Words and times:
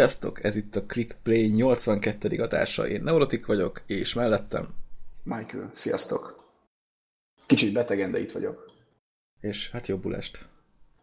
Sziasztok, 0.00 0.44
ez 0.44 0.56
itt 0.56 0.76
a 0.76 0.84
Clickplay 0.86 1.46
82. 1.46 2.42
adása, 2.42 2.88
én 2.88 3.02
Neurotik 3.02 3.46
vagyok, 3.46 3.82
és 3.86 4.14
mellettem... 4.14 4.68
Michael, 5.22 5.70
sziasztok. 5.74 6.44
Kicsit 7.46 7.72
betegen, 7.72 8.10
de 8.10 8.20
itt 8.20 8.32
vagyok. 8.32 8.70
És 9.40 9.70
hát 9.70 9.86
jobbulást. 9.86 10.48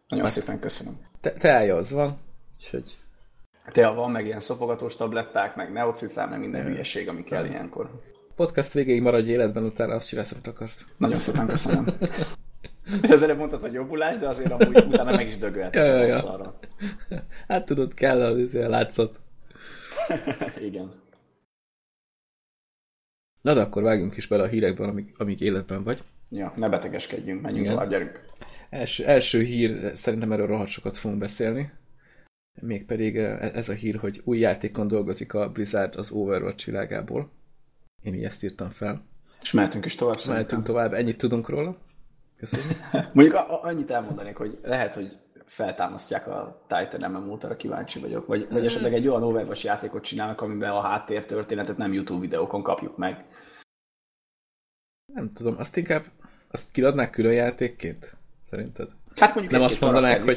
Nagyon 0.08 0.24
hát, 0.24 0.34
szépen 0.34 0.58
köszönöm. 0.60 0.98
Te, 1.20 1.32
teája 1.32 1.76
az 1.76 1.92
van, 1.92 2.18
úgyhogy... 2.56 2.96
Tea 3.72 3.92
van, 3.92 4.10
meg 4.10 4.26
ilyen 4.26 4.40
szopogatós 4.40 4.96
tabletták, 4.96 5.56
meg 5.56 5.72
neocitrán, 5.72 6.28
meg 6.28 6.38
minden 6.38 6.64
hülyeség, 6.64 7.08
ami 7.08 7.24
kell 7.24 7.44
ilyenkor. 7.44 7.90
Podcast 8.34 8.72
végéig 8.72 9.02
maradj 9.02 9.30
életben, 9.30 9.64
utána 9.64 9.94
azt 9.94 10.08
csinálsz, 10.08 10.32
amit 10.32 10.46
akarsz. 10.46 10.84
Nagyon 10.96 11.18
szépen 11.18 11.46
köszönöm. 11.46 11.86
És 13.02 13.08
ezzel 13.08 13.34
mondtad, 13.34 13.60
hogy 13.60 13.72
jobbulás, 13.72 14.18
de 14.18 14.28
azért 14.28 14.50
amúgy 14.50 14.76
utána 14.76 15.16
meg 15.16 15.26
is 15.26 15.38
dögölt 15.38 15.74
ja, 15.74 15.84
ja, 15.84 16.04
ja. 16.04 16.58
Hát 17.48 17.64
tudod, 17.64 17.94
kell 17.94 18.22
az 18.22 18.54
a 18.54 18.68
látszat. 18.68 19.20
Igen. 20.68 20.92
Na 23.40 23.54
de 23.54 23.60
akkor 23.60 23.82
vágjunk 23.82 24.16
is 24.16 24.26
bele 24.26 24.42
a 24.42 24.46
hírekben, 24.46 24.88
amíg, 24.88 25.14
amíg 25.16 25.40
életben 25.40 25.82
vagy. 25.82 26.02
Ja, 26.30 26.52
ne 26.56 26.68
betegeskedjünk, 26.68 27.40
menjünk 27.40 27.64
Igen. 27.64 27.76
tovább, 27.76 27.90
gyerünk. 27.90 28.20
Els, 28.70 28.98
első 28.98 29.40
hír, 29.40 29.92
szerintem 29.94 30.32
erről 30.32 30.46
rohadt 30.46 30.70
sokat 30.70 30.96
fogunk 30.96 31.20
beszélni. 31.20 31.72
Mégpedig 32.60 33.16
eh, 33.16 33.54
ez 33.54 33.68
a 33.68 33.72
hír, 33.72 33.96
hogy 33.96 34.20
új 34.24 34.38
játékon 34.38 34.88
dolgozik 34.88 35.34
a 35.34 35.50
Blizzard 35.50 35.96
az 35.96 36.10
Overwatch 36.10 36.66
világából. 36.66 37.30
Én 38.02 38.14
így 38.14 38.24
ezt 38.24 38.44
írtam 38.44 38.70
fel. 38.70 39.06
És 39.42 39.52
mehetünk 39.52 39.84
is 39.84 39.94
tovább 39.94 40.16
Mehetünk 40.28 40.62
tovább, 40.62 40.92
ennyit 40.92 41.16
tudunk 41.16 41.48
róla. 41.48 41.78
Köszönjük. 42.38 42.78
Mondjuk 43.14 43.44
annyit 43.48 43.90
elmondanék, 43.90 44.36
hogy 44.36 44.58
lehet, 44.62 44.94
hogy 44.94 45.18
feltámasztják 45.46 46.26
a 46.26 46.64
Titan 46.66 47.10
MMO-t, 47.10 47.44
arra 47.44 47.56
kíváncsi 47.56 48.00
vagyok. 48.00 48.26
Vagy, 48.26 48.48
vagy 48.50 48.64
esetleg 48.64 48.94
egy 48.94 49.08
olyan 49.08 49.22
Overwatch 49.22 49.64
játékot 49.64 50.02
csinálnak, 50.02 50.40
amiben 50.40 50.70
a 50.70 50.80
háttértörténetet 50.80 51.76
nem 51.76 51.92
YouTube 51.92 52.20
videókon 52.20 52.62
kapjuk 52.62 52.96
meg. 52.96 53.24
Nem 55.12 55.32
tudom, 55.32 55.54
azt 55.58 55.76
inkább 55.76 56.04
azt 56.50 56.70
kiadnák 56.70 57.10
külön 57.10 57.32
játékként? 57.32 58.16
Szerinted? 58.44 58.88
Hát 59.18 59.34
mondjuk 59.34 59.52
nem 59.52 59.62
azt 59.62 59.80
mondanák, 59.80 60.22
hogy... 60.22 60.36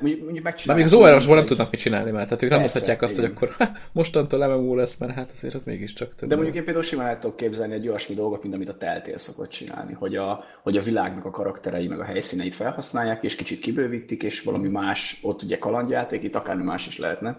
Mondjuk, 0.00 0.22
mondjuk 0.22 0.64
Na, 0.64 0.74
még 0.74 0.84
az 0.84 0.92
overwatch 0.92 1.28
nem 1.28 1.46
tudnak 1.46 1.70
mit 1.70 1.80
csinálni, 1.80 2.10
mert 2.10 2.28
tehát 2.28 2.42
ők 2.42 2.50
nem 2.50 2.60
mondhatják 2.60 3.02
azt, 3.02 3.18
igen. 3.18 3.24
hogy 3.24 3.34
akkor 3.36 3.54
ha, 3.58 3.72
mostantól 3.92 4.46
MMO 4.46 4.74
lesz, 4.74 4.96
mert 4.96 5.12
hát 5.12 5.30
azért 5.30 5.54
az 5.54 5.64
mégiscsak 5.64 6.14
több. 6.14 6.28
De 6.28 6.34
mondjuk 6.34 6.56
én 6.56 6.64
például 6.64 6.84
simán 6.84 7.06
el 7.06 7.18
tudok 7.18 7.36
képzelni 7.36 7.74
egy 7.74 7.88
olyasmi 7.88 8.14
dolgot, 8.14 8.42
mint 8.42 8.54
amit 8.54 8.68
a 8.68 8.76
Telltale 8.76 9.18
szokott 9.18 9.48
csinálni, 9.48 9.92
hogy 9.92 10.16
a, 10.16 10.44
hogy 10.62 10.76
a 10.76 10.82
világnak 10.82 11.24
a 11.24 11.30
karakterei 11.30 11.86
meg 11.86 12.00
a 12.00 12.04
helyszíneit 12.04 12.54
felhasználják, 12.54 13.22
és 13.22 13.36
kicsit 13.36 13.60
kibővítik, 13.60 14.22
és 14.22 14.42
valami 14.42 14.68
más, 14.68 15.20
ott 15.22 15.42
ugye 15.42 15.58
kalandjáték, 15.58 16.22
itt 16.22 16.34
akármi 16.34 16.64
más 16.64 16.86
is 16.86 16.98
lehetne. 16.98 17.38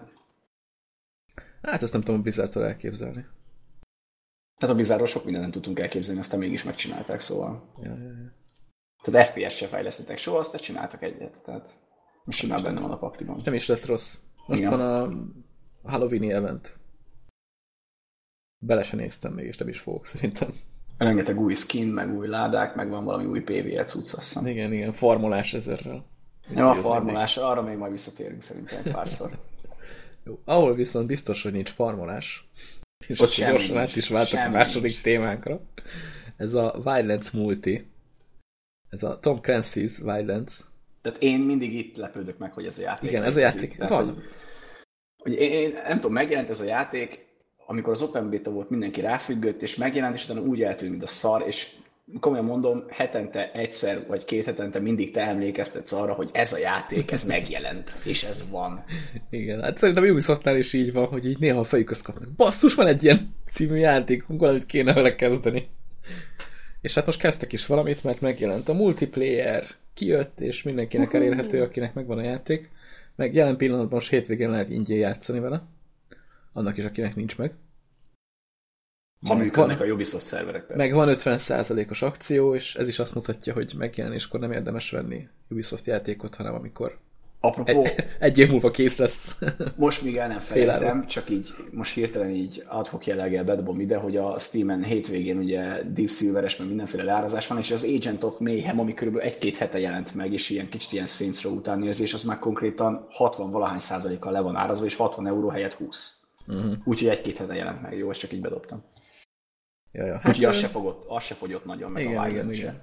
Hát 1.62 1.82
ezt 1.82 1.92
nem 1.92 2.02
tudom 2.02 2.20
a 2.20 2.22
Blizzardtól 2.22 2.64
elképzelni. 2.64 3.24
Tehát 4.56 4.74
a 4.74 4.78
Blizzardról 4.78 5.08
sok 5.08 5.24
mindent 5.24 5.44
nem 5.44 5.52
tudtunk 5.52 5.78
elképzelni, 5.78 6.20
aztán 6.20 6.38
mégis 6.38 6.64
megcsinálták, 6.64 7.20
szóval. 7.20 7.62
Ja, 7.82 7.90
ja, 7.90 7.96
ja. 7.96 8.38
Tehát 9.02 9.26
FPS 9.26 9.56
se 9.56 9.66
fejlesztettek 9.66 10.18
soha, 10.18 10.38
azt 10.38 10.56
csináltak 10.56 11.02
egyet. 11.02 11.42
Tehát 11.44 11.74
most 12.24 12.38
simán 12.38 12.62
benne 12.62 12.80
van 12.80 12.90
a 12.90 12.98
pakliban. 12.98 13.40
Nem 13.44 13.54
is 13.54 13.66
lett 13.66 13.84
rossz. 13.84 14.18
Most 14.46 14.60
Igen. 14.60 14.78
van 14.78 14.80
a 14.80 15.90
Halloween 15.90 16.30
event. 16.30 16.78
Bele 18.58 18.82
se 18.82 18.96
néztem 18.96 19.32
még, 19.32 19.46
és 19.46 19.56
nem 19.56 19.68
is 19.68 19.78
fogok 19.78 20.06
szerintem. 20.06 20.54
Rengeteg 20.98 21.40
új 21.40 21.54
skin, 21.54 21.88
meg 21.88 22.14
új 22.16 22.28
ládák, 22.28 22.74
meg 22.74 22.88
van 22.88 23.04
valami 23.04 23.24
új 23.24 23.40
PvE 23.40 23.84
cucc, 23.84 24.12
azt 24.12 24.46
Igen, 24.46 24.72
igen, 24.72 24.92
formulás 24.92 25.54
ezerrel. 25.54 26.04
Nem 26.48 26.68
a 26.68 26.74
formulás, 26.74 27.36
arra 27.36 27.62
még 27.62 27.76
majd 27.76 27.92
visszatérünk 27.92 28.42
szerintem 28.42 28.82
párszor. 28.92 29.30
Jó, 30.24 30.40
ahol 30.44 30.74
viszont 30.74 31.06
biztos, 31.06 31.42
hogy 31.42 31.52
nincs 31.52 31.70
formulás, 31.70 32.48
és 33.06 33.20
ott 33.20 33.34
gyorsan 33.34 33.78
át 33.78 33.96
is 33.96 34.08
váltok 34.08 34.38
a 34.38 34.48
második 34.48 34.90
nincs. 34.90 35.02
témánkra. 35.02 35.60
Ez 36.36 36.54
a 36.54 36.80
Violence 36.82 37.30
Multi, 37.32 37.89
ez 38.90 39.02
a 39.02 39.18
Tom 39.20 39.38
Clancy's 39.42 40.02
Wildlands. 40.04 40.60
Tehát 41.02 41.22
én 41.22 41.40
mindig 41.40 41.74
itt 41.74 41.96
lepődök 41.96 42.38
meg, 42.38 42.52
hogy 42.52 42.66
ez 42.66 42.78
a 42.78 42.82
játék. 42.82 43.10
Igen, 43.10 43.22
ez 43.22 43.36
a 43.36 43.40
játék. 43.40 43.76
Tehát, 43.76 43.90
van. 43.90 44.04
Hogy, 44.04 44.22
hogy 45.16 45.32
én, 45.32 45.52
én, 45.52 45.70
nem 45.70 45.94
tudom, 45.94 46.12
megjelent 46.12 46.50
ez 46.50 46.60
a 46.60 46.64
játék, 46.64 47.28
amikor 47.66 47.92
az 47.92 48.02
Open 48.02 48.30
Beta 48.30 48.50
volt, 48.50 48.70
mindenki 48.70 49.00
ráfüggött, 49.00 49.62
és 49.62 49.76
megjelent, 49.76 50.14
és 50.14 50.24
utána 50.24 50.40
úgy 50.40 50.62
eltűnt, 50.62 50.90
mint 50.90 51.02
a 51.02 51.06
szar, 51.06 51.44
és 51.46 51.72
komolyan 52.20 52.44
mondom, 52.44 52.84
hetente 52.88 53.52
egyszer 53.52 54.06
vagy 54.06 54.24
két 54.24 54.44
hetente 54.44 54.78
mindig 54.78 55.10
te 55.10 55.20
emlékeztetsz 55.20 55.92
arra, 55.92 56.12
hogy 56.12 56.30
ez 56.32 56.52
a 56.52 56.58
játék, 56.58 57.10
ez 57.10 57.24
megjelent, 57.34 57.92
és 58.04 58.22
ez 58.22 58.50
van. 58.50 58.84
Igen, 59.30 59.62
hát 59.62 59.78
szerintem 59.78 60.04
Ubisoftnál 60.04 60.56
is 60.56 60.72
így 60.72 60.92
van, 60.92 61.06
hogy 61.06 61.26
így 61.26 61.38
néha 61.38 61.60
a 61.60 61.64
fejük 61.64 61.90
azt 61.90 62.04
kapnak. 62.04 62.28
Basszus, 62.36 62.74
van 62.74 62.86
egy 62.86 63.02
ilyen 63.04 63.34
című 63.50 63.76
játékunk, 63.76 64.40
valamit 64.40 64.66
kéne 64.66 64.92
vele 64.92 65.14
kezdeni. 65.14 65.68
És 66.80 66.94
hát 66.94 67.06
most 67.06 67.20
kezdtek 67.20 67.52
is 67.52 67.66
valamit, 67.66 68.04
mert 68.04 68.20
megjelent 68.20 68.68
a 68.68 68.72
multiplayer, 68.72 69.64
kijött, 69.94 70.40
és 70.40 70.62
mindenkinek 70.62 71.12
elérhető, 71.12 71.62
akinek 71.62 71.94
megvan 71.94 72.18
a 72.18 72.22
játék. 72.22 72.70
Meg 73.16 73.34
jelen 73.34 73.56
pillanatban 73.56 73.92
most 73.92 74.10
hétvégén 74.10 74.50
lehet 74.50 74.68
ingyen 74.68 74.98
játszani 74.98 75.40
vele. 75.40 75.62
Annak 76.52 76.76
is, 76.76 76.84
akinek 76.84 77.14
nincs 77.14 77.38
meg. 77.38 77.52
Ha 79.26 79.34
működnek 79.34 79.78
van, 79.78 79.88
a 79.88 79.92
Ubisoft 79.92 80.24
szerverek 80.24 80.66
persze. 80.66 80.82
Meg 80.82 80.92
van 80.92 81.16
50%-os 81.18 82.02
akció, 82.02 82.54
és 82.54 82.74
ez 82.74 82.88
is 82.88 82.98
azt 82.98 83.14
mutatja, 83.14 83.52
hogy 83.52 83.74
megjelenéskor 83.78 84.40
nem 84.40 84.52
érdemes 84.52 84.90
venni 84.90 85.28
Ubisoft 85.48 85.86
játékot, 85.86 86.34
hanem 86.34 86.54
amikor 86.54 86.98
Apropó, 87.40 87.84
egy, 87.84 88.04
egy 88.18 88.38
év 88.38 88.50
múlva 88.50 88.70
kész 88.70 88.96
lesz. 88.96 89.38
most 89.76 90.02
még 90.02 90.16
el 90.16 90.28
nem 90.28 90.38
felejtem, 90.38 91.06
csak 91.06 91.30
így 91.30 91.54
most 91.70 91.94
hirtelen 91.94 92.30
így 92.30 92.64
adhok 92.68 93.06
jelleggel 93.06 93.44
bedobom 93.44 93.80
ide, 93.80 93.96
hogy 93.96 94.16
a 94.16 94.38
Steam-en 94.38 94.84
hétvégén 94.84 95.38
ugye 95.38 95.82
Deep 95.82 96.08
Silveres, 96.08 96.56
meg 96.56 96.68
mindenféle 96.68 97.02
leárazás 97.02 97.46
van, 97.46 97.58
és 97.58 97.70
az 97.70 97.84
Agent 97.96 98.22
of 98.22 98.38
Mayhem, 98.38 98.80
ami 98.80 98.94
körülbelül 98.94 99.28
egy-két 99.28 99.56
hete 99.56 99.78
jelent 99.78 100.14
meg, 100.14 100.32
és 100.32 100.50
ilyen 100.50 100.68
kicsit 100.68 100.92
ilyen 100.92 101.06
Saints 101.06 101.42
Row 101.42 101.54
utánérzés, 101.54 102.14
az 102.14 102.24
már 102.24 102.38
konkrétan 102.38 103.06
60 103.10 103.50
valahány 103.50 103.78
százalékkal 103.78 104.32
le 104.32 104.40
van 104.40 104.56
árazva, 104.56 104.84
és 104.84 104.96
60 104.96 105.26
euró 105.26 105.48
helyett 105.48 105.74
20. 105.74 106.20
Uh-huh. 106.46 106.64
Mhm. 106.64 106.72
Úgyhogy 106.84 107.08
egy-két 107.08 107.36
hete 107.36 107.54
jelent 107.54 107.82
meg, 107.82 107.96
jó, 107.98 108.10
ezt 108.10 108.20
csak 108.20 108.32
így 108.32 108.40
bedobtam. 108.40 108.84
Ja, 109.92 110.04
ja. 110.04 110.14
Hát 110.14 110.28
Úgyhogy 110.28 110.44
az 110.44 110.56
se, 110.56 110.66
fogott, 110.66 111.04
az 111.08 111.24
se 111.24 111.34
fogyott 111.34 111.64
nagyon, 111.64 111.90
meg 111.90 112.02
igen, 112.02 112.18
a 112.18 112.28
igen, 112.28 112.52
igen. 112.52 112.82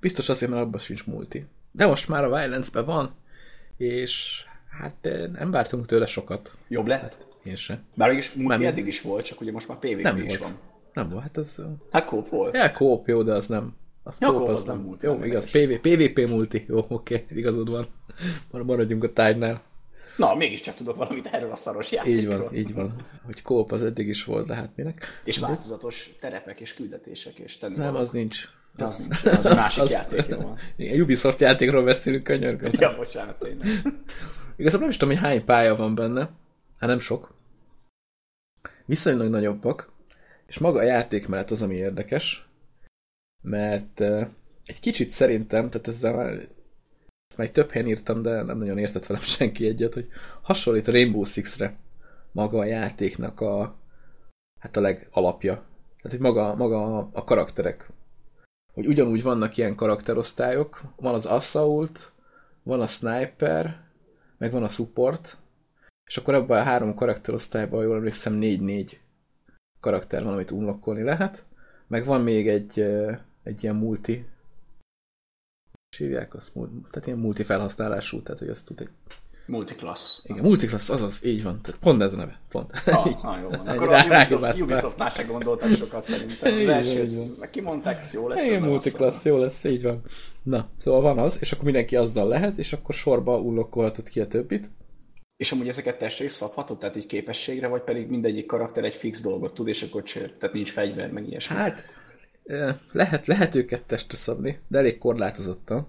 Biztos 0.00 0.28
azért, 0.28 0.50
mert 0.50 0.62
abban 0.62 0.80
sincs 0.80 1.06
multi. 1.06 1.46
De 1.72 1.86
most 1.86 2.08
már 2.08 2.24
a 2.24 2.28
Violence-ben 2.28 2.84
van, 2.84 3.14
és 3.76 4.44
hát 4.78 5.08
nem 5.32 5.50
vártunk 5.50 5.86
tőle 5.86 6.06
sokat. 6.06 6.56
Jobb 6.68 6.86
lett? 6.86 7.00
Hát, 7.00 7.26
én 7.42 7.56
sem. 7.56 7.84
Bár 7.94 8.12
is 8.12 8.32
nem, 8.32 8.62
eddig 8.62 8.86
is 8.86 9.02
volt, 9.02 9.24
csak 9.24 9.40
ugye 9.40 9.52
most 9.52 9.68
már 9.68 9.78
PvP 9.78 10.02
nem 10.02 10.16
is 10.18 10.38
volt. 10.38 10.50
van. 10.50 10.60
Nem 10.92 11.10
volt, 11.10 11.22
hát 11.22 11.36
az... 11.36 11.62
Hát 11.90 12.04
kóp 12.04 12.28
volt. 12.28 12.54
Ja, 12.54 12.72
kóp, 12.72 13.08
jó, 13.08 13.22
de 13.22 13.32
az 13.32 13.46
nem... 13.46 13.76
Az 14.02 14.20
ja, 14.20 14.32
kóp, 14.32 14.48
az, 14.48 14.60
az 14.60 14.64
nem, 14.64 14.76
nem 14.76 14.96
Jó, 15.00 15.24
igaz, 15.24 15.50
PV, 15.50 15.88
PvP 15.88 16.28
multi. 16.28 16.64
Jó, 16.68 16.78
oké, 16.88 17.14
okay, 17.14 17.38
igazad 17.38 17.70
van. 17.70 17.88
Maradjunk 18.50 19.04
a 19.04 19.12
tárgynál. 19.12 19.62
Na, 20.16 20.34
mégiscsak 20.34 20.74
tudok 20.74 20.96
valamit 20.96 21.26
erről 21.26 21.50
a 21.50 21.56
szaros 21.56 21.92
játékról. 21.92 22.20
Így 22.20 22.26
van, 22.26 22.54
így 22.54 22.74
van. 22.74 23.06
Hogy 23.24 23.42
kóp 23.42 23.72
az 23.72 23.82
eddig 23.82 24.08
is 24.08 24.24
volt, 24.24 24.46
de 24.46 24.54
hát 24.54 24.70
minek. 24.74 25.06
És 25.24 25.38
változatos 25.38 26.10
terepek 26.20 26.60
és 26.60 26.74
küldetések 26.74 27.38
és 27.38 27.58
tenni 27.58 27.76
Nem, 27.76 27.94
az 27.94 28.10
nincs. 28.10 28.48
Az, 28.78 29.08
az, 29.24 29.46
az 29.46 29.54
másik 29.54 29.82
az, 29.82 29.90
játék, 29.90 30.26
jó 30.26 30.36
van. 30.36 30.58
Igen, 30.76 31.00
Ubisoft 31.00 31.40
játékról 31.40 31.84
beszélünk, 31.84 32.22
könyörgöm. 32.22 32.70
Ja, 32.78 32.96
bocsánat, 32.96 33.38
tényleg. 33.38 33.66
Igazából 34.56 34.80
nem 34.80 34.88
is 34.88 34.96
tudom, 34.96 35.14
hogy 35.14 35.24
hány 35.24 35.44
pálya 35.44 35.76
van 35.76 35.94
benne. 35.94 36.30
Hát 36.78 36.88
nem 36.88 36.98
sok. 36.98 37.34
Viszonylag 38.86 39.30
nagyobbak. 39.30 39.92
És 40.46 40.58
maga 40.58 40.78
a 40.78 40.82
játék 40.82 41.28
mellett 41.28 41.50
az, 41.50 41.62
ami 41.62 41.74
érdekes. 41.74 42.48
Mert 43.42 44.00
uh, 44.00 44.26
egy 44.64 44.80
kicsit 44.80 45.10
szerintem, 45.10 45.70
tehát 45.70 45.88
ezzel 45.88 46.14
már 46.14 46.48
ezt 47.28 47.38
már 47.38 47.48
több 47.48 47.70
helyen 47.70 47.88
írtam, 47.88 48.22
de 48.22 48.42
nem 48.42 48.58
nagyon 48.58 48.78
értett 48.78 49.06
velem 49.06 49.22
senki 49.38 49.66
egyet, 49.66 49.94
hogy 49.94 50.08
hasonlít 50.42 50.88
a 50.88 50.92
Rainbow 50.92 51.24
Six-re 51.24 51.76
maga 52.32 52.58
a 52.58 52.64
játéknak 52.64 53.40
a 53.40 53.76
hát 54.60 54.76
a 54.76 54.80
legalapja. 54.80 55.52
Tehát, 56.02 56.10
hogy 56.10 56.20
maga, 56.20 56.54
maga 56.54 57.08
a 57.12 57.24
karakterek. 57.24 57.90
Hogy 58.76 58.86
ugyanúgy 58.86 59.22
vannak 59.22 59.56
ilyen 59.56 59.74
karakterosztályok, 59.74 60.82
van 60.96 61.14
az 61.14 61.26
Assault, 61.26 62.12
van 62.62 62.80
a 62.80 62.86
Sniper, 62.86 63.80
meg 64.38 64.52
van 64.52 64.62
a 64.62 64.68
Support, 64.68 65.36
és 66.06 66.16
akkor 66.16 66.34
ebben 66.34 66.60
a 66.60 66.62
három 66.62 66.94
karakterosztályban, 66.94 67.84
jól 67.84 67.96
emlékszem, 67.96 68.38
4-4 68.40 68.92
karakter 69.80 70.24
van, 70.24 70.32
amit 70.32 70.50
unlockolni 70.50 71.02
lehet, 71.02 71.44
meg 71.86 72.04
van 72.04 72.20
még 72.20 72.48
egy, 72.48 72.80
egy 73.42 73.62
ilyen 73.62 73.76
multi. 73.76 74.26
Hívják 75.96 76.34
azt, 76.34 76.52
tehát 76.90 77.06
ilyen 77.06 77.18
multi 77.18 77.42
felhasználású, 77.42 78.22
tehát 78.22 78.40
hogy 78.40 78.48
azt 78.48 78.66
tud 78.66 78.80
egy 78.80 78.90
Multiclass. 79.46 80.18
Igen, 80.24 80.44
multiclass, 80.44 80.88
azaz, 80.88 81.20
így 81.24 81.42
van. 81.42 81.60
Tehát 81.62 81.80
pont 81.80 82.02
ez 82.02 82.12
a 82.12 82.16
neve. 82.16 82.40
Pont. 82.48 82.70
Ah, 82.86 83.24
ah 83.30 83.40
jó 83.40 83.48
van. 83.48 83.66
Akkor 83.66 83.88
rá, 83.88 83.96
a 83.96 84.14
Ubisoft, 84.14 84.60
Ubisoftnál 84.60 85.08
se 85.08 85.22
gondoltak 85.22 85.74
sokat 85.74 86.04
szerintem. 86.04 86.58
Az 86.58 86.68
első, 86.68 87.26
kimondták, 87.50 88.00
ez 88.00 88.12
jó 88.12 88.28
lesz. 88.28 88.46
Igen, 88.46 88.62
multiclass, 88.62 89.24
jó 89.24 89.36
lesz, 89.36 89.64
így 89.64 89.82
van. 89.82 90.02
Na, 90.42 90.68
szóval 90.78 91.00
van 91.00 91.18
az, 91.18 91.38
és 91.40 91.52
akkor 91.52 91.64
mindenki 91.64 91.96
azzal 91.96 92.28
lehet, 92.28 92.58
és 92.58 92.72
akkor 92.72 92.94
sorba 92.94 93.38
ullokkolhatod 93.38 94.08
ki 94.08 94.20
a 94.20 94.26
többit. 94.26 94.70
És 95.36 95.52
amúgy 95.52 95.68
ezeket 95.68 95.98
testre 95.98 96.24
is 96.24 96.32
szabhatod, 96.32 96.78
tehát 96.78 96.96
egy 96.96 97.06
képességre, 97.06 97.66
vagy 97.66 97.82
pedig 97.82 98.08
mindegyik 98.08 98.46
karakter 98.46 98.84
egy 98.84 98.94
fix 98.94 99.20
dolgot 99.22 99.54
tud, 99.54 99.68
és 99.68 99.82
akkor 99.82 100.02
csér, 100.02 100.32
tehát 100.32 100.54
nincs 100.54 100.70
fegyver, 100.70 101.10
meg 101.10 101.28
ilyesmi. 101.28 101.56
Hát, 101.56 101.84
lehet, 102.92 103.26
lehet 103.26 103.54
őket 103.54 103.82
testre 103.82 104.16
szabni, 104.16 104.58
de 104.68 104.78
elég 104.78 104.98
korlátozottan. 104.98 105.88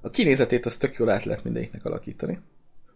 A 0.00 0.10
kinézetét 0.10 0.66
az 0.66 0.76
tök 0.76 0.96
jól 0.96 1.10
át 1.10 1.24
lehet 1.24 1.44
mindegyiknek 1.44 1.84
alakítani. 1.84 2.38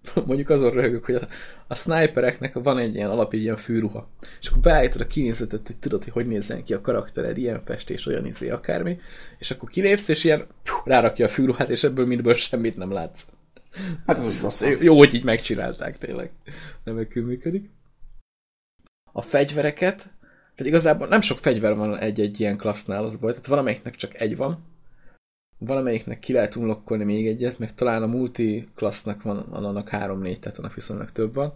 Mondjuk 0.27 0.49
azon 0.49 0.71
röhögök, 0.71 1.05
hogy 1.05 1.15
a, 1.15 1.29
a 1.67 1.75
snipereknek 1.75 2.55
van 2.55 2.79
egy 2.79 2.95
ilyen 2.95 3.11
alap, 3.11 3.33
ilyen 3.33 3.57
fűruha. 3.57 4.09
És 4.41 4.49
akkor 4.49 4.61
beállítod 4.61 5.01
a 5.01 5.07
kinézetet, 5.07 5.67
hogy 5.67 5.79
tudod, 5.79 6.05
hogy 6.05 6.13
hogy 6.13 6.27
nézzen 6.27 6.65
ki 6.65 6.75
a 6.75 6.81
karaktered, 6.81 7.39
ilyen 7.39 7.63
festés, 7.65 8.07
olyan 8.07 8.27
izé, 8.27 8.51
akármi. 8.51 8.99
És 9.39 9.51
akkor 9.51 9.69
kilépsz, 9.69 10.09
és 10.09 10.25
ilyen 10.25 10.47
rárakja 10.85 11.27
a 11.27 11.29
fűruhát, 11.29 11.69
és 11.69 11.85
ebből 11.85 12.07
mindből 12.07 12.35
semmit 12.35 12.77
nem 12.77 12.93
látsz. 12.93 13.23
Hát 14.07 14.17
ez 14.17 14.27
úgy 14.27 14.41
rossz. 14.41 14.63
Jó, 14.81 14.97
hogy 14.97 15.15
így 15.15 15.25
megcsinálták 15.25 15.99
tényleg. 15.99 16.31
Nem 16.85 17.07
működik. 17.15 17.71
A 19.13 19.23
fegyvereket, 19.23 19.97
tehát 20.61 20.73
igazából 20.73 21.07
nem 21.07 21.21
sok 21.21 21.39
fegyver 21.39 21.75
van 21.75 21.99
egy-egy 21.99 22.41
ilyen 22.41 22.57
klassznál, 22.57 23.05
az 23.05 23.17
baj. 23.17 23.31
Tehát 23.31 23.47
valamelyiknek 23.47 23.97
csak 23.97 24.21
egy 24.21 24.37
van, 24.37 24.65
valamelyiknek 25.61 26.19
ki 26.19 26.33
lehet 26.33 26.57
unlokkolni 26.57 27.05
még 27.05 27.27
egyet, 27.27 27.59
meg 27.59 27.75
talán 27.75 28.03
a 28.03 28.07
multi 28.07 28.69
klassznak 28.75 29.23
van, 29.23 29.47
van 29.49 29.65
annak 29.65 29.89
három-négy, 29.89 30.41
tehát 30.41 30.59
annak 30.59 30.75
viszonylag 30.75 31.11
több 31.11 31.35
van. 31.35 31.55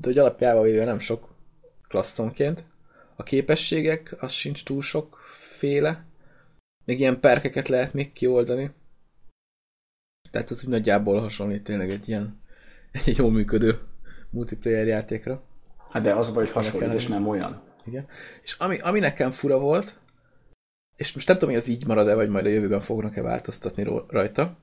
De 0.00 0.06
hogy 0.06 0.18
alapjában 0.18 0.62
véve 0.62 0.84
nem 0.84 0.98
sok 0.98 1.28
klasszonként. 1.88 2.64
A 3.16 3.22
képességek, 3.22 4.16
az 4.18 4.32
sincs 4.32 4.64
túl 4.64 4.82
sok 4.82 5.18
féle. 5.34 6.04
Még 6.84 6.98
ilyen 6.98 7.20
perkeket 7.20 7.68
lehet 7.68 7.92
még 7.92 8.12
kioldani. 8.12 8.70
Tehát 10.30 10.50
ez 10.50 10.64
úgy 10.64 10.70
nagyjából 10.70 11.20
hasonlít 11.20 11.64
tényleg 11.64 11.90
egy 11.90 12.08
ilyen 12.08 12.40
egy 12.92 13.16
jól 13.16 13.30
működő 13.30 13.78
multiplayer 14.30 14.86
játékra. 14.86 15.42
Hát 15.90 16.02
de 16.02 16.14
az 16.14 16.34
baj, 16.34 16.44
hogy 16.44 16.52
hasonlít, 16.52 16.92
és 16.92 17.06
nem 17.06 17.28
olyan. 17.28 17.62
Igen. 17.84 18.06
És 18.42 18.56
ami, 18.58 18.78
ami 18.78 18.98
nekem 18.98 19.30
fura 19.30 19.58
volt, 19.58 19.98
és 20.96 21.12
most 21.12 21.28
nem 21.28 21.38
tudom, 21.38 21.54
hogy 21.54 21.62
ez 21.62 21.68
így 21.68 21.86
marad-e, 21.86 22.14
vagy 22.14 22.28
majd 22.28 22.46
a 22.46 22.48
jövőben 22.48 22.80
fognak-e 22.80 23.22
változtatni 23.22 23.86
rajta, 24.08 24.56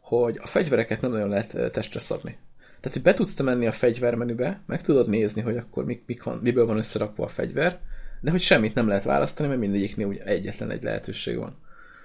hogy 0.00 0.38
a 0.42 0.46
fegyvereket 0.46 1.00
nem 1.00 1.10
nagyon 1.10 1.28
lehet 1.28 1.72
testre 1.72 2.00
szabni. 2.00 2.38
Tehát, 2.80 2.92
hogy 2.92 3.02
be 3.02 3.14
tudsz 3.14 3.34
te 3.34 3.42
menni 3.42 3.66
a 3.66 3.72
fegyvermenübe, 3.72 4.62
meg 4.66 4.82
tudod 4.82 5.08
nézni, 5.08 5.40
hogy 5.40 5.56
akkor 5.56 5.84
mik, 5.84 6.02
mik 6.06 6.22
van, 6.22 6.38
miből 6.38 6.66
van 6.66 6.78
összerakva 6.78 7.24
a 7.24 7.28
fegyver, 7.28 7.80
de 8.20 8.30
hogy 8.30 8.40
semmit 8.40 8.74
nem 8.74 8.88
lehet 8.88 9.04
választani, 9.04 9.48
mert 9.48 9.60
mindegyiknél 9.60 10.06
ugye 10.06 10.24
egyetlen 10.24 10.70
egy 10.70 10.82
lehetőség 10.82 11.36
van. 11.36 11.56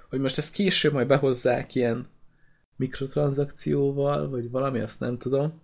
Hogy 0.09 0.19
most 0.19 0.37
ezt 0.37 0.53
később 0.53 0.93
majd 0.93 1.07
behozzák 1.07 1.75
ilyen 1.75 2.07
mikrotranszakcióval, 2.75 4.29
vagy 4.29 4.49
valami, 4.49 4.79
azt 4.79 4.99
nem 4.99 5.17
tudom. 5.17 5.61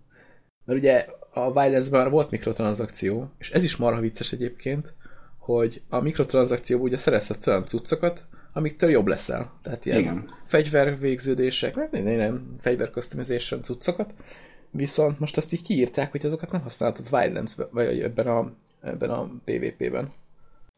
Mert 0.64 0.78
ugye 0.78 1.06
a 1.32 1.52
Violence-ben 1.52 2.10
volt 2.10 2.30
mikrotranszakció, 2.30 3.30
és 3.38 3.50
ez 3.50 3.64
is 3.64 3.76
marha 3.76 4.00
vicces 4.00 4.32
egyébként, 4.32 4.94
hogy 5.40 5.82
a 5.88 6.00
mikrotranszakcióban 6.00 6.86
ugye 6.86 6.96
szerezhetsz 6.96 7.46
olyan 7.46 7.66
cuccokat, 7.66 8.24
amiktől 8.52 8.90
jobb 8.90 9.06
leszel. 9.06 9.52
Tehát 9.62 9.86
ilyen 9.86 9.98
Igen. 9.98 10.30
fegyvervégződések, 10.44 11.74
nem, 11.74 11.88
nem, 12.04 12.16
nem, 12.16 12.48
fegyver 12.60 12.90
customization 12.90 13.62
cuccokat, 13.62 14.14
viszont 14.70 15.18
most 15.20 15.36
azt 15.36 15.52
így 15.52 15.62
kiírták, 15.62 16.10
hogy 16.10 16.26
azokat 16.26 16.50
nem 16.50 16.62
használhatod 16.62 17.10
violence 17.10 17.68
vagy 17.70 18.00
ebben 18.00 18.26
a, 18.26 18.52
ebben 18.82 19.10
a 19.10 19.30
PvP-ben. 19.44 20.12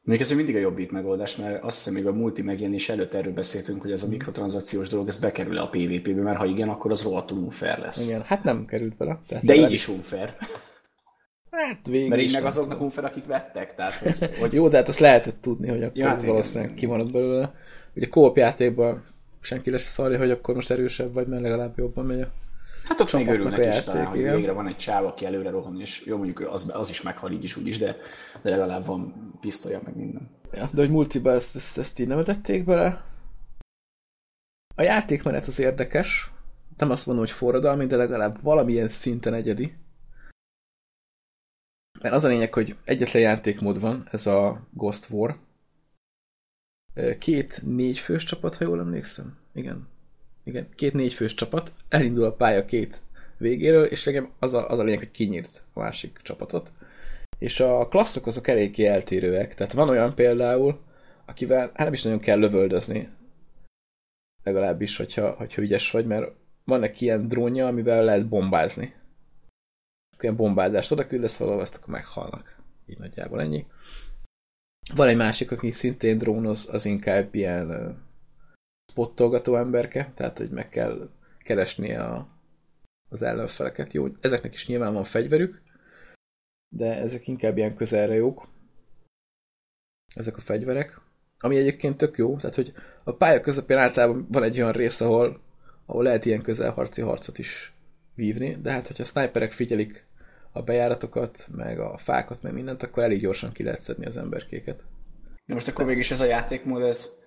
Még 0.05 0.20
ez 0.20 0.32
mindig 0.32 0.56
a 0.56 0.59
jobbik 0.59 0.91
megoldás, 0.91 1.37
mert 1.37 1.62
azt 1.62 1.76
hiszem, 1.76 1.94
még 1.94 2.06
a 2.06 2.12
multi 2.12 2.43
megjelenés 2.43 2.88
előtt 2.88 3.14
erről 3.14 3.32
beszéltünk, 3.32 3.82
hogy 3.82 3.93
ez 3.93 4.03
a 4.03 4.09
mikrotranszakciós 4.09 4.88
dolog, 4.88 5.09
ez 5.09 5.19
bekerül 5.19 5.59
a 5.59 5.69
PvP-be, 5.69 6.23
mert 6.23 6.38
ha 6.38 6.47
igen, 6.47 6.69
akkor 6.69 6.91
az 6.91 7.03
rohadtul 7.03 7.38
unfair 7.38 7.79
lesz. 7.79 8.06
Igen, 8.06 8.23
hát 8.23 8.44
nem 8.44 8.64
került 8.64 8.97
bele. 8.97 9.19
Tehát 9.26 9.44
De 9.44 9.55
így 9.55 9.73
is 9.73 9.88
unfair. 9.88 10.37
Hát 11.56 11.87
végül 11.87 12.08
Mert 12.08 12.20
így 12.20 12.32
meg 12.32 12.44
azoknak 12.44 12.81
unfair, 12.81 13.06
akik 13.06 13.26
vettek. 13.26 13.75
Tehát, 13.75 13.93
hogy, 13.93 14.31
hogy... 14.40 14.52
Jó, 14.52 14.69
de 14.69 14.76
hát 14.76 14.88
azt 14.88 14.99
lehetett 14.99 15.40
tudni, 15.40 15.69
hogy 15.69 15.82
akkor 15.82 15.96
ja, 15.96 16.08
hát 16.08 16.25
valószínűleg 16.25 16.75
kimarad 16.75 17.12
belőle. 17.12 17.54
Ugye 17.94 18.06
kóp 18.06 18.37
játékban 18.37 19.04
senki 19.40 19.70
lesz 19.70 19.93
szarja, 19.93 20.19
hogy 20.19 20.31
akkor 20.31 20.54
most 20.54 20.70
erősebb 20.70 21.12
vagy, 21.12 21.26
mert 21.26 21.43
legalább 21.43 21.78
jobban 21.78 22.06
megy 22.06 22.20
a 22.20 22.31
Hát 22.88 23.00
ott 23.00 23.12
még 23.12 23.28
örülnek 23.28 23.58
is 23.58 23.64
játék, 23.64 23.84
talán, 23.84 24.06
hogy 24.06 24.22
végre 24.22 24.52
van 24.52 24.66
egy 24.66 24.76
csáv, 24.76 25.06
aki 25.06 25.25
előre 25.25 25.50
rohan, 25.50 25.81
és 25.81 26.04
jó, 26.06 26.16
mondjuk 26.16 26.40
az, 26.40 26.70
az 26.75 26.88
is 26.88 27.02
meghal 27.02 27.31
így 27.31 27.44
is 27.44 27.56
úgy 27.56 27.66
is, 27.66 27.78
de, 27.78 27.96
de 28.43 28.50
legalább 28.50 28.87
van 28.87 29.32
pisztolya, 29.40 29.81
meg 29.84 29.96
minden. 29.96 30.31
Ja, 30.52 30.70
de 30.72 30.81
hogy 30.81 30.90
multiba 30.90 31.32
ezt, 31.32 31.56
ezt, 31.56 31.78
ezt 31.78 31.99
így 31.99 32.06
nem 32.06 32.25
tették 32.25 32.64
bele. 32.64 33.04
A 34.75 34.82
játékmenet 34.82 35.46
az 35.46 35.58
érdekes, 35.58 36.31
nem 36.76 36.90
azt 36.90 37.06
mondom, 37.06 37.25
hogy 37.25 37.34
forradalmi, 37.34 37.87
de 37.87 37.96
legalább 37.96 38.43
valamilyen 38.43 38.88
szinten 38.88 39.34
egyedi. 39.34 39.75
Mert 42.02 42.14
az 42.14 42.25
a 42.25 42.28
lényeg, 42.28 42.54
hogy 42.54 42.76
egyetlen 42.84 43.22
játékmód 43.22 43.81
van, 43.81 44.08
ez 44.10 44.26
a 44.26 44.66
Ghost 44.70 45.10
War. 45.10 45.37
Két 47.19 47.62
négy 47.64 47.99
fős 47.99 48.25
csapat, 48.25 48.56
ha 48.56 48.64
jól 48.64 48.78
emlékszem. 48.78 49.37
Igen. 49.54 49.88
Igen, 50.44 50.69
két 50.75 50.93
négy 50.93 51.14
fős 51.14 51.34
csapat, 51.34 51.72
elindul 51.88 52.25
a 52.25 52.32
pálya 52.32 52.64
két 52.64 53.00
végéről, 53.37 53.84
és 53.84 54.04
nekem 54.04 54.32
az 54.38 54.54
a, 54.54 54.69
az 54.69 54.78
a 54.78 54.82
lényeg, 54.82 54.99
hogy 54.99 55.10
kinyírt 55.10 55.62
a 55.72 55.81
másik 55.81 56.20
csapatot. 56.22 56.70
És 57.38 57.60
a 57.60 57.88
klasszok 57.88 58.26
azok 58.26 58.49
eléggé 58.49 58.87
eltérőek. 58.87 59.54
Tehát 59.54 59.72
van 59.72 59.88
olyan 59.88 60.14
például, 60.14 60.81
akivel 61.26 61.60
hát 61.60 61.84
nem 61.84 61.93
is 61.93 62.02
nagyon 62.02 62.20
kell 62.20 62.38
lövöldözni. 62.38 63.08
Legalábbis, 64.43 64.96
hogyha, 64.96 65.31
hogyha 65.31 65.62
ügyes 65.62 65.90
vagy, 65.90 66.06
mert 66.06 66.32
van 66.64 66.81
neki 66.81 67.04
ilyen 67.04 67.28
drónja, 67.28 67.66
amivel 67.66 68.04
lehet 68.04 68.28
bombázni 68.28 68.94
ilyen 70.20 70.37
bombázást 70.37 70.93
oda 70.93 71.06
küldesz 71.06 71.37
valahol, 71.37 71.61
azt 71.61 71.76
akkor 71.76 71.88
meghalnak. 71.88 72.56
Így 72.87 72.99
nagyjából 72.99 73.41
ennyi. 73.41 73.67
Van 74.94 75.09
egy 75.09 75.17
másik, 75.17 75.50
aki 75.50 75.73
szintén 75.73 76.19
drónoz, 76.19 76.69
az 76.70 76.85
inkább 76.85 77.35
ilyen 77.35 77.99
spottolgató 78.91 79.56
emberke, 79.56 80.12
tehát 80.14 80.38
hogy 80.38 80.50
meg 80.50 80.69
kell 80.69 81.11
keresni 81.38 81.94
a, 81.94 82.29
az 83.09 83.23
ellenfeleket. 83.23 83.93
Jó, 83.93 84.06
ezeknek 84.20 84.55
is 84.55 84.67
nyilván 84.67 84.93
van 84.93 85.05
fegyverük, 85.05 85.62
de 86.69 86.95
ezek 86.95 87.28
inkább 87.28 87.57
ilyen 87.57 87.75
közelre 87.75 88.14
jók. 88.14 88.49
Ezek 90.14 90.37
a 90.37 90.40
fegyverek. 90.40 91.00
Ami 91.38 91.57
egyébként 91.57 91.97
tök 91.97 92.16
jó, 92.16 92.37
tehát 92.37 92.54
hogy 92.54 92.73
a 93.04 93.12
pálya 93.12 93.40
közepén 93.40 93.78
általában 93.78 94.26
van 94.28 94.42
egy 94.42 94.61
olyan 94.61 94.73
rész, 94.73 95.00
ahol, 95.00 95.40
ahol 95.87 96.02
lehet 96.02 96.25
ilyen 96.25 96.42
közelharci 96.42 97.00
harcot 97.00 97.38
is 97.38 97.73
vívni, 98.14 98.57
de 98.62 98.71
hát 98.71 98.87
hogyha 98.87 99.02
a 99.02 99.07
sniperek 99.07 99.52
figyelik 99.52 100.07
a 100.52 100.62
bejáratokat, 100.62 101.47
meg 101.50 101.81
a 101.81 101.97
fákat, 101.99 102.42
meg 102.42 102.52
mindent, 102.52 102.83
akkor 102.83 103.02
elég 103.02 103.21
gyorsan 103.21 103.52
ki 103.52 103.62
lehet 103.62 103.83
szedni 103.83 104.07
az 104.07 104.16
emberkéket. 104.16 104.83
De 105.47 105.54
most 105.54 105.69
akkor 105.69 105.87
végig 105.87 106.07
ez 106.11 106.21
a 106.21 106.25
játékmód, 106.25 106.83
ez, 106.83 107.21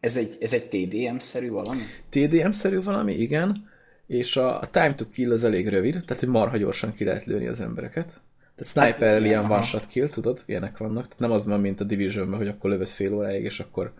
ez 0.00 0.16
egy, 0.16 0.36
ez 0.40 0.52
egy 0.52 0.68
TDM-szerű 0.68 1.50
valami? 1.50 1.82
TDM-szerű 2.08 2.82
valami, 2.82 3.12
igen. 3.12 3.72
És 4.06 4.36
a, 4.36 4.60
a 4.60 4.70
time 4.70 4.94
to 4.94 5.08
kill 5.08 5.32
az 5.32 5.44
elég 5.44 5.68
rövid, 5.68 5.92
tehát 5.92 6.18
hogy 6.22 6.28
marha 6.28 6.56
gyorsan 6.56 6.92
ki 6.92 7.04
lehet 7.04 7.24
lőni 7.24 7.46
az 7.46 7.60
embereket. 7.60 8.20
Tehát 8.56 8.92
sniper 8.96 9.12
hát, 9.12 9.24
ilyen 9.26 9.50
one 9.50 9.62
shot 9.62 9.86
kill, 9.86 10.08
tudod? 10.08 10.42
Ilyenek 10.46 10.78
vannak. 10.78 11.02
Tehát 11.02 11.18
nem 11.18 11.30
az 11.30 11.46
van, 11.46 11.60
mint 11.60 11.80
a 11.80 11.84
division 11.84 12.34
hogy 12.34 12.48
akkor 12.48 12.70
lövesz 12.70 12.92
fél 12.92 13.14
óráig, 13.14 13.44
és 13.44 13.60
akkor 13.60 13.92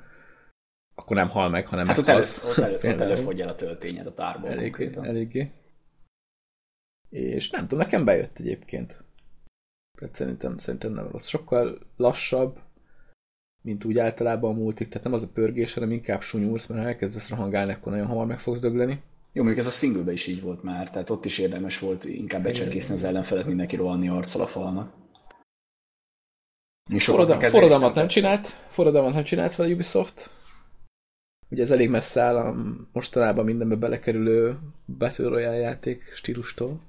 akkor 0.94 1.16
nem 1.16 1.28
hal 1.28 1.48
meg, 1.48 1.66
hanem 1.66 1.86
hát 1.86 1.96
meghalsz. 1.96 2.42
ott, 2.44 2.64
elő, 2.64 2.74
ott, 2.74 2.82
elő, 2.82 2.94
ott 2.94 3.00
előfogy 3.00 3.40
el 3.40 3.48
a 3.48 3.54
töltényed 3.54 4.06
a 4.06 4.14
tárból. 4.14 4.50
Eléggé, 4.50 4.90
eléggé. 5.02 5.50
És 7.14 7.50
nem 7.50 7.62
tudom, 7.62 7.78
nekem 7.78 8.04
bejött 8.04 8.38
egyébként. 8.38 9.04
Tehát 9.98 10.14
szerintem, 10.14 10.58
szerintem 10.58 10.92
nem 10.92 11.08
rossz. 11.10 11.26
Sokkal 11.26 11.78
lassabb, 11.96 12.58
mint 13.62 13.84
úgy 13.84 13.98
általában 13.98 14.50
a 14.50 14.58
multik, 14.58 14.88
tehát 14.88 15.04
nem 15.04 15.12
az 15.12 15.22
a 15.22 15.28
pörgés, 15.28 15.74
hanem 15.74 15.90
inkább 15.90 16.22
sunyulsz, 16.22 16.66
mert 16.66 16.80
ha 16.80 16.86
elkezdesz 16.86 17.28
rahangálni, 17.28 17.72
akkor 17.72 17.92
nagyon 17.92 18.06
hamar 18.06 18.26
meg 18.26 18.40
fogsz 18.40 18.60
dögleni. 18.60 19.02
Jó, 19.32 19.42
mondjuk 19.42 19.66
ez 19.66 19.72
a 19.72 19.76
single 19.76 20.12
is 20.12 20.26
így 20.26 20.42
volt 20.42 20.62
már, 20.62 20.90
tehát 20.90 21.10
ott 21.10 21.24
is 21.24 21.38
érdemes 21.38 21.78
volt 21.78 22.04
inkább 22.04 22.42
becserkészni 22.42 22.94
az 22.94 23.04
ellenfelet, 23.04 23.46
mindenki 23.46 23.76
rohanni 23.76 24.08
arccal 24.08 24.42
a 24.42 24.46
falnak. 24.46 24.92
Forradal, 26.96 27.40
forradalmat 27.40 27.94
nem 27.94 28.08
csinált, 28.08 28.46
forradalmat 28.48 29.14
nem 29.14 29.24
csinált 29.24 29.54
fel 29.54 29.66
a 29.66 29.68
Ubisoft. 29.68 30.30
Ugye 31.48 31.62
ez 31.62 31.70
elég 31.70 31.90
messze 31.90 32.22
áll 32.22 32.36
a 32.36 32.54
mostanában 32.92 33.44
mindenbe 33.44 33.76
belekerülő 33.76 34.58
Battle 34.98 35.28
Royale 35.28 35.56
játék 35.56 36.12
stílustól. 36.14 36.80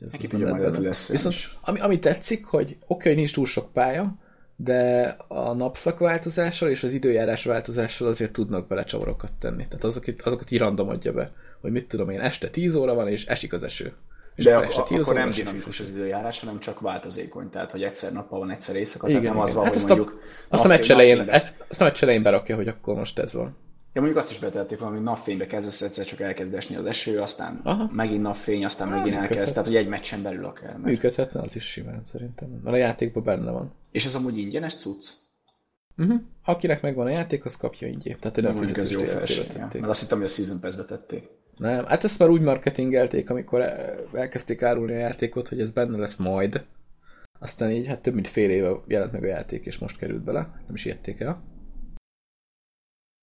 Ez 0.00 0.12
Neki 0.12 0.26
tudja 0.26 0.54
majd 0.54 0.82
lesz. 0.82 1.10
Viszont 1.10 1.34
ami, 1.60 1.80
ami 1.80 1.98
tetszik, 1.98 2.44
hogy 2.44 2.64
oké, 2.64 2.76
okay, 2.86 3.06
hogy 3.06 3.16
nincs 3.16 3.32
túl 3.32 3.46
sok 3.46 3.72
pálya, 3.72 4.16
de 4.56 5.16
a 5.28 5.52
napszak 5.52 5.98
változással 5.98 6.68
és 6.68 6.82
az 6.82 6.92
időjárás 6.92 7.44
változással 7.44 8.08
azért 8.08 8.32
tudnak 8.32 8.66
bele 8.66 8.84
csavarokat 8.84 9.32
tenni. 9.38 9.66
Tehát 9.68 9.84
azokat, 9.84 10.22
azokat 10.22 10.50
így 10.50 10.58
random 10.58 10.88
adja 10.88 11.12
be, 11.12 11.32
hogy 11.60 11.70
mit 11.70 11.88
tudom 11.88 12.10
én, 12.10 12.20
este 12.20 12.48
10 12.48 12.74
óra 12.74 12.94
van, 12.94 13.08
és 13.08 13.26
esik 13.26 13.52
az 13.52 13.62
eső. 13.62 13.92
És 14.34 14.44
de 14.44 14.56
akkor, 14.56 14.66
este 14.66 14.96
akkor 14.96 15.14
nem 15.14 15.30
dinamikus 15.30 15.80
az 15.80 15.90
időjárás, 15.90 16.40
hanem 16.40 16.58
csak 16.58 16.80
változékony. 16.80 17.50
Tehát, 17.50 17.70
hogy 17.70 17.82
egyszer 17.82 18.12
nappal 18.12 18.38
van, 18.38 18.50
egyszer 18.50 18.76
éjszaka, 18.76 19.08
igen, 19.08 19.20
tehát 19.20 19.36
nem 19.36 19.44
igen. 19.44 19.54
az 19.54 19.56
van, 19.56 19.64
hát 19.64 19.74
hogy 19.74 19.96
mondjuk... 19.96 20.20
A, 20.48 20.54
azt 20.54 20.64
a 20.64 20.68
meccs 20.68 20.90
elején, 20.90 21.20
ezt, 21.20 21.54
azt 21.68 21.80
a 21.80 21.84
meccs 21.84 22.02
elején 22.02 22.22
berakja, 22.22 22.56
hogy 22.56 22.68
akkor 22.68 22.94
most 22.94 23.18
ez 23.18 23.34
van. 23.34 23.56
Ja, 23.92 24.00
mondjuk 24.00 24.16
azt 24.16 24.30
is 24.30 24.38
betették 24.38 24.78
valami 24.78 24.98
napfénybe 24.98 25.46
kezdesz, 25.46 25.82
egyszer 25.82 26.04
csak 26.04 26.20
elkezd 26.20 26.54
esni 26.54 26.76
az 26.76 26.84
eső, 26.84 27.20
aztán 27.20 27.60
Aha. 27.62 27.90
megint 27.92 28.22
napfény, 28.22 28.64
aztán 28.64 28.88
megint 28.88 29.16
elkezd, 29.16 29.52
tehát 29.52 29.68
hogy 29.68 29.76
egy 29.76 29.88
meccsen 29.88 30.22
belül 30.22 30.44
akár. 30.44 30.72
Meg. 30.72 30.84
Működhetne 30.84 31.40
az 31.40 31.56
is 31.56 31.64
simán 31.64 32.04
szerintem, 32.04 32.48
mert 32.48 32.76
a 32.76 32.78
játékban 32.78 33.22
benne 33.22 33.50
van. 33.50 33.72
És 33.90 34.04
ez 34.06 34.14
amúgy 34.14 34.38
ingyenes 34.38 34.74
cucc? 34.74 35.10
Uh-huh. 35.96 36.20
Akinek 36.44 36.82
megvan 36.82 37.06
a 37.06 37.10
játék, 37.10 37.44
az 37.44 37.56
kapja 37.56 37.88
ingyen. 37.88 38.16
Tehát 38.20 38.40
nem 38.40 38.56
fizetős 38.56 38.90
jó 38.90 39.00
felség, 39.00 39.46
ja. 39.54 39.68
Mert 39.72 39.88
azt 39.88 40.00
hittem, 40.00 40.18
hogy 40.18 40.26
a 40.26 40.30
Season 40.30 40.60
Pass-be 40.60 40.84
tették. 40.84 41.28
Nem, 41.56 41.84
hát 41.84 42.04
ezt 42.04 42.18
már 42.18 42.28
úgy 42.28 42.40
marketingelték, 42.40 43.30
amikor 43.30 43.60
elkezdték 44.12 44.62
árulni 44.62 44.92
a 44.92 44.98
játékot, 44.98 45.48
hogy 45.48 45.60
ez 45.60 45.70
benne 45.70 45.96
lesz 45.96 46.16
majd. 46.16 46.64
Aztán 47.38 47.70
így, 47.70 47.86
hát 47.86 48.02
több 48.02 48.14
mint 48.14 48.28
fél 48.28 48.50
éve 48.50 48.70
jelent 48.86 49.12
meg 49.12 49.22
a 49.22 49.26
játék, 49.26 49.66
és 49.66 49.78
most 49.78 49.98
került 49.98 50.22
bele. 50.22 50.40
Nem 50.66 50.74
is 50.74 50.84
ijedték 50.84 51.20
el. 51.20 51.42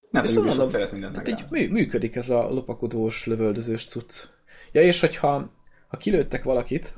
Nem, 0.09 0.24
és 0.24 0.33
mondom, 0.33 0.65
szeret 0.65 0.91
mindent 0.91 1.24
tehát 1.24 1.45
így 1.53 1.69
működik 1.69 2.15
ez 2.15 2.29
a 2.29 2.50
lopakodós, 2.50 3.25
lövöldözős 3.25 3.85
cucc. 3.85 4.24
Ja, 4.71 4.81
és 4.81 5.00
hogyha 5.00 5.51
ha 5.88 5.97
kilőttek 5.97 6.43
valakit, 6.43 6.93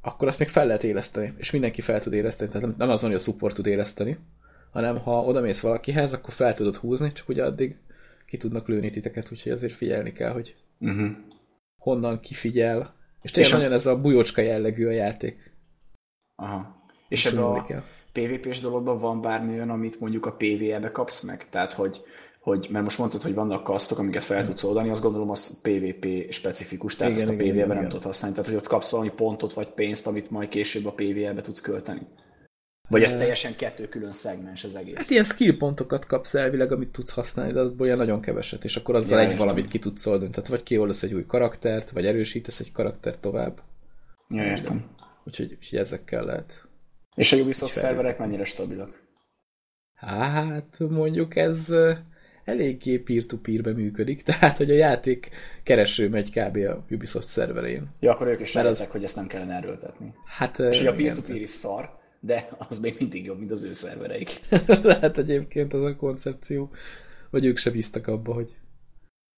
akkor 0.00 0.28
azt 0.28 0.38
még 0.38 0.48
fel 0.48 0.66
lehet 0.66 0.84
éleszteni, 0.84 1.34
és 1.36 1.50
mindenki 1.50 1.80
fel 1.80 2.00
tud 2.00 2.12
éleszteni, 2.12 2.50
tehát 2.50 2.76
nem 2.76 2.88
az 2.88 3.00
van, 3.00 3.10
hogy 3.10 3.18
a 3.18 3.22
support 3.22 3.54
tud 3.54 3.66
éleszteni, 3.66 4.18
hanem 4.72 4.98
ha 4.98 5.24
odamész 5.24 5.60
valakihez, 5.60 6.12
akkor 6.12 6.32
fel 6.32 6.54
tudod 6.54 6.74
húzni, 6.74 7.12
csak 7.12 7.28
ugye 7.28 7.44
addig 7.44 7.76
ki 8.26 8.36
tudnak 8.36 8.68
lőni 8.68 8.90
titeket, 8.90 9.32
úgyhogy 9.32 9.52
azért 9.52 9.72
figyelni 9.72 10.12
kell, 10.12 10.32
hogy 10.32 10.56
uh-huh. 10.78 11.10
honnan 11.76 12.20
kifigyel. 12.20 12.94
És 13.22 13.30
tényleg 13.30 13.52
és 13.52 13.56
nagyon 13.56 13.72
a... 13.72 13.74
ez 13.74 13.86
a 13.86 14.00
bujócska 14.00 14.40
jellegű 14.40 14.86
a 14.86 14.90
játék. 14.90 15.54
Aha. 16.34 16.84
És 17.08 17.26
ebben 17.26 17.44
a 17.44 17.66
PvP-s 18.12 18.60
dologban 18.60 18.98
van 18.98 19.20
bármi 19.20 19.52
olyan, 19.52 19.70
amit 19.70 20.00
mondjuk 20.00 20.26
a 20.26 20.32
PvE-be 20.32 20.90
kapsz 20.90 21.22
meg? 21.22 21.48
Tehát, 21.50 21.72
hogy, 21.72 22.00
hogy, 22.46 22.66
mert 22.70 22.84
most 22.84 22.98
mondtad, 22.98 23.22
hogy 23.22 23.34
vannak 23.34 23.64
kasztok, 23.64 23.98
amiket 23.98 24.24
fel 24.24 24.46
tudsz 24.46 24.64
oldani, 24.64 24.90
azt 24.90 25.02
gondolom 25.02 25.30
az 25.30 25.60
PvP 25.60 26.32
specifikus, 26.32 26.96
tehát 26.96 27.14
igen, 27.14 27.28
ezt 27.28 27.40
a 27.40 27.42
PvE-be 27.42 27.74
nem 27.74 27.88
tudod 27.88 28.02
használni. 28.02 28.36
Tehát, 28.36 28.50
hogy 28.50 28.60
ott 28.60 28.66
kapsz 28.66 28.90
valami 28.90 29.10
pontot 29.10 29.52
vagy 29.52 29.68
pénzt, 29.68 30.06
amit 30.06 30.30
majd 30.30 30.48
később 30.48 30.86
a 30.86 30.92
PvE-be 30.92 31.40
tudsz 31.40 31.60
költeni. 31.60 32.06
Vagy 32.88 33.02
ez 33.02 33.16
teljesen 33.16 33.56
kettő 33.56 33.88
külön 33.88 34.12
szegmens 34.12 34.64
az 34.64 34.74
egész? 34.74 34.94
Hát 34.96 35.10
ilyen 35.10 35.24
skill 35.24 35.56
pontokat 35.56 36.06
kapsz 36.06 36.34
elvileg, 36.34 36.72
amit 36.72 36.88
tudsz 36.88 37.10
használni, 37.10 37.52
de 37.52 37.60
azból 37.60 37.86
ilyen 37.86 37.98
nagyon 37.98 38.20
keveset, 38.20 38.64
és 38.64 38.76
akkor 38.76 38.94
azzal 38.94 39.22
ja, 39.22 39.28
egy 39.28 39.36
valamit 39.36 39.68
ki 39.68 39.78
tudsz 39.78 40.06
oldani. 40.06 40.30
Tehát 40.30 40.48
vagy 40.48 40.62
kioldasz 40.62 41.02
egy 41.02 41.14
új 41.14 41.26
karaktert, 41.26 41.90
vagy 41.90 42.06
erősítesz 42.06 42.60
egy 42.60 42.72
karaktert 42.72 43.20
tovább. 43.20 43.60
Ja, 44.28 44.44
értem. 44.44 44.84
Úgyhogy, 45.24 45.56
úgyhogy 45.60 45.78
ezekkel 45.78 46.24
lehet. 46.24 46.68
És 47.14 47.32
a 47.32 47.36
Ubisoft 47.36 47.72
szerverek 47.72 48.18
mennyire 48.18 48.44
stabilak? 48.44 49.04
Hát 49.94 50.78
mondjuk 50.78 51.36
ez 51.36 51.72
eléggé 52.46 52.98
peer-to-peer-be 52.98 53.72
működik, 53.72 54.22
tehát 54.22 54.56
hogy 54.56 54.70
a 54.70 54.74
játék 54.74 55.30
kereső 55.62 56.08
megy 56.08 56.30
kb. 56.30 56.56
a 56.56 56.84
Ubisoft 56.90 57.26
szerverén. 57.26 57.88
Ja, 58.00 58.10
akkor 58.12 58.26
ők 58.26 58.40
is 58.40 58.56
az... 58.56 58.86
hogy 58.86 59.04
ezt 59.04 59.16
nem 59.16 59.26
kellene 59.26 59.54
erőltetni. 59.54 60.14
Hát, 60.26 60.58
és 60.58 60.78
hogy 60.78 60.86
a 60.86 60.94
peer-to-peer 60.94 61.40
is 61.40 61.48
szar, 61.48 61.98
de 62.20 62.48
az 62.68 62.78
még 62.78 62.96
mindig 62.98 63.24
jobb, 63.24 63.38
mint 63.38 63.50
az 63.50 63.64
ő 63.64 63.72
szervereik. 63.72 64.40
Lehet 64.66 65.18
egyébként 65.18 65.72
az 65.72 65.82
a 65.82 65.96
koncepció, 65.96 66.70
hogy 67.30 67.44
ők 67.44 67.56
se 67.56 67.70
bíztak 67.70 68.06
abba, 68.06 68.32
hogy, 68.32 68.54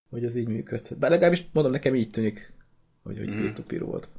hogy 0.09 0.25
ez 0.25 0.35
így 0.35 0.47
működhet. 0.47 0.97
Bár 0.97 1.09
legalábbis 1.09 1.45
mondom, 1.53 1.71
nekem 1.71 1.95
így 1.95 2.09
tűnik, 2.09 2.53
hogy, 3.03 3.17
hogy 3.17 3.29
mm. 3.29 3.47
peer 3.67 3.81
volt. 3.81 4.09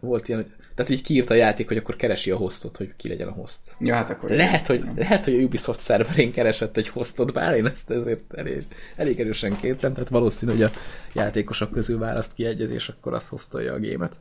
Volt 0.00 0.28
ilyen, 0.28 0.46
tehát 0.74 0.90
így 0.90 1.02
kiírt 1.02 1.30
a 1.30 1.34
játék, 1.34 1.68
hogy 1.68 1.76
akkor 1.76 1.96
keresi 1.96 2.30
a 2.30 2.36
hostot, 2.36 2.76
hogy 2.76 2.96
ki 2.96 3.08
legyen 3.08 3.28
a 3.28 3.32
host. 3.32 3.60
Ja, 3.80 3.94
hát 3.94 4.10
akkor 4.10 4.30
lehet, 4.30 4.66
hogy, 4.66 4.84
lehet, 4.96 5.24
hogy 5.24 5.34
a 5.34 5.42
Ubisoft 5.42 5.80
szerverén 5.80 6.32
keresett 6.32 6.76
egy 6.76 6.88
hostot, 6.88 7.32
bár 7.32 7.54
én 7.54 7.66
ezt 7.66 7.90
ezért 7.90 8.34
elég, 8.34 8.66
elég 8.96 9.20
erősen 9.20 9.56
kértem, 9.56 9.92
tehát 9.92 10.08
valószínű, 10.08 10.52
hogy 10.52 10.62
a 10.62 10.70
játékosok 11.14 11.70
közül 11.72 11.98
választ 11.98 12.34
ki 12.34 12.44
egyet, 12.44 12.70
és 12.70 12.88
akkor 12.88 13.14
azt 13.14 13.28
hoztolja 13.28 13.72
a 13.72 13.78
gémet. 13.78 14.16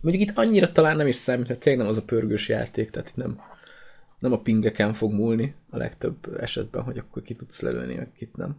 Mondjuk 0.00 0.28
itt 0.28 0.36
annyira 0.38 0.72
talán 0.72 0.96
nem 0.96 1.06
is 1.06 1.16
számít, 1.16 1.48
mert 1.48 1.60
tényleg 1.60 1.82
nem 1.82 1.90
az 1.90 1.98
a 1.98 2.02
pörgős 2.02 2.48
játék, 2.48 2.90
tehát 2.90 3.08
itt 3.08 3.16
nem, 3.16 3.40
nem 4.18 4.32
a 4.32 4.40
pingeken 4.40 4.92
fog 4.92 5.12
múlni 5.12 5.54
a 5.70 5.76
legtöbb 5.76 6.36
esetben, 6.40 6.82
hogy 6.82 6.98
akkor 6.98 7.22
ki 7.22 7.34
tudsz 7.34 7.60
lelőni, 7.60 8.08
kit 8.16 8.36
nem. 8.36 8.56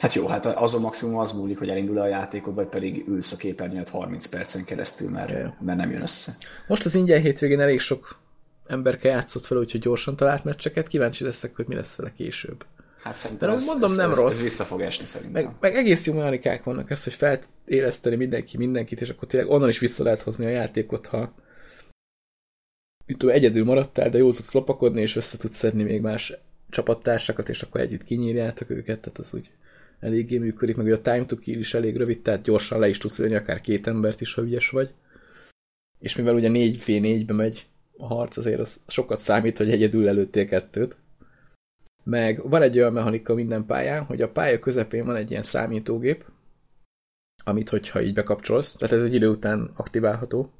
Hát 0.00 0.12
jó, 0.14 0.26
hát 0.26 0.46
azon 0.46 0.80
maximum 0.80 1.18
az 1.18 1.32
múlik, 1.32 1.58
hogy 1.58 1.68
elindul 1.68 1.98
a 1.98 2.06
játékod, 2.06 2.54
vagy 2.54 2.66
pedig 2.66 3.04
ülsz 3.08 3.32
a 3.32 3.36
képernyőt 3.36 3.88
30 3.88 4.26
percen 4.26 4.64
keresztül, 4.64 5.10
mert, 5.10 5.30
yeah. 5.30 5.52
mert 5.60 5.78
nem 5.78 5.90
jön 5.90 6.02
össze. 6.02 6.32
Most 6.66 6.84
az 6.84 6.94
ingyen 6.94 7.20
hétvégén 7.20 7.60
elég 7.60 7.80
sok 7.80 8.18
emberke 8.66 9.08
játszott 9.08 9.44
fel, 9.44 9.58
úgyhogy 9.58 9.80
gyorsan 9.80 10.16
talált 10.16 10.44
meccseket, 10.44 10.88
kíváncsi 10.88 11.24
leszek, 11.24 11.56
hogy 11.56 11.66
mi 11.68 11.74
lesz 11.74 11.94
vele 11.94 12.12
később. 12.16 12.64
Hát 13.02 13.16
szerintem 13.16 13.50
ez, 13.50 13.66
mondom, 13.66 13.90
ez, 13.90 13.96
nem 13.96 14.10
ez, 14.10 14.16
rossz. 14.16 14.36
Ez 14.36 14.42
vissza 14.42 14.64
fog 14.64 14.80
esni 14.80 15.06
szerintem. 15.06 15.44
Meg, 15.44 15.54
meg 15.60 15.76
egész 15.76 16.06
jó 16.06 16.14
mechanikák 16.14 16.64
vannak, 16.64 16.90
ez, 16.90 17.04
hogy 17.04 17.12
feléleszteni 17.66 18.16
mindenki 18.16 18.56
mindenkit, 18.56 19.00
és 19.00 19.08
akkor 19.08 19.28
tényleg 19.28 19.50
onnan 19.50 19.68
is 19.68 19.78
vissza 19.78 20.02
lehet 20.02 20.22
hozni 20.22 20.44
a 20.44 20.48
játékot, 20.48 21.06
ha 21.06 21.32
tudom, 23.06 23.34
egyedül 23.34 23.64
maradtál, 23.64 24.10
de 24.10 24.18
jól 24.18 24.34
tudsz 24.34 24.52
lopakodni, 24.52 25.00
és 25.00 25.16
össze 25.16 25.38
tudsz 25.38 25.56
szedni 25.56 25.82
még 25.82 26.00
más 26.00 26.32
csapattársakat, 26.70 27.48
és 27.48 27.62
akkor 27.62 27.80
együtt 27.80 28.04
kinyírjátok 28.04 28.70
őket, 28.70 29.00
tehát 29.00 29.18
az 29.18 29.34
úgy 29.34 29.50
eléggé 30.00 30.38
működik, 30.38 30.76
meg 30.76 30.92
a 30.92 31.00
time 31.00 31.24
to 31.24 31.36
kill 31.36 31.58
is 31.58 31.74
elég 31.74 31.96
rövid, 31.96 32.22
tehát 32.22 32.42
gyorsan 32.42 32.78
le 32.78 32.88
is 32.88 32.98
tudsz 32.98 33.18
lőni 33.18 33.34
akár 33.34 33.60
két 33.60 33.86
embert 33.86 34.20
is, 34.20 34.34
ha 34.34 34.42
ügyes 34.42 34.70
vagy. 34.70 34.90
És 35.98 36.16
mivel 36.16 36.34
ugye 36.34 36.48
4v4-be 36.52 37.32
megy 37.32 37.66
a 37.96 38.06
harc, 38.06 38.36
azért 38.36 38.60
az 38.60 38.80
sokat 38.86 39.20
számít, 39.20 39.58
hogy 39.58 39.70
egyedül 39.70 40.08
előttél 40.08 40.46
kettőt. 40.46 40.96
Meg 42.04 42.48
van 42.48 42.62
egy 42.62 42.78
olyan 42.78 42.92
mechanika 42.92 43.34
minden 43.34 43.66
pályán, 43.66 44.04
hogy 44.04 44.22
a 44.22 44.30
pálya 44.30 44.58
közepén 44.58 45.04
van 45.04 45.16
egy 45.16 45.30
ilyen 45.30 45.42
számítógép, 45.42 46.24
amit 47.44 47.68
hogyha 47.68 48.02
így 48.02 48.14
bekapcsolsz, 48.14 48.72
tehát 48.72 48.94
ez 48.94 49.02
egy 49.02 49.14
idő 49.14 49.28
után 49.28 49.70
aktiválható, 49.76 50.52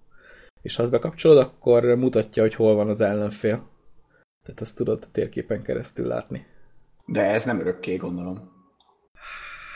és 0.63 0.77
ha 0.77 0.83
azt 0.83 0.93
bekapcsolod, 0.93 1.39
akkor 1.39 1.85
mutatja, 1.85 2.43
hogy 2.43 2.55
hol 2.55 2.75
van 2.75 2.89
az 2.89 3.01
ellenfél. 3.01 3.69
Tehát 4.43 4.61
azt 4.61 4.77
tudod 4.77 5.03
a 5.03 5.11
térképen 5.13 5.63
keresztül 5.63 6.07
látni. 6.07 6.47
De 7.07 7.23
ez 7.23 7.45
nem 7.45 7.61
örökké, 7.61 7.97
gondolom. 7.97 8.60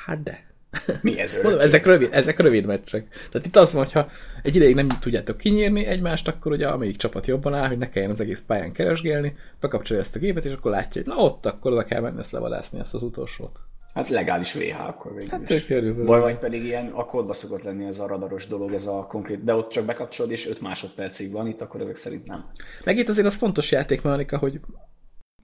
Hát 0.05 0.23
de. 0.23 0.53
Mi 1.01 1.19
ez 1.19 1.39
Mondom, 1.43 1.61
ezek 1.61 1.87
rövid, 1.87 2.09
ezek 2.13 2.39
rövid 2.39 2.67
meccsek. 2.67 3.09
Tehát 3.31 3.47
itt 3.47 3.57
az 3.57 3.73
van, 3.73 3.85
hogyha 3.85 4.09
egy 4.43 4.57
ideig 4.57 4.75
nem 4.75 4.89
tudjátok 4.89 5.37
kinyírni 5.37 5.85
egymást, 5.85 6.29
akkor 6.29 6.53
ugye 6.53 6.69
amelyik 6.69 6.97
csapat 6.97 7.27
jobban 7.27 7.55
áll, 7.55 7.69
hogy 7.69 7.79
ne 7.79 7.89
kelljen 7.89 8.11
az 8.11 8.21
egész 8.21 8.45
pályán 8.47 8.73
keresgélni, 8.73 9.37
bekapcsolja 9.61 10.03
ezt 10.03 10.17
a 10.17 10.19
gépet, 10.19 10.45
és 10.45 10.53
akkor 10.53 10.71
látja, 10.71 11.03
hogy 11.03 11.13
na 11.13 11.23
ott, 11.23 11.47
akkor 11.47 11.73
oda 11.73 11.85
kell 11.85 12.01
menni 12.01 12.19
ezt 12.19 12.33
levadászni, 12.33 12.79
ezt 12.79 12.95
az 12.95 13.03
utolsót. 13.03 13.61
Hát 13.95 14.09
legális 14.09 14.53
VH 14.53 14.89
akkor 14.89 15.15
végül 15.15 15.31
hát, 15.31 15.51
is. 15.51 15.65
Körülbelül. 15.65 16.07
Vagy, 16.07 16.21
vagy 16.21 16.39
pedig 16.39 16.65
ilyen, 16.65 16.87
a 16.87 17.05
kódba 17.05 17.33
szokott 17.33 17.63
lenni 17.63 17.85
ez 17.85 17.99
a 17.99 18.07
radaros 18.07 18.47
dolog, 18.47 18.73
ez 18.73 18.87
a 18.87 19.07
konkrét, 19.09 19.45
de 19.45 19.55
ott 19.55 19.71
csak 19.71 19.85
bekapcsolod, 19.85 20.31
és 20.33 20.49
5 20.49 20.61
másodpercig 20.61 21.33
van 21.33 21.47
itt, 21.47 21.61
akkor 21.61 21.81
ezek 21.81 21.97
szerint 21.97 22.27
nem. 22.27 22.45
Meg 22.85 22.99
itt 22.99 23.09
azért 23.09 23.27
az 23.27 23.37
fontos 23.37 23.73
játékmechanika, 23.73 24.39
hogy 24.39 24.61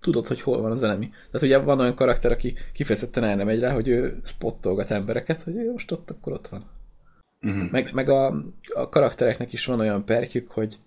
tudod, 0.00 0.26
hogy 0.26 0.40
hol 0.40 0.61
van 0.61 0.71
az 0.71 0.83
enemi. 0.83 1.09
Tehát 1.09 1.47
ugye 1.47 1.59
van 1.59 1.80
olyan 1.80 1.95
karakter, 1.95 2.33
aki 2.33 2.54
kifejezetten 2.73 3.25
el 3.25 3.37
nem 3.37 3.47
megy 3.47 3.61
rá, 3.61 3.73
hogy 3.73 3.88
ő 3.88 4.21
spottolgat 4.25 4.90
embereket, 4.90 5.42
hogy 5.42 5.57
ő 5.57 5.73
most 5.73 5.90
ott, 5.90 6.11
akkor 6.11 6.33
ott 6.33 6.49
van. 6.49 6.64
Uh-huh. 7.40 7.71
Meg, 7.71 7.92
meg 7.92 8.09
a, 8.09 8.26
a 8.75 8.88
karaktereknek 8.88 9.52
is 9.52 9.66
van 9.66 9.80
olyan 9.80 10.04
perkjük, 10.04 10.50
hogy, 10.50 10.78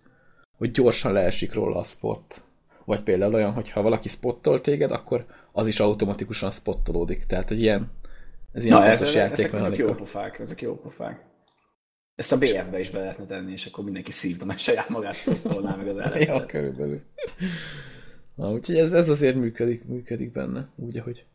hogy 0.57 0.71
gyorsan 0.71 1.13
leesik 1.13 1.53
róla 1.53 1.79
a 1.79 1.83
spot. 1.83 2.43
Vagy 2.85 3.01
például 3.01 3.33
olyan, 3.33 3.51
hogy 3.51 3.69
ha 3.69 3.81
valaki 3.81 4.07
spottol 4.07 4.61
téged, 4.61 4.91
akkor 4.91 5.25
az 5.51 5.67
is 5.67 5.79
automatikusan 5.79 6.51
spottolódik. 6.51 7.25
Tehát, 7.25 7.47
hogy 7.47 7.61
ilyen, 7.61 7.91
ez 8.51 8.63
ilyen 8.63 8.77
Na, 8.77 8.83
fontos 8.83 9.07
ez, 9.07 9.13
játék. 9.13 9.53
Ezek 9.53 9.77
jó 9.77 9.93
pofák, 9.93 10.39
ezek 10.39 10.61
jó 10.61 10.75
pofák. 10.75 11.25
Ezt 12.15 12.31
a 12.31 12.37
BF-be 12.37 12.79
is 12.79 12.89
be 12.89 12.99
lehetne 12.99 13.25
tenni, 13.25 13.51
és 13.51 13.65
akkor 13.65 13.83
mindenki 13.83 14.11
szívta, 14.11 14.45
mert 14.45 14.59
saját 14.59 14.89
magát 14.89 15.15
spottolná 15.15 15.75
meg 15.75 15.87
az 15.87 15.97
ellenfelet. 15.97 16.27
ja, 16.27 16.45
körülbelül. 16.45 17.01
Na, 18.35 18.51
úgyhogy 18.51 18.77
ez, 18.77 18.93
ez 18.93 19.09
azért 19.09 19.35
működik, 19.35 19.85
működik 19.85 20.31
benne, 20.31 20.69
úgy, 20.75 20.97
ahogy. 20.97 21.25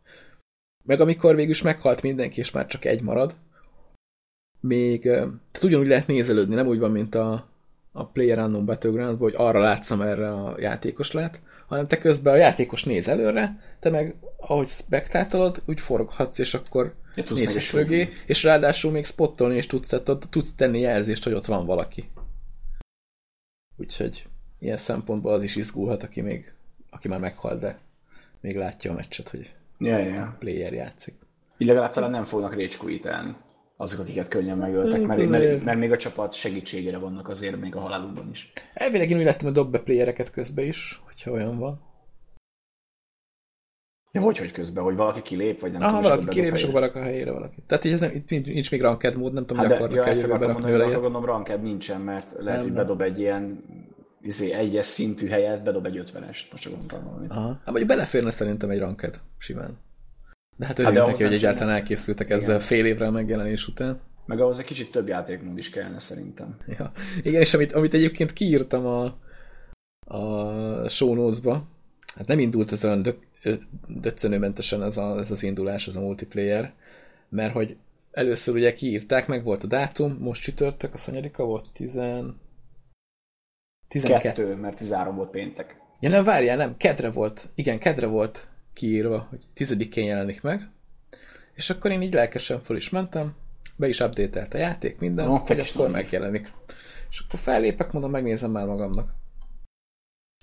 Meg 0.85 1.00
amikor 1.00 1.35
végülis 1.35 1.62
meghalt 1.62 2.02
mindenki, 2.02 2.38
és 2.40 2.50
már 2.50 2.67
csak 2.67 2.85
egy 2.85 3.02
marad, 3.02 3.35
még, 4.61 5.02
tehát 5.02 5.62
ugyanúgy 5.62 5.87
lehet 5.87 6.07
nézelődni, 6.07 6.55
nem 6.55 6.67
úgy 6.67 6.78
van, 6.78 6.90
mint 6.90 7.14
a, 7.14 7.49
a 7.93 8.07
Player 8.07 8.38
Unknown 8.38 8.64
battlegrounds 8.64 9.19
hogy 9.21 9.35
arra 9.37 9.61
látszom 9.61 10.00
erre 10.00 10.33
a 10.33 10.57
játékos 10.61 11.12
lát, 11.12 11.40
hanem 11.67 11.87
te 11.87 11.99
közben 11.99 12.33
a 12.35 12.37
játékos 12.37 12.85
néz 12.85 13.09
előre, 13.09 13.61
te 13.81 13.90
meg 13.90 14.17
ahogy 14.37 14.67
spektátolod, 14.67 15.62
úgy 15.67 15.81
foroghatsz, 15.81 16.38
és 16.38 16.55
akkor 16.55 16.95
ja, 17.14 17.25
nézsz 17.28 17.73
mögé, 17.73 18.09
és 18.26 18.43
ráadásul 18.43 18.90
még 18.90 19.05
spottolni, 19.05 19.57
és 19.57 19.67
tudsz, 19.67 19.95
tudsz 20.31 20.55
tenni 20.55 20.81
jelzést, 20.81 21.25
hogy 21.25 21.33
ott 21.33 21.47
van 21.47 21.67
valaki. 21.67 22.11
Úgyhogy 23.76 24.26
ilyen 24.59 24.78
szempontból 24.78 25.33
az 25.33 25.43
is 25.43 25.57
izgulhat, 25.57 26.02
aki 26.02 26.21
még 26.21 26.52
aki 26.99 27.09
már 27.09 27.21
meghalt, 27.21 27.61
de 27.61 27.78
még 28.40 28.57
látja 28.57 28.90
a 28.90 28.95
meccset, 28.95 29.28
hogy 29.28 29.52
ja. 29.78 30.23
a 30.23 30.37
player 30.38 30.73
játszik. 30.73 31.14
Így 31.59 31.69
legalább 31.69 31.90
talán 31.90 32.11
nem 32.11 32.25
fognak 32.25 32.55
récskuitálni 32.55 33.35
azok, 33.76 34.00
akiket 34.00 34.28
könnyen 34.28 34.59
megöltek, 34.59 35.02
mert, 35.02 35.28
mert, 35.28 35.64
mert, 35.64 35.78
még 35.78 35.93
a 35.93 35.97
csapat 35.97 36.33
segítségére 36.33 36.99
vannak 36.99 37.28
azért 37.28 37.61
még 37.61 37.76
a 37.76 37.81
halálukban 37.81 38.28
is. 38.31 38.52
Elvileg 38.75 39.11
én 39.11 39.19
úgy 39.19 39.25
lettem 39.25 39.49
a 39.49 39.50
dob 39.50 39.71
be 39.71 39.78
playereket 39.78 40.31
közben 40.31 40.67
is, 40.67 41.02
hogyha 41.07 41.31
olyan 41.31 41.59
van. 41.59 41.81
Ja, 44.12 44.21
hogy, 44.21 44.38
hogy 44.38 44.52
közben, 44.52 44.85
hogy 44.85 44.97
valaki 44.97 45.23
kilép, 45.23 45.61
vagy 45.61 45.73
nem 45.73 45.83
Aha, 45.83 46.00
tudom, 46.00 46.17
valaki 46.17 46.35
kilép, 46.35 46.55
és 46.55 46.64
akkor 46.64 46.83
a 46.83 47.02
helyére 47.02 47.33
valaki. 47.33 47.62
Tehát 47.67 47.85
így 47.85 47.93
ez 47.93 48.00
nem, 48.00 48.11
itt 48.14 48.28
nincs 48.28 48.71
még 48.71 48.81
ranked 48.81 49.17
mód, 49.17 49.33
nem 49.33 49.47
tudom, 49.47 49.62
hát 49.62 49.73
hogy 49.73 49.83
akarnak 49.83 50.05
ja, 50.05 50.11
ezt 50.11 50.25
akartam 50.25 50.52
mondani, 50.52 50.83
hogy 50.83 50.93
gondolom 50.93 51.25
ranked 51.25 51.62
nincsen, 51.62 52.00
mert 52.00 52.33
lehet, 52.38 52.61
nem, 52.61 52.69
hogy 52.69 52.76
bedob 52.76 53.00
egy 53.00 53.19
ilyen 53.19 53.64
izé, 54.28 54.52
egyes 54.52 54.87
szintű 54.87 55.28
helyet, 55.28 55.62
bedob 55.62 55.87
egy 55.87 55.99
ötvenest, 55.99 56.50
most 56.50 56.62
csak 56.62 56.73
gondoltam 56.73 57.04
valamit. 57.04 57.30
Aha. 57.30 57.61
Hát 57.64 57.75
vagy 57.75 57.87
beleférne 57.87 58.30
szerintem 58.30 58.70
egy 58.70 58.78
ranked, 58.78 59.20
simán. 59.38 59.78
De 60.56 60.66
hát 60.66 60.78
örülünk 60.78 60.99
hát 60.99 61.06
neki, 61.06 61.23
hogy 61.23 61.32
egyáltalán 61.32 61.75
elkészültek 61.75 62.30
ezzel 62.30 62.49
Igen. 62.49 62.61
fél 62.61 62.87
évre 62.87 63.06
a 63.06 63.11
megjelenés 63.11 63.68
után. 63.68 64.00
Meg 64.26 64.40
ahhoz 64.40 64.58
egy 64.58 64.64
kicsit 64.64 64.90
több 64.90 65.08
játékmód 65.08 65.58
is 65.58 65.70
kellene 65.70 65.99
szerintem. 65.99 66.56
Ja. 66.78 66.92
Igen, 67.23 67.40
és 67.40 67.54
amit, 67.54 67.73
amit 67.73 67.94
egyébként 67.94 68.32
kiírtam 68.32 68.87
a, 68.87 69.18
a 70.16 70.88
show 70.88 71.14
notes-ba, 71.14 71.68
hát 72.14 72.26
nem 72.26 72.38
indult 72.38 72.73
ez 72.73 72.85
olyan 72.85 73.02
dök, 73.02 73.18
döccenőmentesen 73.87 74.82
ez, 74.82 74.97
a, 74.97 75.18
ez 75.18 75.30
az 75.30 75.42
indulás, 75.42 75.87
ez 75.87 75.97
a 75.97 76.00
multiplayer, 76.00 76.73
mert 77.28 77.52
hogy 77.52 77.76
először 78.11 78.54
ugye 78.54 78.73
kiírták, 78.73 79.26
meg 79.26 79.44
volt 79.44 79.62
a 79.62 79.66
dátum, 79.66 80.16
most 80.20 80.42
csütörtök, 80.42 80.94
a 80.94 80.99
szanyarika 80.99 81.44
volt 81.44 81.73
10... 81.73 81.99
12. 83.88 84.28
Kettő, 84.28 84.54
mert 84.54 84.76
13 84.76 85.16
volt 85.16 85.30
péntek. 85.30 85.76
Ja 86.00 86.09
nem, 86.09 86.25
várjál, 86.25 86.57
nem, 86.57 86.76
kedre 86.76 87.11
volt, 87.11 87.49
igen, 87.54 87.78
kedre 87.78 88.07
volt 88.07 88.49
kiírva, 88.73 89.26
hogy 89.30 89.40
tizedikén 89.54 90.04
jelenik 90.04 90.42
meg, 90.42 90.68
és 91.54 91.71
akkor 91.71 91.90
én 91.90 92.02
így 92.02 92.12
lelkesen 92.12 92.61
föl 92.61 92.76
is 92.76 92.90
mentem, 92.90 93.35
be 93.76 93.88
is 93.88 94.00
update 94.00 94.49
a 94.52 94.57
játék, 94.57 94.99
minden, 94.99 95.26
no, 95.26 95.37
hogy 95.37 95.61
akkor 95.61 95.90
megjelenik. 95.90 96.52
És 97.11 97.18
akkor 97.18 97.38
fellépek, 97.38 97.92
mondom, 97.92 98.11
megnézem 98.11 98.50
már 98.50 98.66
magamnak. 98.66 99.14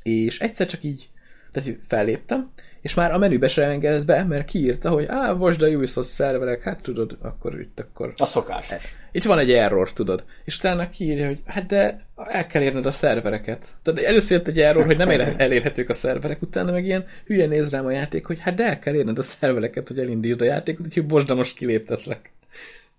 És 0.03 0.39
egyszer 0.39 0.67
csak 0.67 0.83
így, 0.83 1.09
tehát 1.51 1.79
felléptem, 1.87 2.51
és 2.85 2.93
már 2.93 3.13
a 3.13 3.17
menübe 3.17 3.47
se 3.47 3.63
engedett 3.63 4.05
be, 4.05 4.23
mert 4.23 4.45
kiírta, 4.45 4.89
hogy 4.89 5.05
á, 5.07 5.31
most 5.31 5.61
a 5.61 5.67
Ubisoft 5.67 6.09
szerverek, 6.09 6.61
hát 6.61 6.81
tudod, 6.81 7.17
akkor 7.21 7.59
itt 7.59 7.79
akkor... 7.79 8.13
A 8.17 8.25
szokás. 8.25 8.73
Itt 9.11 9.23
van 9.23 9.39
egy 9.39 9.51
error, 9.51 9.93
tudod. 9.93 10.23
És 10.43 10.57
utána 10.57 10.89
kiírja, 10.89 11.27
hogy 11.27 11.41
hát 11.45 11.65
de 11.65 12.05
el 12.15 12.47
kell 12.47 12.61
érned 12.61 12.85
a 12.85 12.91
szervereket. 12.91 13.65
Tehát 13.83 13.99
először 13.99 14.37
jött 14.37 14.47
egy 14.47 14.59
error, 14.59 14.85
hogy 14.85 14.97
nem 14.97 15.09
elérhetők 15.37 15.89
a 15.89 15.93
szerverek, 15.93 16.41
utána 16.41 16.71
meg 16.71 16.85
ilyen 16.85 17.05
hülye 17.25 17.45
néz 17.45 17.71
rám 17.71 17.85
a 17.85 17.91
játék, 17.91 18.25
hogy 18.25 18.39
hát 18.39 18.55
de 18.55 18.63
el 18.63 18.79
kell 18.79 18.95
érned 18.95 19.17
a 19.17 19.23
szervereket, 19.23 19.87
hogy 19.87 19.99
elindítsd 19.99 20.41
a 20.41 20.45
játékot, 20.45 20.85
úgyhogy 20.85 21.05
most, 21.05 21.27
de 21.27 21.33
most 21.33 21.57
kiléptetlek. 21.57 22.31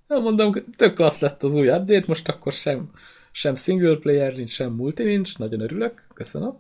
Nem 0.07 0.23
mondom, 0.23 0.53
tök 0.77 0.95
klassz 0.95 1.21
lett 1.21 1.43
az 1.43 1.53
új 1.53 1.69
update, 1.69 2.05
most 2.07 2.29
akkor 2.29 2.53
sem, 2.53 2.91
sem 3.33 3.55
single 3.55 3.97
player 3.97 4.35
nincs, 4.35 4.51
sem 4.51 4.73
multi 4.73 5.03
nincs, 5.03 5.39
nagyon 5.39 5.61
örülök, 5.61 6.07
köszönöm. 6.15 6.59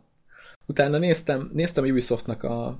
Utána 0.66 0.98
néztem, 0.98 1.50
néztem 1.52 1.84
Ubisoftnak 1.84 2.42
a 2.42 2.78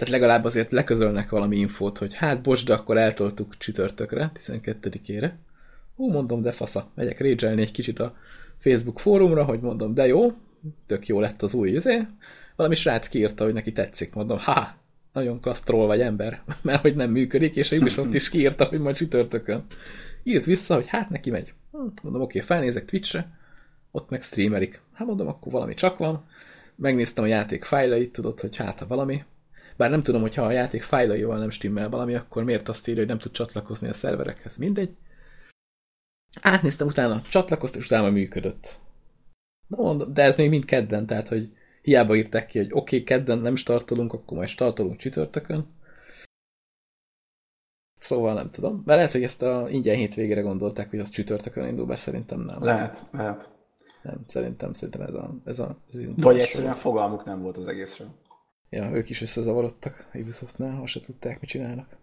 tehát 0.00 0.14
legalább 0.14 0.44
azért 0.44 0.70
leközölnek 0.70 1.30
valami 1.30 1.56
infót, 1.56 1.98
hogy 1.98 2.14
hát 2.14 2.42
bocs, 2.42 2.64
de 2.64 2.74
akkor 2.74 2.96
eltoltuk 2.96 3.56
csütörtökre, 3.58 4.32
12-ére. 4.34 5.30
Hú, 5.96 6.10
mondom, 6.10 6.42
de 6.42 6.52
fasza, 6.52 6.90
megyek 6.94 7.20
régyelni 7.20 7.60
egy 7.60 7.70
kicsit 7.70 7.98
a 7.98 8.16
Facebook 8.58 8.98
fórumra, 8.98 9.44
hogy 9.44 9.60
mondom, 9.60 9.94
de 9.94 10.06
jó, 10.06 10.32
tök 10.86 11.06
jó 11.06 11.20
lett 11.20 11.42
az 11.42 11.54
új 11.54 11.70
izé. 11.70 12.06
Valami 12.56 12.74
srác 12.74 13.08
kiírta, 13.08 13.44
hogy 13.44 13.52
neki 13.52 13.72
tetszik, 13.72 14.14
mondom, 14.14 14.38
ha, 14.38 14.74
nagyon 15.12 15.40
kasztrol 15.40 15.86
vagy 15.86 16.00
ember, 16.00 16.42
mert 16.62 16.80
hogy 16.80 16.96
nem 16.96 17.10
működik, 17.10 17.56
és 17.56 17.72
a 17.72 17.76
Ubisoft 17.76 18.14
is 18.14 18.28
kiírta, 18.28 18.64
hogy 18.64 18.80
majd 18.80 18.96
csütörtökön. 18.96 19.64
Írt 20.22 20.44
vissza, 20.44 20.74
hogy 20.74 20.86
hát 20.86 21.10
neki 21.10 21.30
megy. 21.30 21.52
Hm, 21.72 21.78
mondom, 22.02 22.22
oké, 22.22 22.40
felnézek 22.40 22.84
Twitchre, 22.84 23.38
ott 23.90 24.10
meg 24.10 24.22
streamelik. 24.22 24.80
Hát 24.92 25.06
mondom, 25.06 25.28
akkor 25.28 25.52
valami 25.52 25.74
csak 25.74 25.98
van. 25.98 26.24
Megnéztem 26.76 27.24
a 27.24 27.26
játék 27.26 27.64
fájlait, 27.64 28.12
tudod, 28.12 28.40
hogy 28.40 28.56
hát 28.56 28.84
valami. 28.88 29.24
Bár 29.80 29.90
nem 29.90 30.02
tudom, 30.02 30.20
hogyha 30.20 30.44
a 30.44 30.50
játék 30.50 30.82
fájlaival 30.82 31.38
nem 31.38 31.50
stimmel 31.50 31.88
valami, 31.88 32.14
akkor 32.14 32.44
miért 32.44 32.68
azt 32.68 32.88
írja, 32.88 33.00
hogy 33.00 33.08
nem 33.08 33.18
tud 33.18 33.32
csatlakozni 33.32 33.88
a 33.88 33.92
szerverekhez. 33.92 34.56
Mindegy. 34.56 34.96
Átnéztem 36.40 36.86
utána, 36.86 37.20
csatlakoztam, 37.20 37.80
és 37.80 37.86
utána 37.86 38.10
működött. 38.10 38.80
De, 39.68 39.76
mondom, 39.76 40.12
de 40.12 40.22
ez 40.22 40.36
még 40.36 40.48
mind 40.48 40.64
kedden, 40.64 41.06
tehát, 41.06 41.28
hogy 41.28 41.52
hiába 41.82 42.16
írták 42.16 42.46
ki, 42.46 42.58
hogy 42.58 42.72
oké, 42.72 42.78
okay, 42.78 43.02
kedden 43.02 43.38
nem 43.38 43.56
startolunk, 43.56 44.12
akkor 44.12 44.36
majd 44.36 44.48
startolunk 44.48 44.96
csütörtökön. 44.96 45.66
Szóval 47.98 48.34
nem 48.34 48.50
tudom. 48.50 48.82
Mert 48.84 48.98
lehet, 48.98 49.12
hogy 49.12 49.22
ezt 49.22 49.42
a 49.42 49.68
ingyen 49.68 49.96
hétvégére 49.96 50.40
gondolták, 50.40 50.90
hogy 50.90 50.98
az 50.98 51.10
csütörtökön 51.10 51.66
indul, 51.66 51.86
bár 51.86 51.98
szerintem 51.98 52.40
nem. 52.40 52.64
Lehet, 52.64 53.02
lehet. 53.12 53.50
Nem, 54.02 54.24
szerintem, 54.26 54.72
szerintem 54.72 55.00
ez 55.00 55.14
a, 55.14 55.34
ez 55.44 55.58
a 55.58 55.76
ez 55.92 56.00
Vagy 56.16 56.38
egyszerűen 56.38 56.74
fogalmuk 56.74 57.24
nem 57.24 57.42
volt 57.42 57.56
az 57.56 57.66
egészről. 57.66 58.08
Ja, 58.70 58.90
ők 58.90 59.10
is 59.10 59.20
összezavarodtak 59.20 60.10
Ubisoftnál, 60.14 60.82
azt 60.82 60.92
se 60.92 61.00
tudták, 61.00 61.40
mit 61.40 61.50
csinálnak. 61.50 61.96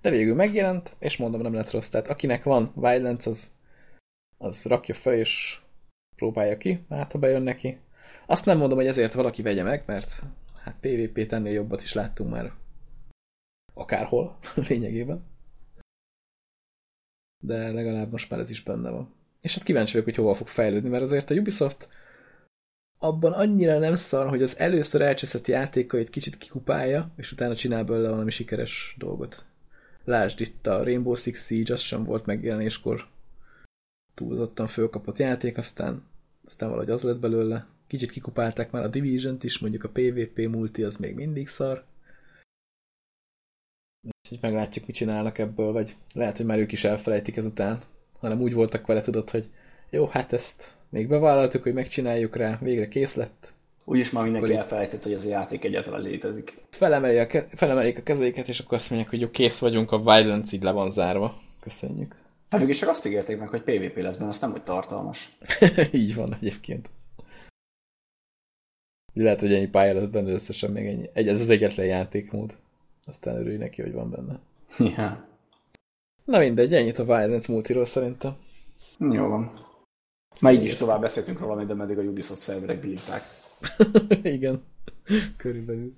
De 0.00 0.10
végül 0.10 0.34
megjelent, 0.34 0.96
és 0.98 1.16
mondom, 1.16 1.40
nem 1.40 1.54
lett 1.54 1.70
rossz. 1.70 1.88
Tehát 1.88 2.08
akinek 2.08 2.42
van 2.42 2.72
Wildlands, 2.74 3.26
az, 3.26 3.50
az 4.38 4.64
rakja 4.64 4.94
fel, 4.94 5.14
és 5.14 5.60
próbálja 6.16 6.56
ki, 6.56 6.84
hát 6.88 7.12
ha 7.12 7.18
bejön 7.18 7.42
neki. 7.42 7.78
Azt 8.26 8.44
nem 8.44 8.58
mondom, 8.58 8.78
hogy 8.78 8.86
ezért 8.86 9.12
valaki 9.12 9.42
vegye 9.42 9.62
meg, 9.62 9.82
mert 9.86 10.22
hát 10.62 10.76
PvP-t 10.80 11.32
ennél 11.32 11.52
jobbat 11.52 11.82
is 11.82 11.92
láttunk 11.92 12.30
már 12.30 12.52
akárhol, 13.74 14.38
lényegében. 14.68 15.24
De 17.38 17.72
legalább 17.72 18.10
most 18.10 18.30
már 18.30 18.40
ez 18.40 18.50
is 18.50 18.62
benne 18.62 18.90
van. 18.90 19.14
És 19.40 19.54
hát 19.54 19.64
kíváncsi 19.64 19.92
vagyok, 19.92 20.06
hogy 20.06 20.16
hova 20.16 20.34
fog 20.34 20.48
fejlődni, 20.48 20.88
mert 20.88 21.02
azért 21.02 21.30
a 21.30 21.34
Ubisoft 21.34 21.88
abban 23.02 23.32
annyira 23.32 23.78
nem 23.78 23.96
szar, 23.96 24.28
hogy 24.28 24.42
az 24.42 24.58
először 24.58 25.00
elcseszett 25.00 25.46
játékait 25.46 26.10
kicsit 26.10 26.38
kikupálja, 26.38 27.10
és 27.16 27.32
utána 27.32 27.56
csinál 27.56 27.84
belőle 27.84 28.08
valami 28.08 28.30
sikeres 28.30 28.94
dolgot. 28.98 29.44
Lásd 30.04 30.40
itt 30.40 30.66
a 30.66 30.82
Rainbow 30.82 31.14
Six 31.14 31.46
Siege, 31.46 31.72
az 31.72 31.80
sem 31.80 32.04
volt 32.04 32.26
megjelenéskor 32.26 33.06
túlzottan 34.14 34.66
fölkapott 34.66 35.18
játék, 35.18 35.58
aztán, 35.58 36.04
aztán 36.46 36.68
valahogy 36.68 36.90
az 36.90 37.02
lett 37.02 37.18
belőle. 37.18 37.66
Kicsit 37.86 38.10
kikupálták 38.10 38.70
már 38.70 38.82
a 38.82 38.88
Division-t 38.88 39.44
is, 39.44 39.58
mondjuk 39.58 39.84
a 39.84 39.88
PvP 39.88 40.48
multi 40.48 40.82
az 40.82 40.96
még 40.96 41.14
mindig 41.14 41.48
szar. 41.48 41.84
Úgyhogy 44.22 44.38
meglátjuk, 44.40 44.86
mit 44.86 44.96
csinálnak 44.96 45.38
ebből, 45.38 45.72
vagy 45.72 45.96
lehet, 46.14 46.36
hogy 46.36 46.46
már 46.46 46.58
ők 46.58 46.72
is 46.72 46.84
elfelejtik 46.84 47.36
ezután, 47.36 47.82
hanem 48.18 48.40
úgy 48.40 48.52
voltak 48.52 48.86
vele, 48.86 49.00
tudod, 49.00 49.30
hogy 49.30 49.48
jó, 49.90 50.06
hát 50.06 50.32
ezt 50.32 50.80
még 50.92 51.08
bevállaltuk, 51.08 51.62
hogy 51.62 51.72
megcsináljuk 51.72 52.36
rá, 52.36 52.58
végre 52.60 52.88
kész 52.88 53.14
lett. 53.14 53.52
Úgyis 53.84 54.10
már 54.10 54.24
mindenki 54.24 54.48
akkor 54.48 54.62
elfelejtett, 54.62 55.02
hogy 55.02 55.12
ez 55.12 55.24
a 55.24 55.28
játék 55.28 55.64
egyáltalán 55.64 56.00
létezik. 56.00 56.54
Felemeli 56.70 57.18
a 57.18 57.26
ke- 57.26 57.48
felemelik 57.54 57.98
a 57.98 58.02
kezeiket, 58.02 58.48
és 58.48 58.58
akkor 58.58 58.78
azt 58.78 58.90
mondják, 58.90 59.10
hogy 59.10 59.20
jó, 59.20 59.30
kész 59.30 59.58
vagyunk, 59.58 59.92
a 59.92 59.98
Violence 59.98 60.56
így 60.56 60.62
le 60.62 60.70
van 60.70 60.90
zárva. 60.90 61.40
Köszönjük. 61.60 62.14
Hát 62.50 62.60
végül 62.60 62.74
csak 62.74 62.88
azt 62.88 63.06
ígérték 63.06 63.38
meg, 63.38 63.48
hogy 63.48 63.62
PvP 63.62 63.96
lesz 63.96 64.16
benne, 64.16 64.28
azt 64.28 64.40
nem, 64.40 64.50
hogy 64.50 64.62
tartalmas. 64.62 65.36
így 65.92 66.14
van 66.14 66.34
egyébként. 66.40 66.90
Lehet, 69.14 69.40
hogy 69.40 69.54
ennyi 69.54 69.68
pálya 69.68 69.94
lesz 69.94 70.08
benne 70.08 70.32
összesen 70.32 70.70
még 70.70 70.86
ennyi. 70.86 71.10
Egy, 71.12 71.28
ez 71.28 71.40
az 71.40 71.50
egyetlen 71.50 71.86
játékmód. 71.86 72.54
Aztán 73.06 73.36
örülj 73.36 73.56
neki, 73.56 73.82
hogy 73.82 73.92
van 73.92 74.10
benne. 74.10 74.38
Ja. 74.96 75.28
Na 76.24 76.38
mindegy, 76.38 76.74
ennyit 76.74 76.98
a 76.98 77.04
Violence 77.04 77.52
multiról 77.52 77.84
szerintem. 77.84 78.36
Jó 78.98 79.26
van. 79.26 79.70
Már 80.40 80.52
így 80.52 80.64
is 80.64 80.74
tovább 80.74 81.00
beszéltünk 81.00 81.38
róla, 81.38 81.64
de 81.64 81.74
meddig 81.74 81.98
a 81.98 82.02
Ubisoft 82.02 82.40
szerverek 82.40 82.80
bírták. 82.80 83.22
Igen, 84.22 84.62
körülbelül. 85.36 85.94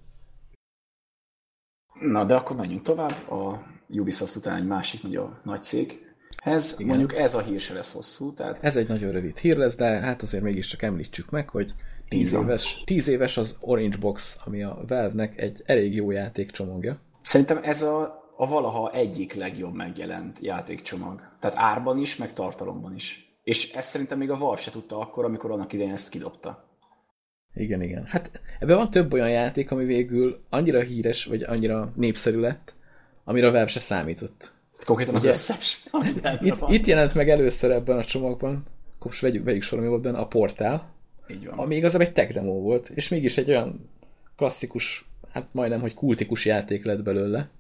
Na, 2.01 2.25
de 2.25 2.35
akkor 2.35 2.57
menjünk 2.57 2.83
tovább. 2.83 3.31
A 3.31 3.63
Ubisoft 3.89 4.37
után 4.37 4.57
egy 4.57 4.67
másik 4.67 5.03
nagyon 5.03 5.39
nagy 5.43 5.63
céghez. 5.63 6.75
Igen. 6.79 6.87
Mondjuk 6.97 7.15
ez 7.15 7.35
a 7.35 7.41
hír 7.41 7.61
se 7.61 7.75
lesz 7.75 7.93
hosszú. 7.93 8.33
Tehát... 8.33 8.65
Ez 8.65 8.77
egy 8.77 8.89
nagyon 8.89 9.13
rövid 9.13 9.39
hír 9.39 9.57
lesz, 9.57 9.77
de 9.77 9.87
hát 9.87 10.23
azért 10.23 10.43
mégiscsak 10.43 10.83
említsük 10.83 11.31
meg, 11.31 11.49
hogy 11.49 11.73
10 12.09 12.33
éves, 12.33 12.83
10 12.85 13.09
éves 13.09 13.37
az 13.37 13.57
Orange 13.61 13.97
Box, 13.97 14.39
ami 14.45 14.63
a 14.63 14.85
Valve-nek 14.89 15.39
egy 15.39 15.63
elég 15.67 15.95
jó 15.95 16.11
játékcsomagja. 16.11 16.99
Szerintem 17.23 17.59
ez 17.63 17.83
a, 17.83 18.25
a 18.37 18.47
valaha 18.47 18.93
egyik 18.93 19.35
legjobb 19.35 19.75
megjelent 19.75 20.39
játékcsomag. 20.41 21.29
Tehát 21.41 21.59
árban 21.59 21.99
is, 21.99 22.17
meg 22.17 22.33
tartalomban 22.33 22.95
is. 22.95 23.24
És 23.45 23.73
ezt 23.73 23.89
szerintem 23.91 24.19
még 24.19 24.31
a 24.31 24.37
Valve 24.37 24.61
se 24.61 24.71
tudta 24.71 24.99
akkor, 24.99 25.25
amikor 25.25 25.51
annak 25.51 25.73
idején 25.73 25.93
ezt 25.93 26.11
kidobta. 26.11 26.69
Igen, 27.55 27.83
igen. 27.83 28.05
Hát 28.05 28.41
ebben 28.61 28.77
van 28.77 28.91
több 28.91 29.13
olyan 29.13 29.31
játék, 29.31 29.71
ami 29.71 29.85
végül 29.85 30.41
annyira 30.51 30.81
híres, 30.81 31.25
vagy 31.25 31.43
annyira 31.43 31.93
népszerű 31.97 32.39
lett, 32.39 32.75
amire 33.25 33.47
a 33.47 33.51
Valve 33.51 33.67
se 33.67 33.81
számított. 33.81 34.53
Konkrétan 34.85 35.15
az 35.15 35.25
összes. 35.25 35.83
Itt, 36.41 36.57
itt 36.69 36.87
jelent 36.87 37.15
meg 37.15 37.31
először 37.31 37.71
ebben 37.71 37.99
a 37.99 38.05
csomagban, 38.05 38.65
kops 38.99 39.21
vegyük, 39.21 39.45
vegyük 39.45 39.63
sor, 39.63 39.79
ami 39.79 39.89
volt 39.89 40.03
benne, 40.03 40.19
a 40.19 40.27
portál. 40.27 40.93
Így 41.29 41.47
van. 41.47 41.59
Ami 41.59 41.77
igazából 41.77 42.07
egy 42.07 42.13
tech 42.13 42.33
demo 42.33 42.53
volt, 42.53 42.89
és 42.89 43.09
mégis 43.09 43.37
egy 43.39 43.49
olyan 43.49 43.91
klasszikus, 44.37 45.05
hát 45.33 45.47
majdnem, 45.53 45.81
hogy 45.81 45.95
kultikus 45.95 46.45
játék 46.45 46.85
lett 46.85 47.03
belőle, 47.03 47.51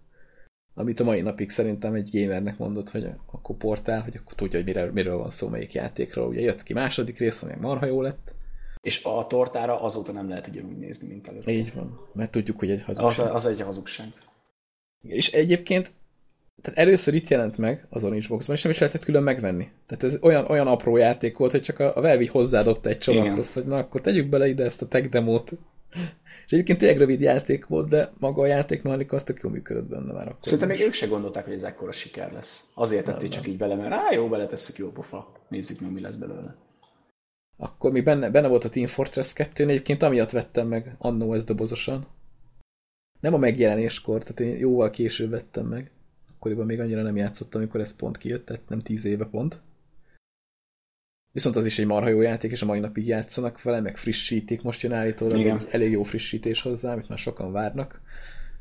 amit 0.74 1.00
a 1.00 1.04
mai 1.04 1.20
napig 1.20 1.50
szerintem 1.50 1.94
egy 1.94 2.10
gamernek 2.12 2.58
mondott, 2.58 2.90
hogy 2.90 3.08
akkor 3.32 3.56
portál, 3.56 4.02
hogy 4.02 4.16
akkor 4.16 4.34
tudja, 4.34 4.58
hogy 4.58 4.66
miről, 4.66 4.92
miről 4.92 5.16
van 5.16 5.30
szó, 5.30 5.48
melyik 5.48 5.72
játékról. 5.72 6.28
Ugye 6.28 6.40
jött 6.40 6.62
ki 6.62 6.72
második 6.72 7.18
rész, 7.18 7.42
ami 7.42 7.52
marha 7.60 7.86
jó 7.86 8.02
lett. 8.02 8.32
És 8.80 9.04
a 9.04 9.26
tortára 9.26 9.80
azóta 9.80 10.12
nem 10.12 10.28
lehet 10.28 10.46
ugyanúgy 10.46 10.78
nézni, 10.78 11.08
mint 11.08 11.28
előtt. 11.28 11.48
Így 11.48 11.74
van, 11.74 12.00
mert 12.12 12.30
tudjuk, 12.30 12.58
hogy 12.58 12.70
egy 12.70 12.82
hazugság. 12.82 13.26
Az, 13.26 13.34
az 13.34 13.46
egy 13.46 13.60
hazugság. 13.60 14.06
És 15.00 15.32
egyébként 15.32 15.92
tehát 16.62 16.78
először 16.78 17.14
itt 17.14 17.28
jelent 17.28 17.58
meg 17.58 17.86
az 17.90 18.04
Orange 18.04 18.26
Boxban, 18.28 18.56
és 18.56 18.62
nem 18.62 18.72
is 18.72 18.78
lehetett 18.78 19.04
külön 19.04 19.22
megvenni. 19.22 19.68
Tehát 19.86 20.04
ez 20.04 20.18
olyan, 20.22 20.44
olyan 20.44 20.66
apró 20.66 20.96
játék 20.96 21.36
volt, 21.36 21.50
hogy 21.50 21.62
csak 21.62 21.78
a, 21.78 21.96
a 21.96 22.00
Valve 22.00 22.28
hozzádobta 22.30 22.88
egy 22.88 22.98
csomaghoz, 22.98 23.52
hogy 23.52 23.66
na 23.66 23.76
akkor 23.76 24.00
tegyük 24.00 24.28
bele 24.28 24.48
ide 24.48 24.64
ezt 24.64 24.82
a 24.82 24.88
tech 24.88 25.08
demót. 25.08 25.52
És 26.46 26.52
egyébként 26.52 26.78
tényleg 26.78 26.98
rövid 26.98 27.20
játék 27.20 27.66
volt, 27.66 27.88
de 27.88 28.12
maga 28.18 28.42
a 28.42 28.46
játékmechanika 28.46 29.16
azt 29.16 29.26
tök 29.26 29.40
jól 29.42 29.52
működött 29.52 29.88
benne 29.88 30.12
már 30.12 30.26
akkor. 30.26 30.38
Szerintem 30.40 30.68
még 30.68 30.80
ők 30.80 30.92
se 30.92 31.06
gondolták, 31.06 31.44
hogy 31.44 31.52
ez 31.52 31.62
ekkora 31.62 31.92
siker 31.92 32.32
lesz. 32.32 32.70
Azért 32.74 33.04
tették 33.04 33.28
csak 33.28 33.46
így 33.46 33.56
bele, 33.56 33.74
mert 33.74 33.88
rá 33.88 34.12
jó, 34.12 34.28
beletesszük 34.28 34.76
jó 34.76 34.90
pofa. 34.90 35.32
Nézzük 35.48 35.80
meg, 35.80 35.92
mi 35.92 36.00
lesz 36.00 36.16
belőle. 36.16 36.56
Akkor 37.56 37.92
még 37.92 38.04
benne, 38.04 38.30
benne 38.30 38.48
volt 38.48 38.64
a 38.64 38.68
Team 38.68 38.86
Fortress 38.86 39.32
2 39.32 39.68
egyébként 39.68 40.02
amiatt 40.02 40.30
vettem 40.30 40.68
meg 40.68 40.94
annó 40.98 41.34
ezt 41.34 41.46
dobozosan. 41.46 42.06
Nem 43.20 43.34
a 43.34 43.38
megjelenéskor, 43.38 44.22
tehát 44.22 44.40
én 44.40 44.58
jóval 44.58 44.90
később 44.90 45.30
vettem 45.30 45.66
meg. 45.66 45.90
Akkoriban 46.34 46.66
még 46.66 46.80
annyira 46.80 47.02
nem 47.02 47.16
játszottam, 47.16 47.60
amikor 47.60 47.80
ez 47.80 47.96
pont 47.96 48.18
kijött, 48.18 48.46
tehát 48.46 48.68
nem 48.68 48.80
tíz 48.80 49.04
éve 49.04 49.24
pont. 49.24 49.60
Viszont 51.34 51.56
az 51.56 51.66
is 51.66 51.78
egy 51.78 51.86
marha 51.86 52.08
jó 52.08 52.20
játék, 52.20 52.50
és 52.50 52.62
a 52.62 52.66
mai 52.66 52.78
napig 52.78 53.06
játszanak 53.06 53.62
vele, 53.62 53.80
meg 53.80 53.96
frissítik. 53.96 54.62
Most 54.62 54.82
jön 54.82 54.92
állítólag 54.92 55.38
Igen. 55.38 55.56
egy 55.56 55.66
elég 55.70 55.90
jó 55.90 56.02
frissítés 56.02 56.62
hozzá, 56.62 56.92
amit 56.92 57.08
már 57.08 57.18
sokan 57.18 57.52
várnak. 57.52 58.00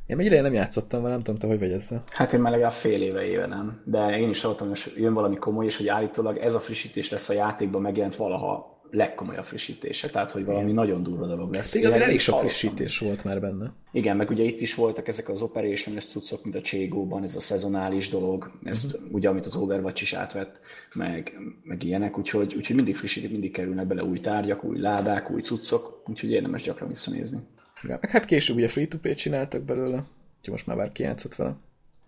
Én 0.06 0.16
még 0.16 0.26
ideje 0.26 0.42
nem 0.42 0.54
játszottam 0.54 1.02
vele, 1.02 1.14
nem 1.14 1.24
tudom, 1.24 1.40
te 1.40 1.48
hogy 1.48 1.60
vagy 1.60 1.72
ezzel. 1.72 2.04
Hát 2.12 2.34
én 2.34 2.40
már 2.40 2.52
legalább 2.52 2.74
fél 2.74 3.02
éve 3.02 3.24
éve 3.26 3.46
nem. 3.46 3.82
De 3.86 4.18
én 4.18 4.30
is 4.30 4.42
hallottam, 4.42 4.68
hogy 4.68 4.94
jön 4.96 5.14
valami 5.14 5.36
komoly, 5.36 5.66
és 5.66 5.78
hogy 5.78 5.88
állítólag 5.88 6.38
ez 6.38 6.54
a 6.54 6.60
frissítés 6.60 7.10
lesz 7.10 7.30
a 7.30 7.34
játékban 7.34 7.82
megjelent 7.82 8.16
valaha 8.16 8.73
legkomolyabb 8.94 9.46
frissítése, 9.46 10.10
tehát 10.10 10.32
hogy 10.32 10.46
valami 10.46 10.64
Igen. 10.64 10.76
nagyon 10.76 11.04
durva 11.04 11.28
dolog 11.28 11.54
lesz. 11.54 11.76
Igen, 11.76 11.88
azért 11.88 12.04
elég 12.04 12.20
sok 12.20 12.40
frissítés 12.40 12.98
volt 12.98 13.24
már 13.24 13.42
benne. 13.42 13.74
Igen, 13.92 14.18
meg 14.18 14.30
ugye 14.30 14.44
itt 14.44 14.62
is 14.62 14.76
voltak 14.76 15.08
ezek 15.08 15.30
az 15.30 15.42
operation 15.42 16.00
cuccok, 16.00 16.44
mint 16.44 16.56
a 16.56 16.62
Cségóban, 16.62 17.24
ez 17.24 17.36
a 17.36 17.40
szezonális 17.40 18.10
dolog, 18.10 18.52
ezt 18.64 18.96
uh-huh. 18.96 19.14
ugye, 19.14 19.30
amit 19.30 19.46
az 19.46 19.56
Overwatch 19.56 20.02
is 20.02 20.14
átvett, 20.14 20.60
meg, 20.94 21.38
meg 21.64 21.84
ilyenek, 21.84 22.18
úgyhogy, 22.18 22.56
úgyhogy 22.56 22.76
mindig 22.76 22.96
frissítik, 22.96 23.32
mindig 23.32 23.52
kerülnek 23.52 23.88
bele 23.88 24.04
új 24.04 24.20
tárgyak, 24.20 24.64
új 24.64 24.80
ládák, 24.80 25.32
új 25.32 25.42
cuccok, 25.42 26.04
úgyhogy 26.08 26.32
érdemes 26.32 26.64
gyakran 26.64 26.90
visszanézni. 26.90 27.40
Igen, 27.84 27.98
meg 28.02 28.10
hát 28.10 28.26
később 28.26 28.56
ugye 28.56 28.68
free-to-play 28.68 29.14
csináltak 29.14 29.62
belőle, 29.62 29.98
úgyhogy 30.38 30.52
most 30.52 30.68
már 30.68 30.78
bárki 30.78 31.04
játszott 31.04 31.36
vele. 31.36 31.56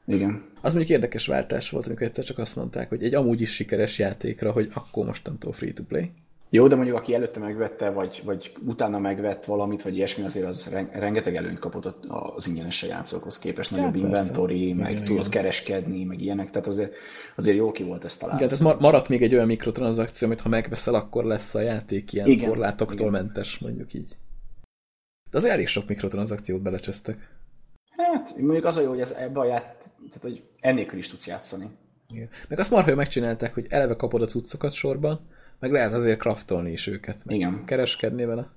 Igen. 0.07 0.43
Az 0.61 0.73
mondjuk 0.73 0.97
érdekes 0.97 1.27
váltás 1.27 1.69
volt, 1.69 1.85
amikor 1.85 2.07
egyszer 2.07 2.23
csak 2.23 2.37
azt 2.37 2.55
mondták, 2.55 2.89
hogy 2.89 3.03
egy 3.03 3.15
amúgy 3.15 3.41
is 3.41 3.53
sikeres 3.53 3.99
játékra, 3.99 4.51
hogy 4.51 4.69
akkor 4.73 5.05
mostantól 5.05 5.53
free-to-play. 5.53 6.11
Jó, 6.55 6.67
de 6.67 6.75
mondjuk 6.75 6.97
aki 6.97 7.13
előtte 7.13 7.39
megvette, 7.39 7.89
vagy, 7.89 8.21
vagy 8.25 8.51
utána 8.65 8.99
megvett 8.99 9.45
valamit, 9.45 9.81
vagy 9.81 9.95
ilyesmi, 9.95 10.23
azért 10.23 10.47
az 10.47 10.69
rengeteg 10.91 11.35
előnyt 11.35 11.59
kapott 11.59 12.05
az 12.07 12.47
ingyenes 12.47 12.83
játszókhoz 12.83 13.39
képest, 13.39 13.71
ja, 13.71 13.77
nagyobb 13.77 13.95
inventory, 13.95 14.73
meg 14.73 14.91
igen, 14.91 15.03
tudott 15.03 15.27
igen. 15.27 15.41
kereskedni, 15.41 16.03
meg 16.03 16.21
ilyenek, 16.21 16.51
tehát 16.51 16.67
azért, 16.67 16.93
azért 17.35 17.57
jó 17.57 17.71
ki 17.71 17.83
volt 17.83 18.05
ezt 18.05 18.19
találni. 18.19 18.43
Igen, 18.43 18.57
tehát 18.57 18.79
maradt 18.79 19.09
még 19.09 19.21
egy 19.21 19.33
olyan 19.33 19.45
mikrotranszakció, 19.45 20.27
amit 20.27 20.41
ha 20.41 20.49
megveszel, 20.49 20.93
akkor 20.93 21.23
lesz 21.23 21.55
a 21.55 21.59
játék 21.59 22.13
ilyen 22.13 22.27
igen, 22.27 22.49
korlátoktól 22.49 23.07
igen. 23.07 23.11
mentes, 23.11 23.59
mondjuk 23.59 23.93
így. 23.93 24.15
De 25.31 25.37
azért 25.37 25.53
elég 25.53 25.67
sok 25.67 25.87
mikrotranszakciót 25.87 26.61
belecsesztek. 26.61 27.17
Hát, 27.89 28.37
mondjuk 28.37 28.65
az 28.65 28.77
a 28.77 28.81
jó, 28.81 28.89
hogy 28.89 28.99
ez 28.99 29.11
ebbe 29.11 29.39
a 29.39 29.45
ját... 29.45 29.77
tehát 29.97 30.21
hogy 30.21 30.43
ennélkül 30.59 30.97
is 30.97 31.09
tudsz 31.09 31.27
játszani. 31.27 31.65
Igen. 32.09 32.29
Meg 32.47 32.59
azt 32.59 32.71
marha, 32.71 32.87
hogy 32.87 32.95
megcsinálták, 32.95 33.53
hogy 33.53 33.65
eleve 33.69 33.95
kapod 33.95 34.21
a 34.21 34.25
cuccokat 34.25 34.73
sorban, 34.73 35.33
meg 35.59 35.71
lehet 35.71 35.93
azért 35.93 36.19
kraftolni 36.19 36.71
is 36.71 36.87
őket, 36.87 37.17
Igen. 37.25 37.63
kereskedni 37.65 38.25
vele. 38.25 38.47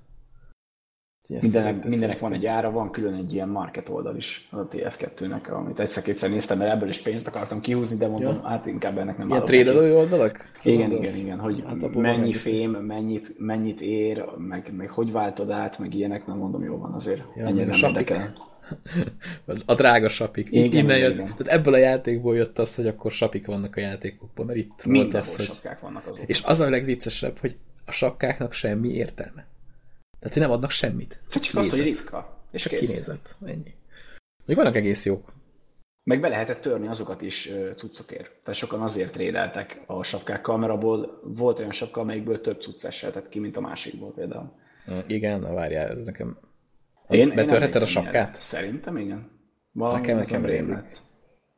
Mindenek, 1.41 1.83
mindenek 1.87 2.19
van 2.19 2.33
egy 2.33 2.45
ára, 2.45 2.71
van 2.71 2.91
külön 2.91 3.13
egy 3.13 3.33
ilyen 3.33 3.49
market 3.49 3.89
oldal 3.89 4.15
is 4.15 4.47
a 4.51 4.67
TF2-nek, 4.67 5.51
amit 5.51 5.79
egyszer-kétszer 5.79 6.29
néztem, 6.29 6.57
mert 6.57 6.71
ebből 6.71 6.89
is 6.89 7.01
pénzt 7.01 7.27
akartam 7.27 7.59
kihúzni, 7.61 7.97
de 7.97 8.07
mondom, 8.07 8.33
ja. 8.33 8.47
hát 8.47 8.65
inkább 8.65 8.97
ennek 8.97 9.17
nem 9.17 9.29
Ilyen 9.29 9.45
trédelői 9.45 9.91
oldalak? 9.91 10.51
Igen, 10.63 10.91
igen, 10.91 11.15
igen, 11.15 11.39
hogy 11.39 11.63
hát 11.65 11.95
mennyi 11.95 12.33
fém, 12.33 12.71
mennyit, 12.71 13.39
mennyit 13.39 13.81
ér, 13.81 14.25
meg, 14.37 14.73
meg 14.77 14.89
hogy 14.89 15.11
váltod 15.11 15.49
át, 15.49 15.79
meg 15.79 15.93
ilyenek, 15.93 16.25
nem 16.25 16.37
mondom, 16.37 16.63
jó 16.63 16.77
van 16.77 16.93
azért. 16.93 17.23
Ja, 17.35 17.45
ennyire 17.45 17.65
nem 17.65 17.79
érdekel. 17.89 18.33
A 19.65 19.75
drága 19.75 20.09
sapik. 20.09 20.47
Igen, 20.51 20.83
Innen 20.83 20.97
jött, 20.97 21.13
igen. 21.13 21.35
Tehát 21.37 21.47
ebből 21.47 21.73
a 21.73 21.77
játékból 21.77 22.35
jött 22.35 22.59
az, 22.59 22.75
hogy 22.75 22.87
akkor 22.87 23.11
sapik 23.11 23.45
vannak 23.45 23.75
a 23.75 23.79
játékokban, 23.79 24.45
mert 24.45 24.59
itt 24.59 24.85
Mindenhol 24.85 25.11
volt 25.11 25.23
az, 25.23 25.35
hogy... 25.35 25.45
sapkák 25.45 25.79
vannak 25.79 26.07
azok. 26.07 26.27
És 26.27 26.43
az 26.43 26.59
a 26.59 26.69
legviccesebb, 26.69 27.37
hogy 27.37 27.57
a 27.85 27.91
sapkáknak 27.91 28.53
semmi 28.53 28.89
értelme. 28.89 29.47
Tehát, 30.19 30.33
hogy 30.33 30.41
nem 30.41 30.51
adnak 30.51 30.71
semmit. 30.71 31.19
Csak, 31.29 31.41
csak 31.41 31.55
az, 31.55 31.69
hogy 31.69 31.83
ritka. 31.83 32.43
És 32.51 32.67
kész. 32.67 32.79
Kinézett. 32.79 33.35
Ennyi. 33.45 33.73
Még 34.45 34.55
vannak 34.55 34.75
egész 34.75 35.05
jók. 35.05 35.33
Meg 36.03 36.19
be 36.19 36.27
lehetett 36.27 36.61
törni 36.61 36.87
azokat 36.87 37.21
is 37.21 37.51
cuccokért. 37.75 38.31
Tehát 38.43 38.59
sokan 38.59 38.81
azért 38.81 39.15
rédeltek 39.15 39.83
a 39.85 40.03
sapkákkal, 40.03 40.57
mert 40.57 40.71
abból 40.71 41.21
volt 41.23 41.59
olyan 41.59 41.71
sapka, 41.71 42.01
amelyikből 42.01 42.41
több 42.41 42.61
cucc 42.61 42.83
esetett 42.83 43.29
ki, 43.29 43.39
mint 43.39 43.57
a 43.57 43.61
másikból 43.61 44.11
például. 44.11 44.51
Igen, 45.07 45.39
na 45.39 45.53
várjál, 45.53 45.87
ez 45.87 46.03
nekem 46.03 46.37
én, 47.09 47.35
Betörheted 47.35 47.81
a 47.81 47.85
sapkát? 47.85 48.41
Szerintem 48.41 48.97
igen. 48.97 49.31
Valami 49.71 49.99
nekem, 49.99 50.17
nekem 50.17 50.45
rémlett. 50.45 50.97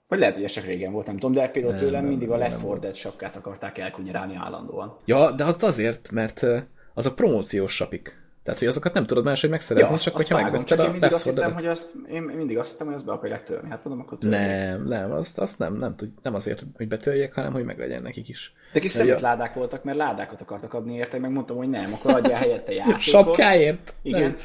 Vagy 0.08 0.20
lehet, 0.20 0.36
hogy 0.36 0.44
ez 0.44 0.52
csak 0.52 0.66
régen 0.66 0.92
volt, 0.92 1.06
nem 1.06 1.18
tudom, 1.18 1.32
de 1.32 1.50
például 1.50 1.74
nem, 1.74 1.84
tőlem 1.84 2.02
nem, 2.02 2.10
mindig 2.10 2.30
a 2.30 2.38
Left 2.38 2.64
4 2.64 2.80
Dead 2.80 2.94
sapkát 2.94 3.36
akarták 3.36 3.78
elkunyerálni 3.78 4.36
állandóan. 4.36 4.98
Ja, 5.06 5.32
de 5.32 5.44
az 5.44 5.64
azért, 5.64 6.12
mert 6.12 6.46
azok 6.94 7.16
promóciós 7.16 7.76
sapik. 7.76 8.21
Tehát, 8.52 8.66
hogy 8.66 8.76
azokat 8.76 8.94
nem 8.94 9.06
tudod 9.06 9.24
máshogy 9.24 9.50
megszerezni, 9.50 9.92
ja, 9.92 9.98
csak 9.98 10.16
hogyha 10.16 10.42
megvetted 10.42 10.80
a 10.80 10.84
én 10.84 10.92
mindig 10.92 11.14
azt 11.14 11.24
hittem, 11.24 11.54
hogy 11.54 11.66
azt, 11.66 11.96
én 12.12 12.22
mindig 12.22 12.58
azt 12.58 12.72
hittem, 12.72 12.88
hogy 12.88 12.96
azt 12.96 13.06
be 13.06 13.12
akarják 13.12 13.44
törni. 13.44 13.70
Hát 13.70 13.84
mondom, 13.84 14.06
akkor 14.06 14.18
törni. 14.18 14.36
Nem, 14.36 14.88
nem, 14.88 15.12
azt, 15.12 15.38
azt 15.38 15.60
nem, 15.60 15.74
nem, 15.74 15.96
tud, 15.96 16.10
nem 16.22 16.36
azért, 16.36 16.64
hogy 16.78 16.88
betörjék, 16.88 17.34
hanem 17.34 17.52
hogy 17.52 17.66
meglegyen 17.66 18.02
nekik 18.02 18.30
is. 18.30 18.54
De 18.74 18.80
kis 18.80 18.98
ládák 19.20 19.54
voltak, 19.54 19.84
mert 19.84 19.98
ládákat 19.98 20.42
akartak 20.42 20.74
adni 20.74 20.96
érte, 20.96 21.20
meg 21.20 21.32
mondtam, 21.32 21.58
hogy 21.58 21.70
nem, 21.70 21.94
akkor 21.94 22.14
adjál 22.14 22.40
helyette 22.40 22.74
játékot. 22.82 23.00
Sapkáért? 23.00 23.94
Igen, 24.02 24.36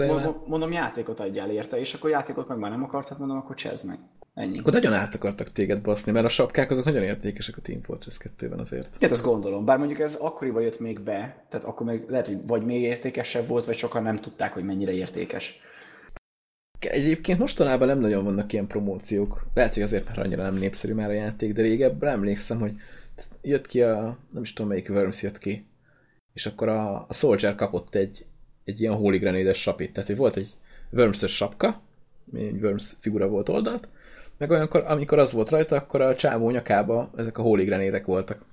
mondom, 0.46 0.72
játékot 0.72 1.20
adjál 1.20 1.50
érte, 1.50 1.78
és 1.78 1.94
akkor 1.94 2.10
játékot 2.10 2.48
meg 2.48 2.58
már 2.58 2.70
nem 2.70 2.82
akart, 2.82 3.08
hát 3.08 3.18
mondom, 3.18 3.36
akkor 3.36 3.56
csezd 3.56 3.86
meg. 3.86 3.98
Ennyi. 4.36 4.58
Akkor 4.58 4.72
nagyon 4.72 4.92
át 4.92 5.14
akartak 5.14 5.52
téged 5.52 5.80
baszni, 5.80 6.12
mert 6.12 6.26
a 6.26 6.28
sapkák 6.28 6.70
azok 6.70 6.84
nagyon 6.84 7.02
értékesek 7.02 7.56
a 7.56 7.60
Team 7.60 7.82
Fortress 7.82 8.18
2-ben 8.38 8.58
azért. 8.58 8.96
Hát 9.00 9.10
azt 9.10 9.24
gondolom, 9.24 9.64
bár 9.64 9.78
mondjuk 9.78 9.98
ez 9.98 10.14
akkoriban 10.14 10.62
jött 10.62 10.80
még 10.80 11.00
be, 11.00 11.44
tehát 11.48 11.66
akkor 11.66 11.86
még 11.86 12.04
lehet, 12.08 12.26
hogy 12.26 12.46
vagy 12.46 12.64
még 12.64 12.82
értékesebb 12.82 13.46
volt, 13.46 13.64
vagy 13.64 13.76
sokan 13.76 14.02
nem 14.02 14.20
tudták, 14.20 14.52
hogy 14.52 14.64
mennyire 14.64 14.92
értékes. 14.92 15.60
Egyébként 16.78 17.38
mostanában 17.38 17.86
nem 17.88 17.98
nagyon 17.98 18.24
vannak 18.24 18.52
ilyen 18.52 18.66
promóciók. 18.66 19.46
Lehet, 19.54 19.74
hogy 19.74 19.82
azért, 19.82 20.04
mert 20.04 20.18
annyira 20.18 20.42
nem 20.42 20.54
népszerű 20.54 20.94
már 20.94 21.08
a 21.08 21.12
játék, 21.12 21.52
de 21.52 21.62
régebben 21.62 22.12
emlékszem, 22.12 22.58
hogy 22.58 22.72
jött 23.42 23.66
ki 23.66 23.82
a, 23.82 24.18
nem 24.32 24.42
is 24.42 24.52
tudom 24.52 24.70
melyik 24.70 24.88
Worms 24.88 25.22
jött 25.22 25.38
ki, 25.38 25.66
és 26.32 26.46
akkor 26.46 26.68
a, 26.68 27.06
a 27.08 27.12
Soldier 27.12 27.54
kapott 27.54 27.94
egy, 27.94 28.26
egy 28.64 28.80
ilyen 28.80 28.94
Holy 28.94 29.52
sapit. 29.52 29.92
Tehát, 29.92 30.08
hogy 30.08 30.16
volt 30.16 30.36
egy 30.36 30.54
worms 30.92 31.26
sapka, 31.26 31.80
egy 32.34 32.62
Worms 32.62 32.94
figura 33.00 33.28
volt 33.28 33.48
oldalt, 33.48 33.88
meg 34.38 34.50
olyankor, 34.50 34.84
amikor 34.86 35.18
az 35.18 35.32
volt 35.32 35.50
rajta, 35.50 35.76
akkor 35.76 36.00
a 36.00 36.14
csávó 36.14 36.50
nyakába 36.50 37.10
ezek 37.16 37.38
a 37.38 37.42
Holy 37.42 37.64
Grenade 37.64 38.02
voltak. 38.06 38.44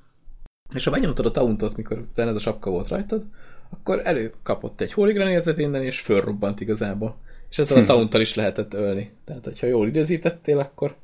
És 0.76 0.84
ha 0.84 0.92
megnyomtad 0.92 1.26
a 1.26 1.32
tauntot, 1.32 1.78
mikor 1.78 2.06
benne 2.16 2.30
ez 2.30 2.36
a 2.36 2.40
sapka 2.40 2.70
volt 2.70 2.88
rajtad, 2.88 3.24
akkor 3.70 4.02
előkapott 4.04 4.82
egy 4.82 4.94
Holy 4.94 5.14
Grenade-et 5.14 5.58
innen, 5.58 5.84
és 5.84 6.00
fölrobbant 6.00 6.60
igazából. 6.60 7.16
És 7.50 7.60
ezzel 7.60 7.78
a 7.78 7.80
hm. 7.80 7.86
taunttal 7.86 8.22
is 8.22 8.36
lehetett 8.36 8.74
ölni. 8.74 9.12
Tehát, 9.26 9.44
hogyha 9.44 9.68
jól 9.68 9.88
időzítettél, 9.88 10.60
akkor 10.60 10.96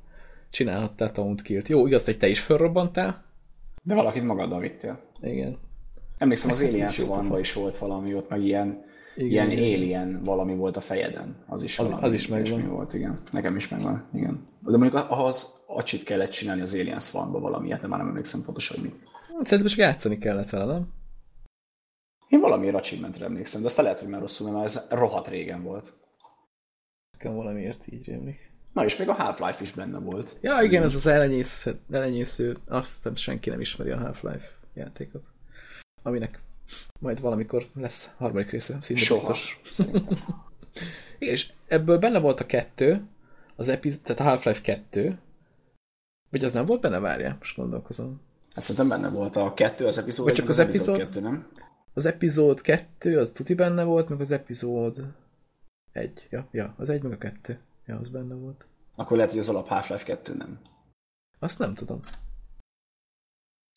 csinálhattál 0.49 1.11
taunt 1.11 1.41
killt. 1.41 1.67
Jó, 1.67 1.87
igaz, 1.87 2.05
hogy 2.05 2.17
te 2.17 2.27
is 2.27 2.39
fölrobbantál, 2.39 3.27
de 3.83 3.93
valakit 3.93 4.23
magaddal 4.23 4.59
vittél. 4.59 4.99
Igen. 5.21 5.57
Emlékszem, 6.17 6.51
az 6.51 6.61
Alien 6.61 6.87
swan 6.87 7.39
is 7.39 7.53
volt 7.53 7.77
valami, 7.77 8.15
ott 8.15 8.29
meg 8.29 8.43
ilyen, 8.43 8.83
igen, 9.15 9.29
ilyen 9.29 9.51
igen. 9.51 9.79
alien 9.79 10.23
valami 10.23 10.55
volt 10.55 10.77
a 10.77 10.81
fejeden. 10.81 11.35
Az 11.47 11.63
is, 11.63 11.79
az, 11.79 11.95
az 11.99 12.13
is 12.13 12.27
megvan. 12.27 12.67
volt, 12.67 12.93
igen. 12.93 13.19
Nekem 13.31 13.55
is 13.55 13.67
megvan, 13.67 14.07
igen. 14.13 14.47
De 14.59 14.77
mondjuk 14.77 14.93
ahhoz 14.93 15.63
acsit 15.67 16.03
kellett 16.03 16.31
csinálni 16.31 16.61
az 16.61 16.73
Alien 16.73 16.99
Swanba 16.99 17.39
valamiért, 17.39 17.81
de 17.81 17.87
már 17.87 17.99
nem 17.99 18.07
emlékszem 18.07 18.43
pontosan, 18.43 18.79
hogy 18.79 18.89
mi. 18.89 18.99
Szerintem 19.43 19.67
csak 19.67 19.77
játszani 19.79 20.17
kellett 20.17 20.49
vele, 20.49 20.65
nem? 20.65 20.93
Én 22.27 22.39
valamiért 22.39 22.75
achievementre 22.75 23.25
emlékszem, 23.25 23.61
de 23.61 23.67
azt 23.67 23.77
lehet, 23.77 23.99
hogy 23.99 24.07
már 24.07 24.19
rosszul, 24.19 24.51
mert 24.51 24.65
ez 24.65 24.87
rohadt 24.89 25.27
régen 25.27 25.63
volt. 25.63 25.93
Nekem 27.11 27.35
valamiért 27.35 27.87
így 27.91 28.05
rémlik. 28.05 28.51
Na 28.73 28.85
és 28.85 28.97
még 28.97 29.09
a 29.09 29.13
Half-Life 29.13 29.61
is 29.61 29.71
benne 29.71 29.99
volt. 29.99 30.37
Ja, 30.41 30.61
igen, 30.61 30.83
ez 30.83 30.95
az 30.95 31.05
elenyésző, 31.05 31.79
elenyésző 31.91 32.57
azt 32.67 32.93
hiszem 32.93 33.15
senki 33.15 33.49
nem 33.49 33.61
ismeri 33.61 33.89
a 33.89 33.97
Half-Life 33.97 34.47
játékot. 34.73 35.23
Aminek 36.03 36.41
majd 36.99 37.21
valamikor 37.21 37.65
lesz 37.75 38.09
harmadik 38.17 38.49
része, 38.49 38.77
szinte 38.81 39.01
Soha. 39.01 39.27
biztos. 39.27 39.59
igen, 41.19 41.33
és 41.33 41.51
ebből 41.67 41.97
benne 41.97 42.19
volt 42.19 42.39
a 42.39 42.45
kettő, 42.45 43.07
az 43.59 43.67
epiz- 43.67 44.01
tehát 44.01 44.21
a 44.21 44.23
Half-Life 44.23 44.61
2, 44.61 45.19
vagy 46.29 46.43
az 46.43 46.53
nem 46.53 46.65
volt 46.65 46.81
benne, 46.81 46.99
várjál, 46.99 47.35
most 47.39 47.55
gondolkozom. 47.55 48.21
Hát 48.53 48.63
szerintem 48.63 48.87
benne 48.87 49.15
volt 49.15 49.35
a 49.35 49.53
kettő, 49.53 49.85
az 49.85 49.97
epizód 49.97 50.25
Vagy 50.25 50.35
csak 50.35 50.49
az, 50.49 50.59
az 50.59 50.65
epizód, 50.67 50.95
epizód 50.95 51.13
kettő, 51.13 51.19
nem? 51.19 51.47
Az 51.93 52.05
epizód 52.05 52.61
kettő, 52.61 53.19
az 53.19 53.31
tuti 53.31 53.53
benne 53.53 53.83
volt, 53.83 54.09
meg 54.09 54.21
az 54.21 54.31
epizód 54.31 55.13
egy. 55.91 56.27
Ja, 56.29 56.47
ja, 56.51 56.73
az 56.77 56.89
egy 56.89 57.01
meg 57.01 57.11
a 57.11 57.17
kettő. 57.17 57.59
Ja, 57.85 57.97
az 57.97 58.09
benne 58.09 58.35
volt. 58.35 58.65
Akkor 58.95 59.17
lehet, 59.17 59.31
hogy 59.31 59.39
az 59.39 59.49
alap 59.49 59.67
Half-Life 59.67 60.03
2 60.03 60.33
nem. 60.33 60.59
Azt 61.39 61.59
nem 61.59 61.73
tudom. 61.73 61.99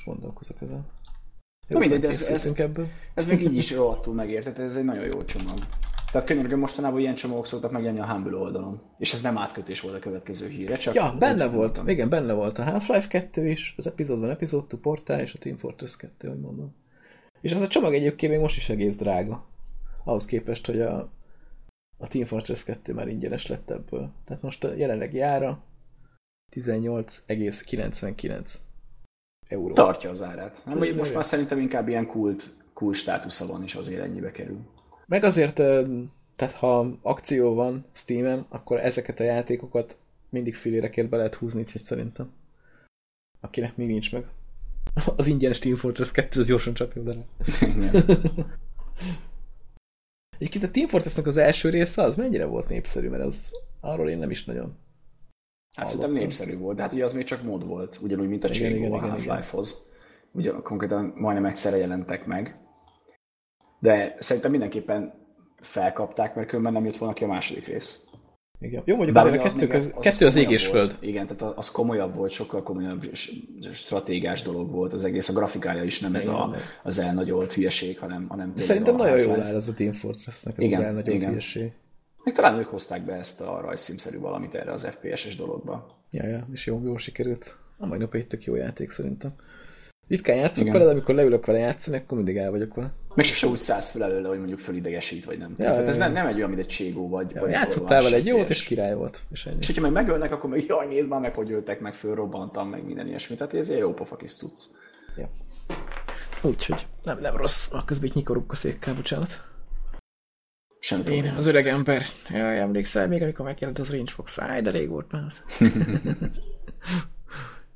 Gondolkozok 0.05 0.61
ezen. 0.61 0.87
Jó, 1.69 1.75
Na 1.75 1.79
mindegy, 1.79 2.01
de 2.01 2.09
ez, 2.09 2.27
ez, 2.27 2.47
ebből. 2.47 2.87
ez 3.15 3.27
még 3.27 3.41
így 3.41 3.57
is 3.57 3.73
rohadtul 3.75 4.15
megértett, 4.15 4.59
ez 4.59 4.77
egy 4.77 4.85
nagyon 4.85 5.05
jó 5.05 5.25
csomag. 5.25 5.59
Tehát 6.13 6.27
könyörgöm, 6.27 6.59
mostanában 6.59 7.01
ilyen 7.01 7.15
csomagok 7.15 7.47
szoktak 7.47 7.71
megjelenni 7.71 8.01
a 8.01 8.07
Humble 8.07 8.37
oldalon. 8.37 8.81
És 8.99 9.13
ez 9.13 9.23
nem 9.23 9.39
átkötés 9.39 9.81
volt 9.81 9.95
a 9.95 9.99
következő 9.99 10.49
híre, 10.49 10.77
csak... 10.77 10.95
Ja, 10.95 11.15
benne 11.19 11.45
volt, 11.47 11.55
mondtam. 11.55 11.89
igen, 11.89 12.09
benne 12.09 12.33
volt 12.33 12.59
a 12.59 12.63
Half-Life 12.63 13.09
2 13.09 13.49
is, 13.49 13.75
az 13.77 13.87
epizódban 13.87 14.31
epizód 14.31 14.61
2 14.61 14.79
portál 14.81 15.21
és 15.21 15.35
a 15.35 15.39
Team 15.39 15.57
Fortress 15.57 15.97
2, 15.97 16.29
hogy 16.29 16.41
mondom. 16.41 16.75
És 17.41 17.55
az 17.55 17.61
a 17.61 17.67
csomag 17.67 17.95
egyébként 17.95 18.33
még 18.33 18.41
most 18.41 18.57
is 18.57 18.69
egész 18.69 18.97
drága. 18.97 19.47
Ahhoz 20.05 20.25
képest, 20.25 20.67
hogy 20.67 20.81
a, 20.81 21.13
a 21.99 22.09
Team 22.09 22.25
Fortress 22.25 22.65
2 22.65 22.95
már 22.95 23.09
ingyenes 23.09 23.47
lett 23.47 23.71
ebből. 23.71 24.13
Tehát 24.25 24.43
most 24.43 24.65
a 24.65 24.75
jelenlegi 24.75 25.21
ára 25.21 25.65
18,99 26.57 28.55
euró. 29.49 29.75
Tartja 29.75 30.11
az 30.11 30.23
árát. 30.23 30.63
Nem, 30.65 30.77
mondjuk 30.77 30.99
most 30.99 31.15
már 31.15 31.25
szerintem 31.25 31.59
inkább 31.59 31.89
ilyen 31.89 32.07
kult, 32.07 32.57
kult 32.75 32.97
státusza 32.97 33.47
van, 33.47 33.63
és 33.63 33.75
azért 33.75 34.03
ennyibe 34.03 34.31
kerül. 34.31 34.81
Meg 35.13 35.25
azért, 35.25 35.55
tehát 36.37 36.55
ha 36.55 36.99
akció 37.03 37.55
van 37.55 37.85
Steam-en, 37.93 38.47
akkor 38.49 38.81
ezeket 38.81 39.21
a 39.21 39.25
játékokat 39.25 39.97
mindig 40.29 40.55
filérekért 40.55 41.09
be 41.09 41.17
lehet 41.17 41.35
húzni, 41.35 41.61
úgyhogy 41.61 41.81
szerintem. 41.81 42.33
Akinek 43.41 43.77
még 43.77 43.87
nincs 43.87 44.13
meg. 44.13 44.25
Az 45.17 45.27
ingyenes 45.27 45.59
Team 45.59 45.77
Fortress 45.77 46.11
2 46.11 46.41
az 46.41 46.47
gyorsan 46.47 46.75
csapja 46.75 47.03
oda 47.03 47.25
Egyébként 50.39 50.65
a 50.65 50.71
Team 50.71 50.89
Fortressnek 50.89 51.27
az 51.27 51.37
első 51.37 51.69
része 51.69 52.03
az 52.03 52.17
mennyire 52.17 52.45
volt 52.45 52.69
népszerű, 52.69 53.09
mert 53.09 53.25
az 53.25 53.51
arról 53.81 54.09
én 54.09 54.19
nem 54.19 54.31
is 54.31 54.45
nagyon 54.45 54.77
Hát 55.77 55.87
szerintem 55.87 56.13
népszerű 56.13 56.59
volt, 56.59 56.77
de 56.77 56.83
hát 56.83 56.93
ugye 56.93 57.05
az 57.05 57.13
még 57.13 57.25
csak 57.25 57.43
mód 57.43 57.67
volt, 57.67 57.99
ugyanúgy, 58.03 58.29
mint 58.29 58.45
a 58.45 58.49
Cségo 58.49 58.95
a 58.95 59.01
Half-Life-hoz. 59.01 59.89
Ugye 60.31 60.51
konkrétan 60.51 61.13
majdnem 61.17 61.47
egyszerre 61.47 61.77
jelentek 61.77 62.27
meg. 62.27 62.62
De 63.83 64.17
szerintem 64.19 64.51
mindenképpen 64.51 65.13
felkapták, 65.57 66.35
mert 66.35 66.49
különben 66.49 66.73
nem 66.73 66.85
jött 66.85 66.97
volna 66.97 67.15
ki 67.15 67.25
a 67.25 67.27
második 67.27 67.67
rész. 67.67 68.07
Igen. 68.61 68.83
Jó, 68.85 68.97
mondjuk 68.97 69.17
azért 69.17 69.39
a 69.39 69.43
kettő, 69.43 69.69
az, 69.69 69.93
az, 69.97 70.03
kettő 70.03 70.27
az, 70.27 70.35
az 70.35 70.41
ég 70.41 70.51
és 70.51 70.67
föld. 70.67 70.97
Igen, 71.01 71.27
tehát 71.27 71.57
az 71.59 71.71
komolyabb 71.71 72.15
volt, 72.15 72.31
sokkal 72.31 72.63
komolyabb 72.63 73.15
stratégás 73.73 74.43
dolog 74.43 74.71
volt 74.71 74.93
az 74.93 75.05
egész. 75.05 75.29
A 75.29 75.33
grafikája 75.33 75.83
is 75.83 76.01
nem 76.01 76.11
igen, 76.11 76.21
ez 76.21 76.29
a, 76.29 76.55
az 76.83 76.99
elnagyolt 76.99 77.53
hülyeség, 77.53 77.99
hanem, 77.99 78.29
hanem 78.29 78.53
Szerintem 78.57 78.97
nagyon 78.97 79.19
jól 79.19 79.41
áll 79.41 79.55
ez 79.55 79.69
a 79.69 79.73
Team 79.73 79.93
Fortress-nek, 79.93 80.59
ez 80.59 80.65
igen, 80.65 80.81
az 80.81 80.87
elnagyolt 80.87 81.17
igen. 81.17 81.29
hülyeség. 81.29 81.73
Még 82.25 82.35
talán 82.35 82.59
ők 82.59 82.67
hozták 82.67 83.05
be 83.05 83.13
ezt 83.13 83.41
a 83.41 83.61
rajzszímszerű 83.61 84.19
valamit 84.19 84.55
erre 84.55 84.73
az 84.73 84.87
FPS-es 84.87 85.37
dologba. 85.37 85.99
Ja, 86.11 86.27
ja, 86.27 86.47
és 86.53 86.67
jó, 86.67 86.81
jó 86.85 86.97
sikerült. 86.97 87.57
A 87.79 87.87
mai 87.87 87.99
nap 87.99 88.15
egy 88.15 88.27
tök 88.27 88.45
jó 88.45 88.55
játék 88.55 88.91
szerintem. 88.91 89.31
Ritkán 90.09 90.37
játszok 90.37 90.73
vele, 90.73 90.85
de 90.85 90.91
amikor 90.91 91.15
leülök 91.15 91.47
vele 91.47 91.59
játszani, 91.59 91.97
akkor 91.97 92.17
mindig 92.17 92.37
el 92.37 92.51
vagyok 92.51 92.75
vele. 92.75 92.93
Még 93.15 93.27
sose 93.27 93.47
úgy 93.47 93.59
szállsz 93.59 93.91
fel 93.91 94.05
előle, 94.05 94.29
hogy 94.29 94.39
mondjuk 94.39 94.59
fölidegesít, 94.59 95.25
vagy 95.25 95.39
nem. 95.39 95.55
Ja, 95.59 95.73
Tehát 95.73 95.89
ez 95.89 95.97
nem, 95.97 96.13
nem 96.13 96.27
egy 96.27 96.37
olyan, 96.37 96.49
mint 96.49 96.61
egy 96.61 96.69
cségó, 96.69 97.09
vagy... 97.09 97.31
Ja, 97.31 97.41
vagy 97.41 97.51
játszottál 97.51 98.03
vele 98.03 98.17
egy 98.17 98.27
jót, 98.27 98.51
és 98.51 98.63
király 98.63 98.95
volt. 98.95 99.21
És, 99.31 99.47
ennyi. 99.47 99.57
és 99.61 99.67
hogyha 99.67 99.83
meg 99.83 99.93
megölnek, 99.93 100.33
akkor 100.33 100.51
meg 100.51 100.65
jaj, 100.65 100.87
nézd 100.87 101.09
már 101.09 101.21
meg, 101.21 101.35
hogy 101.35 101.53
öltek 101.53 101.81
meg, 101.81 101.95
fölrobbantam, 101.95 102.69
meg 102.69 102.85
minden 102.85 103.07
ilyesmi. 103.07 103.37
Tehát 103.37 103.55
ez 103.55 103.69
egy 103.69 103.79
jó 103.79 103.93
pofa 103.95 104.17
kis 104.17 104.37
cucc. 104.37 104.61
Ja. 105.17 105.31
Úgyhogy 106.43 106.87
nem, 107.03 107.21
nem 107.21 107.37
rossz. 107.37 107.73
A 107.73 107.85
közben 107.85 108.11
nyikoruk 108.15 108.53
a 108.53 108.55
székkel, 108.55 108.95
bocsánat. 108.95 109.41
Semmi 110.79 111.15
Én, 111.15 111.35
az 111.37 111.47
öreg 111.47 111.67
ember. 111.67 112.03
Jaj, 112.29 112.59
emlékszel, 112.59 113.09
még 113.09 113.23
amikor 113.23 113.45
megjelent 113.45 113.79
az 113.79 113.91
Range 113.91 114.11
Fox. 114.11 114.39
Áj, 114.39 114.63
de 114.63 114.71
rég 114.71 114.89
volt 114.89 115.13
már 115.13 115.25
az. 115.25 115.43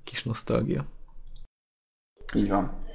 Kis 0.05 0.22
nosztalgia. 0.22 0.87
Így 2.35 2.49
van. 2.49 2.86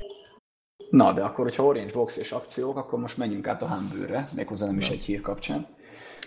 Na, 0.92 1.14
de 1.14 1.22
akkor, 1.22 1.44
hogyha 1.44 1.66
Orange 1.66 1.94
Box 1.94 2.18
és 2.18 2.32
akciók, 2.32 2.78
akkor 2.78 3.00
most 3.00 3.18
menjünk 3.18 3.48
át 3.48 3.62
a 3.62 3.68
Humble-re, 3.68 4.30
méghozzá 4.36 4.66
nem 4.66 4.78
is 4.78 4.90
egy 4.90 5.00
hír 5.00 5.22
kapcsán. 5.22 5.68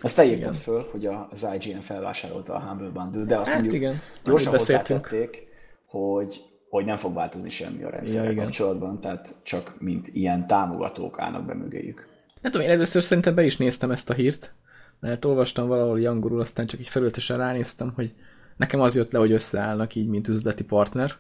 Ezt 0.03 0.17
te 0.17 0.25
írtad 0.25 0.55
föl, 0.55 0.89
hogy 0.91 1.09
az 1.31 1.49
IGN 1.59 1.79
felvásárolta 1.79 2.55
a 2.55 2.61
Humble 2.61 2.89
Bundle, 2.89 3.25
de 3.25 3.37
azt 3.37 3.51
hát 3.51 3.61
mondjuk 3.61 3.83
igen, 3.83 4.01
gyorsan 4.25 4.53
hozzátették, 4.53 5.47
hogy, 5.87 6.43
hogy 6.69 6.85
nem 6.85 6.97
fog 6.97 7.15
változni 7.15 7.49
semmi 7.49 7.83
a 7.83 7.91
rendszerrel 7.91 8.33
ja, 8.33 8.43
kapcsolatban, 8.43 9.01
tehát 9.01 9.35
csak 9.43 9.75
mint 9.79 10.09
ilyen 10.09 10.47
támogatók 10.47 11.21
állnak 11.21 11.45
be 11.45 11.55
mögéjük. 11.55 12.09
Nem 12.41 12.53
tudom, 12.53 12.67
én 12.67 12.73
először 12.73 13.03
szerintem 13.03 13.35
be 13.35 13.45
is 13.45 13.57
néztem 13.57 13.91
ezt 13.91 14.11
a 14.11 14.15
hírt, 14.15 14.53
mert 15.01 15.25
olvastam 15.25 15.69
valahol 15.69 16.07
angolul, 16.07 16.41
aztán 16.41 16.67
csak 16.67 16.81
így 16.81 16.89
felületesen 16.89 17.37
ránéztem, 17.37 17.93
hogy 17.95 18.15
nekem 18.57 18.81
az 18.81 18.97
jött 18.97 19.13
le, 19.13 19.19
hogy 19.19 19.33
összeállnak 19.33 19.95
így, 19.95 20.09
mint 20.09 20.29
üzleti 20.29 20.65
partner, 20.65 21.15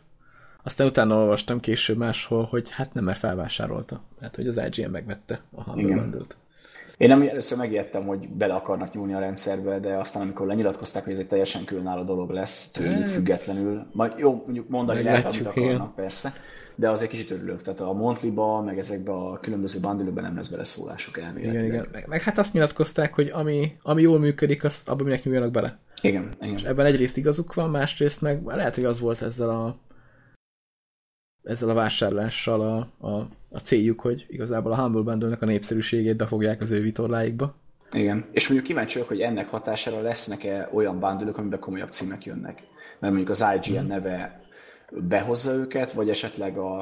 aztán 0.65 0.87
utána 0.87 1.17
olvastam 1.17 1.61
később 1.61 1.97
máshol, 1.97 2.45
hogy 2.51 2.71
hát 2.71 2.95
nem, 2.95 3.05
mert 3.05 3.19
felvásárolta. 3.19 4.01
Tehát, 4.19 4.37
hogy 4.37 4.47
az 4.47 4.61
IGN 4.71 4.91
megvette 4.91 5.41
a 5.55 5.63
Humble 5.63 5.95
Bundle-t. 5.95 6.37
Én 6.97 7.09
nem 7.09 7.23
először 7.23 7.59
megijedtem, 7.59 8.07
hogy 8.07 8.29
bele 8.29 8.55
akarnak 8.55 8.95
nyúlni 8.95 9.15
a 9.15 9.19
rendszerbe, 9.19 9.79
de 9.79 9.95
aztán 9.95 10.23
amikor 10.23 10.47
lenyilatkozták, 10.47 11.05
hogy 11.05 11.13
ez 11.13 11.19
egy 11.19 11.27
teljesen 11.27 11.65
különálló 11.65 12.03
dolog 12.03 12.31
lesz, 12.31 12.71
tőlük 12.71 13.03
hát, 13.03 13.11
függetlenül, 13.11 13.87
majd 13.93 14.13
jó, 14.17 14.43
mondjuk 14.45 14.69
mondani 14.69 15.03
lehet, 15.03 15.25
amit 15.25 15.47
akarnak, 15.47 15.65
igen. 15.65 15.93
persze, 15.95 16.33
de 16.75 16.91
azért 16.91 17.11
kicsit 17.11 17.31
örülök. 17.31 17.63
Tehát 17.63 17.81
a 17.81 17.93
Monthly-ba, 17.93 18.63
meg 18.63 18.79
ezekbe 18.79 19.13
a 19.13 19.39
különböző 19.41 19.81
bundle 19.81 20.21
nem 20.21 20.37
lesz 20.37 20.49
beleszólásuk 20.49 21.19
elméletileg. 21.19 21.65
Igen, 21.65 21.75
igen. 21.75 21.87
Meg, 21.93 22.07
meg, 22.09 22.23
hát 22.23 22.39
azt 22.39 22.53
nyilatkozták, 22.53 23.15
hogy 23.15 23.31
ami, 23.33 23.77
ami 23.83 24.03
jól 24.03 24.19
működik, 24.19 24.65
azt 24.65 24.89
abban 24.89 25.05
minek 25.05 25.25
nyúljanak 25.25 25.51
bele. 25.51 25.79
Igen, 26.03 26.29
igen. 26.41 26.55
És 26.55 26.63
ebben 26.63 26.87
egyrészt 26.87 27.17
igazuk 27.17 27.55
van, 27.55 27.71
másrészt 27.71 28.21
meg 28.21 28.43
lehet, 28.45 28.75
hogy 28.75 28.85
az 28.85 29.01
volt 29.01 29.23
ezzel 29.23 29.49
a 29.51 29.77
ezzel 31.45 31.69
a 31.69 31.75
vásárlással 31.75 32.61
a, 32.61 33.07
a, 33.07 33.29
a 33.51 33.59
céljuk, 33.59 34.01
hogy 34.01 34.27
igazából 34.29 34.73
a 34.73 34.77
Humble 34.77 35.03
bundle 35.03 35.37
a 35.41 35.45
népszerűségét 35.45 36.17
befogják 36.17 36.61
az 36.61 36.71
ő 36.71 36.81
vitorláikba. 36.81 37.55
Igen, 37.93 38.25
és 38.33 38.49
mondjuk 38.49 38.69
kíváncsi 38.69 38.93
vagyok, 38.95 39.09
hogy 39.09 39.21
ennek 39.21 39.49
hatására 39.49 40.01
lesznek-e 40.01 40.69
olyan 40.73 41.01
bundle 41.01 41.31
amiben 41.33 41.59
komolyabb 41.59 41.91
címek 41.91 42.25
jönnek. 42.25 42.63
Mert 42.99 43.15
mondjuk 43.15 43.29
az 43.29 43.45
IGN 43.55 43.79
mhm. 43.79 43.87
neve 43.87 44.41
behozza 44.91 45.53
őket, 45.53 45.93
vagy 45.93 46.09
esetleg 46.09 46.59
a, 46.59 46.81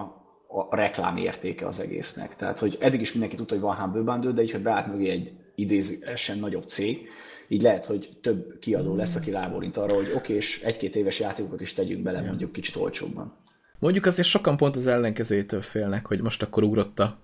a 0.49 0.77
reklám 0.77 1.17
értéke 1.17 1.67
az 1.67 1.81
egésznek. 1.81 2.37
Tehát, 2.37 2.59
hogy 2.59 2.77
eddig 2.81 3.01
is 3.01 3.13
mindenki 3.13 3.37
tudta, 3.37 3.55
hogy 3.55 3.63
van 3.63 3.77
Humble 3.77 4.03
Bundle, 4.03 4.31
de 4.31 4.43
így, 4.43 4.51
hogy 4.51 4.63
beállt 4.63 4.87
mögé 4.87 5.11
egy 5.11 5.33
idézősen 5.55 6.39
nagyobb 6.39 6.67
cég, 6.67 7.09
így 7.49 7.63
lehet, 7.63 7.87
hogy 7.87 8.19
több 8.23 8.59
kiadó 8.59 8.97
lesz, 8.97 9.17
aki 9.17 9.31
ráborint 9.31 9.77
arra, 9.77 9.95
hogy 9.95 10.13
oké, 10.17 10.35
és 10.35 10.63
egy-két 10.63 10.97
éves 10.97 11.21
játékokat 11.21 11.61
is 11.61 11.73
tegyünk 11.73 12.03
bele, 12.03 12.21
mondjuk 12.21 12.53
kicsit 12.53 12.77
olcsóbban. 12.77 13.35
Mondjuk 13.83 14.07
azért 14.07 14.29
sokan 14.29 14.57
pont 14.57 14.77
az 14.77 14.87
ellenkezőjétől 14.87 15.63
félnek, 15.63 16.07
hogy 16.07 16.21
most 16.21 16.43
akkor 16.43 16.63
ugrotta, 16.63 17.19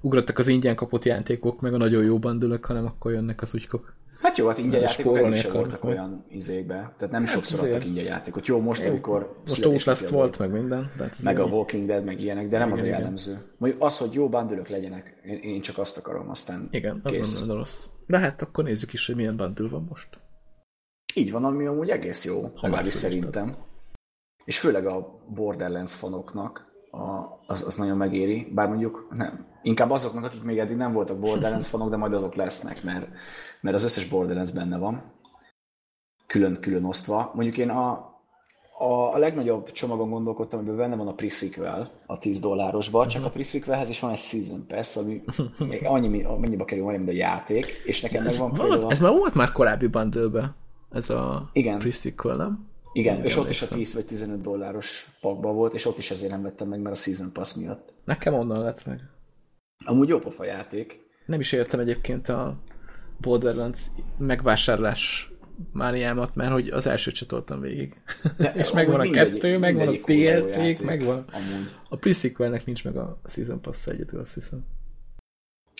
ugrottak 0.00 0.38
az 0.38 0.48
ingyen 0.48 0.74
kapott 0.76 1.04
játékok, 1.04 1.60
meg 1.60 1.74
a 1.74 1.76
nagyon 1.76 2.04
jó 2.04 2.18
bandülök, 2.18 2.64
hanem 2.64 2.86
akkor 2.86 3.12
jönnek 3.12 3.42
az 3.42 3.54
ügykok. 3.54 3.94
Hát 4.20 4.38
jó, 4.38 4.48
hát 4.48 4.58
ingyen 4.58 4.80
játékok 4.80 5.18
eddig 5.18 5.36
sem 5.36 5.52
voltak 5.52 5.84
olyan 5.84 6.24
izékbe. 6.28 6.74
Tehát 6.74 7.12
nem 7.12 7.24
hát 7.24 7.34
sokszor 7.34 7.58
azért. 7.58 7.74
adtak 7.74 7.88
ingyen 7.88 8.04
játékot. 8.04 8.46
Jó, 8.46 8.60
most, 8.60 8.82
jó, 8.82 8.90
amikor 8.90 9.40
most 9.46 9.64
Outlast 9.64 10.08
volt, 10.08 10.36
volt, 10.36 10.38
meg 10.38 10.60
minden. 10.60 10.90
Tehát 10.96 11.22
meg 11.22 11.38
a 11.38 11.44
Walking 11.44 11.86
Dead, 11.86 12.04
meg 12.04 12.20
ilyenek, 12.20 12.48
de 12.48 12.58
nem 12.58 12.68
igen, 12.68 12.78
az 12.78 12.84
a 12.84 12.86
jellemző. 12.86 13.38
Mondjuk 13.56 13.82
az, 13.82 13.98
hogy 13.98 14.12
jó 14.12 14.28
bandülök 14.28 14.68
legyenek, 14.68 15.20
én 15.42 15.60
csak 15.60 15.78
azt 15.78 15.96
akarom, 15.96 16.30
aztán 16.30 16.68
Igen, 16.70 17.00
kész. 17.04 17.40
az 17.40 17.46
nem 17.46 17.56
rossz. 17.56 17.86
De 18.06 18.18
hát 18.18 18.42
akkor 18.42 18.64
nézzük 18.64 18.92
is, 18.92 19.06
hogy 19.06 19.16
milyen 19.16 19.36
bandül 19.36 19.70
van 19.70 19.86
most. 19.88 20.08
Így 21.14 21.30
van, 21.30 21.44
ami 21.44 21.66
amúgy 21.66 21.88
egész 21.88 22.24
jó, 22.24 22.52
legalábbis 22.60 22.94
szerintem 22.94 23.56
és 24.44 24.58
főleg 24.58 24.86
a 24.86 25.20
Borderlands 25.34 25.94
fanoknak 25.94 26.70
a, 26.90 27.38
az, 27.46 27.64
az 27.66 27.76
nagyon 27.76 27.96
megéri, 27.96 28.50
bár 28.54 28.68
mondjuk 28.68 29.08
nem. 29.14 29.46
Inkább 29.62 29.90
azoknak, 29.90 30.24
akik 30.24 30.42
még 30.42 30.58
eddig 30.58 30.76
nem 30.76 30.92
voltak 30.92 31.18
Borderlands 31.18 31.68
fanok, 31.70 31.90
de 31.90 31.96
majd 31.96 32.12
azok 32.12 32.34
lesznek, 32.34 32.82
mert, 32.82 33.08
mert 33.60 33.76
az 33.76 33.84
összes 33.84 34.08
Borderlands 34.08 34.52
benne 34.52 34.78
van, 34.78 35.02
külön-külön 36.26 36.84
osztva. 36.84 37.30
Mondjuk 37.34 37.58
én 37.58 37.68
a, 37.68 38.10
a, 38.78 39.14
a 39.14 39.18
legnagyobb 39.18 39.70
csomagon 39.70 40.10
gondolkodtam, 40.10 40.58
amiben 40.58 40.76
benne 40.76 40.96
van 40.96 41.08
a 41.08 41.14
pre-sequel, 41.14 41.90
a 42.06 42.18
10 42.18 42.40
dollárosba, 42.40 43.06
csak 43.06 43.24
a 43.24 43.30
pre-sequelhez 43.30 43.88
is 43.88 44.00
van 44.00 44.10
egy 44.10 44.18
Season 44.18 44.66
Pass, 44.66 44.96
ami 44.96 45.22
annyi, 45.84 46.08
mennyibe 46.40 46.64
kerül 46.64 46.84
majd, 46.84 46.96
mint 46.96 47.08
a 47.08 47.12
játék, 47.12 47.82
és 47.84 48.00
nekem 48.00 48.26
ez, 48.26 48.38
van 48.38 48.52
valami, 48.52 48.84
ez 48.88 49.00
már 49.00 49.12
volt 49.12 49.34
már 49.34 49.52
korábbi 49.52 49.86
bundle 49.86 50.54
ez 50.90 51.10
a 51.10 51.50
Igen. 51.52 51.78
pre-sequel, 51.78 52.36
nem? 52.36 52.69
Igen, 52.92 53.24
és 53.24 53.36
ott 53.36 53.48
is 53.48 53.62
a 53.62 53.68
10 53.68 53.94
vagy 53.94 54.06
15 54.06 54.40
dolláros 54.40 55.10
pakban 55.20 55.54
volt, 55.54 55.74
és 55.74 55.86
ott 55.86 55.98
is 55.98 56.10
ezért 56.10 56.30
nem 56.30 56.42
vettem 56.42 56.68
meg, 56.68 56.80
mert 56.80 56.96
a 56.96 56.98
Season 56.98 57.32
Pass 57.32 57.54
miatt. 57.54 57.92
Nekem 58.04 58.34
onnan 58.34 58.62
lett 58.62 58.86
meg. 58.86 59.00
Amúgy 59.84 60.08
jó 60.08 60.18
pofa 60.18 60.44
játék. 60.44 61.00
Nem 61.26 61.40
is 61.40 61.52
értem 61.52 61.80
egyébként 61.80 62.28
a 62.28 62.58
Borderlands 63.20 63.80
megvásárlás 64.18 65.32
mániámat, 65.72 66.34
mert 66.34 66.52
hogy 66.52 66.68
az 66.68 66.86
első 66.86 67.10
csatoltam 67.10 67.60
végig. 67.60 68.02
De, 68.36 68.52
és 68.56 68.72
megvan 68.72 69.00
a 69.00 69.10
kettő, 69.10 69.58
megvan 69.58 69.88
a 69.88 69.90
DLC, 69.90 70.80
megvan. 70.80 71.24
Amúgy. 71.32 71.74
A 71.88 71.96
pre 71.96 72.60
nincs 72.64 72.84
meg 72.84 72.96
a 72.96 73.20
Season 73.26 73.60
Pass 73.60 73.86
egyedül, 73.86 74.20
azt 74.20 74.34
hiszem. 74.34 74.64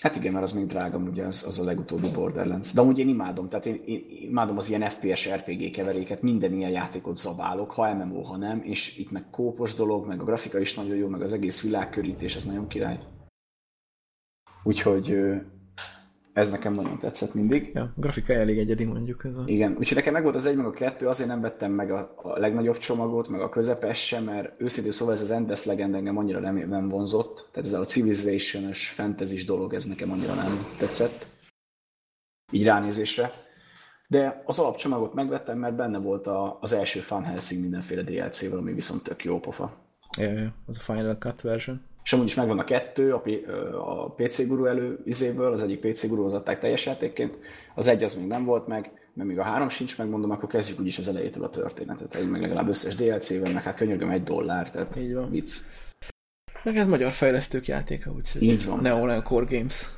Hát 0.01 0.15
igen, 0.15 0.31
mert 0.33 0.45
az 0.45 0.51
még 0.51 0.65
drága, 0.65 0.97
ugye 0.97 1.25
az, 1.25 1.45
az 1.47 1.59
a 1.59 1.63
legutóbbi 1.63 2.11
Borderlands. 2.11 2.73
De 2.73 2.81
amúgy 2.81 2.99
én 2.99 3.09
imádom, 3.09 3.47
tehát 3.47 3.65
én, 3.65 3.81
én 3.85 4.05
imádom 4.09 4.57
az 4.57 4.69
ilyen 4.69 4.89
FPS 4.89 5.33
RPG 5.33 5.71
keveréket, 5.71 6.21
minden 6.21 6.53
ilyen 6.53 6.71
játékot 6.71 7.15
zabálok, 7.15 7.71
ha 7.71 7.93
MMO, 7.93 8.21
ha 8.21 8.37
nem, 8.37 8.61
és 8.63 8.97
itt 8.97 9.11
meg 9.11 9.29
kópos 9.29 9.75
dolog, 9.75 10.07
meg 10.07 10.21
a 10.21 10.23
grafika 10.23 10.59
is 10.59 10.75
nagyon 10.75 10.95
jó, 10.95 11.07
meg 11.07 11.21
az 11.21 11.33
egész 11.33 11.63
világkörítés, 11.63 12.35
ez 12.35 12.45
nagyon 12.45 12.67
király. 12.67 12.99
Úgyhogy 14.63 15.15
ez 16.33 16.51
nekem 16.51 16.73
nagyon 16.73 16.99
tetszett 16.99 17.33
mindig. 17.33 17.71
Ja, 17.73 17.81
a 17.81 17.93
grafika 17.95 18.33
elég 18.33 18.57
egyedi 18.57 18.85
mondjuk. 18.85 19.25
Ez 19.25 19.35
a... 19.35 19.43
Igen, 19.45 19.75
úgyhogy 19.79 19.97
nekem 19.97 20.13
meg 20.13 20.23
volt 20.23 20.35
az 20.35 20.45
egy, 20.45 20.55
meg 20.55 20.65
a 20.65 20.71
kettő, 20.71 21.07
azért 21.07 21.29
nem 21.29 21.41
vettem 21.41 21.71
meg 21.71 21.91
a, 21.91 22.13
a 22.15 22.39
legnagyobb 22.39 22.77
csomagot, 22.77 23.27
meg 23.27 23.41
a 23.41 23.49
közepes 23.49 24.05
sem, 24.05 24.23
mert 24.23 24.61
őszintén 24.61 24.91
szóval 24.91 25.13
ez 25.13 25.21
az 25.21 25.31
Endless 25.31 25.65
Legend 25.65 25.95
engem 25.95 26.17
annyira 26.17 26.39
nem, 26.39 26.55
nem 26.55 26.87
vonzott. 26.89 27.49
Tehát 27.51 27.69
ez 27.69 27.79
a 27.79 27.85
civilization-ös 27.85 28.89
fantasy 28.89 29.43
dolog, 29.45 29.73
ez 29.73 29.85
nekem 29.85 30.11
annyira 30.11 30.33
nem 30.33 30.75
tetszett. 30.77 31.27
Így 32.51 32.63
ránézésre. 32.63 33.31
De 34.07 34.41
az 34.45 34.59
alapcsomagot 34.59 35.13
megvettem, 35.13 35.57
mert 35.57 35.75
benne 35.75 35.97
volt 35.97 36.27
a, 36.27 36.57
az 36.61 36.71
első 36.71 36.99
Fun 36.99 37.23
Helsing 37.23 37.61
mindenféle 37.61 38.01
DLC-vel, 38.01 38.57
ami 38.57 38.73
viszont 38.73 39.03
tök 39.03 39.23
jó 39.23 39.39
pofa. 39.39 39.77
Ja, 40.17 40.31
ja, 40.31 40.53
az 40.65 40.77
a 40.77 40.93
Final 40.93 41.15
Cut 41.15 41.41
version 41.41 41.81
és 42.03 42.13
amúgy 42.13 42.25
is 42.25 42.35
megvan 42.35 42.59
a 42.59 42.63
kettő, 42.63 43.13
a, 43.13 43.21
a 44.03 44.09
PC 44.09 44.47
Guru 44.47 44.65
előizéből, 44.65 45.53
az 45.53 45.63
egyik 45.63 45.79
PC 45.79 46.07
Guruhoz 46.07 46.33
adták 46.33 46.59
teljes 46.59 46.85
játékként, 46.85 47.37
az 47.75 47.87
egy 47.87 48.03
az 48.03 48.13
még 48.13 48.27
nem 48.27 48.45
volt 48.45 48.67
meg, 48.67 48.91
mert 49.13 49.29
még 49.29 49.39
a 49.39 49.43
három 49.43 49.69
sincs 49.69 49.97
meg, 49.97 50.09
mondom, 50.09 50.31
akkor 50.31 50.49
kezdjük 50.49 50.79
úgyis 50.79 50.97
az 50.97 51.07
elejétől 51.07 51.43
a 51.43 51.49
történetet, 51.49 52.15
egy 52.15 52.29
meg 52.29 52.41
legalább 52.41 52.67
összes 52.67 52.95
DLC-vel, 52.95 53.51
meg 53.51 53.63
hát 53.63 53.75
könyörgöm 53.75 54.09
egy 54.09 54.23
dollár, 54.23 54.71
tehát 54.71 54.95
Így 54.95 55.13
van. 55.13 55.29
vicc. 55.29 55.55
Meg 56.63 56.77
ez 56.77 56.87
magyar 56.87 57.11
fejlesztők 57.11 57.65
játéka, 57.67 58.11
úgyhogy 58.11 58.43
Így 58.43 58.65
van. 58.65 58.79
Neo 58.79 59.05
Neo 59.05 59.21
Core 59.21 59.57
Games. 59.57 59.89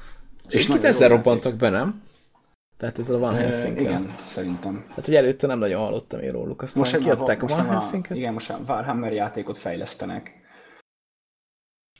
És, 0.47 0.53
és 0.53 0.67
itt 0.67 0.83
ezzel 0.83 1.09
robbantak 1.09 1.55
be, 1.55 1.69
nem? 1.69 2.01
Tehát 2.77 2.99
ezzel 2.99 3.15
a 3.15 3.19
Van 3.19 3.35
helsing 3.35 3.79
Igen, 3.79 4.07
szerintem. 4.25 4.85
Hát, 4.95 5.05
hogy 5.05 5.15
előtte 5.15 5.47
nem 5.47 5.59
nagyon 5.59 5.81
hallottam 5.81 6.19
én 6.19 6.31
róluk, 6.31 6.61
aztán 6.61 6.79
most 6.79 6.97
kiadták 6.97 7.43
a 7.43 7.47
Van 7.47 7.65
helsing 7.65 8.05
Igen, 8.09 8.33
most 8.33 8.49
a 8.49 8.59
Warhammer 8.67 9.13
játékot 9.13 9.57
fejlesztenek 9.57 10.42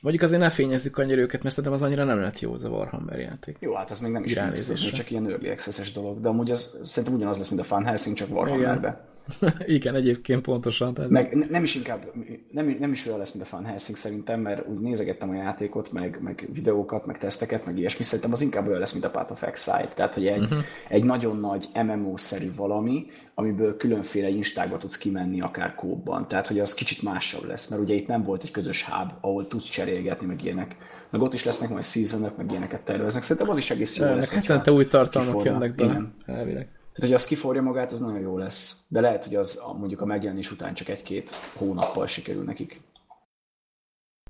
Mondjuk 0.04 0.24
azért 0.24 0.40
ne 0.40 0.50
fényezzük 0.50 0.98
annyira 0.98 1.20
őket, 1.20 1.42
mert 1.42 1.54
szerintem 1.54 1.80
az 1.80 1.86
annyira 1.86 2.04
nem 2.04 2.20
lett 2.20 2.40
jó 2.40 2.52
az 2.52 2.64
a 2.64 2.68
Warhammer 2.68 3.18
játék. 3.18 3.56
Jó, 3.60 3.74
hát 3.74 3.90
az 3.90 4.00
még 4.00 4.12
nem 4.12 4.24
is 4.24 4.34
ez 4.34 4.90
csak 4.92 5.10
ilyen 5.10 5.30
early 5.30 5.50
access 5.50 5.92
dolog, 5.92 6.20
de 6.20 6.28
amúgy 6.28 6.50
az, 6.50 6.78
szerintem 6.82 7.14
ugyanaz 7.14 7.38
lesz, 7.38 7.48
mint 7.48 7.60
a 7.60 7.64
Fun 7.64 7.84
Helsing, 7.84 8.16
csak 8.16 8.28
Warhammerbe. 8.30 9.04
Igen, 9.66 9.94
egyébként 9.94 10.42
pontosan. 10.42 10.94
Tehát... 10.94 11.10
Meg 11.10 11.34
nem 11.50 11.62
is 11.62 11.74
inkább, 11.74 12.12
nem, 12.50 12.76
nem 12.80 12.92
is 12.92 13.06
olyan 13.06 13.18
lesz, 13.18 13.32
mint 13.32 13.44
a 13.44 13.48
Fun 13.56 13.64
Helsing 13.64 13.96
szerintem, 13.96 14.40
mert 14.40 14.68
úgy 14.68 14.78
nézegettem 14.78 15.30
a 15.30 15.34
játékot, 15.34 15.92
meg, 15.92 16.18
meg 16.22 16.48
videókat, 16.52 17.06
meg 17.06 17.18
teszteket, 17.18 17.66
meg 17.66 17.78
ilyesmi, 17.78 18.04
szerintem 18.04 18.32
az 18.32 18.40
inkább 18.40 18.66
olyan 18.66 18.78
lesz, 18.78 18.92
mint 18.92 19.04
a 19.04 19.10
Path 19.10 19.32
of 19.32 19.42
Exile. 19.42 19.92
Tehát, 19.94 20.14
hogy 20.14 20.26
egy, 20.26 20.42
uh-huh. 20.42 20.58
egy 20.88 21.04
nagyon 21.04 21.40
nagy 21.40 21.68
MMO-szerű 21.74 22.54
valami, 22.56 23.06
amiből 23.34 23.76
különféle 23.76 24.28
instákba 24.28 24.78
tudsz 24.78 24.98
kimenni 24.98 25.40
akár 25.40 25.74
kóban. 25.74 26.28
Tehát, 26.28 26.46
hogy 26.46 26.60
az 26.60 26.74
kicsit 26.74 27.02
másabb 27.02 27.44
lesz, 27.44 27.70
mert 27.70 27.82
ugye 27.82 27.94
itt 27.94 28.06
nem 28.06 28.22
volt 28.22 28.42
egy 28.42 28.50
közös 28.50 28.84
hub, 28.84 29.12
ahol 29.20 29.48
tudsz 29.48 29.68
cserélgetni, 29.68 30.26
meg 30.26 30.44
ilyenek. 30.44 30.76
Meg 31.10 31.22
ott 31.22 31.34
is 31.34 31.44
lesznek 31.44 31.70
majd 31.70 31.84
season 31.84 32.32
meg 32.36 32.50
ilyeneket 32.50 32.80
terveznek. 32.80 33.22
Szerintem 33.22 33.50
az 33.50 33.58
is 33.58 33.70
egész 33.70 33.96
jó 33.96 34.04
lesz. 34.04 34.46
Hát 34.46 34.70
új 34.70 34.86
tartalmak 34.86 35.44
jönnek 35.44 35.74
be. 35.74 36.12
Elvileg. 36.26 36.68
Tehát, 36.94 37.10
hogy 37.10 37.20
az 37.20 37.26
kiforja 37.26 37.62
magát, 37.62 37.92
az 37.92 38.00
nagyon 38.00 38.20
jó 38.20 38.38
lesz. 38.38 38.84
De 38.88 39.00
lehet, 39.00 39.24
hogy 39.24 39.34
az 39.34 39.62
mondjuk 39.78 40.00
a 40.00 40.06
megjelenés 40.06 40.50
után 40.50 40.74
csak 40.74 40.88
egy-két 40.88 41.30
hónappal 41.56 42.06
sikerül 42.06 42.42
nekik. 42.42 42.80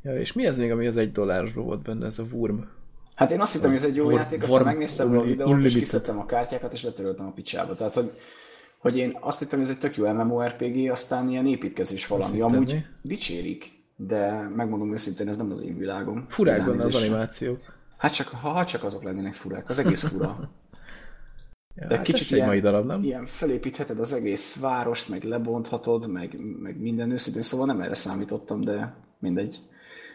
Ja, 0.03 0.19
és 0.19 0.33
mi 0.33 0.47
ez 0.47 0.59
még, 0.59 0.71
ami 0.71 0.87
az 0.87 0.97
egy 0.97 1.13
dollárosról 1.13 1.65
volt 1.65 1.83
benne, 1.83 2.07
ez 2.07 2.19
a 2.19 2.25
Wurm? 2.33 2.59
Hát 3.15 3.31
én 3.31 3.41
azt 3.41 3.53
hittem, 3.53 3.69
hogy 3.69 3.79
ez 3.79 3.85
egy 3.85 3.95
jó 3.95 4.05
Worm, 4.05 4.17
játék, 4.17 4.43
aztán 4.43 4.65
megnéztem 4.65 5.19
a 5.19 5.23
videót, 5.23 5.63
és 5.63 5.75
kiszedtem 5.75 6.19
a 6.19 6.27
kártyákat, 6.27 6.73
és 6.73 6.83
letöröltem 6.83 7.27
a 7.27 7.31
picsába. 7.31 7.75
Tehát, 7.75 7.95
hogy, 7.95 8.13
hogy 8.79 8.97
én 8.97 9.17
azt 9.21 9.39
hittem, 9.39 9.59
hogy 9.59 9.69
ez 9.69 9.75
egy 9.75 9.81
tök 9.81 9.97
jó 9.97 10.13
MMORPG, 10.13 10.91
aztán 10.91 11.29
ilyen 11.29 11.47
építkezős 11.47 12.07
valami. 12.07 12.41
Amúgy 12.41 12.73
mi? 12.73 13.09
dicsérik, 13.09 13.73
de 13.97 14.51
megmondom 14.57 14.93
őszintén, 14.93 15.29
ez 15.29 15.37
nem 15.37 15.51
az 15.51 15.63
én 15.63 15.79
világom. 15.79 16.25
Furák 16.29 16.65
benne 16.65 16.85
az 16.85 16.95
animációk. 16.95 17.61
Hát 17.97 18.15
csak, 18.15 18.29
ha, 18.29 18.49
ha 18.49 18.65
csak 18.65 18.85
azok 18.85 19.03
lennének 19.03 19.35
furák, 19.35 19.69
az 19.69 19.79
egész 19.79 20.03
fura. 20.09 20.39
Ja, 21.75 21.87
De 21.87 21.97
hát 21.97 22.05
kicsit 22.05 22.31
ilyen, 22.31 22.47
mai 22.47 22.61
darab, 22.61 22.87
nem? 22.87 23.03
ilyen 23.03 23.27
felépítheted 23.27 24.01
az 24.01 24.13
egész 24.13 24.61
várost, 24.61 25.09
meg 25.09 25.23
lebonthatod, 25.23 26.11
meg, 26.11 26.59
meg 26.61 26.81
minden 26.81 27.11
őszintén, 27.11 27.43
szóval 27.43 27.67
nem 27.67 27.81
erre 27.81 27.95
számítottam, 27.95 28.61
de 28.61 28.97
mindegy. 29.19 29.61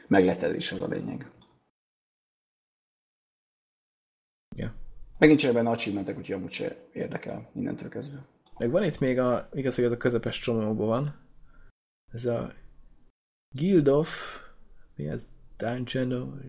Megleted 0.08 0.56
is 0.56 0.72
az 0.72 0.82
a 0.82 0.88
lényeg. 0.88 1.32
Ja. 4.56 4.74
Megint 5.20 5.40
csinálja 5.40 5.62
benne 5.62 5.76
achievementek, 5.76 6.18
úgyhogy 6.18 6.36
amúgy 6.36 6.52
se 6.52 6.76
érdekel 6.94 7.50
mindentől 7.54 7.90
kezdve. 7.90 8.26
Meg 8.58 8.72
van 8.72 8.84
itt 8.84 9.00
még 9.00 9.20
a, 9.20 9.50
igaz, 9.54 9.76
hogy 9.76 9.84
az 9.84 9.92
a 9.92 9.98
közepes 9.98 10.40
csomóban 10.40 10.88
van. 10.88 11.16
Ez 12.12 12.26
a 12.26 12.54
Guild 13.56 13.88
of 13.88 14.42
mi 14.96 15.08
ez? 15.08 15.28
Dungeon, 15.58 16.42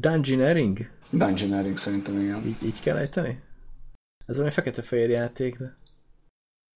Dungeoneering? 0.00 0.78
Dungeoneering 1.10 1.76
szerintem, 1.76 2.20
igen. 2.20 2.46
Így, 2.46 2.64
így 2.64 2.80
kell 2.80 2.96
ejteni? 2.96 3.42
Ez 4.32 4.38
valami 4.38 4.54
fekete-fehér 4.54 5.10
játék, 5.10 5.58
de... 5.58 5.74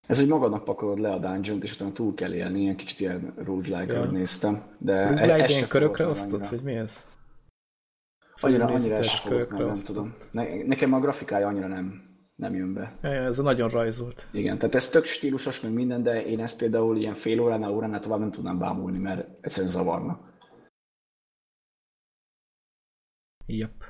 Ez, 0.08 0.18
hogy 0.18 0.28
magadnak 0.28 0.64
pakolod 0.64 0.98
le 0.98 1.12
a 1.12 1.18
dungeon 1.18 1.62
és 1.62 1.74
utána 1.74 1.92
túl 1.92 2.14
kell 2.14 2.34
élni, 2.34 2.60
ilyen 2.60 2.76
kicsit 2.76 3.00
ilyen 3.00 3.34
roguelike 3.36 3.92
ja. 3.92 4.10
néztem. 4.10 4.62
De 4.78 5.08
roguelike 5.08 5.44
e- 5.44 5.48
ilyen 5.48 5.68
körökre 5.68 6.06
osztott, 6.06 6.46
vagy 6.46 6.62
mi 6.62 6.74
ez? 6.74 7.06
Annyira, 8.40 8.66
annyira 8.66 9.00
körökre 9.24 9.58
nem, 9.58 9.66
nem 9.66 9.84
tudom. 9.84 10.14
Ne, 10.30 10.64
nekem 10.64 10.92
a 10.92 11.00
grafikája 11.00 11.46
annyira 11.46 11.66
nem, 11.66 12.02
nem 12.34 12.54
jön 12.54 12.74
be. 12.74 12.98
Ja, 13.02 13.12
ja, 13.12 13.22
ez 13.22 13.38
a 13.38 13.42
nagyon 13.42 13.68
rajzolt. 13.68 14.26
Igen, 14.30 14.58
tehát 14.58 14.74
ez 14.74 14.88
tök 14.88 15.04
stílusos, 15.04 15.60
meg 15.60 15.72
minden, 15.72 16.02
de 16.02 16.24
én 16.24 16.40
ezt 16.40 16.58
például 16.58 16.96
ilyen 16.96 17.14
fél 17.14 17.40
óránál, 17.40 17.70
óránál 17.70 18.00
tovább 18.00 18.20
nem 18.20 18.32
tudnám 18.32 18.58
bámulni, 18.58 18.98
mert 18.98 19.28
egyszerűen 19.40 19.72
zavarna. 19.72 20.20
Yep. 23.46 23.84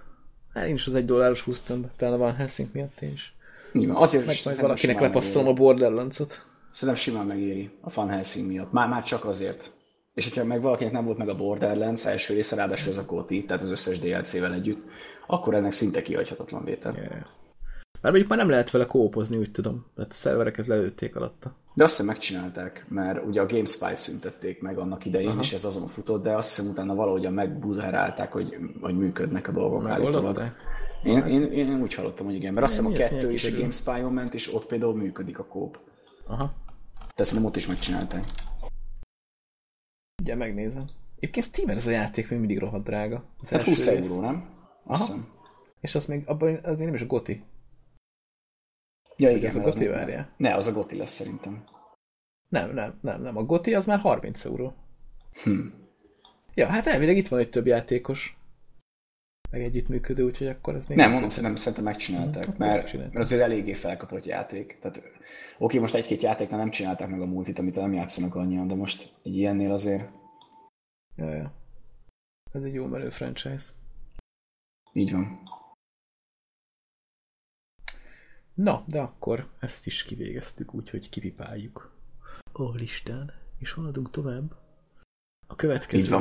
Hát 0.52 0.66
én 0.66 0.74
is 0.74 0.86
az 0.86 0.94
egy 0.94 1.04
dolláros 1.04 1.42
húztam, 1.42 1.90
talán 1.96 2.18
van 2.18 2.34
Helsing 2.34 2.68
miatt 2.72 3.00
én 3.00 3.12
is. 3.12 3.35
Nyilván. 3.76 3.96
Azért 3.96 4.26
Meg 4.26 4.36
majd 4.44 4.60
valakinek 4.60 5.00
lepasszolom 5.00 5.48
a 5.48 5.52
Borderlands-ot. 5.52 6.42
Szerintem 6.70 7.02
simán 7.02 7.26
megéri 7.26 7.70
a 7.80 7.90
Fan 7.90 8.08
Helsing 8.08 8.46
miatt. 8.46 8.72
Már, 8.72 8.88
már 8.88 9.02
csak 9.02 9.24
azért. 9.24 9.70
És 10.14 10.24
hogyha 10.24 10.44
meg 10.44 10.62
valakinek 10.62 10.92
nem 10.92 11.04
volt 11.04 11.18
meg 11.18 11.28
a 11.28 11.36
Borderlands 11.36 12.06
első 12.06 12.34
része, 12.34 12.56
ráadásul 12.56 12.92
az 12.92 12.98
a 12.98 13.06
Koti, 13.06 13.44
tehát 13.44 13.62
az 13.62 13.70
összes 13.70 13.98
DLC-vel 13.98 14.52
együtt, 14.52 14.86
akkor 15.26 15.54
ennek 15.54 15.72
szinte 15.72 16.02
kihagyhatatlan 16.02 16.64
vétel. 16.64 16.92
Yeah. 16.94 17.10
Mert 18.06 18.14
mondjuk 18.14 18.28
már 18.28 18.38
nem 18.38 18.48
lehet 18.48 18.70
vele 18.70 18.86
kópozni, 18.86 19.36
úgy 19.36 19.50
tudom. 19.50 19.86
Tehát 19.94 20.10
a 20.10 20.14
szervereket 20.14 20.66
lelőtték 20.66 21.16
alatta. 21.16 21.56
De 21.74 21.84
azt 21.84 21.96
hiszem 21.96 22.12
megcsinálták, 22.12 22.86
mert 22.88 23.26
ugye 23.26 23.40
a 23.40 23.46
GameSpy-t 23.46 23.96
szüntették 23.96 24.60
meg 24.60 24.78
annak 24.78 25.04
idején, 25.04 25.28
Aha. 25.28 25.40
és 25.40 25.52
ez 25.52 25.64
azon 25.64 25.86
futott, 25.86 26.22
de 26.22 26.36
azt 26.36 26.56
hiszem 26.56 26.70
utána 26.70 26.94
valahogyan 26.94 27.32
megbuzerálták, 27.32 28.32
hogy, 28.32 28.56
hogy 28.80 28.96
működnek 28.96 29.48
a 29.48 29.52
dolgok 29.52 29.88
állítólag. 29.88 30.52
Én, 31.06 31.24
én, 31.26 31.52
én, 31.52 31.80
úgy 31.82 31.94
hallottam, 31.94 32.26
hogy 32.26 32.34
igen, 32.34 32.52
mert 32.52 32.66
azt 32.66 32.76
hiszem 32.76 32.92
a 32.92 32.96
kettő 32.96 33.32
is 33.32 33.44
a 33.44 33.58
GameSpy-on 33.58 34.12
ment, 34.12 34.34
és 34.34 34.54
ott 34.54 34.66
például 34.66 34.94
működik 34.94 35.38
a 35.38 35.44
kóp. 35.44 35.78
Aha. 36.26 36.54
De 37.16 37.22
szerintem 37.22 37.50
ott 37.50 37.56
is 37.56 37.66
megcsinálták. 37.66 38.24
Ugye 40.22 40.34
megnézem. 40.34 40.84
Egyébként 41.16 41.46
steam 41.46 41.68
ez 41.68 41.86
a 41.86 41.90
játék 41.90 42.30
még 42.30 42.38
mindig 42.38 42.58
rohadt 42.58 42.84
drága. 42.84 43.24
Az 43.38 43.48
hát 43.48 43.62
20 43.62 43.88
rész. 43.88 44.00
euró, 44.00 44.20
nem? 44.20 44.48
Aha. 44.84 45.04
Hiszem. 45.04 45.28
És 45.80 45.94
az 45.94 46.06
még, 46.06 46.22
abban, 46.26 46.58
az 46.62 46.76
még 46.76 46.86
nem 46.86 46.94
is 46.94 47.02
a 47.02 47.06
Goti. 47.06 47.44
Ja, 49.16 49.30
igen. 49.30 49.44
Ez 49.44 49.56
a 49.56 49.60
Goti 49.60 49.86
várja. 49.86 50.28
Ne, 50.36 50.54
az 50.54 50.66
a 50.66 50.72
Goti 50.72 50.96
lesz 50.96 51.12
szerintem. 51.12 51.64
Nem, 52.48 52.74
nem, 52.74 52.98
nem, 53.00 53.22
nem. 53.22 53.36
A 53.36 53.44
Goti 53.44 53.74
az 53.74 53.86
már 53.86 53.98
30 53.98 54.44
euró. 54.44 54.74
Hm. 55.42 55.66
Ja, 56.54 56.66
hát 56.66 56.86
elvileg 56.86 57.16
itt 57.16 57.28
van 57.28 57.38
egy 57.38 57.50
több 57.50 57.66
játékos 57.66 58.35
meg 59.50 59.62
együttműködő, 59.62 60.24
úgyhogy 60.24 60.46
akkor 60.46 60.74
ez 60.74 60.86
még... 60.86 60.96
Nem, 60.96 61.10
mondom, 61.10 61.28
szerintem, 61.28 61.56
szerintem 61.56 61.84
megcsinálták, 61.84 62.44
hmm, 62.44 62.54
mert, 62.58 62.92
mert 62.92 63.16
azért 63.16 63.42
eléggé 63.42 63.72
felkapott 63.72 64.24
játék. 64.24 64.78
Tehát 64.80 65.02
oké, 65.58 65.78
most 65.78 65.94
egy-két 65.94 66.22
játéknál 66.22 66.58
nem 66.58 66.70
csinálták 66.70 67.08
meg 67.08 67.20
a 67.20 67.26
multit, 67.26 67.58
amit 67.58 67.74
nem 67.74 67.92
játszanak 67.92 68.34
annyian, 68.34 68.68
de 68.68 68.74
most 68.74 69.14
egy 69.22 69.36
ilyennél 69.36 69.72
azért... 69.72 70.10
Ja, 71.16 71.34
ja. 71.34 71.52
Ez 72.52 72.62
egy 72.62 72.74
jó 72.74 72.86
menő 72.86 73.08
franchise. 73.08 73.72
Így 74.92 75.12
van. 75.12 75.40
Na, 78.54 78.84
de 78.86 79.00
akkor 79.00 79.48
ezt 79.60 79.86
is 79.86 80.02
kivégeztük, 80.02 80.74
úgyhogy 80.74 81.08
kipipáljuk 81.08 81.96
a 82.52 82.74
listán, 82.74 83.32
és 83.58 83.72
haladunk 83.72 84.10
tovább. 84.10 84.56
A 85.46 85.54
következő. 85.54 86.16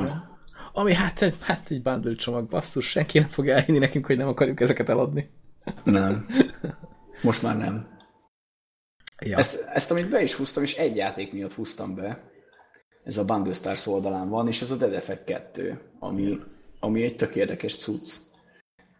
Ami 0.78 0.94
hát, 0.94 1.34
hát 1.40 1.72
egy 1.72 1.82
bundle 1.82 2.16
csomag, 2.16 2.50
basszus, 2.50 2.90
senki 2.90 3.20
nem 3.20 3.28
fogja 3.28 3.56
elhinni 3.56 3.78
nekünk, 3.78 4.06
hogy 4.06 4.18
nem 4.18 4.28
akarjuk 4.28 4.60
ezeket 4.60 4.90
eladni. 4.90 5.30
Nem. 5.84 6.26
Most 7.22 7.42
már 7.42 7.58
nem. 7.58 7.88
Ja. 9.26 9.38
Ezt, 9.38 9.70
ezt, 9.74 9.92
amit 9.92 10.10
be 10.10 10.24
is 10.24 10.34
húztam, 10.34 10.64
és 10.64 10.76
egy 10.76 10.96
játék 10.96 11.34
miatt 11.34 11.54
húztam 11.54 11.96
be, 11.96 12.24
ez 13.04 13.18
a 13.18 13.26
Bundle 13.26 13.54
Stars 13.54 13.88
oldalán 13.88 14.30
van, 14.30 14.48
és 14.48 14.62
ez 14.62 14.72
a 14.72 14.78
Dead 14.78 14.94
Effect 14.94 15.24
2, 15.24 15.82
ami, 16.00 16.40
ami 16.80 17.04
egy 17.04 17.16
tök 17.16 17.36
érdekes 17.36 17.76
cucc. 17.76 18.16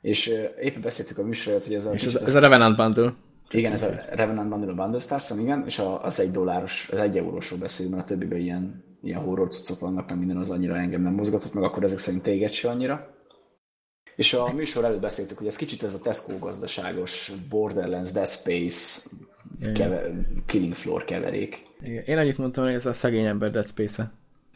És 0.02 0.28
éppen 0.62 0.82
beszéltük 0.82 1.18
a 1.18 1.24
műsorot, 1.24 1.66
hogy 1.66 1.74
ez 1.74 1.86
a... 1.86 1.94
És 1.94 2.06
ez, 2.06 2.16
ez 2.16 2.36
a 2.36 2.40
Revenant 2.40 2.76
Bundle. 2.76 3.14
Igen, 3.50 3.72
ez 3.72 3.84
a 3.84 3.90
Revenant 4.10 4.50
Bundle 4.50 4.72
a 4.72 4.76
Bundle 4.76 5.00
stars 5.00 5.30
igen, 5.40 5.64
és 5.66 5.82
az 6.02 6.20
egy 6.20 6.32
dolláros, 6.32 6.90
az 6.92 7.00
egy 7.00 7.18
eurósról 7.18 7.60
beszélünk, 7.60 7.96
mert 7.96 8.06
a 8.06 8.10
többiben 8.10 8.40
ilyen, 8.40 8.84
ilyen 9.06 9.22
horror 9.22 9.48
cuccok 9.48 9.80
vannak, 9.80 10.08
mert 10.08 10.20
minden 10.20 10.38
az 10.38 10.50
annyira 10.50 10.76
engem 10.78 11.02
nem 11.02 11.14
mozgatott, 11.14 11.54
meg 11.54 11.64
akkor 11.64 11.84
ezek 11.84 11.98
szerint 11.98 12.24
téged 12.24 12.52
se 12.52 12.70
annyira. 12.70 13.14
És 14.16 14.34
a 14.34 14.54
műsor 14.54 14.86
előtt 14.86 15.02
beszéltük, 15.02 15.38
hogy 15.38 15.48
ez 15.48 15.56
kicsit 15.56 15.84
ez 15.84 15.94
a 15.94 16.02
Tesco 16.02 16.40
gazdaságos 16.40 17.32
Borderlands, 17.50 18.12
Dead 18.12 18.30
Space, 18.30 19.10
kever, 19.74 20.12
Killing 20.46 20.74
Floor 20.74 21.04
keverék. 21.04 21.66
Igen. 21.82 22.04
Én 22.04 22.18
annyit 22.18 22.38
mondtam, 22.38 22.64
hogy 22.64 22.74
ez 22.74 22.86
a 22.86 22.94
szegény 22.94 23.26
ember 23.26 23.52
Dead 23.52 23.68
Space-e. 23.68 24.12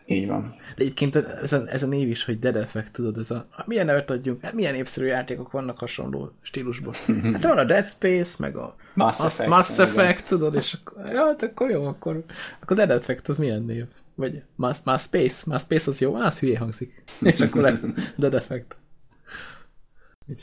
Így 0.05 0.27
van. 0.27 0.53
De 0.75 0.83
egyébként 0.83 1.15
ez 1.15 1.53
a, 1.53 1.63
ez 1.67 1.83
a 1.83 1.87
név 1.87 2.09
is, 2.09 2.25
hogy 2.25 2.39
Dead 2.39 2.55
Effect, 2.55 2.91
tudod, 2.91 3.17
ez 3.17 3.31
a, 3.31 3.47
milyen 3.65 3.85
nevet 3.85 4.09
adjunk, 4.09 4.41
hát 4.41 4.53
milyen 4.53 4.73
népszerű 4.73 5.05
játékok 5.05 5.51
vannak 5.51 5.77
hasonló 5.77 6.31
stílusban. 6.41 6.93
Hát 7.33 7.43
van 7.43 7.57
a 7.57 7.63
Dead 7.63 7.85
Space, 7.85 8.35
meg 8.39 8.55
a 8.55 8.75
Mass 8.93 9.19
Effect, 9.19 9.49
Mass 9.49 9.77
Effect 9.77 10.25
tudod, 10.27 10.55
és 10.55 10.73
akkor, 10.73 11.05
ja, 11.05 11.25
hát 11.25 11.43
akkor 11.43 11.69
jó, 11.69 11.83
akkor, 11.83 12.23
akkor 12.61 12.77
Dead 12.77 12.91
Effect 12.91 13.27
az 13.27 13.37
milyen 13.37 13.63
név? 13.63 13.85
Vagy 14.19 14.43
Mass, 14.55 14.77
Mass 14.83 15.03
Space, 15.03 15.43
Mass 15.45 15.61
Space 15.61 15.91
az 15.91 15.99
jó, 15.99 16.15
az 16.15 16.39
hülye 16.39 16.59
hangzik. 16.59 17.03
És 17.21 17.41
akkor 17.41 17.61
le, 17.61 17.79
Dead 18.17 18.33
Effect. 18.33 18.75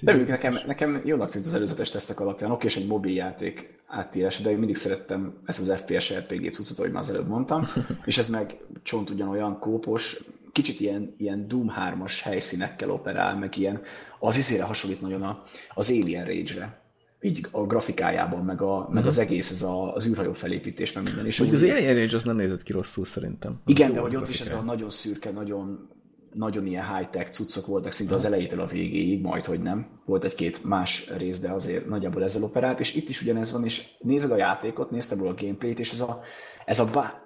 De 0.00 0.12
nekem, 0.12 0.58
nekem 0.66 1.02
jónak 1.04 1.30
tűnt 1.30 1.46
az 1.46 1.54
előzetes 1.54 1.90
tesztek 1.90 2.20
alapján. 2.20 2.50
Oké, 2.50 2.66
és 2.66 2.76
egy 2.76 2.86
mobiljáték 2.86 3.78
átírás, 3.86 4.40
de 4.40 4.50
én 4.50 4.58
mindig 4.58 4.76
szerettem 4.76 5.38
ezt 5.44 5.60
az 5.60 5.80
FPS 5.80 6.14
RPG 6.14 6.52
cuccot, 6.52 6.78
ahogy 6.78 6.90
már 6.90 7.02
az 7.02 7.10
előbb 7.10 7.28
mondtam, 7.28 7.66
és 8.04 8.18
ez 8.18 8.28
meg 8.28 8.56
csont 8.82 9.10
ugyanolyan 9.10 9.58
kópos, 9.58 10.24
kicsit 10.52 10.80
ilyen, 10.80 11.14
ilyen 11.18 11.48
Doom 11.48 11.72
3-as 11.78 12.20
helyszínekkel 12.22 12.90
operál, 12.90 13.36
meg 13.36 13.56
ilyen, 13.56 13.82
az 14.18 14.36
izére 14.36 14.62
hasonlít 14.62 15.00
nagyon 15.00 15.22
a, 15.22 15.42
az 15.74 15.90
Alien 15.90 16.24
Rage-re 16.24 16.85
így 17.20 17.46
a 17.50 17.60
grafikájában, 17.60 18.44
meg, 18.44 18.62
a, 18.62 18.76
uh-huh. 18.76 18.88
meg 18.88 18.98
mhm. 18.98 19.06
az 19.06 19.18
egész, 19.18 19.50
ez 19.50 19.62
a, 19.62 19.94
az 19.94 20.08
űrhajó 20.08 20.32
felépítés, 20.32 20.92
meg 20.92 21.04
minden. 21.04 21.26
És 21.26 21.40
az 21.40 21.62
Alien 21.62 21.94
Rage 21.94 22.16
az 22.16 22.24
nem 22.24 22.36
nézett 22.36 22.62
ki 22.62 22.72
rosszul 22.72 23.04
szerintem. 23.04 23.60
Igen, 23.66 23.92
de 23.92 24.00
hogy 24.00 24.16
ott 24.16 24.28
is 24.28 24.40
ez 24.40 24.52
a 24.52 24.60
nagyon 24.60 24.90
szürke, 24.90 25.30
nagyon 25.30 25.88
nagyon 26.36 26.66
ilyen 26.66 26.96
high-tech 26.96 27.30
cuccok 27.30 27.66
voltak 27.66 27.92
szinte 27.92 28.14
az 28.14 28.24
elejétől 28.24 28.60
a 28.60 28.66
végéig, 28.66 29.22
majd 29.22 29.44
hogy 29.44 29.62
nem. 29.62 29.86
Volt 30.04 30.24
egy-két 30.24 30.64
más 30.64 31.10
rész, 31.16 31.40
de 31.40 31.50
azért 31.50 31.88
nagyjából 31.88 32.22
ezzel 32.22 32.42
operált, 32.42 32.80
és 32.80 32.94
itt 32.94 33.08
is 33.08 33.22
ugyanez 33.22 33.52
van, 33.52 33.64
és 33.64 33.88
nézed 33.98 34.30
a 34.30 34.36
játékot, 34.36 34.90
nézted 34.90 35.20
a 35.20 35.34
gameplayt, 35.34 35.78
és 35.78 35.92
ez 35.92 36.00
a, 36.00 36.20
ez 36.64 36.78
a 36.78 36.90
bá, 36.92 37.22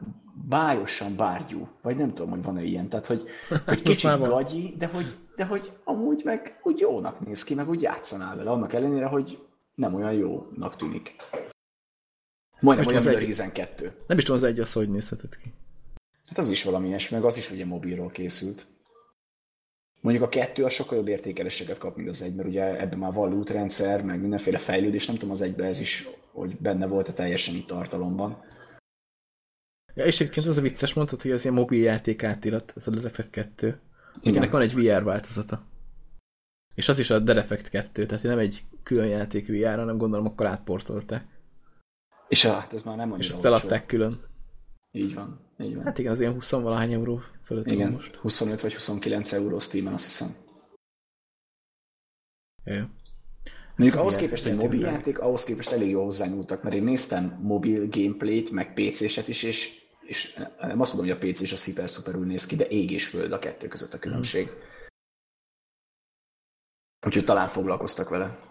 bájosan 0.48 1.16
bárgyú, 1.16 1.68
vagy 1.82 1.96
nem 1.96 2.14
tudom, 2.14 2.30
hogy 2.30 2.42
van-e 2.42 2.62
ilyen, 2.62 2.88
tehát 2.88 3.06
hogy, 3.06 3.24
hogy 3.66 3.82
kicsit 3.82 4.18
gagyi, 4.18 4.74
de 4.78 4.86
hogy, 4.86 5.14
de 5.36 5.44
hogy 5.44 5.72
amúgy 5.84 6.22
meg 6.24 6.60
úgy 6.62 6.78
jónak 6.78 7.26
néz 7.26 7.44
ki, 7.44 7.54
meg 7.54 7.68
úgy 7.68 7.82
játszanál 7.82 8.36
vele, 8.36 8.50
annak 8.50 8.72
ellenére, 8.72 9.06
hogy 9.06 9.38
nem 9.80 9.94
olyan 9.94 10.12
jónak 10.12 10.76
tűnik. 10.76 11.14
Majdnem 12.60 12.86
olyan, 12.86 13.02
mint 13.02 13.16
a 13.16 13.18
Risen 13.18 13.52
2. 13.52 13.92
Nem 14.06 14.18
is 14.18 14.24
tudom, 14.24 14.40
az 14.40 14.46
egy 14.48 14.60
az, 14.60 14.72
hogy 14.72 14.90
nézhetett 14.90 15.36
ki. 15.36 15.52
Hát 16.28 16.38
az 16.38 16.50
is 16.50 16.64
valami 16.64 16.88
ilyesmi, 16.88 17.16
meg 17.16 17.26
az 17.26 17.36
is 17.36 17.50
ugye 17.50 17.64
mobilról 17.64 18.10
készült. 18.10 18.66
Mondjuk 20.00 20.24
a 20.24 20.28
kettő 20.28 20.64
a 20.64 20.68
sokkal 20.68 20.96
jobb 20.96 21.08
értékeléseket 21.08 21.78
kap, 21.78 21.96
mint 21.96 22.08
az 22.08 22.22
egy, 22.22 22.34
mert 22.34 22.48
ugye 22.48 22.80
ebben 22.80 22.98
már 22.98 23.12
van 23.12 23.30
lootrendszer, 23.30 24.02
meg 24.02 24.20
mindenféle 24.20 24.58
fejlődés, 24.58 25.06
nem 25.06 25.16
tudom 25.16 25.30
az 25.30 25.42
egyben 25.42 25.66
ez 25.66 25.80
is, 25.80 26.08
hogy 26.32 26.56
benne 26.56 26.86
volt-e 26.86 27.12
teljesen 27.12 27.54
itt 27.54 27.66
tartalomban. 27.66 28.44
Ja, 29.94 30.04
és 30.04 30.20
egyébként 30.20 30.46
az 30.46 30.56
a 30.56 30.60
vicces 30.60 30.94
mondtad, 30.94 31.22
hogy 31.22 31.30
az 31.30 31.42
ilyen 31.42 31.54
mobil 31.54 31.82
játék 31.82 32.22
átirat, 32.22 32.72
ez 32.76 32.86
a 32.86 32.90
Dead 32.90 33.04
Effect 33.04 33.30
2. 33.30 33.80
Ennek 34.22 34.50
van 34.50 34.62
egy 34.62 34.74
VR 34.74 35.04
változata. 35.04 35.66
És 36.74 36.88
az 36.88 36.98
is 36.98 37.10
a 37.10 37.18
Dead 37.18 37.38
Effect 37.38 37.68
2, 37.68 38.06
tehát 38.06 38.24
nem 38.24 38.38
egy 38.38 38.64
külön 38.90 39.08
játék 39.08 39.46
VR, 39.46 39.76
hanem 39.78 39.98
gondolom 39.98 40.26
akkor 40.26 40.46
átportolták. 40.46 41.24
És 42.28 42.44
hát 42.44 42.72
ez 42.72 42.82
már 42.82 42.96
nem 42.96 43.12
annyira 43.12 43.28
És 43.28 43.34
ezt 43.34 43.44
eladták 43.44 43.86
külön. 43.86 44.12
Így 44.92 45.14
van, 45.14 45.40
így 45.58 45.74
van. 45.74 45.84
Hát 45.84 45.98
igen, 45.98 46.12
az 46.12 46.20
ilyen 46.20 46.32
20 46.32 46.50
valahány 46.50 46.92
euró 46.92 47.20
fölött 47.42 47.66
igen, 47.66 47.92
most. 47.92 48.16
25 48.16 48.60
vagy 48.60 48.74
29 48.74 49.32
euró 49.32 49.58
Steam-en, 49.58 49.92
azt 49.92 50.04
hiszem. 50.04 50.28
Jó. 52.64 52.84
Mondjuk 53.76 54.00
ahhoz 54.00 54.16
képest 54.16 54.46
egy 54.46 54.56
mobil 54.56 54.80
játék, 54.80 55.18
ahhoz 55.18 55.44
képest 55.44 55.70
elég 55.72 55.90
jó 55.90 56.02
hozzányúltak, 56.02 56.62
mert 56.62 56.74
én 56.74 56.84
néztem 56.84 57.38
mobil 57.42 57.88
gameplayt, 57.88 58.50
meg 58.50 58.74
PC-set 58.74 59.28
is, 59.28 59.42
és, 59.42 59.82
és 60.00 60.34
nem 60.60 60.80
azt 60.80 60.94
mondom, 60.94 61.16
hogy 61.16 61.28
a 61.28 61.32
PC 61.32 61.40
és 61.40 61.52
a 61.52 61.56
szuper 61.56 61.90
szuper 61.90 62.16
úgy 62.16 62.26
néz 62.26 62.46
ki, 62.46 62.56
de 62.56 62.68
ég 62.68 62.90
és 62.90 63.06
föld 63.06 63.32
a 63.32 63.38
kettő 63.38 63.68
között 63.68 63.94
a 63.94 63.98
különbség. 63.98 64.46
Hmm. 64.46 64.68
Úgyhogy 67.06 67.24
talán 67.24 67.48
foglalkoztak 67.48 68.08
vele. 68.08 68.49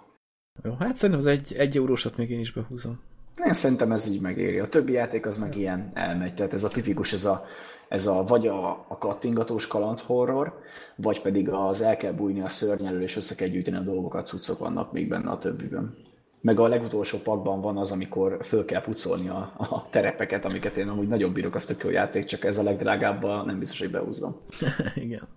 Jó, 0.63 0.75
hát 0.79 0.95
szerintem 0.95 1.19
az 1.19 1.25
egy, 1.25 1.53
egy 1.57 1.77
eurósat 1.77 2.17
még 2.17 2.29
én 2.29 2.39
is 2.39 2.51
behúzom. 2.51 2.99
Én 3.45 3.53
szerintem 3.53 3.91
ez 3.91 4.11
így 4.11 4.21
megéri. 4.21 4.59
A 4.59 4.69
többi 4.69 4.91
játék 4.91 5.25
az 5.25 5.37
meg 5.37 5.57
ilyen 5.57 5.91
elmegy. 5.93 6.33
Tehát 6.33 6.53
ez 6.53 6.63
a 6.63 6.67
tipikus, 6.67 7.13
ez 7.13 7.25
a, 7.25 7.45
ez 7.89 8.07
a 8.07 8.23
vagy 8.23 8.47
a, 8.47 8.69
a 8.87 8.97
kattingatós 8.97 9.67
kaland 9.67 9.99
horror, 9.99 10.59
vagy 10.95 11.21
pedig 11.21 11.49
az 11.49 11.81
el 11.81 11.97
kell 11.97 12.11
bújni 12.11 12.41
a 12.41 12.49
szörnyelő, 12.49 13.01
és 13.01 13.15
össze 13.15 13.35
kell 13.35 13.47
gyűjteni 13.47 13.77
a 13.77 13.81
dolgokat, 13.81 14.27
cuccok 14.27 14.59
vannak 14.59 14.91
még 14.91 15.07
benne 15.07 15.29
a 15.29 15.37
többiben. 15.37 15.97
Meg 16.41 16.59
a 16.59 16.67
legutolsó 16.67 17.17
pakban 17.17 17.61
van 17.61 17.77
az, 17.77 17.91
amikor 17.91 18.37
föl 18.43 18.65
kell 18.65 18.81
pucolni 18.81 19.29
a, 19.29 19.53
a 19.57 19.87
terepeket, 19.89 20.45
amiket 20.45 20.77
én 20.77 20.87
amúgy 20.87 21.07
nagyon 21.07 21.33
bírok, 21.33 21.55
azt 21.55 21.67
tök 21.67 21.83
jó 21.83 21.89
játék, 21.89 22.25
csak 22.25 22.43
ez 22.43 22.57
a 22.57 22.63
legdrágább, 22.63 23.45
nem 23.45 23.59
biztos, 23.59 23.79
hogy 23.79 23.91
behúzom. 23.91 24.35
Igen. 24.95 25.27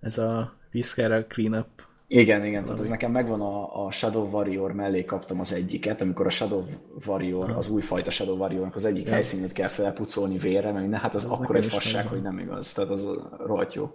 Ez 0.00 0.18
a 0.18 0.52
Viscera 0.70 1.26
Cleanup 1.26 1.66
igen, 2.06 2.44
igen, 2.44 2.64
tehát 2.64 2.80
ez 2.80 2.88
nekem 2.88 3.10
megvan 3.10 3.40
a, 3.40 3.84
a 3.84 3.90
Shadow 3.90 4.30
Warrior 4.30 4.72
mellé 4.72 5.04
kaptam 5.04 5.40
az 5.40 5.52
egyiket, 5.52 6.00
amikor 6.00 6.26
a 6.26 6.30
Shadow 6.30 6.64
Warrior, 7.06 7.50
az 7.50 7.70
újfajta 7.70 8.10
Shadow 8.10 8.36
Warriornak 8.36 8.74
az 8.74 8.84
egyik 8.84 9.06
ja. 9.06 9.12
helyszínét 9.12 9.52
kell 9.52 9.68
felpucolni 9.68 10.38
vérre, 10.38 10.72
mert 10.72 10.88
ne, 10.88 10.98
hát 10.98 11.14
az, 11.14 11.24
az 11.24 11.30
akkor 11.30 11.56
egy 11.56 11.66
fasság, 11.66 12.06
hogy 12.06 12.22
nem 12.22 12.38
igaz, 12.38 12.72
tehát 12.72 12.90
az 12.90 13.08
rohadt 13.38 13.74
jó. 13.74 13.90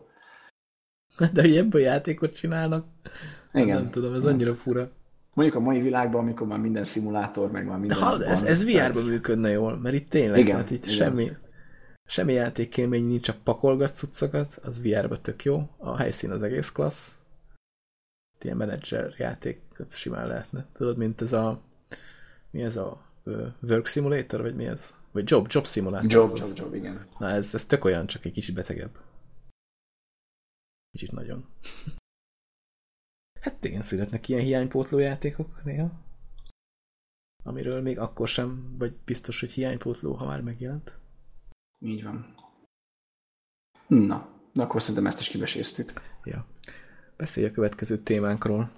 De 1.34 1.42
hogy 1.42 1.58
ebből 1.58 1.82
játékot 1.82 2.36
csinálnak, 2.36 2.86
igen. 3.54 3.82
nem 3.82 3.90
tudom, 3.90 4.14
ez 4.14 4.26
annyira 4.26 4.56
fura. 4.56 4.92
Mondjuk 5.34 5.58
a 5.58 5.64
mai 5.64 5.82
világban, 5.82 6.22
amikor 6.22 6.48
már 6.48 6.60
minden 6.60 6.84
szimulátor, 6.84 7.52
meg 7.52 7.66
már 7.66 7.78
minden... 7.78 7.98
De 7.98 8.06
hallod, 8.06 8.22
ez, 8.22 8.44
ez 8.44 8.64
VR-ban 8.64 8.92
tehát... 8.92 9.08
működne 9.08 9.50
jól, 9.50 9.78
mert 9.78 9.96
itt 9.96 10.10
tényleg, 10.10 10.40
igen, 10.40 10.56
hát 10.56 10.72
itt 10.72 10.86
igen. 10.86 10.96
semmi, 10.96 11.32
semmi 12.06 12.34
játékélmény 12.34 13.06
nincs, 13.06 13.22
csak 13.22 13.36
pakolgatsz 13.44 14.00
cuccokat, 14.00 14.60
az 14.64 14.82
VR-ba 14.82 15.22
tök 15.22 15.44
jó, 15.44 15.70
a 15.78 15.98
helyszín 15.98 16.32
az 16.32 16.44
egész 16.44 16.72
klassz, 16.72 17.19
ilyen 18.44 18.58
menedzser 18.58 19.16
játékot 19.18 19.96
simán 19.96 20.28
lehetne. 20.28 20.68
Tudod, 20.74 20.98
mint 20.98 21.22
ez 21.22 21.34
a 21.34 21.62
mi 22.52 22.62
ez 22.62 22.76
a 22.76 23.06
Work 23.62 23.88
Simulator, 23.88 24.42
vagy 24.42 24.56
mi 24.56 24.66
ez? 24.66 24.96
Vagy 25.12 25.30
Job, 25.30 25.48
Job 25.50 25.68
Simulator. 25.68 26.12
Job, 26.12 26.38
Job, 26.38 26.58
Job, 26.58 26.74
igen. 26.74 27.08
Na 27.20 27.30
ez, 27.30 27.54
ez 27.54 27.66
tök 27.66 27.84
olyan, 27.84 28.08
csak 28.08 28.26
egy 28.26 28.32
kicsit 28.32 28.56
betegebb. 28.56 28.98
Kicsit 30.92 31.12
nagyon. 31.12 31.46
Hát 33.42 33.64
igen, 33.64 33.82
születnek 33.82 34.28
ilyen 34.28 34.42
hiánypótló 34.42 34.98
játékok 34.98 35.64
néha. 35.64 35.92
Amiről 37.44 37.82
még 37.82 38.00
akkor 38.00 38.28
sem 38.28 38.76
vagy 38.78 38.94
biztos, 39.06 39.40
hogy 39.40 39.52
hiánypótló, 39.52 40.14
ha 40.14 40.26
már 40.26 40.42
megjelent. 40.42 40.98
Így 41.80 42.04
van. 42.04 42.36
Na, 43.88 44.30
de 44.54 44.64
akkor 44.64 44.82
szerintem 44.82 45.06
ezt 45.06 45.20
is 45.20 45.28
kibeséztük. 45.28 45.94
Ja. 46.24 46.46
Beszélj 47.20 47.48
a 47.48 47.52
következő 47.52 47.98
témánkról. 47.98 48.70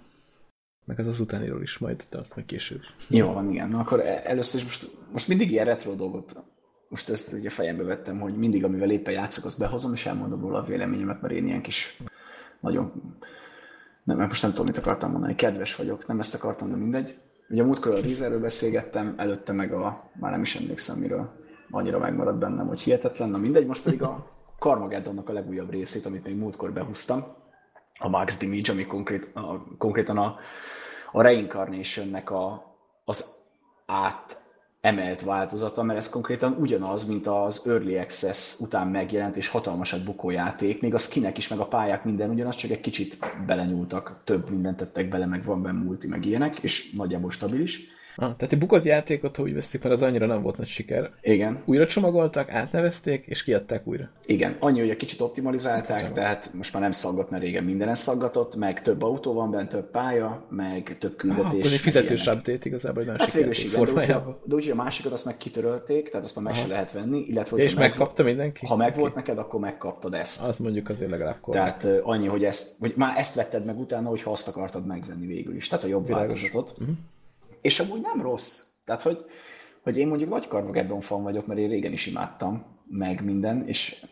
Meg 0.86 1.00
az 1.00 1.08
az 1.08 1.20
utániról 1.20 1.62
is 1.62 1.78
majd, 1.78 2.06
de 2.10 2.18
azt 2.18 2.36
meg 2.36 2.46
később. 2.46 2.82
Jó 3.08 3.32
van, 3.34 3.50
igen. 3.50 3.70
Na 3.70 3.80
akkor 3.80 4.00
e- 4.00 4.22
először 4.24 4.60
is 4.60 4.66
most, 4.66 4.98
most 5.12 5.28
mindig 5.28 5.52
ilyen 5.52 5.66
retro 5.66 5.96
dolgot 5.96 6.44
most 6.90 7.10
ezt 7.10 7.34
ugye 7.34 7.50
fejembe 7.50 7.84
vettem, 7.84 8.20
hogy 8.20 8.36
mindig, 8.36 8.64
amivel 8.64 8.92
éppen 8.92 9.14
játszok, 9.14 9.46
azt 9.46 9.60
behozom, 9.60 9.94
és 9.94 10.06
elmondom 10.06 10.42
róla 10.42 10.58
a 10.58 10.66
véleményemet, 10.66 11.22
mert 11.22 11.34
én 11.34 11.48
ilyen 11.48 11.62
kis 11.62 12.02
nagyon... 12.60 12.92
Nem, 14.04 14.18
most 14.18 14.42
nem 14.42 14.52
tudom, 14.52 14.66
mit 14.66 14.78
akartam 14.78 15.12
mondani. 15.12 15.36
Kedves 15.36 15.76
vagyok, 15.76 16.08
nem 16.08 16.20
ezt 16.20 16.36
akartam, 16.36 16.70
de 16.70 16.76
mindegy. 16.76 17.18
Ugye 17.50 17.64
múltkor 17.64 17.94
a 17.94 18.00
Rízerről 18.00 18.40
beszélgettem, 18.40 19.14
előtte 19.18 19.54
meg 19.54 19.74
a... 19.74 20.12
Már 20.20 20.32
nem 20.32 20.42
is 20.42 20.56
emlékszem, 20.56 21.00
miről. 21.00 21.30
Annyira 21.70 22.00
megmaradt 22.00 22.38
bennem, 22.38 22.68
hogy 22.68 22.82
hihetetlen. 22.82 23.30
Na 23.30 23.38
mindegy, 23.38 23.66
most 23.66 23.84
pedig 23.84 24.02
a 24.02 24.32
Carmageddonnak 24.60 25.30
a 25.30 25.34
legújabb 25.34 25.72
részét, 25.72 26.06
amit 26.06 26.26
még 26.26 26.36
múltkor 26.36 26.74
behúztam 26.74 27.24
a 28.02 28.10
Max 28.10 28.38
Damage, 28.40 28.72
ami 28.72 28.86
konkrét, 28.86 29.30
a, 29.34 29.64
konkrétan 29.78 30.18
a, 30.18 30.40
a 31.12 31.22
Reincarnation-nek 31.22 32.32
a, 32.32 32.76
az 33.06 33.40
át 33.86 34.42
emelt 34.82 35.22
változata, 35.22 35.84
mert 35.84 36.00
ez 36.00 36.10
konkrétan 36.10 36.56
ugyanaz, 36.60 37.06
mint 37.06 37.28
az 37.28 37.68
Early 37.68 37.98
Access 37.98 38.60
után 38.60 38.88
megjelent 38.88 39.38
és 39.38 39.48
hatalmasat 39.48 40.04
bukó 40.04 40.30
még 40.82 40.94
a 40.94 40.98
skinek 40.98 41.38
is, 41.38 41.48
meg 41.48 41.60
a 41.60 41.68
pályák 41.68 42.04
minden 42.04 42.30
ugyanaz, 42.30 42.56
csak 42.56 42.72
egy 42.72 42.82
kicsit 42.82 43.18
belenyúltak, 43.46 44.22
több 44.24 44.50
mindent 44.50 44.78
tettek 44.78 45.10
bele, 45.10 45.26
meg 45.26 45.44
van 45.44 45.62
benne 45.62 45.84
multi, 45.84 46.08
meg 46.08 46.26
ilyenek, 46.26 46.60
és 46.60 46.92
nagyjából 46.92 47.32
stabilis. 47.32 47.91
Ah, 48.16 48.36
tehát 48.36 48.54
egy 48.54 48.60
bukott 48.60 48.84
játékot, 48.84 49.36
ha 49.36 49.44
úgy 49.44 49.54
veszik, 49.54 49.84
mert 49.84 49.96
az 49.96 50.02
annyira 50.02 50.26
nem 50.26 50.42
volt 50.42 50.58
nagy 50.58 50.68
siker. 50.68 51.12
Igen. 51.22 51.62
Újra 51.66 51.88
csomagoltak, 51.88 52.50
átnevezték, 52.50 53.26
és 53.26 53.44
kiadták 53.44 53.88
újra. 53.88 54.10
Igen, 54.26 54.56
annyi, 54.60 54.80
hogy 54.80 54.90
egy 54.90 54.98
kicsit 54.98 55.20
optimalizálták, 55.20 56.00
hát, 56.02 56.14
tehát 56.14 56.50
most 56.54 56.74
már 56.74 56.82
nem 56.82 56.92
szaggat, 56.92 57.30
mert 57.30 57.44
régen 57.44 57.64
mindenen 57.64 57.96
szaggatott, 57.96 58.56
meg 58.56 58.82
több 58.82 59.02
autó 59.02 59.34
van 59.34 59.52
benne, 59.52 59.68
több 59.68 59.92
pálya, 59.92 60.46
meg 60.50 60.98
több 61.00 61.16
küldetés. 61.16 61.60
Ah, 61.60 61.66
ez 61.66 61.72
egy 61.72 61.80
fizetős 61.80 62.28
update 62.28 62.60
igazából, 62.64 63.04
hogy 63.04 63.20
hát 63.20 63.34
végül 63.34 63.50
is 63.50 63.64
igen, 63.66 63.86
de, 63.86 64.18
úgy, 64.18 64.36
de 64.44 64.56
úgy, 64.56 64.70
a 64.70 64.76
másikat 64.76 65.12
azt 65.12 65.26
meg 65.26 65.38
kitörölték, 65.38 66.10
tehát 66.10 66.26
azt 66.26 66.36
már 66.36 66.46
meg 66.46 66.54
Aha. 66.54 66.64
se 66.64 66.70
lehet 66.70 66.92
venni, 66.92 67.20
illetve 67.20 67.58
ja, 67.58 67.64
és 67.64 67.74
meg, 67.76 67.90
megkapta 67.90 68.24
mindenki? 68.24 68.66
Ha 68.66 68.76
meg 68.76 68.96
volt 68.96 69.16
neked, 69.16 69.38
akkor 69.38 69.60
megkaptad 69.60 70.14
ezt. 70.14 70.44
Az 70.44 70.58
mondjuk 70.58 70.90
azért 70.90 71.12
legalább 71.12 71.40
korrekt. 71.42 71.80
Tehát 71.80 72.00
annyi, 72.04 72.28
hogy 72.28 72.44
ezt, 72.44 72.80
hogy 72.80 72.94
már 72.96 73.18
ezt 73.18 73.36
vetted 73.36 73.66
meg 73.66 73.80
utána, 73.80 74.10
hogyha 74.10 74.32
azt 74.32 74.48
akartad 74.48 74.86
megvenni 74.86 75.26
végül 75.26 75.56
is. 75.56 75.68
Tehát 75.68 75.86
a 75.86 75.88
jobb 75.88 76.08
Világos. 76.08 76.42
változatot. 76.42 76.72
Uh-huh. 76.80 76.96
És 77.62 77.80
amúgy 77.80 78.02
nem 78.02 78.22
rossz. 78.22 78.64
Tehát, 78.86 79.02
hogy, 79.02 79.26
hogy 79.82 79.98
én 79.98 80.08
mondjuk 80.08 80.30
nagy 80.30 80.48
Carmageddon 80.48 81.02
fan 81.02 81.24
vagyok, 81.24 81.46
mert 81.46 81.60
én 81.60 81.70
régen 81.70 81.92
is 81.92 82.06
imádtam, 82.06 82.66
meg 82.88 83.26
minden, 83.26 83.68
és 83.68 84.06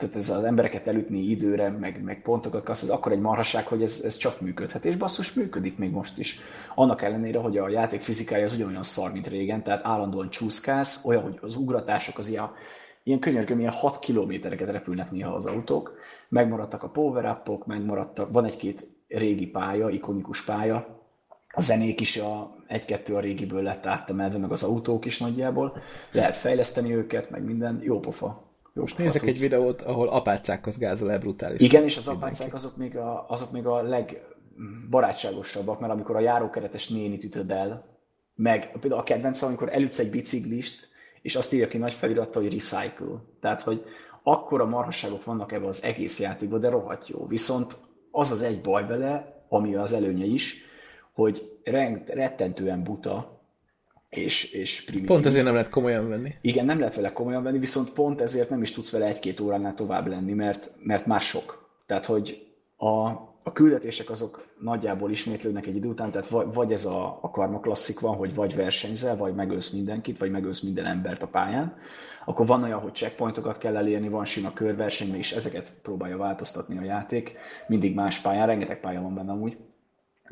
tehát 0.00 0.16
ez 0.16 0.30
az 0.30 0.44
embereket 0.44 0.86
elütni 0.86 1.18
időre, 1.18 1.68
meg, 1.68 2.02
meg 2.02 2.22
pontokat 2.22 2.62
kapsz, 2.62 2.82
ez 2.82 2.88
akkor 2.88 3.12
egy 3.12 3.20
marhasság, 3.20 3.66
hogy 3.66 3.82
ez, 3.82 4.02
ez 4.04 4.16
csak 4.16 4.40
működhet, 4.40 4.84
és 4.84 4.96
basszus 4.96 5.32
működik 5.32 5.78
még 5.78 5.90
most 5.90 6.18
is. 6.18 6.40
Annak 6.74 7.02
ellenére, 7.02 7.38
hogy 7.38 7.58
a 7.58 7.68
játék 7.68 8.00
fizikája 8.00 8.44
az 8.44 8.52
ugyanolyan 8.52 8.82
szar, 8.82 9.12
mint 9.12 9.26
régen, 9.26 9.62
tehát 9.62 9.84
állandóan 9.84 10.30
csúszkálsz, 10.30 11.04
olyan, 11.04 11.22
hogy 11.22 11.38
az 11.40 11.56
ugratások 11.56 12.18
az 12.18 12.28
ilyen, 12.28 12.50
ilyen 13.02 13.18
könyörgöm, 13.18 13.58
ilyen 13.58 13.72
6 13.72 13.98
kilométereket 13.98 14.70
repülnek 14.70 15.10
néha 15.10 15.34
az 15.34 15.46
autók, 15.46 15.98
megmaradtak 16.28 16.82
a 16.82 16.88
power 16.88 17.42
up 17.46 17.66
megmaradtak, 17.66 18.32
van 18.32 18.44
egy-két 18.44 18.86
régi 19.08 19.46
pálya, 19.46 19.90
ikonikus 19.90 20.44
pálya, 20.44 21.04
a 21.48 21.60
zenék 21.60 22.00
is 22.00 22.16
a 22.16 22.58
egy-kettő 22.70 23.14
a 23.14 23.20
régiből 23.20 23.62
lett 23.62 23.86
áttemelve, 23.86 24.38
meg 24.38 24.50
az 24.50 24.62
autók 24.62 25.04
is 25.04 25.18
nagyjából. 25.18 25.76
Lehet 26.12 26.36
fejleszteni 26.36 26.94
őket, 26.94 27.30
meg 27.30 27.44
minden. 27.44 27.80
Jó 27.82 27.98
pofa. 27.98 28.48
Jó 28.74 28.82
Most 28.82 28.98
nézek 28.98 29.28
egy 29.28 29.38
videót, 29.38 29.82
ahol 29.82 30.08
apácákat 30.08 30.78
gázol 30.78 31.10
el 31.10 31.18
brutális. 31.18 31.60
Igen, 31.60 31.84
és 31.84 31.96
az 31.96 32.08
apácák 32.08 32.54
azok 32.54 32.76
még 32.76 32.96
a, 32.96 33.26
azok 33.28 33.52
még 33.52 33.66
a 33.66 33.82
legbarátságosabbak, 33.82 35.80
mert 35.80 35.92
amikor 35.92 36.16
a 36.16 36.20
járókeretes 36.20 36.88
nénit 36.88 37.24
ütöd 37.24 37.50
el, 37.50 37.84
meg 38.34 38.70
például 38.80 39.00
a 39.00 39.04
kedvencem, 39.04 39.48
amikor 39.48 39.72
elütsz 39.72 39.98
egy 39.98 40.10
biciklist, 40.10 40.88
és 41.22 41.36
azt 41.36 41.52
írja 41.52 41.68
ki 41.68 41.78
nagy 41.78 41.92
felirattal, 41.92 42.42
hogy 42.42 42.52
recycle. 42.52 43.22
Tehát, 43.40 43.62
hogy 43.62 43.84
akkora 44.22 44.66
marhasságok 44.66 45.24
vannak 45.24 45.52
ebben 45.52 45.68
az 45.68 45.82
egész 45.82 46.20
játékban, 46.20 46.60
de 46.60 46.68
rohadt 46.68 47.08
jó. 47.08 47.26
Viszont 47.26 47.76
az 48.10 48.30
az 48.30 48.42
egy 48.42 48.60
baj 48.60 48.86
vele, 48.86 49.44
ami 49.48 49.74
az 49.74 49.92
előnye 49.92 50.24
is, 50.24 50.68
hogy 51.20 51.58
rettentően 52.06 52.82
buta, 52.82 53.40
és, 54.08 54.52
és 54.52 54.84
primitív. 54.84 55.08
Pont 55.08 55.26
ezért 55.26 55.44
nem 55.44 55.54
lehet 55.54 55.68
komolyan 55.68 56.08
venni. 56.08 56.34
Igen, 56.40 56.64
nem 56.64 56.78
lehet 56.78 56.94
vele 56.94 57.12
komolyan 57.12 57.42
venni, 57.42 57.58
viszont 57.58 57.92
pont 57.92 58.20
ezért 58.20 58.50
nem 58.50 58.62
is 58.62 58.72
tudsz 58.72 58.92
vele 58.92 59.06
egy-két 59.06 59.40
óránál 59.40 59.74
tovább 59.74 60.06
lenni, 60.06 60.32
mert, 60.32 60.70
mert 60.82 61.06
már 61.06 61.20
sok. 61.20 61.68
Tehát, 61.86 62.04
hogy 62.04 62.46
a, 62.76 63.08
a 63.42 63.52
küldetések 63.52 64.10
azok 64.10 64.46
nagyjából 64.60 65.10
ismétlődnek 65.10 65.66
egy 65.66 65.76
idő 65.76 65.88
után, 65.88 66.10
tehát 66.10 66.28
vagy, 66.28 66.46
vagy 66.52 66.72
ez 66.72 66.84
a, 66.84 67.18
a 67.22 67.30
karma 67.30 67.60
klasszik 67.60 68.00
van, 68.00 68.16
hogy 68.16 68.34
vagy 68.34 68.54
versenyzel, 68.54 69.16
vagy 69.16 69.34
megölsz 69.34 69.70
mindenkit, 69.70 70.18
vagy 70.18 70.30
megölsz 70.30 70.60
minden 70.60 70.86
embert 70.86 71.22
a 71.22 71.28
pályán, 71.28 71.76
akkor 72.24 72.46
van 72.46 72.62
olyan, 72.62 72.80
hogy 72.80 72.94
checkpointokat 72.94 73.58
kell 73.58 73.76
elérni, 73.76 74.08
van 74.08 74.24
sima 74.24 74.52
körverseny, 74.52 75.14
és 75.14 75.32
ezeket 75.32 75.72
próbálja 75.82 76.16
változtatni 76.16 76.78
a 76.78 76.82
játék, 76.84 77.36
mindig 77.66 77.94
más 77.94 78.18
pályán, 78.20 78.46
rengeteg 78.46 78.80
pálya 78.80 79.00
van 79.00 79.14
benne 79.14 79.30
amúgy, 79.30 79.56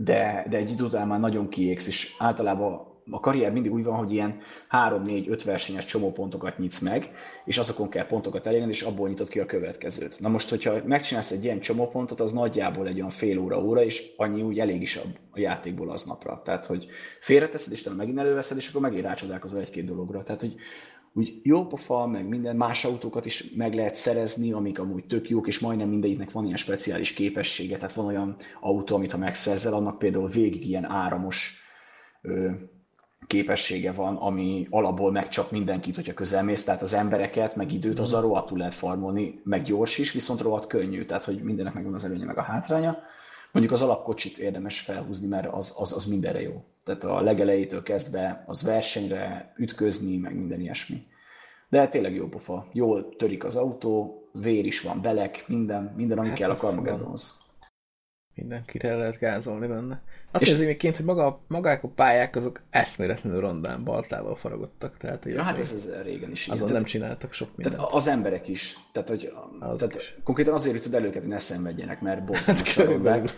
de, 0.00 0.46
de 0.50 0.56
egy 0.56 0.70
idő 0.70 0.84
után 0.84 1.06
már 1.06 1.20
nagyon 1.20 1.48
kiégsz, 1.48 1.86
és 1.86 2.14
általában 2.18 2.86
a 3.10 3.20
karrier 3.20 3.52
mindig 3.52 3.72
úgy 3.72 3.84
van, 3.84 3.96
hogy 3.96 4.12
ilyen 4.12 4.40
3-4-5 4.70 5.40
versenyes 5.44 5.84
csomópontokat 5.84 6.58
nyitsz 6.58 6.80
meg, 6.80 7.10
és 7.44 7.58
azokon 7.58 7.88
kell 7.88 8.06
pontokat 8.06 8.46
elérni, 8.46 8.68
és 8.68 8.82
abból 8.82 9.08
nyitod 9.08 9.28
ki 9.28 9.38
a 9.40 9.46
következőt. 9.46 10.20
Na 10.20 10.28
most, 10.28 10.48
hogyha 10.48 10.74
megcsinálsz 10.84 11.30
egy 11.30 11.44
ilyen 11.44 11.60
csomópontot, 11.60 12.20
az 12.20 12.32
nagyjából 12.32 12.86
egy 12.86 12.98
olyan 12.98 13.10
fél 13.10 13.38
óra, 13.38 13.62
óra, 13.62 13.84
és 13.84 14.12
annyi 14.16 14.42
úgy 14.42 14.58
elég 14.58 14.82
is 14.82 14.96
a, 14.96 15.02
játékból 15.34 15.90
aznapra. 15.90 16.42
Tehát, 16.44 16.66
hogy 16.66 16.86
félreteszed, 17.20 17.72
és 17.72 17.82
te 17.82 17.90
megint 17.90 18.18
előveszed, 18.18 18.56
és 18.56 18.68
akkor 18.68 18.80
megint 18.80 19.04
rácsodálkozol 19.04 19.60
egy-két 19.60 19.84
dologra. 19.84 20.22
Tehát, 20.22 20.40
hogy 20.40 20.54
úgy 21.12 21.40
jó 21.42 21.66
pofa, 21.66 22.06
meg 22.06 22.28
minden 22.28 22.56
más 22.56 22.84
autókat 22.84 23.26
is 23.26 23.50
meg 23.54 23.74
lehet 23.74 23.94
szerezni, 23.94 24.52
amik 24.52 24.78
amúgy 24.78 25.06
tök 25.06 25.28
jók, 25.28 25.46
és 25.46 25.58
majdnem 25.58 25.88
mindegyiknek 25.88 26.30
van 26.30 26.44
ilyen 26.44 26.56
speciális 26.56 27.12
képessége, 27.12 27.76
tehát 27.76 27.94
van 27.94 28.06
olyan 28.06 28.36
autó, 28.60 28.94
amit 28.94 29.12
ha 29.12 29.18
megszerzel, 29.18 29.74
annak 29.74 29.98
például 29.98 30.28
végig 30.28 30.68
ilyen 30.68 30.84
áramos 30.84 31.58
ö, 32.22 32.50
képessége 33.26 33.92
van, 33.92 34.16
ami 34.16 34.66
alapból 34.70 35.12
megcsap 35.12 35.50
mindenkit, 35.50 35.94
hogyha 35.94 36.14
közelmész, 36.14 36.64
tehát 36.64 36.82
az 36.82 36.92
embereket, 36.94 37.56
meg 37.56 37.72
időt 37.72 37.98
az 37.98 38.14
a 38.14 38.20
rohadtul 38.20 38.58
lehet 38.58 38.74
farmolni, 38.74 39.40
meg 39.44 39.62
gyors 39.62 39.98
is, 39.98 40.12
viszont 40.12 40.40
rohadt 40.40 40.66
könnyű, 40.66 41.04
tehát 41.04 41.24
hogy 41.24 41.42
mindennek 41.42 41.74
megvan 41.74 41.94
az 41.94 42.04
előnye, 42.04 42.24
meg 42.24 42.38
a 42.38 42.42
hátránya. 42.42 42.98
Mondjuk 43.52 43.74
az 43.74 43.82
alapkocsit 43.82 44.38
érdemes 44.38 44.80
felhúzni, 44.80 45.28
mert 45.28 45.52
az, 45.52 45.74
az, 45.78 45.92
az 45.92 46.04
mindenre 46.04 46.40
jó. 46.40 46.64
Tehát 46.88 47.04
a 47.04 47.20
legelejétől 47.20 47.82
kezdve 47.82 48.44
az 48.46 48.62
versenyre 48.62 49.52
ütközni, 49.56 50.16
meg 50.16 50.34
minden 50.34 50.60
ilyesmi. 50.60 51.06
De 51.68 51.88
tényleg 51.88 52.14
jó 52.14 52.28
pofa. 52.28 52.68
Jól 52.72 53.16
törik 53.16 53.44
az 53.44 53.56
autó, 53.56 54.22
vér 54.32 54.66
is 54.66 54.80
van, 54.80 55.00
belek, 55.00 55.44
minden, 55.48 55.92
minden, 55.96 56.18
ami 56.18 56.28
hát 56.28 56.36
kell 56.36 56.50
a 56.50 56.54
Carmageddonhoz. 56.54 57.46
Mindenkire 58.34 58.96
lehet 58.96 59.18
gázolni 59.18 59.66
benne. 59.66 60.02
Azt 60.30 60.42
és... 60.42 60.56
még 60.56 60.76
ként, 60.76 60.96
hogy 60.96 61.04
maga, 61.04 61.40
magák 61.46 61.82
a 61.82 61.88
pályák 61.88 62.36
azok 62.36 62.60
eszméletlenül 62.70 63.40
rondán 63.40 63.84
baltával 63.84 64.36
faragottak. 64.36 64.96
Tehát, 64.96 65.24
ja, 65.24 65.42
hát 65.42 65.58
ez, 65.58 65.72
ez 65.72 66.02
régen 66.02 66.30
is 66.30 66.48
Azon 66.48 66.70
nem 66.70 66.84
csináltak 66.84 67.32
sok 67.32 67.48
mindent. 67.56 67.76
Tehát 67.76 67.94
az 67.94 68.08
emberek 68.08 68.48
is. 68.48 68.78
Tehát, 68.92 69.08
hogy, 69.08 69.32
tehát 69.76 69.96
is. 69.96 70.16
konkrétan 70.24 70.54
azért 70.54 70.74
jutott 70.74 70.94
elő 70.94 71.10
hogy 71.12 71.26
ne 71.26 71.38
szenvedjenek, 71.38 72.00
mert 72.00 72.24
borzalmas 72.24 72.76
hát, 72.76 73.36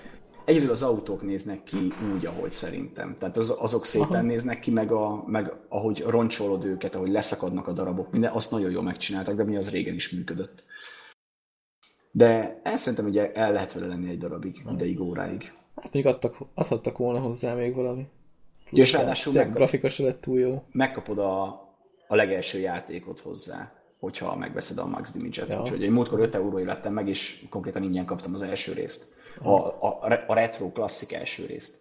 Egyedül 0.51 0.71
az 0.71 0.83
autók 0.83 1.23
néznek 1.23 1.63
ki 1.63 1.93
úgy, 2.15 2.27
ahogy 2.27 2.51
szerintem. 2.51 3.15
Tehát 3.19 3.37
az, 3.37 3.57
azok 3.59 3.85
szépen 3.85 4.09
Aha. 4.09 4.23
néznek 4.23 4.59
ki, 4.59 4.71
meg, 4.71 4.93
a, 4.93 5.25
meg 5.27 5.53
ahogy 5.69 6.03
roncsolod 6.07 6.65
őket, 6.65 6.95
ahogy 6.95 7.11
leszakadnak 7.11 7.69
a 7.69 7.73
darabok, 7.73 8.11
minden, 8.11 8.33
azt 8.33 8.51
nagyon 8.51 8.71
jól 8.71 8.83
megcsináltak, 8.83 9.37
de 9.37 9.45
mi 9.45 9.57
az 9.57 9.71
régen 9.71 9.95
is 9.95 10.11
működött. 10.11 10.65
De 12.11 12.61
el 12.63 12.77
szerintem 12.77 13.09
ugye 13.09 13.33
el 13.33 13.53
lehet 13.53 13.73
vele 13.73 13.87
lenni 13.87 14.11
egy 14.11 14.19
darabig, 14.19 14.63
Aha. 14.65 14.75
ideig, 14.75 15.01
óráig. 15.01 15.53
Hát 15.77 15.93
még 15.93 16.07
adtak, 16.07 16.37
adhattak 16.55 16.99
volna 16.99 17.19
hozzá 17.19 17.55
még 17.55 17.75
valami. 17.75 18.07
Ja, 18.71 18.83
és 18.83 18.93
ráadásul 18.93 19.33
meg, 19.33 19.53
grafika 19.53 19.89
se 19.89 20.03
lett 20.03 20.21
túl 20.21 20.39
jó. 20.39 20.63
Megkapod 20.73 21.19
a, 21.19 21.43
a 22.09 22.15
legelső 22.15 22.59
játékot 22.59 23.21
hozzá, 23.21 23.73
hogyha 23.99 24.37
megveszed 24.37 24.79
a 24.79 24.87
Max 24.87 25.13
Damage-et. 25.13 25.49
Ja. 25.49 25.63
Úgyhogy 25.63 25.83
én 25.83 25.93
múltkor 25.93 26.21
5 26.21 26.35
eurói 26.35 26.65
vettem 26.65 26.93
meg, 26.93 27.09
és 27.09 27.45
konkrétan 27.51 27.83
ingyen 27.83 28.05
kaptam 28.05 28.33
az 28.33 28.43
első 28.43 28.73
részt 28.73 29.19
a, 29.43 29.51
a, 29.51 30.25
a 30.27 30.35
retro 30.35 30.73
klasszik 30.73 31.13
első 31.13 31.47
részt. 31.47 31.79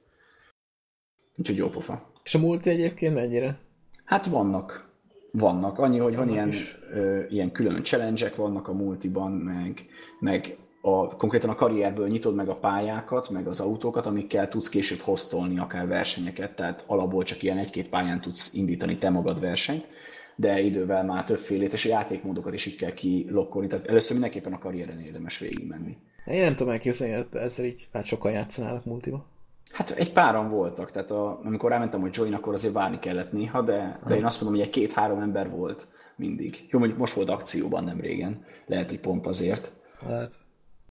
Úgyhogy 1.37 1.57
jó 1.57 1.69
pofa. 1.69 2.11
És 2.23 2.35
a 2.35 2.39
multi 2.39 2.69
egyébként 2.69 3.13
mennyire? 3.13 3.57
Hát 4.05 4.25
vannak. 4.25 4.89
Vannak. 5.31 5.77
Annyi, 5.77 5.97
hogy 5.97 6.15
vannak 6.15 6.35
van 6.35 6.35
ilyen, 6.35 6.53
ö, 6.93 7.23
ilyen 7.29 7.51
külön 7.51 7.83
challenge 7.83 8.31
vannak 8.35 8.67
a 8.67 8.73
multiban, 8.73 9.31
meg, 9.31 9.85
meg 10.19 10.57
a, 10.81 11.15
konkrétan 11.15 11.49
a 11.49 11.55
karrierből 11.55 12.07
nyitod 12.07 12.35
meg 12.35 12.49
a 12.49 12.53
pályákat, 12.53 13.29
meg 13.29 13.47
az 13.47 13.59
autókat, 13.59 14.05
amikkel 14.05 14.47
tudsz 14.47 14.69
később 14.69 14.99
hoztolni 14.99 15.59
akár 15.59 15.87
versenyeket, 15.87 16.55
tehát 16.55 16.83
alapból 16.87 17.23
csak 17.23 17.43
ilyen 17.43 17.57
egy-két 17.57 17.89
pályán 17.89 18.21
tudsz 18.21 18.53
indítani 18.53 18.97
te 18.97 19.09
magad 19.09 19.39
versenyt, 19.39 19.87
de 20.35 20.59
idővel 20.59 21.03
már 21.03 21.23
többfélét, 21.23 21.73
és 21.73 21.85
a 21.85 21.89
játékmódokat 21.89 22.53
is 22.53 22.65
így 22.65 22.75
kell 22.75 22.93
kilokkolni. 22.93 23.67
Tehát 23.67 23.87
először 23.87 24.11
mindenképpen 24.11 24.53
a 24.53 24.59
karrieren 24.59 25.01
érdemes 25.01 25.39
végigmenni. 25.39 25.97
Én 26.25 26.41
nem 26.41 26.55
tudom 26.55 26.73
elképzelni, 26.73 27.25
ezzel 27.33 27.65
így 27.65 27.87
hát 27.93 28.03
sokan 28.05 28.31
játszanának 28.31 28.85
multiba. 28.85 29.25
Hát 29.71 29.89
egy 29.89 30.11
páran 30.13 30.49
voltak, 30.49 30.91
tehát 30.91 31.11
a, 31.11 31.39
amikor 31.43 31.69
rámentem, 31.69 32.01
hogy 32.01 32.15
join, 32.15 32.33
akkor 32.33 32.53
azért 32.53 32.73
várni 32.73 32.99
kellett 32.99 33.31
néha, 33.31 33.61
de, 33.61 33.99
de 34.07 34.15
én 34.15 34.25
azt 34.25 34.41
mondom, 34.41 34.59
hogy 34.59 34.67
egy 34.67 34.73
két-három 34.73 35.19
ember 35.19 35.49
volt 35.49 35.87
mindig. 36.15 36.67
Jó, 36.69 36.79
mondjuk 36.79 36.99
most 36.99 37.13
volt 37.13 37.29
akcióban 37.29 37.83
nem 37.83 37.99
régen, 37.99 38.45
lehet, 38.65 38.89
hogy 38.89 38.99
pont 38.99 39.27
azért. 39.27 39.71
Lehet. 40.07 40.33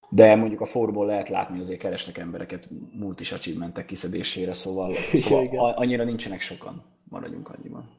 De 0.09 0.35
mondjuk 0.35 0.61
a 0.61 0.65
fórumból 0.65 1.05
lehet 1.05 1.29
látni, 1.29 1.53
hogy 1.55 1.63
azért 1.63 1.79
keresnek 1.79 2.17
embereket 2.17 2.67
multis 2.91 3.31
achievementek 3.31 3.85
kiszedésére, 3.85 4.53
szóval, 4.53 4.95
szóval 5.13 5.73
annyira 5.75 6.03
nincsenek 6.03 6.41
sokan, 6.41 6.83
maradjunk 7.03 7.49
annyiban. 7.49 7.89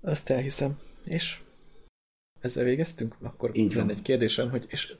Azt 0.00 0.30
elhiszem. 0.30 0.78
És 1.04 1.40
ezzel 2.40 2.64
végeztünk? 2.64 3.16
Akkor 3.22 3.50
Így 3.52 3.74
van. 3.74 3.90
egy 3.90 4.02
kérdésem, 4.02 4.50
hogy 4.50 4.64
és 4.68 4.96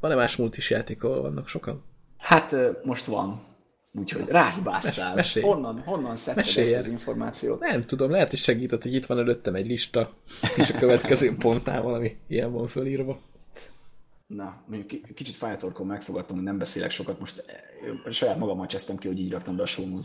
van-e 0.00 0.14
más 0.14 0.36
multis 0.36 0.70
játék, 0.70 1.02
ahol 1.02 1.20
vannak 1.20 1.48
sokan? 1.48 1.84
Hát 2.16 2.56
most 2.84 3.04
van. 3.04 3.46
Úgyhogy 3.92 4.28
ráhibáztál. 4.28 5.14
Mes-. 5.14 5.40
Honnan, 5.40 5.82
honnan 5.84 6.16
szedted 6.16 6.44
Mesélj 6.44 6.74
ezt 6.74 6.86
az 6.86 6.92
információt? 6.92 7.60
Nem 7.60 7.82
tudom, 7.82 8.10
lehet, 8.10 8.30
hogy 8.30 8.38
segített, 8.38 8.82
hogy 8.82 8.94
itt 8.94 9.06
van 9.06 9.18
előttem 9.18 9.54
egy 9.54 9.66
lista, 9.66 10.10
és 10.56 10.70
a 10.70 10.78
következő 10.78 11.34
pontnál 11.38 11.82
valami 11.82 12.16
ilyen 12.26 12.52
van 12.52 12.68
fölírva. 12.68 13.18
na, 14.26 14.62
mondjuk 14.66 15.14
kicsit 15.14 15.34
fájtorkon 15.34 15.86
megfogadtam, 15.86 16.36
hogy 16.36 16.44
nem 16.44 16.58
beszélek 16.58 16.90
sokat, 16.90 17.20
most 17.20 17.44
saját 18.10 18.38
magammal 18.38 18.66
csesztem 18.66 18.96
ki, 18.96 19.06
hogy 19.06 19.18
így 19.18 19.32
raktam 19.32 19.56
be 19.56 19.62
a 19.62 19.66
show 19.66 19.98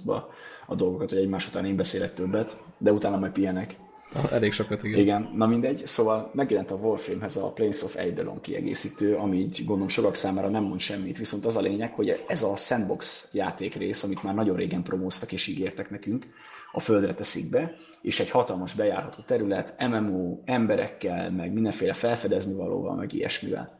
a 0.68 0.76
dolgokat, 0.76 1.10
hogy 1.10 1.20
egymás 1.20 1.48
után 1.48 1.66
én 1.66 1.76
beszélek 1.76 2.14
többet, 2.14 2.58
de 2.78 2.92
utána 2.92 3.18
majd 3.18 3.32
pihenek. 3.32 3.76
Elég 4.32 4.52
sokat, 4.52 4.84
igen. 4.84 5.00
Igen, 5.00 5.30
na 5.34 5.46
mindegy. 5.46 5.82
Szóval 5.86 6.32
megjelent 6.34 6.72
a 6.72 6.76
Warframehez 6.76 7.36
a 7.36 7.52
Planes 7.52 7.84
of 7.84 7.96
Eidolon 7.96 8.42
kiegészítő, 8.42 9.16
ami 9.16 9.38
így 9.38 9.58
gondolom 9.66 9.88
sokak 9.88 10.16
számára 10.16 10.50
nem 10.50 10.64
mond 10.64 10.80
semmit, 10.80 11.18
viszont 11.18 11.46
az 11.46 11.56
a 11.56 11.62
lényeg, 11.62 11.94
hogy 11.94 12.24
ez 12.28 12.44
a 12.44 12.56
sandbox 12.56 13.30
játékrész, 13.34 14.04
amit 14.04 14.24
már 14.24 14.34
nagyon 14.34 14.56
régen 14.56 14.84
promóztak 14.84 15.32
és 15.32 15.48
ígértek 15.48 15.90
nekünk, 15.90 16.28
a 16.72 16.80
földre 16.80 17.14
teszik 17.14 17.50
be, 17.50 17.76
és 18.02 18.20
egy 18.20 18.30
hatalmas 18.30 18.74
bejárható 18.74 19.22
terület, 19.26 19.76
MMO, 19.78 20.40
emberekkel, 20.46 21.32
meg 21.32 21.54
mindenféle 21.54 21.94
felfedezni 21.94 22.56
valóval, 22.56 22.96
meg 22.96 23.14
ilyesmivel. 23.14 23.80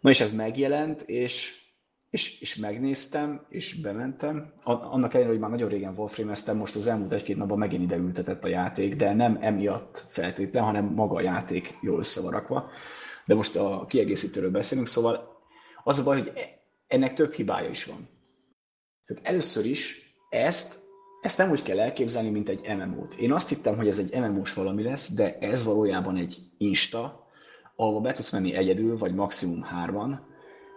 Na 0.00 0.10
és 0.10 0.20
ez 0.20 0.32
megjelent, 0.32 1.02
és 1.02 1.54
és, 2.16 2.40
és 2.40 2.56
megnéztem, 2.56 3.46
és 3.48 3.80
bementem. 3.80 4.52
Annak 4.64 5.14
ellenére, 5.14 5.32
hogy 5.32 5.40
már 5.40 5.50
nagyon 5.50 5.68
régen 5.68 5.94
Warframe-eztem, 5.96 6.56
most 6.56 6.76
az 6.76 6.86
elmúlt 6.86 7.12
egy-két 7.12 7.36
napban 7.36 7.58
megint 7.58 7.82
ide 7.82 7.96
ültetett 7.96 8.44
a 8.44 8.48
játék, 8.48 8.96
de 8.96 9.14
nem 9.14 9.38
emiatt 9.40 10.04
feltétlen, 10.08 10.64
hanem 10.64 10.84
maga 10.84 11.14
a 11.14 11.20
játék 11.20 11.78
jól 11.82 11.98
összevarakva. 11.98 12.70
De 13.24 13.34
most 13.34 13.56
a 13.56 13.84
kiegészítőről 13.88 14.50
beszélünk, 14.50 14.86
szóval 14.86 15.42
az 15.84 15.98
a 15.98 16.02
baj, 16.02 16.18
hogy 16.18 16.32
ennek 16.86 17.14
több 17.14 17.32
hibája 17.32 17.68
is 17.68 17.84
van. 17.84 18.08
Tehát 19.06 19.26
először 19.26 19.64
is 19.64 20.14
ezt, 20.30 20.74
ezt 21.22 21.38
nem 21.38 21.50
úgy 21.50 21.62
kell 21.62 21.80
elképzelni, 21.80 22.30
mint 22.30 22.48
egy 22.48 22.76
MMO-t. 22.76 23.14
Én 23.14 23.32
azt 23.32 23.48
hittem, 23.48 23.76
hogy 23.76 23.88
ez 23.88 23.98
egy 23.98 24.20
MMO-s 24.20 24.54
valami 24.54 24.82
lesz, 24.82 25.14
de 25.14 25.38
ez 25.38 25.64
valójában 25.64 26.16
egy 26.16 26.38
Insta, 26.58 27.26
ahol 27.76 28.00
be 28.00 28.12
tudsz 28.12 28.32
menni 28.32 28.54
egyedül, 28.54 28.98
vagy 28.98 29.14
maximum 29.14 29.62
hárman, 29.62 30.25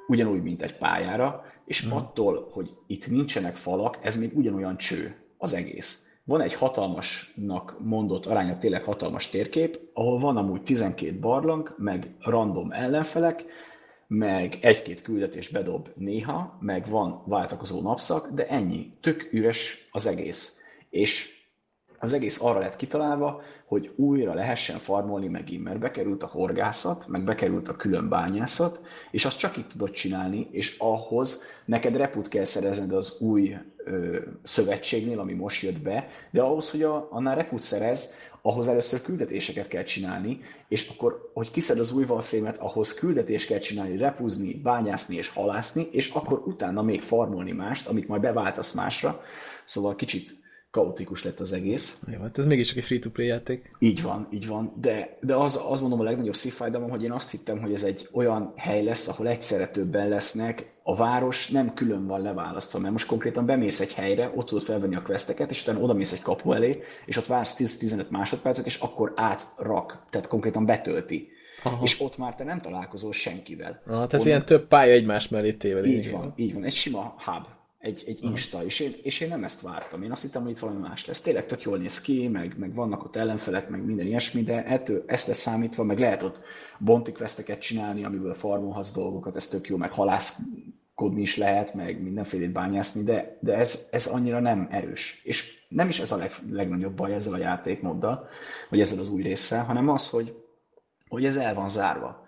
ugyanúgy, 0.09 0.43
mint 0.43 0.61
egy 0.61 0.77
pályára, 0.77 1.45
és 1.65 1.87
mm. 1.87 1.91
attól, 1.91 2.47
hogy 2.51 2.69
itt 2.87 3.07
nincsenek 3.07 3.55
falak, 3.55 3.99
ez 4.01 4.19
még 4.19 4.37
ugyanolyan 4.37 4.77
cső 4.77 5.15
az 5.37 5.53
egész. 5.53 6.07
Van 6.23 6.41
egy 6.41 6.53
hatalmasnak 6.53 7.77
mondott, 7.79 8.25
arányok 8.25 8.59
tényleg 8.59 8.83
hatalmas 8.83 9.29
térkép, 9.29 9.79
ahol 9.93 10.19
van 10.19 10.37
amúgy 10.37 10.61
12 10.61 11.19
barlang, 11.19 11.75
meg 11.77 12.15
random 12.19 12.71
ellenfelek, 12.71 13.45
meg 14.07 14.57
egy-két 14.61 15.01
küldetés 15.01 15.49
bedob 15.49 15.89
néha, 15.95 16.57
meg 16.61 16.89
van 16.89 17.23
váltakozó 17.25 17.81
napszak, 17.81 18.31
de 18.33 18.47
ennyi. 18.47 18.93
Tök 19.01 19.29
üres 19.31 19.87
az 19.91 20.07
egész. 20.07 20.61
És 20.89 21.38
az 21.99 22.13
egész 22.13 22.41
arra 22.41 22.59
lett 22.59 22.75
kitalálva, 22.75 23.41
hogy 23.65 23.91
újra 23.95 24.33
lehessen 24.33 24.77
farmolni 24.77 25.27
megint, 25.27 25.63
mert 25.63 25.79
bekerült 25.79 26.23
a 26.23 26.27
horgászat, 26.27 27.07
meg 27.07 27.23
bekerült 27.23 27.67
a 27.67 27.75
külön 27.75 28.09
bányászat, 28.09 28.81
és 29.11 29.25
azt 29.25 29.39
csak 29.39 29.57
itt 29.57 29.69
tudod 29.69 29.91
csinálni, 29.91 30.47
és 30.51 30.77
ahhoz 30.77 31.43
neked 31.65 31.95
reput 31.95 32.27
kell 32.27 32.43
szerezned 32.43 32.93
az 32.93 33.21
új 33.21 33.55
ö, 33.77 34.17
szövetségnél, 34.43 35.19
ami 35.19 35.33
most 35.33 35.63
jött 35.63 35.81
be, 35.81 36.07
de 36.31 36.41
ahhoz, 36.41 36.71
hogy 36.71 36.83
a, 36.83 37.07
annál 37.11 37.35
reput 37.35 37.59
szerez, 37.59 38.15
ahhoz 38.41 38.67
először 38.67 39.01
küldetéseket 39.01 39.67
kell 39.67 39.83
csinálni, 39.83 40.41
és 40.67 40.89
akkor, 40.89 41.29
hogy 41.33 41.51
kiszed 41.51 41.79
az 41.79 41.91
új 41.91 42.03
Warframe-et, 42.03 42.57
ahhoz 42.57 42.93
küldetést 42.93 43.47
kell 43.47 43.59
csinálni, 43.59 43.97
repuzni, 43.97 44.53
bányászni 44.53 45.15
és 45.15 45.29
halászni, 45.29 45.87
és 45.91 46.09
akkor 46.09 46.41
utána 46.45 46.81
még 46.81 47.01
farmolni 47.01 47.51
mást, 47.51 47.87
amit 47.87 48.07
majd 48.07 48.21
beváltasz 48.21 48.73
másra. 48.73 49.21
Szóval 49.63 49.95
kicsit 49.95 50.38
kaotikus 50.71 51.23
lett 51.23 51.39
az 51.39 51.53
egész. 51.53 52.03
Jó, 52.11 52.19
hát 52.19 52.37
ez 52.37 52.45
mégis 52.45 52.67
csak 52.67 52.77
egy 52.77 52.83
free-to-play 52.83 53.27
játék. 53.27 53.71
Így 53.79 54.01
van, 54.01 54.27
így 54.31 54.47
van. 54.47 54.73
De, 54.81 55.17
de 55.21 55.35
az, 55.35 55.65
az 55.69 55.81
mondom 55.81 55.99
a 55.99 56.03
legnagyobb 56.03 56.35
szívfájdalom, 56.35 56.89
hogy 56.89 57.03
én 57.03 57.11
azt 57.11 57.31
hittem, 57.31 57.59
hogy 57.59 57.73
ez 57.73 57.83
egy 57.83 58.09
olyan 58.11 58.53
hely 58.55 58.83
lesz, 58.83 59.07
ahol 59.07 59.27
egyszerre 59.27 59.67
többen 59.67 60.09
lesznek, 60.09 60.77
a 60.83 60.95
város 60.95 61.49
nem 61.49 61.73
külön 61.73 62.07
van 62.07 62.21
leválasztva, 62.21 62.79
mert 62.79 62.91
most 62.91 63.07
konkrétan 63.07 63.45
bemész 63.45 63.79
egy 63.79 63.93
helyre, 63.93 64.31
ott 64.35 64.47
tudod 64.47 64.63
felvenni 64.63 64.95
a 64.95 65.01
questeket, 65.01 65.49
és 65.49 65.61
utána 65.61 65.79
oda 65.79 65.93
mész 65.93 66.11
egy 66.11 66.21
kapu 66.21 66.53
elé, 66.53 66.83
és 67.05 67.17
ott 67.17 67.25
vársz 67.25 67.55
10-15 67.59 68.09
másodpercet, 68.09 68.65
és 68.65 68.75
akkor 68.75 69.13
átrak, 69.15 70.05
tehát 70.09 70.27
konkrétan 70.27 70.65
betölti. 70.65 71.27
Aha. 71.63 71.83
És 71.83 72.01
ott 72.01 72.17
már 72.17 72.35
te 72.35 72.43
nem 72.43 72.61
találkozol 72.61 73.11
senkivel. 73.11 73.81
Aha, 73.85 73.95
tehát 73.95 74.13
Onnan... 74.13 74.27
ilyen 74.27 74.45
több 74.45 74.67
pálya 74.67 74.93
egymás 74.93 75.27
mellé 75.27 75.53
téve. 75.53 75.83
Így 75.83 76.11
van, 76.11 76.33
így 76.35 76.53
van. 76.53 76.63
Egy 76.63 76.73
sima 76.73 77.15
hub 77.25 77.45
egy, 77.79 78.03
egy 78.07 78.23
Insta, 78.23 78.63
és 78.63 78.79
én, 78.79 78.91
és 79.03 79.19
én 79.19 79.27
nem 79.27 79.43
ezt 79.43 79.61
vártam. 79.61 80.03
Én 80.03 80.11
azt 80.11 80.21
hittem, 80.21 80.41
hogy 80.41 80.51
itt 80.51 80.59
valami 80.59 80.79
más 80.79 81.05
lesz. 81.05 81.21
Tényleg 81.21 81.45
tök 81.45 81.61
jól 81.61 81.77
néz 81.77 82.01
ki, 82.01 82.27
meg, 82.27 82.55
meg 82.57 82.73
vannak 82.73 83.03
ott 83.03 83.15
ellenfelek, 83.15 83.69
meg 83.69 83.85
minden 83.85 84.05
ilyesmi, 84.05 84.41
de 84.41 84.65
ettől 84.65 85.03
ezt 85.07 85.27
lesz 85.27 85.37
számítva, 85.37 85.83
meg 85.83 85.99
lehet 85.99 86.23
ott 86.23 86.41
bonti 86.77 87.11
questeket 87.11 87.59
csinálni, 87.59 88.03
amiből 88.03 88.33
farmolhatsz 88.33 88.93
dolgokat, 88.93 89.35
ez 89.35 89.47
tök 89.47 89.67
jó, 89.67 89.77
meg 89.77 89.91
halászkodni 89.91 91.21
is 91.21 91.37
lehet, 91.37 91.73
meg 91.73 92.01
mindenfélét 92.01 92.51
bányászni, 92.51 93.03
de, 93.03 93.37
de 93.41 93.53
ez, 93.55 93.87
ez 93.91 94.07
annyira 94.07 94.39
nem 94.39 94.67
erős. 94.71 95.21
És 95.23 95.65
nem 95.69 95.87
is 95.87 95.99
ez 95.99 96.11
a 96.11 96.17
leg, 96.17 96.31
legnagyobb 96.51 96.93
baj 96.93 97.13
ezzel 97.13 97.33
a 97.33 97.37
játékmoddal, 97.37 98.27
vagy 98.69 98.79
ezzel 98.79 98.99
az 98.99 99.09
új 99.09 99.21
résszel, 99.21 99.63
hanem 99.63 99.89
az, 99.89 100.09
hogy, 100.09 100.43
hogy 101.07 101.25
ez 101.25 101.35
el 101.35 101.53
van 101.53 101.69
zárva. 101.69 102.27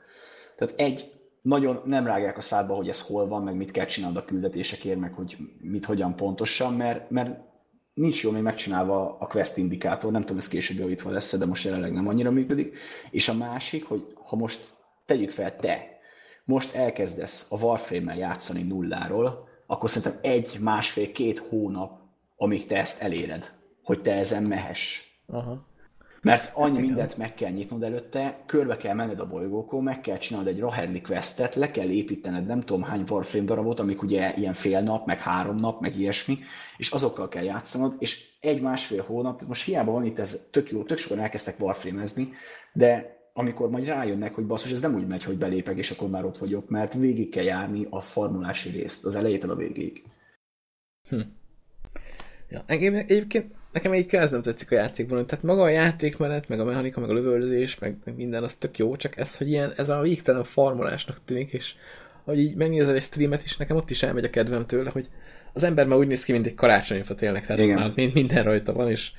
Tehát 0.56 0.74
egy 0.78 1.12
nagyon 1.42 1.82
nem 1.86 2.06
rágják 2.06 2.38
a 2.38 2.42
szádba, 2.42 2.76
hogy 2.76 2.90
ez 2.90 3.06
hol 3.06 3.28
van, 3.28 3.44
meg 3.44 3.56
mit 3.56 3.72
kell 3.72 3.86
csinálni 3.86 4.18
a 4.18 4.26
küldetésekért, 4.26 5.00
meg 5.00 5.14
hogy 5.14 5.38
mit 5.62 5.86
hogyan 5.86 6.16
pontosan, 6.16 6.74
mert, 6.74 7.10
mert 7.10 7.40
nincs 7.94 8.24
jól 8.24 8.34
még 8.34 8.42
megcsinálva 8.42 9.18
a 9.20 9.28
quest 9.28 9.58
indikátor, 9.58 10.12
nem 10.12 10.22
tudom, 10.22 10.38
ez 10.38 10.48
később 10.48 10.78
javítva 10.78 11.12
lesz 11.12 11.38
de 11.38 11.46
most 11.46 11.66
jelenleg 11.66 11.94
nem 11.94 12.08
annyira 12.08 12.32
működik. 12.32 12.78
És 13.12 13.30
a 13.30 13.34
másik, 13.34 13.86
hogy 13.86 14.08
ha 14.24 14.36
most 14.36 14.60
tegyük 15.06 15.30
fel 15.30 15.56
te, 15.56 16.00
most 16.44 16.76
elkezdesz 16.76 17.52
a 17.52 17.64
Warframe-mel 17.64 18.18
játszani 18.18 18.62
nulláról, 18.62 19.50
akkor 19.68 19.90
szerintem 19.90 20.20
egy, 20.22 20.58
másfél, 20.60 21.12
két 21.12 21.40
hónap, 21.40 22.00
amíg 22.38 22.66
te 22.66 22.78
ezt 22.78 23.02
eléred, 23.02 23.52
hogy 23.84 24.02
te 24.02 24.14
ezen 24.14 24.44
mehess. 24.44 25.02
Aha. 25.28 25.70
Mert 26.22 26.52
annyi 26.54 26.78
hát 26.78 26.86
mindent 26.86 27.18
meg 27.18 27.34
kell 27.34 27.52
nyitnod 27.52 27.84
előtte, 27.84 28.44
körbe 28.46 28.78
kell 28.78 28.94
menned 28.94 29.20
a 29.20 29.28
bolygókon, 29.28 29.84
meg 29.84 30.02
kell 30.02 30.18
csinálnod 30.18 30.54
egy 30.54 30.60
Rahedli 30.60 31.02
questet, 31.02 31.56
le 31.56 31.72
kell 31.72 31.90
építened 31.90 32.46
nem 32.46 32.62
tudom 32.62 32.84
hány 32.84 33.04
Warframe 33.10 33.46
darabot, 33.46 33.80
amik 33.80 34.02
ugye 34.02 34.34
ilyen 34.36 34.54
fél 34.54 34.82
nap, 34.82 35.06
meg 35.06 35.22
három 35.22 35.56
nap, 35.56 35.82
meg 35.82 36.00
ilyesmi, 36.00 36.38
és 36.78 36.92
azokkal 36.92 37.28
kell 37.28 37.44
játszanod, 37.44 37.96
és 38.00 38.30
egy-másfél 38.40 39.04
hónap, 39.04 39.34
tehát 39.34 39.48
most 39.48 39.66
hiába 39.66 39.92
van 39.92 40.06
itt 40.06 40.20
ez 40.20 40.48
tök 40.52 40.72
jó, 40.72 40.84
tök 40.84 40.98
sokan 40.98 41.20
elkezdtek 41.20 41.60
Warframe-ezni, 41.60 42.34
de 42.74 43.20
amikor 43.34 43.70
majd 43.70 43.86
rájönnek, 43.86 44.34
hogy 44.34 44.46
basszus, 44.46 44.72
ez 44.72 44.82
nem 44.82 44.96
úgy 44.96 45.08
megy, 45.08 45.24
hogy 45.24 45.38
belépek, 45.38 45.78
és 45.78 45.92
akkor 45.92 46.10
már 46.10 46.26
ott 46.26 46.38
vagyok, 46.38 46.70
mert 46.70 46.94
végig 46.94 47.30
kell 47.30 47.44
járni 47.44 47.88
a 47.90 48.02
formulási 48.02 48.70
részt, 48.70 49.06
az 49.06 49.16
elejétől 49.16 49.52
a 49.52 49.56
végéig. 49.56 50.04
Hm. 51.10 51.20
Ja, 52.50 52.64
engem 52.66 52.96
egyébként 52.96 53.54
nekem 53.72 53.92
egy 53.92 54.16
ez 54.16 54.32
nem 54.32 54.42
tetszik 54.42 54.72
a 54.72 54.76
játékban, 54.76 55.26
tehát 55.26 55.44
maga 55.44 55.62
a 55.62 55.70
játékmenet, 55.70 56.48
meg 56.48 56.60
a 56.60 56.64
mechanika, 56.64 57.00
meg 57.00 57.10
a 57.10 57.14
lövöldözés, 57.14 57.80
meg, 57.80 57.96
meg 58.04 58.16
minden, 58.16 58.44
az 58.44 58.56
tök 58.56 58.78
jó, 58.78 58.96
csak 58.96 59.18
ez, 59.18 59.38
hogy 59.38 59.50
ilyen, 59.50 59.74
ez 59.76 59.90
a 59.90 60.02
végtelen 60.02 60.44
farmolásnak 60.44 61.18
tűnik, 61.26 61.52
és 61.52 61.74
hogy 62.24 62.40
így 62.40 62.56
megnézel 62.56 62.96
egy 62.96 63.02
streamet 63.02 63.44
is, 63.44 63.58
nekem 63.58 63.76
ott 63.76 63.90
is 63.90 64.04
elmegy 64.04 64.24
a 64.24 64.30
kedvem 64.30 64.66
tőle, 64.66 64.90
hogy 64.90 65.08
az 65.54 65.64
ember 65.64 65.88
már 65.88 65.98
úgy 65.98 66.08
néz 66.08 66.24
ki, 66.24 66.32
mint 66.32 66.46
egy 66.46 66.56
karácsonyfa 66.56 67.16
tényleg, 67.16 67.46
tehát 67.46 67.62
Igen. 67.62 67.78
már 67.78 67.92
minden 68.14 68.44
rajta 68.44 68.74
van, 68.74 68.90
és, 68.90 69.12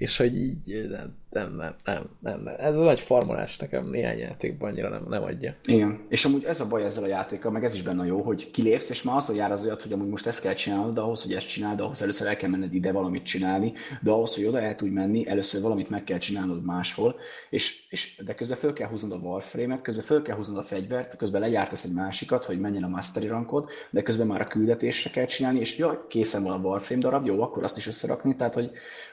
és 0.00 0.16
hogy 0.16 0.36
így 0.36 0.86
nem, 0.90 1.14
nem, 1.30 1.54
nem, 1.56 1.74
nem, 1.84 2.08
nem, 2.20 2.42
nem. 2.42 2.54
Ez 2.58 2.74
a 2.74 2.82
nagy 2.82 3.00
farmolás 3.00 3.56
nekem 3.56 3.90
néhány 3.90 4.18
játékban 4.18 4.70
annyira 4.70 4.88
nem, 4.88 5.06
nem 5.08 5.22
adja. 5.22 5.54
Igen, 5.64 6.02
és 6.08 6.24
amúgy 6.24 6.44
ez 6.44 6.60
a 6.60 6.68
baj 6.68 6.84
ezzel 6.84 7.04
a 7.04 7.06
játékkal, 7.06 7.50
meg 7.50 7.64
ez 7.64 7.74
is 7.74 7.82
benne 7.82 8.06
jó, 8.06 8.22
hogy 8.22 8.50
kilépsz, 8.50 8.90
és 8.90 9.02
már 9.02 9.16
az, 9.16 9.26
hogy 9.26 9.36
jár 9.36 9.52
az 9.52 9.64
olyat, 9.64 9.82
hogy 9.82 9.92
amúgy 9.92 10.08
most 10.08 10.26
ezt 10.26 10.42
kell 10.42 10.52
csinálnod, 10.52 10.94
de 10.94 11.00
ahhoz, 11.00 11.22
hogy 11.22 11.32
ezt 11.32 11.48
csináld, 11.48 11.80
ahhoz 11.80 12.02
először 12.02 12.26
el 12.28 12.36
kell 12.36 12.50
menned 12.50 12.74
ide 12.74 12.92
valamit 12.92 13.22
csinálni, 13.22 13.72
de 14.02 14.10
ahhoz, 14.10 14.34
hogy 14.34 14.44
oda 14.44 14.60
el 14.60 14.76
tudj 14.76 14.92
menni, 14.92 15.28
először 15.28 15.62
valamit 15.62 15.90
meg 15.90 16.04
kell 16.04 16.18
csinálnod 16.18 16.64
máshol, 16.64 17.16
és, 17.50 17.86
és 17.90 18.22
de 18.24 18.34
közben 18.34 18.56
föl 18.56 18.72
kell 18.72 18.88
húznod 18.88 19.12
a 19.12 19.26
Warframe-et, 19.26 19.82
közben 19.82 20.04
föl 20.04 20.22
kell 20.22 20.36
húznod 20.36 20.58
a 20.58 20.62
fegyvert, 20.62 21.16
közben 21.16 21.40
lejártasz 21.40 21.84
egy 21.84 21.94
másikat, 21.94 22.44
hogy 22.44 22.60
menjen 22.60 22.82
a 22.82 22.88
Mastery 22.88 23.26
rankod, 23.26 23.68
de 23.90 24.02
közben 24.02 24.26
már 24.26 24.40
a 24.40 24.46
küldetésre 24.46 25.10
kell 25.10 25.26
csinálni, 25.26 25.58
és 25.58 25.78
jaj, 25.78 25.98
készen 26.08 26.42
van 26.42 26.52
a 26.52 26.68
Warframe 26.68 27.02
darab, 27.02 27.26
jó, 27.26 27.42
akkor 27.42 27.62
azt 27.62 27.76
is 27.76 27.86
összerakni, 27.86 28.36
tehát 28.36 28.54
hogy, 28.54 28.70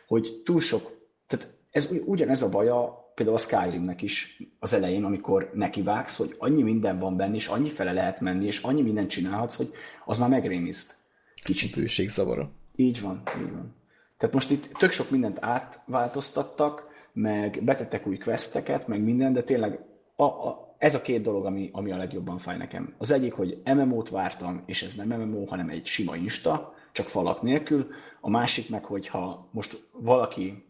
hogy 0.08 0.42
túl 0.46 0.62
sok, 0.62 0.82
tehát 1.28 1.54
ez 1.72 1.92
ugyanez 2.06 2.42
a 2.42 2.50
baja 2.50 3.06
például 3.16 3.38
a 3.38 3.42
Skyrimnek 3.42 4.02
is 4.02 4.44
az 4.60 4.74
elején, 4.74 5.04
amikor 5.04 5.52
nekivágsz, 5.54 6.18
hogy 6.18 6.36
annyi 6.38 6.64
minden 6.64 7.00
van 7.00 7.16
benne, 7.16 7.36
és 7.36 7.48
annyi 7.48 7.70
fele 7.70 7.92
lehet 7.92 8.22
menni, 8.22 8.46
és 8.46 8.62
annyi 8.62 8.82
mindent 8.82 9.10
csinálhatsz, 9.10 9.56
hogy 9.56 9.70
az 10.06 10.18
már 10.18 10.30
megrémiszt. 10.30 10.96
Kicsit. 11.44 11.76
Bőségzavara. 11.76 12.50
Így 12.76 13.02
van, 13.02 13.22
így 13.42 13.52
van. 13.52 13.76
Tehát 14.18 14.36
most 14.36 14.52
itt 14.52 14.72
tök 14.78 14.92
sok 14.92 15.10
mindent 15.10 15.38
átváltoztattak, 15.42 16.88
meg 17.14 17.62
betettek 17.64 18.08
új 18.08 18.18
questeket, 18.18 18.88
meg 18.88 19.02
minden, 19.02 19.34
de 19.34 19.44
tényleg 19.44 19.80
a, 20.16 20.24
a, 20.24 20.76
ez 20.78 20.96
a 20.96 21.02
két 21.02 21.22
dolog, 21.22 21.46
ami, 21.46 21.70
ami 21.74 21.92
a 21.92 21.98
legjobban 21.98 22.38
fáj 22.38 22.58
nekem. 22.58 22.94
Az 22.98 23.12
egyik, 23.12 23.34
hogy 23.34 23.62
MMO-t 23.66 24.10
vártam, 24.10 24.64
és 24.66 24.84
ez 24.84 24.96
nem 24.96 25.22
MMO, 25.22 25.46
hanem 25.46 25.70
egy 25.70 25.86
sima 25.86 26.16
Insta, 26.16 26.76
csak 26.98 27.08
falak 27.08 27.42
nélkül. 27.42 27.88
A 28.22 28.30
másik 28.30 28.70
meg, 28.70 28.86
hogyha 28.86 29.50
most 29.52 29.90
valaki 29.92 30.66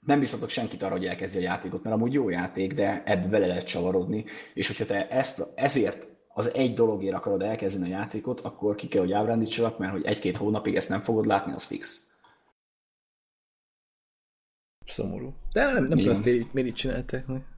nem 0.00 0.18
biztatok 0.18 0.48
senkit 0.48 0.82
arra, 0.82 0.92
hogy 0.92 1.06
elkezdje 1.06 1.40
a 1.40 1.52
játékot, 1.52 1.82
mert 1.82 1.96
amúgy 1.96 2.12
jó 2.12 2.28
játék, 2.28 2.74
de 2.74 3.02
ebbe 3.04 3.26
bele 3.26 3.46
lehet 3.46 3.66
csavarodni, 3.66 4.24
és 4.54 4.66
hogyha 4.66 4.84
te 4.84 5.08
ezt, 5.08 5.52
ezért 5.54 6.06
az 6.28 6.54
egy 6.54 6.74
dologért 6.74 7.14
akarod 7.16 7.42
elkezdeni 7.42 7.92
a 7.92 7.96
játékot, 7.96 8.40
akkor 8.40 8.74
ki 8.74 8.88
kell, 8.88 9.00
hogy 9.00 9.12
ábrándítsalak, 9.12 9.78
mert 9.78 9.92
hogy 9.92 10.04
egy-két 10.04 10.36
hónapig 10.36 10.76
ezt 10.76 10.88
nem 10.88 11.00
fogod 11.00 11.26
látni, 11.26 11.52
az 11.52 11.64
fix. 11.64 12.14
Szomorú. 14.86 15.34
De 15.52 15.64
nem, 15.64 15.74
nem 15.74 15.88
tudom, 15.88 16.08
azt 16.08 16.24
miért 16.24 16.68
így 16.68 16.74
csinálták 16.74 17.26
meg. 17.26 17.55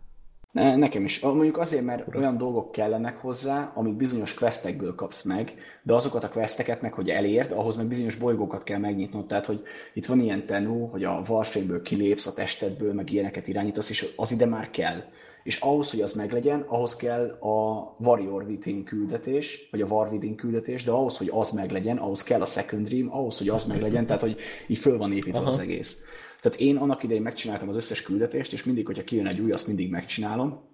Ne, 0.52 0.76
nekem 0.76 1.04
is. 1.04 1.20
Mondjuk 1.20 1.58
azért, 1.58 1.84
mert 1.84 2.14
olyan 2.14 2.36
dolgok 2.36 2.72
kellenek 2.72 3.16
hozzá, 3.16 3.72
amit 3.74 3.96
bizonyos 3.96 4.34
questekből 4.34 4.94
kapsz 4.94 5.24
meg, 5.24 5.54
de 5.82 5.94
azokat 5.94 6.24
a 6.24 6.28
questeket 6.28 6.82
meg, 6.82 6.92
hogy 6.92 7.10
elérd, 7.10 7.52
ahhoz 7.52 7.76
meg 7.76 7.86
bizonyos 7.86 8.16
bolygókat 8.16 8.62
kell 8.62 8.78
megnyitnod. 8.78 9.26
Tehát, 9.26 9.46
hogy 9.46 9.62
itt 9.94 10.06
van 10.06 10.20
ilyen 10.20 10.46
tenú, 10.46 10.86
hogy 10.86 11.04
a 11.04 11.22
Warframe-ből 11.28 11.82
kilépsz, 11.82 12.26
a 12.26 12.32
testedből, 12.32 12.92
meg 12.92 13.12
ilyeneket 13.12 13.48
irányítasz, 13.48 13.90
és 13.90 14.12
az 14.16 14.32
ide 14.32 14.46
már 14.46 14.70
kell. 14.70 15.02
És 15.42 15.60
ahhoz, 15.60 15.90
hogy 15.90 16.00
az 16.00 16.12
meglegyen, 16.12 16.60
ahhoz 16.60 16.96
kell 16.96 17.28
a 17.28 17.88
Warrior 17.98 18.42
Within 18.42 18.84
küldetés, 18.84 19.68
vagy 19.70 19.80
a 19.80 19.86
War 19.86 20.12
Within 20.12 20.36
küldetés, 20.36 20.84
de 20.84 20.90
ahhoz, 20.90 21.16
hogy 21.16 21.30
az 21.32 21.50
meglegyen, 21.50 21.96
ahhoz 21.96 22.22
kell 22.22 22.40
a 22.40 22.44
Second 22.44 22.86
Dream, 22.86 23.12
ahhoz, 23.12 23.38
hogy 23.38 23.48
az 23.48 23.64
meglegyen, 23.64 24.06
tehát, 24.06 24.22
hogy 24.22 24.36
így 24.66 24.78
föl 24.78 24.98
van 24.98 25.12
építve 25.12 25.38
Aha. 25.38 25.48
az 25.48 25.58
egész. 25.58 26.02
Tehát 26.40 26.60
én 26.60 26.76
annak 26.76 27.02
idején 27.02 27.22
megcsináltam 27.22 27.68
az 27.68 27.76
összes 27.76 28.02
küldetést, 28.02 28.52
és 28.52 28.64
mindig, 28.64 28.86
hogyha 28.86 29.04
kijön 29.04 29.26
egy 29.26 29.40
új, 29.40 29.52
azt 29.52 29.66
mindig 29.66 29.90
megcsinálom, 29.90 30.66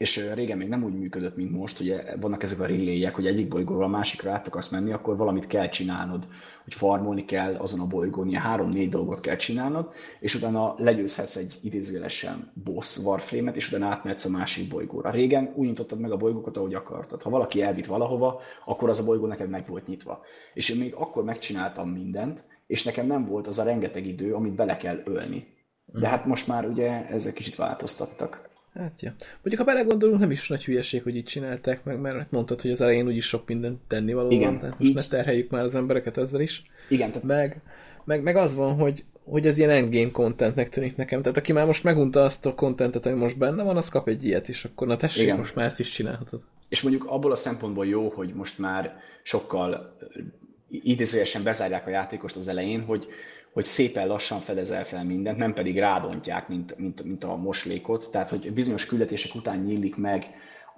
és 0.00 0.30
régen 0.34 0.58
még 0.58 0.68
nem 0.68 0.84
úgy 0.84 0.98
működött, 0.98 1.36
mint 1.36 1.50
most, 1.50 1.78
hogy 1.78 1.94
vannak 2.20 2.42
ezek 2.42 2.60
a 2.60 2.66
reléjek, 2.66 3.14
hogy 3.14 3.26
egyik 3.26 3.48
bolygóról 3.48 3.84
a 3.84 3.88
másikra 3.88 4.32
át 4.32 4.46
akarsz 4.46 4.68
menni, 4.68 4.92
akkor 4.92 5.16
valamit 5.16 5.46
kell 5.46 5.68
csinálnod, 5.68 6.26
hogy 6.64 6.74
farmolni 6.74 7.24
kell 7.24 7.54
azon 7.54 7.80
a 7.80 7.86
bolygón, 7.86 8.28
ilyen 8.28 8.42
három-négy 8.42 8.88
dolgot 8.88 9.20
kell 9.20 9.36
csinálnod, 9.36 9.92
és 10.20 10.34
utána 10.34 10.74
legyőzhetsz 10.78 11.36
egy 11.36 11.58
idézőjelesen 11.62 12.52
boss 12.64 12.98
warframe-et, 12.98 13.56
és 13.56 13.68
utána 13.68 13.86
átmehetsz 13.86 14.24
a 14.24 14.30
másik 14.30 14.68
bolygóra. 14.68 15.10
Régen 15.10 15.52
úgy 15.54 15.66
nyitottad 15.66 16.00
meg 16.00 16.10
a 16.10 16.16
bolygókat, 16.16 16.56
ahogy 16.56 16.74
akartad. 16.74 17.22
Ha 17.22 17.30
valaki 17.30 17.62
elvitt 17.62 17.86
valahova, 17.86 18.40
akkor 18.64 18.88
az 18.88 18.98
a 18.98 19.04
bolygó 19.04 19.26
neked 19.26 19.50
meg 19.50 19.66
volt 19.66 19.86
nyitva. 19.86 20.22
És 20.54 20.68
én 20.68 20.78
még 20.78 20.94
akkor 20.94 21.24
megcsináltam 21.24 21.88
mindent, 21.88 22.44
és 22.70 22.84
nekem 22.84 23.06
nem 23.06 23.24
volt 23.24 23.46
az 23.46 23.58
a 23.58 23.62
rengeteg 23.62 24.06
idő, 24.06 24.34
amit 24.34 24.54
bele 24.54 24.76
kell 24.76 25.00
ölni. 25.04 25.46
De 25.86 26.08
hát 26.08 26.26
most 26.26 26.46
már 26.46 26.66
ugye 26.66 27.06
ezek 27.06 27.32
kicsit 27.32 27.54
változtattak. 27.54 28.48
Hát 28.74 29.00
ja. 29.00 29.14
Mondjuk, 29.42 29.58
ha 29.58 29.64
belegondolunk, 29.64 30.20
nem 30.20 30.30
is 30.30 30.48
nagy 30.48 30.64
hülyeség, 30.64 31.02
hogy 31.02 31.16
így 31.16 31.24
csinálták 31.24 31.84
meg, 31.84 32.00
mert 32.00 32.30
mondtad, 32.30 32.60
hogy 32.60 32.70
az 32.70 32.80
elején 32.80 33.06
úgyis 33.06 33.26
sok 33.26 33.46
mindent 33.46 33.80
tenni 33.86 34.12
való 34.12 34.30
Igen, 34.30 34.50
van, 34.50 34.60
tehát 34.60 34.78
most 34.78 34.90
így... 34.90 34.94
ne 34.94 35.02
terheljük 35.02 35.50
már 35.50 35.62
az 35.62 35.74
embereket 35.74 36.16
ezzel 36.16 36.40
is. 36.40 36.62
Igen. 36.88 37.10
Tehát... 37.10 37.26
Meg, 37.26 37.62
meg, 38.04 38.22
meg 38.22 38.36
az 38.36 38.54
van, 38.54 38.74
hogy, 38.74 39.04
hogy 39.24 39.46
ez 39.46 39.58
ilyen 39.58 39.70
endgame 39.70 40.10
contentnek 40.10 40.68
tűnik 40.68 40.96
nekem. 40.96 41.22
Tehát 41.22 41.38
aki 41.38 41.52
már 41.52 41.66
most 41.66 41.84
megunta 41.84 42.22
azt 42.22 42.46
a 42.46 42.54
contentet, 42.54 43.06
ami 43.06 43.14
most 43.14 43.38
benne 43.38 43.62
van, 43.62 43.76
az 43.76 43.88
kap 43.88 44.08
egy 44.08 44.24
ilyet, 44.24 44.48
és 44.48 44.64
akkor 44.64 44.86
na 44.86 44.96
tessék, 44.96 45.22
Igen. 45.22 45.36
most 45.36 45.54
már 45.54 45.66
ezt 45.66 45.80
is 45.80 45.90
csinálhatod. 45.90 46.40
És 46.68 46.82
mondjuk 46.82 47.04
abból 47.04 47.32
a 47.32 47.36
szempontból 47.36 47.86
jó, 47.86 48.08
hogy 48.08 48.34
most 48.34 48.58
már 48.58 48.96
sokkal 49.22 49.96
idézőjesen 50.70 51.42
bezárják 51.42 51.86
a 51.86 51.90
játékost 51.90 52.36
az 52.36 52.48
elején, 52.48 52.84
hogy, 52.84 53.06
hogy 53.52 53.64
szépen 53.64 54.06
lassan 54.06 54.40
fedezel 54.40 54.84
fel 54.84 55.04
mindent, 55.04 55.38
nem 55.38 55.54
pedig 55.54 55.78
rádontják, 55.78 56.48
mint, 56.48 56.78
mint, 56.78 57.04
mint 57.04 57.24
a 57.24 57.36
moslékot. 57.36 58.08
Tehát, 58.10 58.30
hogy 58.30 58.52
bizonyos 58.52 58.86
küldetések 58.86 59.34
után 59.34 59.58
nyílik 59.58 59.96
meg 59.96 60.26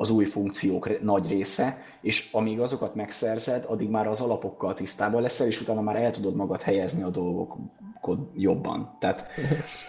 az 0.02 0.10
új 0.10 0.24
funkciók 0.24 1.02
nagy 1.02 1.28
része, 1.28 1.82
és 2.00 2.28
amíg 2.32 2.60
azokat 2.60 2.94
megszerzed, 2.94 3.64
addig 3.66 3.88
már 3.88 4.06
az 4.06 4.20
alapokkal 4.20 4.74
tisztában 4.74 5.22
leszel, 5.22 5.46
és 5.46 5.60
utána 5.60 5.80
már 5.80 5.96
el 5.96 6.10
tudod 6.10 6.34
magad 6.34 6.60
helyezni 6.60 7.02
a 7.02 7.10
dolgokon 7.10 8.30
jobban. 8.34 8.96
Tehát, 9.00 9.26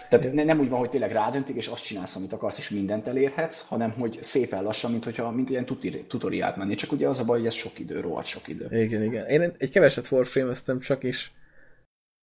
tehát 0.08 0.32
nem 0.32 0.60
úgy 0.60 0.68
van, 0.68 0.78
hogy 0.78 0.88
tényleg 0.88 1.10
rádöntik, 1.12 1.56
és 1.56 1.66
azt 1.66 1.84
csinálsz, 1.84 2.16
amit 2.16 2.32
akarsz, 2.32 2.58
és 2.58 2.70
mindent 2.70 3.08
elérhetsz, 3.08 3.68
hanem 3.68 3.90
hogy 3.90 4.18
szépen 4.20 4.62
lassan, 4.62 4.90
mint, 4.90 5.04
hogyha, 5.04 5.30
mint 5.30 5.50
ilyen 5.50 5.66
tutoriált 6.08 6.56
menni. 6.56 6.74
Csak 6.74 6.92
ugye 6.92 7.08
az 7.08 7.20
a 7.20 7.24
baj, 7.24 7.38
hogy 7.38 7.46
ez 7.46 7.54
sok 7.54 7.78
idő, 7.78 8.00
rohadt 8.00 8.26
sok 8.26 8.48
idő. 8.48 8.82
Igen, 8.82 9.02
igen. 9.02 9.26
Én 9.26 9.52
egy 9.58 9.70
keveset 9.70 10.10
warframe 10.10 10.52
csak, 10.80 11.04
és 11.04 11.30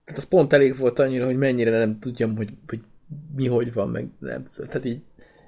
tehát 0.06 0.22
az 0.22 0.28
pont 0.28 0.54
elég 0.54 0.78
volt 0.78 1.00
annyira, 1.00 1.26
hogy 1.26 1.38
mennyire 1.38 1.78
nem 1.78 2.00
tudjam, 2.00 2.36
hogy, 2.36 2.50
hogy 2.68 2.80
mi 3.36 3.48
hogy 3.48 3.74
van, 3.74 3.90
meg 3.90 4.08
nem. 4.20 4.44
Tehát 4.56 4.86
így 4.86 5.02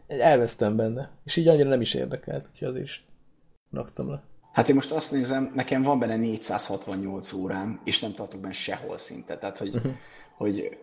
elvesztem 0.08 0.76
benne. 0.76 1.12
És 1.24 1.36
így 1.36 1.47
annyira 1.47 1.70
nem 1.70 1.82
is 1.82 1.93
érdekelt, 1.93 2.47
úgyhogy 2.51 2.68
azért 2.68 2.84
is 2.84 3.06
raktam 3.72 4.10
le. 4.10 4.24
Hát 4.51 4.70
én 4.70 4.76
most 4.76 4.91
azt 4.91 5.12
nézem, 5.12 5.51
nekem 5.56 5.82
van 5.82 5.99
benne 5.99 6.16
468 6.16 7.34
órám, 7.34 7.82
és 7.84 7.99
nem 7.99 8.14
tartok 8.14 8.41
benne 8.41 8.54
sehol 8.54 8.97
szinte. 8.97 9.38
Tehát, 9.38 9.58
hogy, 9.58 9.76
uh-huh. 9.76 9.91
hogy 10.38 10.78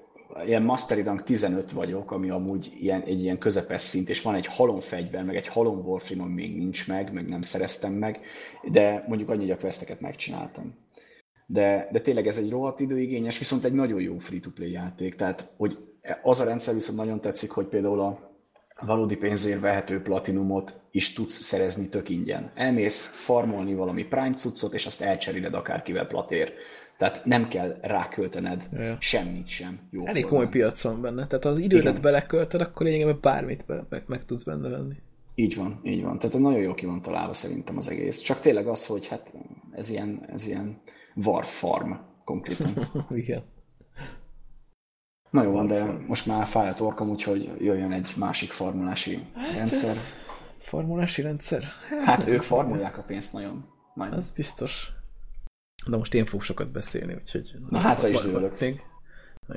ilyen 0.44 0.62
Mastery 0.62 1.02
Rank 1.02 1.22
15 1.22 1.72
vagyok, 1.72 2.10
ami 2.10 2.30
amúgy 2.30 2.76
ilyen, 2.80 3.02
egy 3.02 3.22
ilyen 3.22 3.38
közepes 3.38 3.82
szint, 3.82 4.08
és 4.08 4.22
van 4.22 4.34
egy 4.34 4.46
halom 4.46 4.80
fegyver, 4.80 5.24
meg 5.24 5.36
egy 5.36 5.46
halom 5.46 5.78
Warframe, 5.78 6.22
ami 6.22 6.32
még 6.32 6.56
nincs 6.56 6.88
meg, 6.88 7.12
meg 7.12 7.28
nem 7.28 7.42
szereztem 7.42 7.92
meg, 7.92 8.20
de 8.70 9.04
mondjuk 9.08 9.30
annyi, 9.30 9.40
hogy 9.40 9.50
a 9.50 9.58
questeket 9.58 10.00
megcsináltam. 10.00 10.74
De, 11.46 11.88
de 11.92 12.00
tényleg 12.00 12.26
ez 12.26 12.38
egy 12.38 12.50
rohadt 12.50 12.80
időigényes, 12.80 13.38
viszont 13.38 13.64
egy 13.64 13.72
nagyon 13.72 14.00
jó 14.00 14.18
free-to-play 14.18 14.70
játék, 14.70 15.14
tehát 15.14 15.52
hogy 15.56 15.78
az 16.22 16.40
a 16.40 16.44
rendszer 16.44 16.74
viszont 16.74 16.98
nagyon 16.98 17.20
tetszik, 17.20 17.50
hogy 17.50 17.66
például 17.66 18.00
a 18.00 18.29
valódi 18.86 19.16
pénzért 19.16 19.60
vehető 19.60 20.02
platinumot 20.02 20.80
is 20.90 21.12
tudsz 21.12 21.34
szerezni 21.34 21.88
tök 21.88 22.08
ingyen. 22.08 22.50
Elmész 22.54 23.06
farmolni 23.06 23.74
valami 23.74 24.04
prime 24.04 24.34
cuccot, 24.34 24.74
és 24.74 24.86
azt 24.86 25.02
elcseréled 25.02 25.54
akárkivel 25.54 26.06
platér. 26.06 26.52
Tehát 26.98 27.24
nem 27.24 27.48
kell 27.48 27.78
ráköltened 27.80 28.68
ja. 28.72 28.96
semmit 29.00 29.46
sem. 29.46 29.78
Jó 29.90 30.06
Elég 30.06 30.24
komoly 30.24 30.48
piac 30.48 30.82
van 30.82 31.00
benne. 31.00 31.26
Tehát 31.26 31.44
ha 31.44 31.50
az 31.50 31.58
idődet 31.58 31.90
Igen. 31.90 32.02
belekölted, 32.02 32.60
akkor 32.60 32.86
lényegében 32.86 33.18
bármit 33.20 33.64
be, 33.66 33.86
meg, 33.88 34.02
meg 34.06 34.24
tudsz 34.24 34.42
benne 34.42 34.68
venni. 34.68 34.94
Így 35.34 35.56
van, 35.56 35.80
így 35.82 36.02
van. 36.02 36.18
Tehát 36.18 36.38
nagyon 36.38 36.60
jó 36.60 36.74
ki 36.74 36.86
van 36.86 37.02
találva 37.02 37.32
szerintem 37.32 37.76
az 37.76 37.90
egész. 37.90 38.18
Csak 38.18 38.40
tényleg 38.40 38.66
az, 38.66 38.86
hogy 38.86 39.06
hát 39.06 39.32
ez 39.72 39.90
ilyen, 39.90 40.20
ez 40.32 40.46
ilyen 40.46 40.80
war 41.14 41.44
farm 41.44 41.92
konkrétan. 42.24 42.90
Igen. 43.10 43.42
Na 45.30 45.42
jó 45.42 45.50
van, 45.50 45.66
de 45.66 45.84
most 45.84 46.26
már 46.26 46.46
fáj 46.46 46.68
a 46.68 46.74
torkom, 46.74 47.08
úgyhogy 47.08 47.44
jöjjön 47.44 47.92
egy 47.92 48.12
másik 48.16 48.50
formulási 48.50 49.26
hát 49.34 49.56
rendszer. 49.56 49.94
Formulási 50.58 51.22
rendszer? 51.22 51.62
Hát, 51.62 52.04
hát 52.04 52.26
ők 52.26 52.42
formulják 52.42 52.98
a 52.98 53.02
pénzt 53.02 53.32
nagyon. 53.32 53.64
nagyon. 53.94 54.14
Az 54.14 54.30
biztos. 54.30 54.92
De 55.86 55.96
most 55.96 56.14
én 56.14 56.24
fogok 56.24 56.42
sokat 56.42 56.70
beszélni, 56.70 57.14
úgyhogy... 57.14 57.56
Na 57.68 57.78
hátra 57.78 58.08
is 58.08 58.20
dőlök. 58.20 58.60
Még 58.60 58.82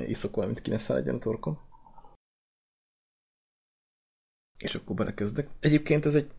iszok 0.06 0.34
valamit, 0.34 0.62
ki 0.62 0.70
ne 0.70 0.78
szálljon 0.78 1.14
a 1.14 1.18
torkom. 1.18 1.58
És 4.58 4.74
akkor 4.74 4.96
belekezdek. 4.96 5.48
Egyébként 5.60 6.06
ez 6.06 6.14
egy... 6.14 6.30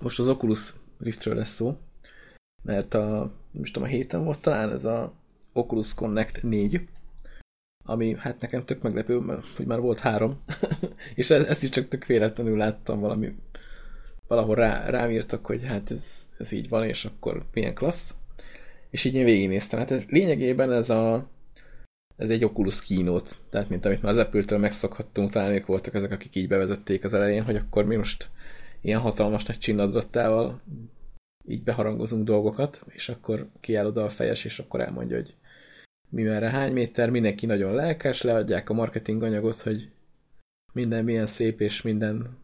Most 0.00 0.18
az 0.18 0.28
Oculus 0.28 0.74
Riftről 0.98 1.34
lesz 1.34 1.54
szó, 1.54 1.78
mert 2.62 2.94
a, 2.94 3.32
most 3.50 3.72
tudom, 3.72 3.88
a 3.88 3.92
héten 3.92 4.24
volt 4.24 4.40
talán 4.40 4.70
ez 4.70 4.84
a 4.84 5.12
Oculus 5.52 5.94
Connect 5.94 6.42
4, 6.42 6.88
ami 7.88 8.16
hát 8.18 8.40
nekem 8.40 8.64
tök 8.64 8.82
meglepő, 8.82 9.18
mert 9.18 9.46
hogy 9.56 9.66
már 9.66 9.80
volt 9.80 9.98
három, 9.98 10.42
és 11.14 11.30
ezt 11.30 11.62
is 11.62 11.68
csak 11.68 11.88
tök 11.88 12.06
véletlenül 12.06 12.56
láttam 12.56 13.00
valami, 13.00 13.34
valahol 14.26 14.54
rá, 14.54 14.90
rám 14.90 15.10
írtak, 15.10 15.46
hogy 15.46 15.64
hát 15.64 15.90
ez, 15.90 16.26
ez 16.38 16.52
így 16.52 16.68
van, 16.68 16.84
és 16.84 17.04
akkor 17.04 17.44
milyen 17.52 17.74
klassz. 17.74 18.14
És 18.90 19.04
így 19.04 19.14
én 19.14 19.24
végignéztem. 19.24 19.78
Hát 19.78 19.90
ez, 19.90 20.02
lényegében 20.08 20.72
ez 20.72 20.90
a 20.90 21.26
ez 22.16 22.28
egy 22.28 22.44
Oculus 22.44 22.82
kínót, 22.82 23.36
tehát 23.50 23.68
mint 23.68 23.84
amit 23.84 24.02
már 24.02 24.12
az 24.12 24.18
Apple-től 24.18 24.58
megszokhattunk, 24.58 25.30
talán 25.30 25.52
ők 25.52 25.66
voltak 25.66 25.94
ezek, 25.94 26.12
akik 26.12 26.36
így 26.36 26.48
bevezették 26.48 27.04
az 27.04 27.14
elején, 27.14 27.44
hogy 27.44 27.56
akkor 27.56 27.84
mi 27.84 27.96
most 27.96 28.28
ilyen 28.80 29.00
hatalmas 29.00 29.44
nagy 29.44 29.58
csinnadrattával 29.58 30.60
így 31.46 31.62
beharangozunk 31.62 32.24
dolgokat, 32.24 32.82
és 32.88 33.08
akkor 33.08 33.48
kiáll 33.60 33.86
oda 33.86 34.04
a 34.04 34.10
fejes, 34.10 34.44
és 34.44 34.58
akkor 34.58 34.80
elmondja, 34.80 35.16
hogy 35.16 35.34
mi 36.08 36.22
merre 36.22 36.50
hány 36.50 36.72
méter, 36.72 37.10
mindenki 37.10 37.46
nagyon 37.46 37.74
lelkes, 37.74 38.22
leadják 38.22 38.68
a 38.68 38.74
marketing 38.74 39.22
anyagot, 39.22 39.60
hogy 39.60 39.88
minden 40.72 41.04
milyen 41.04 41.26
szép 41.26 41.60
és 41.60 41.82
minden 41.82 42.36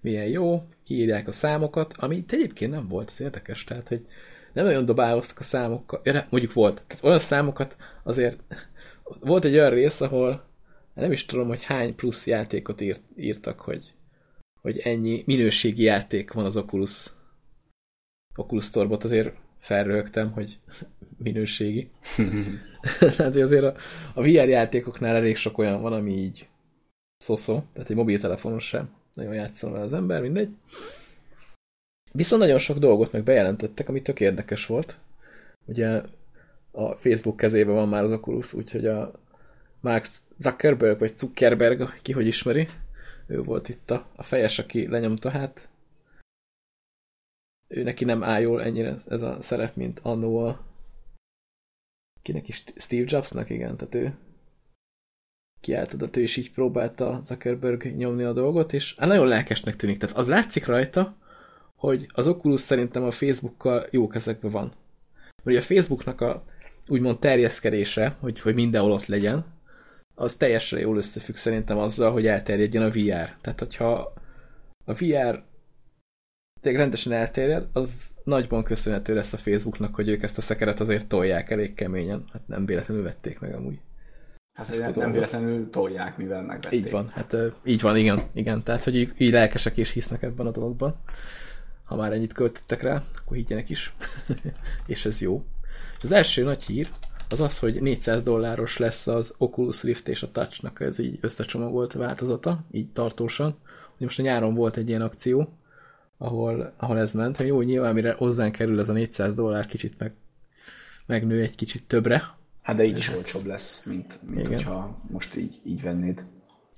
milyen 0.00 0.26
jó, 0.26 0.68
kiírják 0.84 1.28
a 1.28 1.32
számokat, 1.32 1.94
ami 1.96 2.24
egyébként 2.28 2.70
nem 2.70 2.88
volt, 2.88 3.10
az 3.10 3.20
érdekes, 3.20 3.64
tehát, 3.64 3.88
hogy 3.88 4.06
nem 4.52 4.64
nagyon 4.64 4.84
dobáloztak 4.84 5.38
a 5.38 5.42
számokkal, 5.42 6.00
ja, 6.04 6.26
mondjuk 6.30 6.52
volt, 6.52 6.82
tehát 6.86 7.04
olyan 7.04 7.18
számokat 7.18 7.76
azért 8.02 8.42
volt 9.20 9.44
egy 9.44 9.54
olyan 9.54 9.70
rész, 9.70 10.00
ahol 10.00 10.48
nem 10.94 11.12
is 11.12 11.24
tudom, 11.24 11.48
hogy 11.48 11.62
hány 11.62 11.94
plusz 11.94 12.26
játékot 12.26 12.80
írt, 12.80 13.02
írtak, 13.16 13.60
hogy, 13.60 13.92
hogy 14.60 14.78
ennyi 14.78 15.22
minőségi 15.26 15.82
játék 15.82 16.32
van 16.32 16.44
az 16.44 16.56
Oculus 16.56 17.06
Oculus 18.36 18.64
Store-bot, 18.64 19.04
azért 19.04 19.34
felrögtem, 19.58 20.32
hogy 20.32 20.58
minőségi. 21.24 21.90
hát 23.18 23.36
azért 23.36 23.64
a, 23.64 23.74
a 24.14 24.22
VR 24.22 24.48
játékoknál 24.48 25.16
elég 25.16 25.36
sok 25.36 25.58
olyan 25.58 25.82
van, 25.82 25.92
ami 25.92 26.12
így 26.12 26.48
szoszó, 27.16 27.62
tehát 27.72 27.90
egy 27.90 27.96
mobiltelefonos 27.96 28.66
sem 28.66 28.90
nagyon 29.14 29.34
játszom 29.34 29.72
vele 29.72 29.84
az 29.84 29.92
ember, 29.92 30.20
mindegy. 30.20 30.50
Viszont 32.12 32.42
nagyon 32.42 32.58
sok 32.58 32.78
dolgot 32.78 33.12
meg 33.12 33.22
bejelentettek, 33.22 33.88
ami 33.88 34.02
tök 34.02 34.20
érdekes 34.20 34.66
volt. 34.66 34.98
Ugye 35.66 36.02
a 36.70 36.96
Facebook 36.96 37.36
kezében 37.36 37.74
van 37.74 37.88
már 37.88 38.02
az 38.02 38.12
Oculus, 38.12 38.52
úgyhogy 38.52 38.86
a 38.86 39.12
Mark 39.80 40.06
Zuckerberg, 40.38 40.98
vagy 40.98 41.18
Zuckerberg, 41.18 42.00
ki 42.02 42.12
hogy 42.12 42.26
ismeri, 42.26 42.66
ő 43.26 43.42
volt 43.42 43.68
itt 43.68 43.90
a, 43.90 44.06
a 44.16 44.22
fejes, 44.22 44.58
aki 44.58 44.88
lenyomta, 44.88 45.30
hát 45.30 45.68
ő 47.68 47.82
neki 47.82 48.04
nem 48.04 48.22
áll 48.22 48.40
jól 48.40 48.62
ennyire 48.62 48.94
ez 49.08 49.22
a 49.22 49.36
szerep, 49.40 49.76
mint 49.76 50.00
annó 50.02 50.38
a 50.38 50.69
kinek 52.22 52.48
is, 52.48 52.64
Steve 52.76 53.04
Jobsnak, 53.06 53.50
igen, 53.50 53.76
tehát 53.76 53.94
ő 53.94 54.14
kiállt 55.60 56.16
ő 56.16 56.20
is 56.20 56.36
így 56.36 56.52
próbálta 56.52 57.20
Zuckerberg 57.22 57.96
nyomni 57.96 58.22
a 58.22 58.32
dolgot, 58.32 58.72
és 58.72 58.94
hát 58.96 59.08
nagyon 59.08 59.26
lelkesnek 59.26 59.76
tűnik. 59.76 59.98
Tehát 59.98 60.16
az 60.16 60.26
látszik 60.26 60.66
rajta, 60.66 61.16
hogy 61.76 62.06
az 62.12 62.28
Oculus 62.28 62.60
szerintem 62.60 63.02
a 63.02 63.10
Facebookkal 63.10 63.86
jó 63.90 64.08
kezekben 64.08 64.50
van. 64.50 64.72
Ugye 65.44 65.58
a 65.58 65.62
Facebooknak 65.62 66.20
a 66.20 66.44
úgymond 66.88 67.18
terjeszkedése, 67.18 68.16
hogy, 68.20 68.40
hogy 68.40 68.54
mindenhol 68.54 68.92
ott 68.92 69.06
legyen, 69.06 69.44
az 70.14 70.34
teljesen 70.34 70.80
jól 70.80 70.96
összefügg 70.96 71.34
szerintem 71.34 71.78
azzal, 71.78 72.12
hogy 72.12 72.26
elterjedjen 72.26 72.82
a 72.82 72.90
VR. 72.90 73.36
Tehát, 73.40 73.58
hogyha 73.58 74.12
a 74.84 74.92
VR 74.92 75.42
tényleg 76.60 76.80
rendesen 76.80 77.12
elterjed, 77.12 77.66
az 77.72 78.16
nagyban 78.24 78.64
köszönhető 78.64 79.14
lesz 79.14 79.32
a 79.32 79.36
Facebooknak, 79.36 79.94
hogy 79.94 80.08
ők 80.08 80.22
ezt 80.22 80.38
a 80.38 80.40
szekeret 80.40 80.80
azért 80.80 81.08
tolják 81.08 81.50
elég 81.50 81.74
keményen. 81.74 82.24
Hát 82.32 82.42
nem 82.46 82.66
véletlenül 82.66 83.02
vették 83.02 83.38
meg 83.38 83.54
amúgy. 83.54 83.78
Hát 84.52 84.68
ezt 84.68 84.80
nem, 84.80 84.92
nem 84.94 85.12
véletlenül 85.12 85.70
tolják, 85.70 86.16
mivel 86.16 86.42
megvették. 86.42 86.80
Így 86.80 86.90
van, 86.90 87.08
hát 87.08 87.36
így 87.64 87.80
van, 87.80 87.96
igen, 87.96 88.20
igen. 88.32 88.62
Tehát, 88.62 88.84
hogy 88.84 88.96
így, 88.96 89.12
így 89.18 89.30
lelkesek 89.30 89.76
és 89.76 89.90
hisznek 89.90 90.22
ebben 90.22 90.46
a 90.46 90.50
dologban. 90.50 90.96
Ha 91.84 91.96
már 91.96 92.12
ennyit 92.12 92.32
költöttek 92.32 92.82
rá, 92.82 93.02
akkor 93.22 93.36
higgyenek 93.36 93.70
is. 93.70 93.94
és 94.86 95.04
ez 95.04 95.20
jó. 95.20 95.44
És 95.96 96.04
az 96.04 96.12
első 96.12 96.42
nagy 96.42 96.64
hír 96.64 96.88
az 97.28 97.40
az, 97.40 97.58
hogy 97.58 97.80
400 97.80 98.22
dolláros 98.22 98.76
lesz 98.76 99.06
az 99.06 99.34
Oculus 99.38 99.82
Rift 99.82 100.08
és 100.08 100.22
a 100.22 100.30
Touch-nak 100.30 100.80
ez 100.80 100.98
így 100.98 101.18
összecsomagolt 101.20 101.92
változata, 101.92 102.64
így 102.70 102.92
tartósan. 102.92 103.58
Most 103.98 104.18
a 104.18 104.22
nyáron 104.22 104.54
volt 104.54 104.76
egy 104.76 104.88
ilyen 104.88 105.02
akció, 105.02 105.48
ahol, 106.22 106.74
ahol 106.76 106.98
ez 106.98 107.12
ment. 107.12 107.36
hogy 107.36 107.46
Jó, 107.46 107.62
nyilván 107.62 107.94
mire 107.94 108.12
hozzánk 108.12 108.52
kerül 108.52 108.80
ez 108.80 108.88
a 108.88 108.92
400 108.92 109.34
dollár, 109.34 109.66
kicsit 109.66 109.98
meg, 109.98 110.12
megnő 111.06 111.40
egy 111.40 111.54
kicsit 111.54 111.86
többre. 111.86 112.34
Hát 112.62 112.76
de 112.76 112.84
így 112.84 112.96
is 112.96 113.14
olcsóbb 113.14 113.44
lesz, 113.44 113.84
mint, 113.84 114.22
mint 114.22 114.46
igen. 114.46 114.54
hogyha 114.54 115.02
most 115.10 115.36
így, 115.36 115.60
így 115.64 115.82
vennéd. 115.82 116.24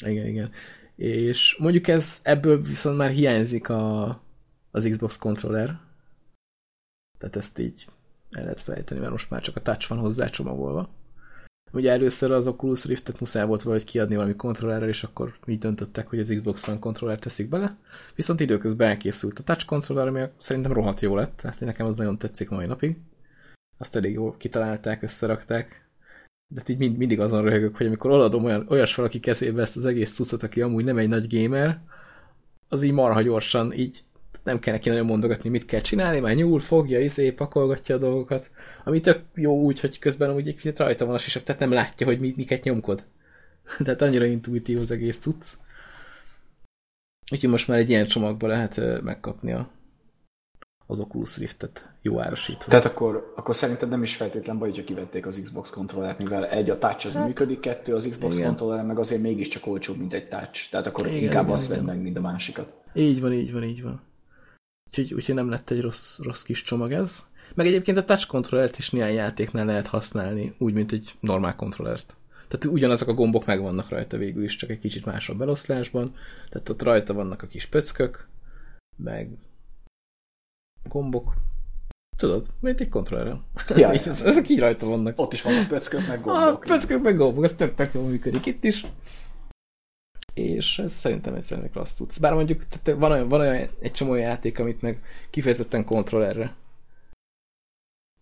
Igen, 0.07 0.27
igen. 0.27 0.51
És 0.97 1.57
mondjuk 1.59 1.89
ez, 1.89 2.19
ebből 2.23 2.63
viszont 2.63 2.97
már 2.97 3.11
hiányzik 3.11 3.69
a, 3.69 4.09
az 4.71 4.89
Xbox 4.91 5.19
controller. 5.19 5.81
Tehát 7.19 7.37
ezt 7.37 7.59
így 7.59 7.87
el 8.31 8.43
lehet 8.43 8.63
felejteni, 8.63 9.01
mert 9.01 9.13
most 9.13 9.31
már 9.31 9.41
csak 9.41 9.57
a 9.57 9.63
touch 9.63 9.89
van 9.89 9.99
hozzá 9.99 10.27
csomagolva. 10.27 10.89
Ugye 11.73 11.91
először 11.91 12.31
az 12.31 12.47
Oculus 12.47 12.85
Rift-et 12.85 13.21
muszáj 13.21 13.47
volt 13.47 13.63
valahogy 13.63 13.85
kiadni 13.85 14.15
valami 14.15 14.37
kontrollerrel, 14.37 14.89
és 14.89 15.03
akkor 15.03 15.35
így 15.47 15.59
döntöttek, 15.59 16.09
hogy 16.09 16.19
az 16.19 16.33
Xbox 16.35 16.69
One 16.69 16.79
kontroller 16.79 17.19
teszik 17.19 17.49
bele. 17.49 17.77
Viszont 18.15 18.41
időközben 18.41 18.89
elkészült 18.89 19.39
a 19.39 19.43
touch 19.43 19.67
controller, 19.67 20.07
ami 20.07 20.23
szerintem 20.39 20.73
rohadt 20.73 21.01
jó 21.01 21.17
lett, 21.17 21.37
tehát 21.37 21.61
nekem 21.61 21.87
az 21.87 21.97
nagyon 21.97 22.19
tetszik 22.19 22.49
mai 22.49 22.67
napig. 22.67 22.97
Azt 23.79 23.97
elég 23.97 24.13
jól 24.13 24.35
kitalálták, 24.39 25.03
összerakták. 25.03 25.89
De 26.55 26.63
így 26.67 26.79
mind, 26.79 26.97
mindig 26.97 27.21
azon 27.21 27.43
röhögök, 27.43 27.77
hogy 27.77 27.87
amikor 27.87 28.11
oladom 28.11 28.45
olyan, 28.45 28.67
olyas 28.69 28.95
valaki 28.95 29.21
kezébe 29.21 29.63
ezt 29.63 29.77
az 29.77 29.85
egész 29.85 30.15
cuccot, 30.15 30.43
aki 30.43 30.61
amúgy 30.61 30.85
nem 30.85 30.99
egy 30.99 31.09
nagy 31.09 31.39
gamer, 31.39 31.81
az 32.69 32.83
így 32.83 32.93
marha 32.93 33.23
gyorsan 33.23 33.73
így 33.73 34.05
nem 34.43 34.59
kell 34.59 34.75
neki 34.75 34.89
nagyon 34.89 35.07
mondogatni, 35.07 35.49
mit 35.49 35.65
kell 35.65 35.81
csinálni, 35.81 36.21
már 36.21 36.35
nyúl, 36.35 36.61
fogja, 36.61 37.01
izé, 37.01 37.31
pakolgatja 37.31 37.95
a 37.95 37.99
dolgokat, 37.99 38.51
ami 38.85 39.01
tök 39.01 39.25
jó 39.35 39.61
úgy, 39.61 39.81
hogy 39.81 39.99
közben 39.99 40.31
amúgy 40.31 40.49
egy 40.49 40.57
kicsit 40.57 40.79
rajta 40.79 41.07
van 41.07 41.15
a 41.15 41.19
sisak, 41.19 41.43
tehát 41.43 41.61
nem 41.61 41.73
látja, 41.73 42.07
hogy 42.07 42.21
mi, 42.21 42.33
miket 42.37 42.65
nyomkod. 42.65 43.05
tehát 43.85 44.03
annyira 44.03 44.25
intuitív 44.25 44.79
az 44.79 44.91
egész 44.91 45.19
cucc. 45.19 45.47
Úgyhogy 47.33 47.51
most 47.51 47.69
már 47.69 47.79
egy 47.79 47.89
ilyen 47.89 48.07
csomagba 48.07 48.47
lehet 48.47 49.03
megkapni 49.03 49.53
a, 49.53 49.71
az 50.87 51.01
Oculus 51.01 51.39
Riftet 51.39 51.89
jó 52.03 52.21
árasítva. 52.21 52.71
Tehát 52.71 52.85
akkor, 52.85 53.33
akkor 53.37 53.57
szerinted 53.57 53.89
nem 53.89 54.03
is 54.03 54.17
feltétlen 54.17 54.59
baj, 54.59 54.69
hogyha 54.69 54.85
kivették 54.85 55.27
az 55.27 55.41
Xbox 55.43 55.71
kontrollert, 55.71 56.23
mivel 56.23 56.47
egy 56.47 56.71
a 56.71 56.79
touch 56.79 57.07
az 57.07 57.15
hát, 57.15 57.27
működik, 57.27 57.61
kettő 57.61 57.95
az 57.95 58.09
Xbox 58.11 58.37
igen. 58.37 58.49
kontroller 58.49 58.85
meg 58.85 58.99
azért 58.99 59.23
mégiscsak 59.23 59.67
olcsóbb, 59.67 59.99
mint 59.99 60.13
egy 60.13 60.29
touch. 60.29 60.71
Tehát 60.71 60.87
akkor 60.87 61.07
igen, 61.07 61.23
inkább 61.23 61.43
igen, 61.43 61.55
azt 61.55 61.69
vedd 61.69 61.85
meg, 61.85 62.01
mint 62.01 62.17
a 62.17 62.21
másikat. 62.21 62.77
Így 62.95 63.21
van, 63.21 63.33
így 63.33 63.53
van, 63.53 63.65
így 63.65 63.83
van. 63.83 64.01
Úgyhogy, 64.87 65.15
úgyhogy 65.15 65.35
nem 65.35 65.51
lett 65.51 65.71
egy 65.71 65.81
rossz, 65.81 66.19
rossz 66.19 66.43
kis 66.43 66.63
csomag 66.63 66.93
ez. 66.93 67.19
Meg 67.55 67.67
egyébként 67.67 67.97
a 67.97 68.05
touch 68.05 68.27
controllert 68.27 68.79
is 68.79 68.91
néhány 68.91 69.15
játéknál 69.15 69.65
lehet 69.65 69.87
használni, 69.87 70.55
úgy, 70.59 70.73
mint 70.73 70.93
egy 70.93 71.15
normál 71.21 71.57
kontrollert. 71.57 72.17
Tehát 72.49 72.77
ugyanazok 72.77 73.09
a 73.09 73.15
gombok 73.15 73.47
megvannak 73.47 73.89
rajta 73.89 74.17
végül 74.17 74.45
is, 74.45 74.57
csak 74.57 74.71
egy 74.71 74.79
kicsit 74.79 75.05
másabb 75.05 75.39
beloszlásban. 75.39 76.15
Tehát 76.49 76.69
ott 76.69 76.83
rajta 76.83 77.15
vannak 77.15 77.43
a 77.43 77.47
kis 77.47 77.67
pöckök, 77.67 78.29
meg 78.97 79.31
gombok. 80.89 81.33
Tudod, 82.17 82.47
mint 82.61 82.81
egy 82.81 82.89
kontrollerrel. 82.89 83.45
Ja, 83.77 83.91
ezek 84.25 84.49
így 84.49 84.61
rajta 84.61 84.87
vannak. 84.87 85.19
Ott 85.19 85.33
is 85.33 85.43
vannak 85.43 85.69
pöckök, 85.69 86.07
meg 86.07 86.21
gombok. 86.21 86.63
A 86.63 86.67
pöckök, 86.67 87.03
meg 87.03 87.17
gombok, 87.17 87.45
ez 87.45 87.53
tök, 87.53 87.75
tök 87.75 87.95
jól 87.95 88.05
működik 88.05 88.47
itt 88.47 88.65
is 88.65 88.85
és 90.35 90.79
ez 90.79 90.93
szerintem 90.93 91.35
egy 91.35 91.43
szerintem 91.43 91.73
klassz 91.73 91.95
tudsz. 91.95 92.19
Bár 92.19 92.33
mondjuk 92.33 92.67
tehát 92.69 93.01
van, 93.01 93.11
olyan, 93.11 93.29
van 93.29 93.41
olyan 93.41 93.69
egy 93.81 93.93
csomó 93.93 94.15
játék, 94.15 94.59
amit 94.59 94.83
meg 94.83 95.03
kifejezetten 95.31 95.85
kontrollerre 95.85 96.55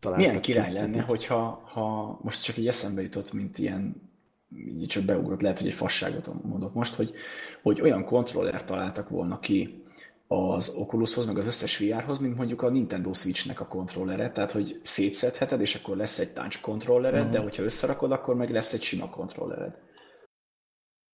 találtak 0.01 0.26
Milyen 0.26 0.42
király 0.42 0.68
ki, 0.68 0.74
lenne, 0.74 1.03
hogyha 1.03 1.62
ha 1.64 2.18
most 2.22 2.44
csak 2.44 2.57
egy 2.57 2.66
eszembe 2.66 3.03
jutott, 3.03 3.32
mint 3.32 3.59
ilyen 3.59 4.11
így 4.57 4.86
csak 4.86 5.05
beugrott, 5.05 5.40
lehet, 5.40 5.59
hogy 5.59 5.66
egy 5.66 5.74
fasságot 5.74 6.42
mondok 6.42 6.74
most, 6.74 6.94
hogy, 6.94 7.14
hogy 7.62 7.80
olyan 7.80 8.05
kontroller 8.05 8.64
találtak 8.64 9.09
volna 9.09 9.38
ki 9.38 9.84
az 10.26 10.74
Oculushoz, 10.76 11.26
meg 11.26 11.38
az 11.38 11.46
összes 11.46 11.78
VR-hoz, 11.78 12.18
mint 12.18 12.36
mondjuk 12.36 12.62
a 12.62 12.70
Nintendo 12.70 13.12
Switch-nek 13.12 13.61
a 13.61 13.66
kontrollere, 13.66 14.30
tehát 14.30 14.51
hogy 14.51 14.80
szétszedheted, 14.82 15.61
és 15.61 15.74
akkor 15.74 15.96
lesz 15.96 16.18
egy 16.18 16.32
touch 16.32 16.61
kontrollered, 16.61 17.20
uh-huh. 17.20 17.34
de 17.34 17.42
hogyha 17.42 17.62
összerakod, 17.62 18.12
akkor 18.12 18.34
meg 18.34 18.51
lesz 18.51 18.72
egy 18.72 18.82
sima 18.82 19.11
kontrollered. 19.11 19.78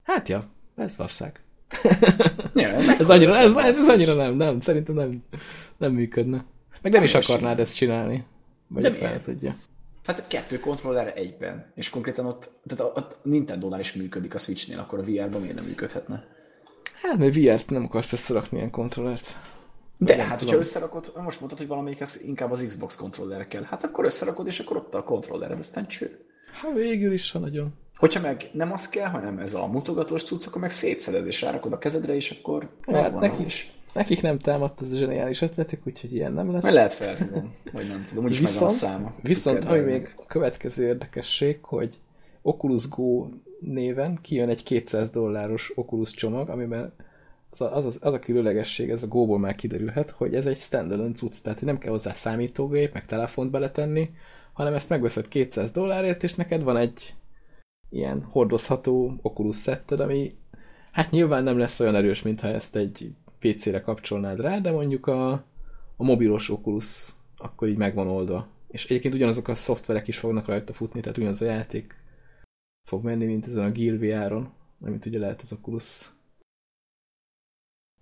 Hát 0.03 0.29
ja, 0.29 0.45
ez 0.75 0.97
vasság. 0.97 1.41
Ja, 2.55 2.69
ez, 2.99 3.11
annyira, 3.11 3.37
ez, 3.37 3.55
ez, 3.57 3.79
ez 3.79 3.89
annyira 3.89 4.15
nem, 4.15 4.35
nem, 4.35 4.61
szerintem 4.61 4.95
nem, 4.95 5.25
nem 5.77 5.93
működne. 5.93 6.37
Meg 6.83 6.93
nem, 6.93 6.93
nem 6.93 7.03
is 7.03 7.15
akarnád 7.15 7.61
ezt 7.61 7.77
csinálni. 7.77 8.25
Vagy 8.69 8.83
De 8.83 8.93
fel 8.93 9.21
tudja. 9.21 9.57
Hát 10.05 10.27
kettő 10.27 10.59
kontroller 10.59 11.13
egyben, 11.17 11.73
és 11.75 11.91
konkrétan 11.91 12.27
ott, 12.27 12.51
tehát 12.67 12.95
a, 12.95 12.99
a 13.01 13.07
Nintendo-nál 13.23 13.81
is 13.81 13.93
működik 13.93 14.35
a 14.35 14.39
Switch-nél, 14.39 14.79
akkor 14.79 14.99
a 14.99 15.03
VR-ban 15.03 15.41
miért 15.41 15.55
nem 15.55 15.65
működhetne? 15.65 16.25
Hát, 17.03 17.19
mert 17.19 17.35
VR-t 17.35 17.71
nem 17.71 17.85
akarsz 17.85 18.13
összerakni 18.13 18.57
ilyen 18.57 18.71
kontrollert. 18.71 19.37
De 19.99 20.25
hát, 20.25 20.41
hogyha 20.41 20.57
összerakod, 20.57 21.13
most 21.15 21.39
mondtad, 21.39 21.59
hogy 21.59 21.69
valamelyik 21.69 22.01
az 22.01 22.23
inkább 22.23 22.51
az 22.51 22.65
Xbox 22.67 22.97
kontrollerekkel, 22.97 23.63
hát 23.63 23.85
akkor 23.85 24.05
összerakod, 24.05 24.47
és 24.47 24.59
akkor 24.59 24.77
ott 24.77 24.95
a 24.95 25.03
kontrollered, 25.03 25.59
aztán 25.59 25.87
cső. 25.87 26.27
Hát 26.53 26.75
végül 26.75 27.13
is, 27.13 27.31
ha 27.31 27.39
nagyon. 27.39 27.75
Hogyha 27.97 28.21
meg 28.21 28.51
nem 28.53 28.73
az 28.73 28.89
kell, 28.89 29.09
hanem 29.09 29.39
ez 29.39 29.55
a 29.55 29.67
mutogatós 29.67 30.23
cucc, 30.23 30.47
akkor 30.47 30.61
meg 30.61 30.71
szétszeded 30.71 31.27
és 31.27 31.43
rárakod 31.43 31.73
a 31.73 31.79
kezedre, 31.79 32.15
és 32.15 32.31
akkor 32.31 32.69
hát 32.87 33.21
nekik, 33.21 33.47
is. 33.47 33.76
Nekik 33.97 34.23
nem 34.23 34.39
támadt 34.39 34.83
ez 34.83 34.93
a 34.93 34.97
zseniális 34.97 35.43
ötletek, 35.43 35.81
úgyhogy 35.87 36.15
ilyen 36.15 36.33
nem 36.33 36.53
lesz. 36.53 36.63
Mert 36.63 36.75
lehet 36.75 36.93
felhívom, 36.93 37.55
vagy 37.73 37.89
nem 37.89 38.05
tudom, 38.09 38.25
úgyis 38.25 38.39
viszont, 38.39 38.71
a 38.71 38.75
száma. 38.75 39.15
Viszont, 39.23 39.65
ami 39.65 39.79
még 39.79 40.15
a 40.17 40.27
következő 40.27 40.87
érdekesség, 40.87 41.59
hogy 41.63 41.95
Oculus 42.43 42.89
Go 42.89 43.29
néven 43.61 44.19
kijön 44.23 44.49
egy 44.49 44.63
200 44.63 45.11
dolláros 45.11 45.73
Oculus 45.75 46.11
csomag, 46.11 46.49
amiben 46.49 46.93
az 47.51 47.61
a, 47.61 47.77
az, 47.77 47.85
az, 47.85 47.99
az 48.01 48.13
a 48.13 48.19
különlegesség, 48.19 48.91
ez 48.91 49.03
a 49.03 49.07
Go-ból 49.07 49.39
már 49.39 49.55
kiderülhet, 49.55 50.11
hogy 50.11 50.35
ez 50.35 50.47
egy 50.47 50.59
standalone 50.59 51.13
cucc, 51.13 51.43
tehát 51.43 51.61
nem 51.61 51.79
kell 51.79 51.91
hozzá 51.91 52.13
számítógép, 52.13 52.93
meg 52.93 53.07
telefont 53.07 53.51
beletenni, 53.51 54.11
hanem 54.53 54.75
ezt 54.75 54.89
megveszed 54.89 55.29
200 55.29 55.71
dollárért, 55.71 56.23
és 56.23 56.35
neked 56.35 56.63
van 56.63 56.77
egy 56.77 57.15
ilyen 57.91 58.27
hordozható 58.31 59.19
Oculus 59.23 59.57
szetted, 59.57 60.01
ami 60.01 60.37
hát 60.93 61.11
nyilván 61.11 61.45
nem 61.45 61.59
lesz 61.59 61.81
olyan 61.81 61.95
erős, 61.95 62.23
mintha 62.23 62.49
ezt 62.49 62.77
egy 62.77 63.15
PC-re 63.55 63.81
kapcsolnád 63.81 64.41
rá, 64.41 64.59
de 64.59 64.71
mondjuk 64.71 65.07
a, 65.07 65.33
a 65.97 66.05
mobilos 66.05 66.51
Oculus 66.51 67.11
akkor 67.37 67.69
így 67.69 67.77
megvan 67.77 68.09
oldva. 68.09 68.49
És 68.69 68.85
egyébként 68.85 69.15
ugyanazok 69.15 69.49
a 69.49 69.55
szoftverek 69.55 70.09
is 70.09 70.19
fognak 70.19 70.47
rajta 70.47 70.73
futni, 70.73 71.01
tehát 71.01 71.19
ugyanaz 71.19 71.43
a 71.43 71.45
játék 71.45 71.95
fog 72.89 73.05
menni, 73.05 73.27
mint 73.27 73.47
ezen 73.47 73.65
a 73.65 73.71
Gear 73.71 73.99
VR-on, 73.99 74.53
amit 74.81 75.07
ugye 75.07 75.19
lehet 75.19 75.41
az 75.41 75.53
Oculus 75.53 76.11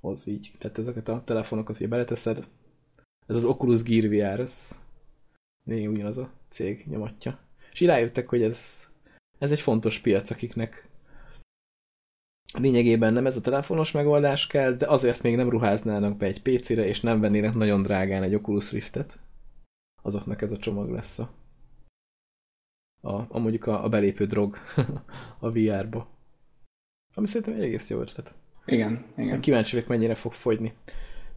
hoz 0.00 0.26
így. 0.26 0.52
Tehát 0.58 0.78
ezeket 0.78 1.08
a 1.08 1.22
telefonokat 1.24 1.76
ugye 1.76 1.88
beleteszed. 1.88 2.48
Ez 3.26 3.36
az 3.36 3.44
Oculus 3.44 3.82
Gear 3.82 4.08
VR, 4.08 4.40
ez 4.40 4.78
ugyanaz 5.66 6.18
a 6.18 6.30
cég 6.48 6.84
nyomatja. 6.86 7.38
És 7.72 7.80
rájöttek, 7.80 8.28
hogy 8.28 8.42
ez 8.42 8.88
ez 9.38 9.50
egy 9.50 9.60
fontos 9.60 9.98
piac, 9.98 10.30
akiknek 10.30 10.88
lényegében 12.58 13.12
nem 13.12 13.26
ez 13.26 13.36
a 13.36 13.40
telefonos 13.40 13.92
megoldás 13.92 14.46
kell, 14.46 14.72
de 14.72 14.86
azért 14.86 15.22
még 15.22 15.36
nem 15.36 15.48
ruháznának 15.48 16.16
be 16.16 16.26
egy 16.26 16.42
PC-re, 16.42 16.86
és 16.86 17.00
nem 17.00 17.20
vennének 17.20 17.54
nagyon 17.54 17.82
drágán 17.82 18.22
egy 18.22 18.34
Oculus 18.34 18.72
Riftet. 18.72 19.18
Azoknak 20.02 20.42
ez 20.42 20.52
a 20.52 20.56
csomag 20.56 20.90
lesz 20.90 21.18
a, 21.18 21.30
a, 23.00 23.26
a 23.28 23.38
mondjuk 23.38 23.66
a, 23.66 23.84
a 23.84 23.88
belépő 23.88 24.26
drog 24.26 24.56
a 25.38 25.50
VR-ba. 25.50 26.08
Ami 27.14 27.26
szerintem 27.26 27.54
egy 27.54 27.62
egész 27.62 27.90
jó 27.90 28.00
ötlet. 28.00 28.34
Igen, 28.66 29.04
igen. 29.16 29.40
Kíváncsi 29.40 29.74
vagyok, 29.74 29.88
mennyire 29.88 30.14
fog 30.14 30.32
fogyni. 30.32 30.72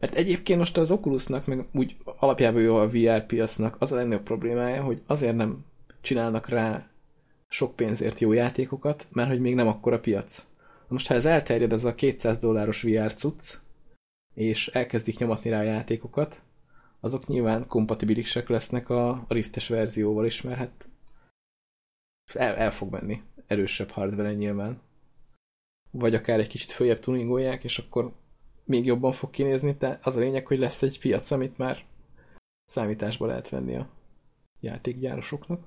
Mert 0.00 0.14
egyébként 0.14 0.58
most 0.58 0.76
az 0.76 0.90
Oculusnak, 0.90 1.46
meg 1.46 1.66
úgy 1.72 1.96
alapjában 2.04 2.62
jó 2.62 2.76
a 2.76 2.88
VR 2.88 3.26
piacnak 3.26 3.76
az 3.78 3.92
a 3.92 3.96
legnagyobb 3.96 4.22
problémája, 4.22 4.82
hogy 4.82 5.02
azért 5.06 5.36
nem 5.36 5.64
csinálnak 6.00 6.48
rá 6.48 6.88
sok 7.48 7.76
pénzért 7.76 8.18
jó 8.18 8.32
játékokat, 8.32 9.06
mert 9.10 9.28
hogy 9.28 9.40
még 9.40 9.54
nem 9.54 9.66
akkora 9.66 10.00
piac. 10.00 10.46
Most 10.88 11.06
ha 11.06 11.14
ez 11.14 11.24
elterjed, 11.24 11.72
ez 11.72 11.84
a 11.84 11.94
200 11.94 12.38
dolláros 12.38 12.82
VR 12.82 13.14
cucc, 13.14 13.54
és 14.34 14.68
elkezdik 14.68 15.18
nyomatni 15.18 15.50
rá 15.50 15.58
a 15.58 15.62
játékokat, 15.62 16.42
azok 17.00 17.26
nyilván 17.26 17.66
kompatibilisek 17.66 18.48
lesznek 18.48 18.90
a, 18.90 19.24
Riftes 19.28 19.68
verzióval 19.68 20.26
is, 20.26 20.42
mert 20.42 20.58
hát 20.58 20.88
el, 22.34 22.56
el 22.56 22.70
fog 22.70 22.90
menni 22.90 23.22
erősebb 23.46 23.90
hardware 23.90 24.34
nyilván. 24.34 24.80
Vagy 25.90 26.14
akár 26.14 26.38
egy 26.38 26.48
kicsit 26.48 26.70
följebb 26.70 26.98
tuningolják, 26.98 27.64
és 27.64 27.78
akkor 27.78 28.12
még 28.64 28.84
jobban 28.84 29.12
fog 29.12 29.30
kinézni, 29.30 29.76
de 29.78 29.98
az 30.02 30.16
a 30.16 30.20
lényeg, 30.20 30.46
hogy 30.46 30.58
lesz 30.58 30.82
egy 30.82 30.98
piac, 30.98 31.30
amit 31.30 31.58
már 31.58 31.84
számításba 32.64 33.26
lehet 33.26 33.48
venni 33.48 33.76
a 33.76 33.88
játékgyárosoknak. 34.60 35.66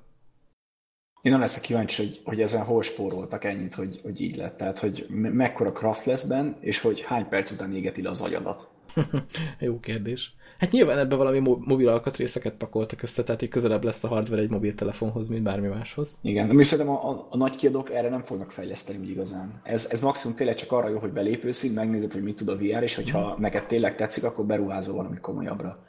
Én 1.22 1.32
nem 1.32 1.42
leszek 1.42 1.62
kíváncsi, 1.62 2.06
hogy, 2.06 2.22
hogy 2.24 2.42
ezen 2.42 2.66
hol 2.66 2.84
spóroltak 2.84 3.44
ennyit, 3.44 3.74
hogy, 3.74 4.00
hogy 4.04 4.22
így 4.22 4.36
lett. 4.36 4.58
Tehát, 4.58 4.80
hogy 4.80 5.06
mekkora 5.10 5.72
craft 5.72 6.06
lesz 6.06 6.28
benne, 6.28 6.56
és 6.60 6.80
hogy 6.80 7.02
hány 7.02 7.28
perc 7.30 7.52
után 7.52 7.76
égeti 7.76 8.02
le 8.02 8.10
az 8.10 8.22
agyadat. 8.22 8.68
Jó 9.60 9.80
kérdés. 9.80 10.34
Hát 10.58 10.72
nyilván 10.72 10.98
ebbe 10.98 11.16
valami 11.16 11.40
mobil 11.40 11.88
alkatrészeket 11.88 12.54
pakoltak 12.54 13.02
össze, 13.02 13.24
tehát 13.24 13.42
így 13.42 13.50
közelebb 13.50 13.84
lesz 13.84 14.04
a 14.04 14.08
hardware 14.08 14.42
egy 14.42 14.50
mobiltelefonhoz, 14.50 15.28
mint 15.28 15.44
bármi 15.44 15.68
máshoz. 15.68 16.18
Igen, 16.22 16.48
de 16.48 16.54
mi 16.54 16.64
szerintem 16.64 16.96
a, 16.96 17.10
a, 17.10 17.28
a 17.30 17.38
nagy 17.38 17.56
kiadók 17.56 17.92
erre 17.92 18.10
nem 18.10 18.24
fognak 18.24 18.52
fejleszteni 18.52 19.00
úgy 19.00 19.10
igazán. 19.10 19.62
Ez, 19.64 19.88
ez 19.92 20.02
maximum 20.02 20.36
tényleg 20.36 20.56
csak 20.56 20.72
arra 20.72 20.90
jó, 20.90 20.98
hogy 20.98 21.12
belépőszig, 21.12 21.74
megnézed, 21.74 22.12
hogy 22.12 22.24
mit 22.24 22.36
tud 22.36 22.50
a 22.50 22.56
VR, 22.56 22.84
és 22.84 22.96
hogyha 22.96 23.36
mm. 23.36 23.42
neked 23.42 23.66
tényleg 23.66 23.96
tetszik, 23.96 24.24
akkor 24.24 24.46
beruházol 24.46 24.96
valami 24.96 25.18
komolyabbra. 25.18 25.80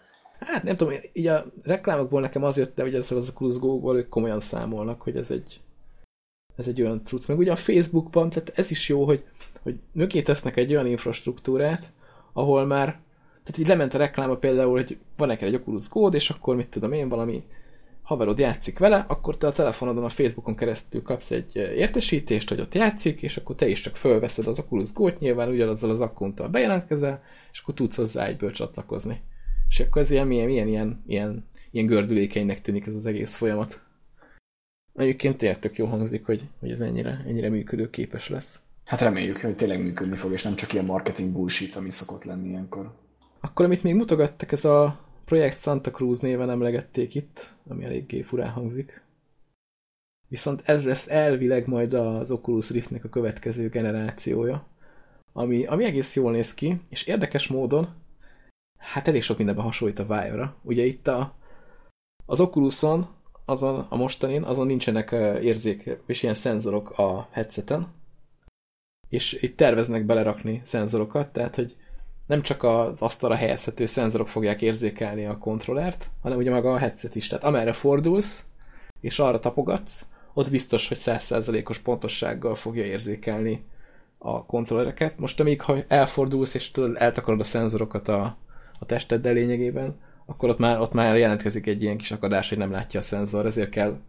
Hát 0.47 0.63
nem 0.63 0.77
tudom, 0.77 0.95
így 1.13 1.27
a 1.27 1.45
reklámokból 1.63 2.21
nekem 2.21 2.43
az 2.45 2.57
jött, 2.57 2.75
de 2.75 2.83
hogy 2.83 2.95
ezzel 2.95 3.19
az 3.19 3.29
Oculus 3.29 3.59
Go-ból 3.59 3.97
ők 3.97 4.09
komolyan 4.09 4.41
számolnak, 4.41 5.03
hogy 5.03 5.17
ez 5.17 5.31
egy, 5.31 5.61
ez 6.57 6.67
egy 6.67 6.83
olyan 6.83 7.05
cucc. 7.05 7.29
Meg 7.29 7.39
ugye 7.39 7.53
a 7.53 7.57
Facebookban, 7.57 8.31
tehát 8.31 8.53
ez 8.55 8.71
is 8.71 8.89
jó, 8.89 9.05
hogy, 9.05 9.25
hogy 9.63 9.79
mögé 9.93 10.23
tesznek 10.23 10.57
egy 10.57 10.73
olyan 10.73 10.87
infrastruktúrát, 10.87 11.93
ahol 12.33 12.67
már 12.67 13.01
tehát 13.45 13.61
így 13.61 13.67
lement 13.67 13.95
a 13.95 13.99
rekláma 13.99 14.37
például, 14.37 14.73
hogy 14.73 14.99
van 15.17 15.29
neked 15.29 15.49
egy 15.49 15.55
Oculus 15.55 15.89
go 15.89 16.09
és 16.09 16.31
akkor 16.31 16.57
mit 16.57 16.69
tudom 16.69 16.93
én, 16.93 17.09
valami 17.09 17.45
haverod 18.03 18.39
játszik 18.39 18.79
vele, 18.79 19.05
akkor 19.09 19.37
te 19.37 19.47
a 19.47 19.53
telefonodon 19.53 20.05
a 20.05 20.09
Facebookon 20.09 20.57
keresztül 20.57 21.03
kapsz 21.03 21.31
egy 21.31 21.57
értesítést, 21.57 22.49
hogy 22.49 22.61
ott 22.61 22.75
játszik, 22.75 23.23
és 23.23 23.37
akkor 23.37 23.55
te 23.55 23.69
is 23.69 23.81
csak 23.81 23.97
fölveszed 23.97 24.47
az 24.47 24.59
Oculus 24.59 24.93
Go-t, 24.93 25.19
nyilván 25.19 25.49
ugyanazzal 25.49 25.91
az 25.91 26.01
akkunttal 26.01 26.49
bejelentkezel, 26.49 27.23
és 27.53 27.61
akkor 27.61 27.75
tudsz 27.75 27.97
hozzá 27.97 28.27
egyből 28.27 28.51
csatlakozni. 28.51 29.21
És 29.73 29.81
akkor 29.81 30.03
ez 30.03 30.11
ilyen, 30.11 30.27
milyen, 30.27 30.47
milyen, 30.47 30.69
ilyen, 30.69 31.03
ilyen, 31.07 31.45
ilyen 31.71 31.87
gördülékenynek 31.87 32.61
tűnik 32.61 32.87
ez 32.87 32.95
az 32.95 33.07
egész 33.07 33.37
folyamat. 33.37 33.83
Egyébként 34.95 35.37
tényleg 35.37 35.59
tök 35.59 35.77
jó 35.77 35.87
hangzik, 35.87 36.27
hogy, 36.27 36.49
hogy 36.61 36.71
ez 36.71 36.81
ennyire, 36.81 37.25
ennyire 37.27 37.49
működőképes 37.49 38.29
lesz. 38.29 38.61
Hát 38.85 39.01
reméljük, 39.01 39.41
hogy 39.41 39.57
tényleg 39.57 39.83
működni 39.83 40.17
fog, 40.17 40.33
és 40.33 40.43
nem 40.43 40.55
csak 40.55 40.73
ilyen 40.73 40.85
marketing 40.85 41.33
bullshit, 41.33 41.75
ami 41.75 41.91
szokott 41.91 42.25
lenni 42.25 42.49
ilyenkor. 42.49 42.95
Akkor 43.41 43.65
amit 43.65 43.83
még 43.83 43.95
mutogattak, 43.95 44.53
ez 44.53 44.65
a 44.65 45.01
projekt 45.25 45.61
Santa 45.61 45.91
Cruz 45.91 46.21
néven 46.21 46.51
emlegették 46.51 47.15
itt, 47.15 47.55
ami 47.69 47.85
eléggé 47.85 48.23
furán 48.23 48.51
hangzik. 48.51 49.03
Viszont 50.29 50.63
ez 50.65 50.85
lesz 50.85 51.09
elvileg 51.09 51.67
majd 51.67 51.95
az 51.95 52.31
Oculus 52.31 52.71
Riftnek 52.71 53.05
a 53.05 53.09
következő 53.09 53.69
generációja, 53.69 54.67
ami, 55.33 55.65
ami 55.67 55.85
egész 55.85 56.17
jól 56.17 56.33
néz 56.33 56.55
ki, 56.55 56.81
és 56.89 57.07
érdekes 57.07 57.49
módon, 57.49 58.02
hát 58.83 59.09
elég 59.09 59.23
sok 59.23 59.37
mindenben 59.37 59.65
hasonlít 59.65 59.99
a 59.99 60.03
Vive-ra. 60.03 60.55
Ugye 60.63 60.85
itt 60.85 61.09
a, 61.09 61.35
az 62.27 62.41
Oculuson, 62.41 63.07
azon 63.45 63.87
a 63.89 63.97
mostanin, 63.97 64.43
azon 64.43 64.67
nincsenek 64.67 65.11
érzék 65.43 65.99
és 66.07 66.23
ilyen 66.23 66.35
szenzorok 66.35 66.99
a 66.99 67.29
headseten, 67.31 67.89
és 69.09 69.33
itt 69.33 69.57
terveznek 69.57 70.05
belerakni 70.05 70.63
szenzorokat, 70.65 71.33
tehát 71.33 71.55
hogy 71.55 71.77
nem 72.27 72.43
csak 72.43 72.63
az 72.63 73.03
asztalra 73.03 73.35
helyezhető 73.35 73.87
szenzorok 73.87 74.29
fogják 74.29 74.63
érzékelni 74.63 75.25
a 75.25 75.39
kontrollert, 75.39 76.11
hanem 76.23 76.39
ugye 76.39 76.51
maga 76.51 76.73
a 76.73 76.79
headset 76.79 77.15
is. 77.15 77.27
Tehát 77.27 77.45
amerre 77.45 77.73
fordulsz, 77.73 78.45
és 79.01 79.19
arra 79.19 79.41
tapogatsz, 79.41 80.07
ott 80.35 80.51
biztos, 80.51 80.89
hogy 80.89 80.99
100%-os 81.01 81.79
pontossággal 81.79 82.55
fogja 82.55 82.85
érzékelni 82.85 83.65
a 84.19 84.47
kontrollereket. 84.47 85.19
Most 85.19 85.41
amíg 85.41 85.61
ha 85.61 85.77
elfordulsz, 85.89 86.55
és 86.55 86.71
tudod, 86.71 86.97
eltakarod 86.97 87.41
a 87.41 87.45
szenzorokat 87.45 88.09
a, 88.09 88.37
a 88.83 88.87
testeddel 88.87 89.33
lényegében, 89.33 89.97
akkor 90.27 90.49
ott 90.49 90.59
már, 90.59 90.81
ott 90.81 90.93
már 90.93 91.17
jelentkezik 91.17 91.67
egy 91.67 91.83
ilyen 91.83 91.97
kis 91.97 92.11
akadás, 92.11 92.49
hogy 92.49 92.59
nem 92.59 92.71
látja 92.71 93.01
a 93.01 93.03
szenzor, 93.03 93.47
ezért 93.47 93.71
kell 93.71 94.01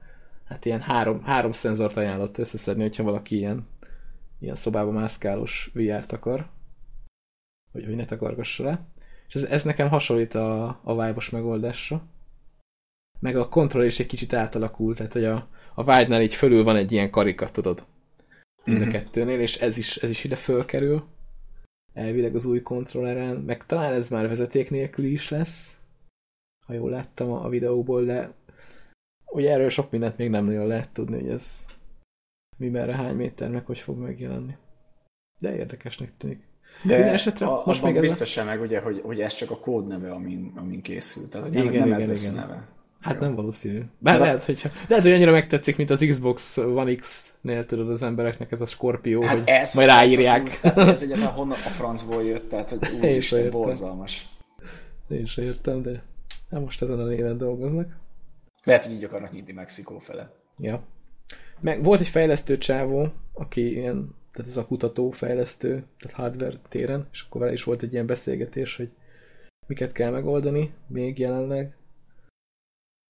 hát 0.44 0.66
ilyen 0.66 0.82
három, 0.82 1.24
három 1.24 1.52
szenzort 1.52 1.98
ajánlott 1.98 2.38
összeszedni, 2.38 2.82
hogyha 2.82 3.04
valaki 3.04 3.38
ilyen, 3.38 3.68
ilyen 4.40 4.56
szobába 4.56 4.92
mászkálós 4.92 5.72
VR-t 5.74 6.12
akar 6.12 6.50
hogy, 7.74 7.86
hogy 7.86 7.96
ne 7.96 8.06
takargassa 8.06 8.64
le. 8.64 8.86
És 9.28 9.36
ez, 9.36 9.44
ez 9.44 9.64
nekem 9.64 9.90
hasonlít 9.90 10.34
a, 10.36 10.80
a 10.84 10.92
vibe 10.92 11.22
megoldásra. 11.32 12.04
Meg 13.20 13.36
a 13.36 13.50
kontroll 13.50 13.86
is 13.86 14.00
egy 14.00 14.06
kicsit 14.06 14.34
átalakult, 14.34 14.98
tehát 14.98 15.14
hogy 15.14 15.26
a, 15.26 15.48
a 15.74 15.84
vágynál 15.84 16.22
így 16.22 16.36
fölül 16.36 16.64
van 16.64 16.76
egy 16.76 16.92
ilyen 16.92 17.10
karika, 17.10 17.50
tudod? 17.50 17.86
Mind 18.64 18.82
a 18.82 18.84
mhm. 18.84 18.92
kettőnél, 18.92 19.40
és 19.40 19.58
ez 19.58 19.78
is, 19.78 19.98
ez 19.98 20.10
is 20.10 20.24
ide 20.24 20.36
fölkerül. 20.36 21.04
Elvileg 21.94 22.36
az 22.36 22.46
új 22.46 22.62
kontrolleren, 22.62 23.36
meg 23.36 23.66
talán 23.66 23.94
ez 23.94 24.10
már 24.10 24.28
vezeték 24.28 24.70
nélkül 24.70 25.06
is 25.06 25.30
lesz, 25.30 25.78
ha 26.66 26.74
jól 26.74 26.90
láttam 26.90 27.32
a, 27.32 27.46
a 27.46 27.50
videóból, 27.50 28.04
de 28.04 28.34
ugye 29.26 29.52
erről 29.52 29.70
sok 29.70 29.92
mindent 29.92 30.18
még 30.18 30.30
nem 30.30 30.46
nagyon 30.46 30.68
lehet 30.68 30.90
tudni, 30.90 31.22
hogy 31.22 31.30
ez 31.30 31.66
mi 32.58 32.70
merre, 32.70 32.96
hány 32.96 33.16
méter, 33.16 33.50
meg 33.50 33.66
hogy 33.66 33.80
fog 33.80 33.98
megjelenni. 33.98 34.56
De 35.40 35.56
érdekesnek 35.56 36.18
tűnik. 36.18 36.48
De 36.84 36.96
Minden 36.96 37.14
esetre 37.14 37.46
a, 37.46 37.64
most 37.66 37.84
még 37.84 38.00
biztos 38.00 38.44
meg, 38.44 38.62
ugye, 38.62 38.80
hogy, 38.80 39.02
hogy 39.04 39.22
ez 39.22 39.34
csak 39.34 39.52
a 39.52 39.58
kódneve, 39.58 40.12
amin, 40.12 40.52
amin 40.56 40.82
készült. 40.82 41.30
Tehát, 41.30 41.48
hogy 41.48 41.56
igen, 41.56 41.72
nem, 41.72 41.80
nem 41.80 41.88
igen, 41.88 42.00
ez 42.02 42.08
lesz 42.08 42.24
igen. 42.24 42.36
neve. 42.36 42.68
Hát 43.04 43.20
nem 43.20 43.36
valószínű. 43.36 43.82
Bár 44.00 44.18
De 44.18 44.24
lehet, 44.24 44.44
hogyha, 44.44 44.70
lehet, 44.88 45.04
hogy 45.04 45.14
annyira 45.14 45.32
megtetszik, 45.32 45.78
mint 45.78 45.90
az 45.90 46.06
Xbox 46.10 46.58
One 46.58 46.96
X-nél 46.96 47.66
tudod 47.66 47.90
az 47.90 48.04
embereknek 48.04 48.52
ez 48.52 48.62
a 48.62 48.66
Scorpio, 48.66 49.22
hát 49.22 49.38
hogy 49.38 49.48
ez 49.48 49.74
majd 49.74 49.88
ráírják. 49.88 50.48
ez 50.64 51.04
egyáltalán 51.04 51.34
honnan 51.34 51.52
a 51.52 51.70
francból 51.70 52.24
jött, 52.24 52.50
tehát 52.50 52.70
hogy 52.70 52.80
úristen, 53.02 53.50
borzalmas. 53.50 54.28
Én 55.10 55.26
sem 55.26 55.44
értem, 55.44 55.82
de 55.82 56.04
hát 56.52 56.62
most 56.62 56.82
ezen 56.82 57.00
a 57.00 57.06
néven 57.06 57.38
dolgoznak. 57.38 57.88
Lehet, 58.64 58.86
hogy 58.86 58.94
így 58.94 59.04
akarnak 59.04 59.32
nyitni 59.32 59.54
Mexikó 59.54 60.00
fele. 60.00 60.32
Ja. 60.60 60.84
Meg 61.60 61.84
volt 61.84 62.00
egy 62.00 62.08
fejlesztő 62.08 62.58
csávó, 62.58 63.08
aki 63.34 63.72
ilyen 63.72 64.16
tehát 64.34 64.52
ez 64.52 64.58
a 64.58 64.66
kutató, 64.66 65.12
fejlesztő, 65.12 65.84
tehát 66.00 66.18
hardware 66.18 66.60
téren, 66.70 67.08
és 67.12 67.22
akkor 67.22 67.42
vele 67.42 67.54
is 67.54 67.64
volt 67.64 67.82
egy 67.82 67.94
ilyen 67.94 68.06
beszélgetés, 68.06 68.76
hogy 68.76 68.90
miket 69.68 69.92
kell 69.92 70.12
megoldani 70.12 70.74
még 70.88 71.20
jelenleg. 71.20 71.76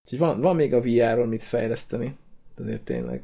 Úgyhogy 0.03 0.19
van, 0.19 0.41
van 0.41 0.55
még 0.55 0.73
a 0.73 0.81
VR-on 0.81 1.27
mit 1.27 1.43
fejleszteni, 1.43 2.17
azért 2.57 2.83
tényleg. 2.83 3.23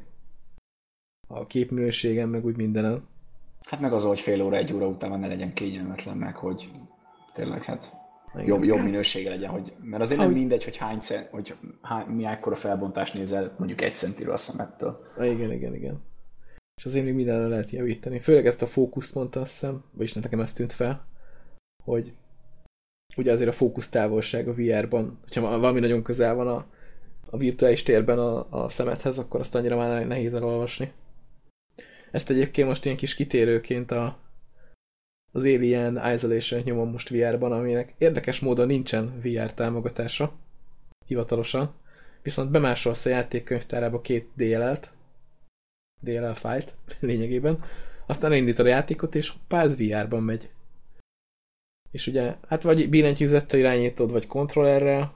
A 1.28 1.46
képminőségem, 1.46 2.28
meg 2.28 2.44
úgy 2.44 2.56
mindenen. 2.56 3.08
Hát 3.62 3.80
meg 3.80 3.92
az, 3.92 4.04
hogy 4.04 4.20
fél 4.20 4.42
óra, 4.42 4.56
egy 4.56 4.72
óra 4.72 4.86
után 4.86 5.20
ne 5.20 5.26
legyen 5.26 5.52
kényelmetlen, 5.52 6.16
meg 6.16 6.36
hogy 6.36 6.70
tényleg 7.32 7.62
hát 7.62 7.96
jobb, 8.44 8.64
jobb 8.64 8.82
minősége 8.82 9.30
legyen, 9.30 9.50
hogy, 9.50 9.72
mert 9.82 10.02
azért 10.02 10.20
nem 10.20 10.32
mindegy, 10.32 10.64
hogy 10.64 10.76
hány 10.76 11.00
cent, 11.00 11.28
hogy 11.30 11.54
hány, 11.82 12.06
mi 12.06 12.24
ekkora 12.24 12.56
felbontást 12.56 13.14
nézel, 13.14 13.54
mondjuk 13.58 13.80
egy 13.80 13.94
centiről 13.94 14.32
a 14.32 14.36
szemettől. 14.36 15.12
Igen, 15.18 15.52
igen, 15.52 15.74
igen 15.74 16.08
és 16.80 16.86
azért 16.86 17.04
még 17.04 17.14
mindenre 17.14 17.46
lehet 17.46 17.70
javítani. 17.70 18.20
Főleg 18.20 18.46
ezt 18.46 18.62
a 18.62 18.66
fókuszt 18.66 19.14
mondta 19.14 19.40
azt 19.40 19.52
hiszem, 19.52 19.84
vagyis 19.92 20.12
nekem 20.12 20.40
ezt 20.40 20.56
tűnt 20.56 20.72
fel, 20.72 21.06
hogy 21.84 22.12
ugye 23.16 23.32
azért 23.32 23.48
a 23.48 23.52
fókusz 23.52 23.88
távolság 23.88 24.48
a 24.48 24.54
VR-ban, 24.54 25.18
hogyha 25.22 25.58
valami 25.58 25.80
nagyon 25.80 26.02
közel 26.02 26.34
van 26.34 26.48
a, 26.48 26.66
a 27.30 27.36
virtuális 27.36 27.82
térben 27.82 28.18
a, 28.18 28.46
a 28.50 28.68
szemethez, 28.68 29.18
akkor 29.18 29.40
azt 29.40 29.54
annyira 29.54 29.76
már 29.76 30.06
nehéz 30.06 30.34
elolvasni. 30.34 30.92
Ezt 32.10 32.30
egyébként 32.30 32.68
most 32.68 32.84
ilyen 32.84 32.96
kis 32.96 33.14
kitérőként 33.14 33.90
a, 33.90 34.18
az 35.32 35.42
Alien 35.42 36.12
Isolation 36.14 36.60
nyomom 36.64 36.90
most 36.90 37.08
VR-ban, 37.08 37.52
aminek 37.52 37.94
érdekes 37.98 38.40
módon 38.40 38.66
nincsen 38.66 39.20
VR 39.22 39.52
támogatása, 39.52 40.32
hivatalosan, 41.06 41.74
viszont 42.22 42.50
bemásolsz 42.50 43.06
a 43.06 43.08
játékkönyvtárába 43.08 44.00
két 44.00 44.28
DLL-t, 44.34 44.90
DLL 46.00 46.34
fájlt 46.34 46.74
lényegében, 47.00 47.64
aztán 48.06 48.32
elindítod 48.32 48.66
a 48.66 48.68
játékot, 48.68 49.14
és 49.14 49.28
hoppá, 49.28 49.66
VR-ban 49.66 50.22
megy. 50.22 50.50
És 51.90 52.06
ugye, 52.06 52.34
hát 52.48 52.62
vagy 52.62 52.88
billentyűzettel 52.88 53.58
irányítod, 53.58 54.10
vagy 54.10 54.26
kontrollerrel, 54.26 55.14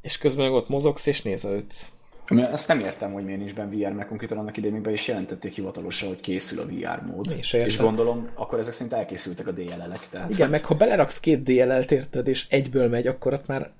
és 0.00 0.18
közben 0.18 0.44
meg 0.44 0.54
ott 0.54 0.68
mozogsz, 0.68 1.06
és 1.06 1.22
nézelődsz. 1.22 1.92
Azt 2.26 2.68
nem 2.68 2.80
értem, 2.80 3.12
hogy 3.12 3.24
miért 3.24 3.38
nincs 3.38 3.54
benne 3.54 3.76
VR, 3.76 3.92
mert 3.92 4.08
konkrétan 4.08 4.38
annak 4.38 4.56
idején 4.56 4.86
is 4.86 5.08
jelentették 5.08 5.52
hivatalosan, 5.52 6.08
hogy 6.08 6.20
készül 6.20 6.60
a 6.60 6.66
VR 6.66 7.02
mód. 7.06 7.34
És, 7.38 7.52
és 7.52 7.78
gondolom, 7.78 8.28
akkor 8.34 8.58
ezek 8.58 8.72
szerint 8.72 8.94
elkészültek 8.94 9.46
a 9.46 9.52
DLL-ek. 9.52 10.08
Tehát... 10.10 10.30
Igen, 10.30 10.50
meg 10.50 10.64
ha 10.64 10.74
beleraksz 10.74 11.20
két 11.20 11.42
DLL-t 11.42 11.92
érted, 11.92 12.28
és 12.28 12.46
egyből 12.48 12.88
megy, 12.88 13.06
akkor 13.06 13.32
ott 13.32 13.46
már 13.46 13.72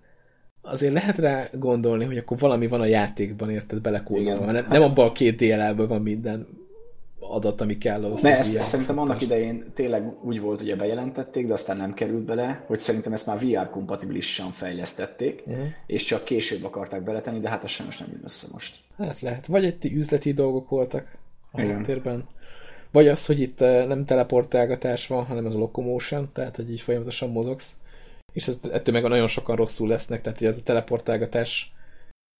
azért 0.61 0.93
lehet 0.93 1.19
rá 1.19 1.49
gondolni, 1.53 2.05
hogy 2.05 2.17
akkor 2.17 2.39
valami 2.39 2.67
van 2.67 2.81
a 2.81 2.87
játékban, 2.87 3.51
érted, 3.51 3.81
belekódolva. 3.81 4.45
Nem, 4.45 4.55
hát... 4.55 4.69
nem 4.69 4.83
abban 4.83 5.09
a 5.09 5.13
két 5.13 5.37
DLL-ből 5.37 5.87
van 5.87 6.03
minden 6.03 6.47
adat, 7.33 7.61
ami 7.61 7.78
kell 7.78 8.05
ahhoz. 8.05 8.22
Ne, 8.22 8.37
ezt, 8.37 8.57
ezt 8.57 8.68
szerintem 8.68 8.99
annak 8.99 9.20
idején 9.20 9.72
tényleg 9.74 10.24
úgy 10.24 10.41
volt, 10.41 10.61
hogy 10.61 10.76
bejelentették, 10.76 11.47
de 11.47 11.53
aztán 11.53 11.76
nem 11.76 11.95
került 11.95 12.24
bele, 12.24 12.64
hogy 12.66 12.78
szerintem 12.78 13.12
ezt 13.12 13.26
már 13.26 13.39
VR 13.39 13.70
kompatibilisan 13.70 14.51
fejlesztették, 14.51 15.43
uh-huh. 15.47 15.66
és 15.87 16.05
csak 16.05 16.24
később 16.24 16.64
akarták 16.64 17.03
beletenni, 17.03 17.41
de 17.41 17.49
hát 17.49 17.64
az 17.64 17.70
sajnos 17.70 17.99
nem 17.99 18.09
jön 18.12 18.20
össze 18.24 18.47
most. 18.53 18.76
Hát 18.99 19.20
lehet. 19.20 19.47
Vagy 19.47 19.64
egy 19.64 19.93
üzleti 19.93 20.33
dolgok 20.33 20.68
voltak 20.68 21.18
a 21.51 21.61
háttérben. 21.61 22.28
Vagy 22.91 23.09
az, 23.09 23.26
hogy 23.26 23.41
itt 23.41 23.61
eh, 23.61 23.87
nem 23.87 24.05
teleportálgatás 24.05 25.07
van, 25.07 25.24
hanem 25.24 25.47
ez 25.47 25.55
a 25.55 25.59
locomotion, 25.59 26.30
tehát 26.33 26.57
hogy 26.57 26.70
így 26.70 26.80
folyamatosan 26.80 27.30
mozogsz. 27.30 27.72
És 28.33 28.49
ez, 28.49 28.59
ettől 28.72 28.95
meg 28.95 29.03
nagyon 29.03 29.28
sokan 29.28 29.57
rosszul 29.57 29.89
lesznek, 29.89 30.22
tehát 30.22 30.39
hogy 30.39 30.49
ez 30.49 30.57
a 30.57 30.62
teleportálgatás 30.62 31.72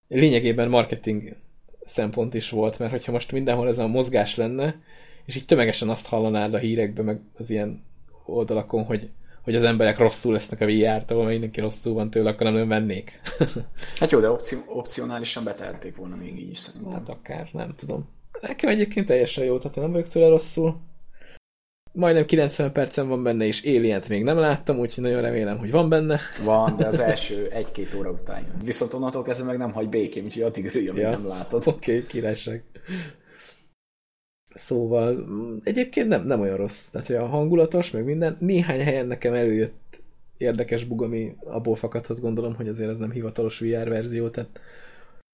lényegében 0.09 0.69
marketing 0.69 1.37
szempont 1.85 2.35
is 2.35 2.51
volt, 2.51 2.79
mert 2.79 2.91
hogyha 2.91 3.13
most 3.13 3.33
mindenhol 3.33 3.69
ez 3.69 3.79
a 3.79 3.87
mozgás 3.87 4.37
lenne, 4.37 4.81
és 5.25 5.37
így 5.37 5.45
tömegesen 5.45 5.89
azt 5.89 6.07
hallanád 6.07 6.55
a 6.55 6.59
hírekben, 6.59 7.05
meg 7.05 7.21
az 7.39 7.51
ilyen 7.51 7.85
oldalakon, 8.25 8.85
hogy, 8.85 9.11
hogy 9.43 9.55
az 9.55 9.63
emberek 9.63 9.99
rosszul 9.99 10.33
lesznek 10.33 10.61
a 10.61 10.67
VR-tól, 10.67 11.19
mert 11.19 11.31
mindenki 11.31 11.61
rosszul 11.61 11.95
van 11.95 12.11
tőle, 12.11 12.31
akkor 12.31 12.53
nem 12.53 12.69
vennék. 12.69 13.21
hát 13.99 14.11
jó, 14.11 14.21
de 14.21 14.31
opci 14.31 14.57
opcionálisan 14.67 15.45
betehették 15.45 15.97
volna 15.97 16.17
még 16.17 16.39
így 16.39 16.51
is 16.51 16.59
szerintem. 16.59 16.93
Hát 16.93 17.09
akár, 17.09 17.49
nem 17.53 17.75
tudom. 17.77 18.09
Nekem 18.41 18.71
egyébként 18.71 19.07
teljesen 19.07 19.45
jó, 19.45 19.59
tehát 19.59 19.77
én 19.77 19.83
nem 19.83 19.93
vagyok 19.93 20.09
tőle 20.09 20.29
rosszul 20.29 20.81
majdnem 21.93 22.25
90 22.25 22.73
percen 22.73 23.09
van 23.09 23.23
benne, 23.23 23.45
és 23.45 23.65
alien 23.65 24.03
még 24.09 24.23
nem 24.23 24.39
láttam, 24.39 24.79
úgyhogy 24.79 25.05
nagyon 25.05 25.21
remélem, 25.21 25.59
hogy 25.59 25.71
van 25.71 25.89
benne. 25.89 26.21
Van, 26.45 26.77
de 26.77 26.87
az 26.87 27.01
első 27.11 27.49
egy-két 27.51 27.95
óra 27.95 28.11
után 28.11 28.41
jön. 28.41 28.65
Viszont 28.65 28.93
onnantól 28.93 29.23
kezdve 29.23 29.47
meg 29.47 29.59
nem 29.59 29.73
hagy 29.73 29.89
békém, 29.89 30.25
úgyhogy 30.25 30.43
addig 30.43 30.67
örülj, 30.67 30.89
amíg 30.89 31.03
ja. 31.03 31.11
nem 31.11 31.27
látod. 31.27 31.63
Oké, 31.67 31.95
okay, 31.95 32.07
királyság. 32.07 32.65
Szóval 34.55 35.27
egyébként 35.65 36.09
nem, 36.09 36.27
nem 36.27 36.41
olyan 36.41 36.57
rossz. 36.57 36.89
Tehát 36.89 37.11
a 37.11 37.27
hangulatos, 37.27 37.91
meg 37.91 38.05
minden. 38.05 38.37
Néhány 38.41 38.81
helyen 38.81 39.07
nekem 39.07 39.35
előjött 39.35 40.03
érdekes 40.37 40.85
bug, 40.85 41.03
ami 41.03 41.37
abból 41.45 41.75
fakadhat, 41.75 42.21
gondolom, 42.21 42.55
hogy 42.55 42.69
azért 42.69 42.91
ez 42.91 42.99
nem 42.99 43.11
hivatalos 43.11 43.59
VR 43.59 43.89
verzió. 43.89 44.29
Tehát 44.29 44.61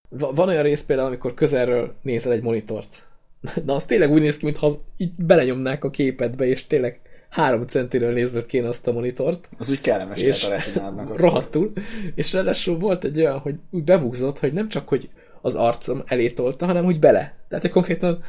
van 0.09 0.49
olyan 0.49 0.63
rész 0.63 0.85
például, 0.85 1.09
amikor 1.09 1.35
közelről 1.35 1.95
nézel 2.03 2.33
egy 2.33 2.43
monitort, 2.43 3.07
Na, 3.65 3.75
az 3.75 3.85
tényleg 3.85 4.11
úgy 4.11 4.21
néz 4.21 4.37
ki, 4.37 4.45
mintha 4.45 4.73
így 4.97 5.13
belenyomnák 5.17 5.85
a 5.85 5.91
képedbe, 5.91 6.47
és 6.47 6.67
tényleg 6.67 7.01
három 7.29 7.67
centiről 7.67 8.13
nézett 8.13 8.47
kéne 8.47 8.69
azt 8.69 8.87
a 8.87 8.93
monitort. 8.93 9.49
Az 9.59 9.71
úgy 9.71 9.81
kellemes 9.81 10.23
és 10.23 10.45
a 10.45 10.49
retinádnak. 10.49 11.17
Rohadtul. 11.19 11.73
És 12.15 12.33
ráadásul 12.33 12.79
volt 12.79 13.05
egy 13.05 13.19
olyan, 13.19 13.39
hogy 13.39 13.55
úgy 13.71 13.85
bebugzott, 13.85 14.39
hogy 14.39 14.53
nem 14.53 14.69
csak, 14.69 14.89
hogy 14.89 15.09
az 15.41 15.55
arcom 15.55 16.03
elé 16.07 16.31
tolta, 16.31 16.67
hanem 16.67 16.85
úgy 16.85 16.99
bele. 16.99 17.37
Tehát, 17.49 17.65
hogy 17.65 17.73
konkrétan 17.73 18.23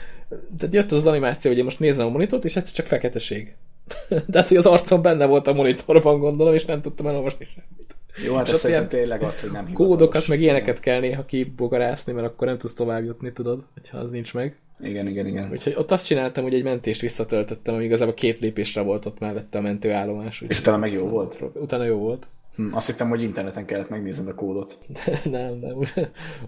tehát 0.57 0.73
jött 0.73 0.91
az, 0.91 0.97
az 0.97 1.05
animáció, 1.05 1.49
hogy 1.49 1.59
én 1.59 1.65
most 1.65 1.79
nézem 1.79 2.05
a 2.05 2.09
monitort, 2.09 2.45
és 2.45 2.55
egyszer 2.55 2.73
csak 2.73 2.85
feketeség. 2.85 3.55
tehát, 4.31 4.47
hogy 4.47 4.57
az 4.57 4.65
arcom 4.65 5.01
benne 5.01 5.25
volt 5.25 5.47
a 5.47 5.53
monitorban, 5.53 6.19
gondolom, 6.19 6.53
és 6.53 6.65
nem 6.65 6.81
tudtam 6.81 7.07
elolvasni 7.07 7.45
semmit. 7.45 7.88
Jó, 8.25 8.35
hát 8.35 8.49
ez 8.49 8.65
ilyen 8.65 8.87
tényleg 8.87 9.21
az, 9.23 9.41
hogy 9.41 9.51
nem. 9.51 9.73
Kódokat, 9.73 10.27
meg 10.27 10.41
ilyeneket 10.41 10.79
kell 10.79 10.99
néha 10.99 11.25
kibogarászni, 11.25 12.13
mert 12.13 12.27
akkor 12.27 12.47
nem 12.47 12.57
tudsz 12.57 12.73
tovább 12.73 13.03
jutni, 13.03 13.31
tudod, 13.31 13.63
hogyha 13.73 13.97
az 13.97 14.11
nincs 14.11 14.33
meg. 14.33 14.57
Igen, 14.79 15.07
igen, 15.07 15.27
igen. 15.27 15.51
Úgyhogy 15.51 15.73
ott 15.77 15.91
azt 15.91 16.05
csináltam, 16.05 16.43
hogy 16.43 16.53
egy 16.53 16.63
mentést 16.63 17.01
visszatöltöttem, 17.01 17.73
ami 17.73 17.83
igazából 17.83 18.13
két 18.13 18.39
lépésre 18.39 18.81
volt 18.81 19.05
ott 19.05 19.19
mellette 19.19 19.57
a 19.57 19.61
mentőállomás. 19.61 20.43
És 20.47 20.59
utána 20.59 20.77
meg 20.77 20.91
jó 20.91 21.07
volt? 21.07 21.39
Utána 21.53 21.83
jó 21.83 21.97
volt. 21.97 22.27
Hm, 22.55 22.75
azt 22.75 22.87
hittem, 22.87 23.09
hogy 23.09 23.21
interneten 23.21 23.65
kellett 23.65 23.89
megnézned 23.89 24.27
a 24.27 24.35
kódot. 24.35 24.77
nem, 25.23 25.53
nem. 25.53 25.77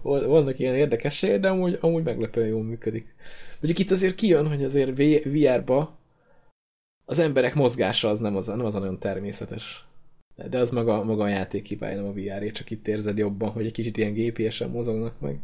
Vannak 0.02 0.58
ilyen 0.58 0.74
érdekességek, 0.74 1.40
de 1.40 1.48
amúgy, 1.48 1.78
amúgy 1.80 2.02
meglepően 2.02 2.48
jól 2.48 2.62
működik. 2.62 3.14
Mondjuk 3.60 3.78
itt 3.86 3.90
azért 3.90 4.14
kijön, 4.14 4.48
hogy 4.48 4.64
azért 4.64 4.96
VR-ba 5.24 5.96
az 7.04 7.18
emberek 7.18 7.54
mozgása 7.54 8.08
az 8.08 8.20
nem 8.20 8.36
az, 8.36 8.46
nem 8.46 8.64
az 8.64 8.74
a 8.74 8.78
nagyon 8.78 8.98
természetes. 8.98 9.86
De 10.48 10.58
az 10.58 10.70
maga, 10.70 11.04
maga 11.04 11.22
a 11.22 11.28
játék 11.28 11.66
hibája, 11.66 11.96
nem 11.96 12.06
a 12.06 12.12
VR, 12.12 12.50
csak 12.50 12.70
itt 12.70 12.88
érzed 12.88 13.18
jobban, 13.18 13.50
hogy 13.50 13.66
egy 13.66 13.72
kicsit 13.72 13.96
ilyen 13.96 14.12
gépiesen 14.12 14.70
mozognak 14.70 15.20
meg, 15.20 15.38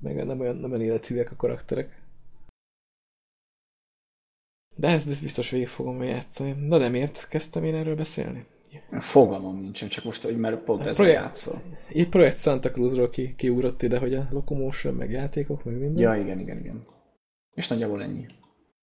meg 0.00 0.24
nem 0.24 0.40
olyan, 0.40 0.56
nem 0.56 0.70
olyan 0.70 0.82
élethűek 0.82 1.30
a 1.30 1.36
karakterek. 1.36 2.02
De 4.76 4.88
ezt 4.88 5.22
biztos 5.22 5.50
végig 5.50 5.68
fogom 5.68 6.02
játszani. 6.02 6.54
Na 6.58 6.78
de 6.78 6.88
miért 6.88 7.28
kezdtem 7.28 7.64
én 7.64 7.74
erről 7.74 7.96
beszélni? 7.96 8.46
Fogalmam 8.90 9.60
nincsen, 9.60 9.88
csak 9.88 10.04
most, 10.04 10.22
hogy 10.22 10.38
már 10.38 10.62
pont 10.62 10.80
ezzel 10.80 10.92
projekt, 10.92 11.20
játszol. 11.20 11.60
Így 11.92 12.08
projekt 12.08 12.40
Santa 12.40 12.70
Cruzról 12.70 13.10
ki, 13.10 13.34
kiugrott 13.36 13.82
ide, 13.82 13.98
hogy 13.98 14.14
a 14.14 14.28
Locomotion, 14.30 14.94
meg 14.94 15.10
játékok, 15.10 15.64
meg 15.64 15.78
minden. 15.78 16.02
Ja, 16.02 16.22
igen, 16.22 16.40
igen, 16.40 16.58
igen. 16.58 16.86
És 17.54 17.68
nagyjából 17.68 18.02
ennyi. 18.02 18.26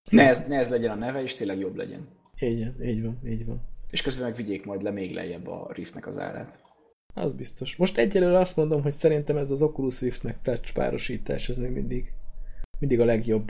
Ne 0.09 0.27
ez, 0.27 0.47
ne 0.47 0.57
ez 0.57 0.69
legyen 0.69 0.91
a 0.91 0.95
neve, 0.95 1.21
és 1.21 1.35
tényleg 1.35 1.59
jobb 1.59 1.75
legyen. 1.75 2.07
Igen, 2.39 2.83
így 2.83 3.03
van, 3.03 3.19
így 3.25 3.45
van. 3.45 3.61
És 3.91 4.01
közben 4.01 4.23
meg 4.23 4.35
vigyék 4.35 4.65
majd 4.65 4.81
le 4.81 4.91
még 4.91 5.13
lejjebb 5.13 5.47
a 5.47 5.69
Riftnek 5.73 6.07
az 6.07 6.19
árát. 6.19 6.59
Az 7.13 7.33
biztos. 7.33 7.75
Most 7.75 7.97
egyelőre 7.97 8.37
azt 8.37 8.55
mondom, 8.55 8.81
hogy 8.81 8.93
szerintem 8.93 9.37
ez 9.37 9.51
az 9.51 9.61
Oculus 9.61 10.01
Riftnek 10.01 10.41
touch 10.41 10.73
párosítás, 10.73 11.49
ez 11.49 11.57
még 11.57 11.71
mindig, 11.71 12.13
mindig 12.79 12.99
a 12.99 13.05
legjobb, 13.05 13.47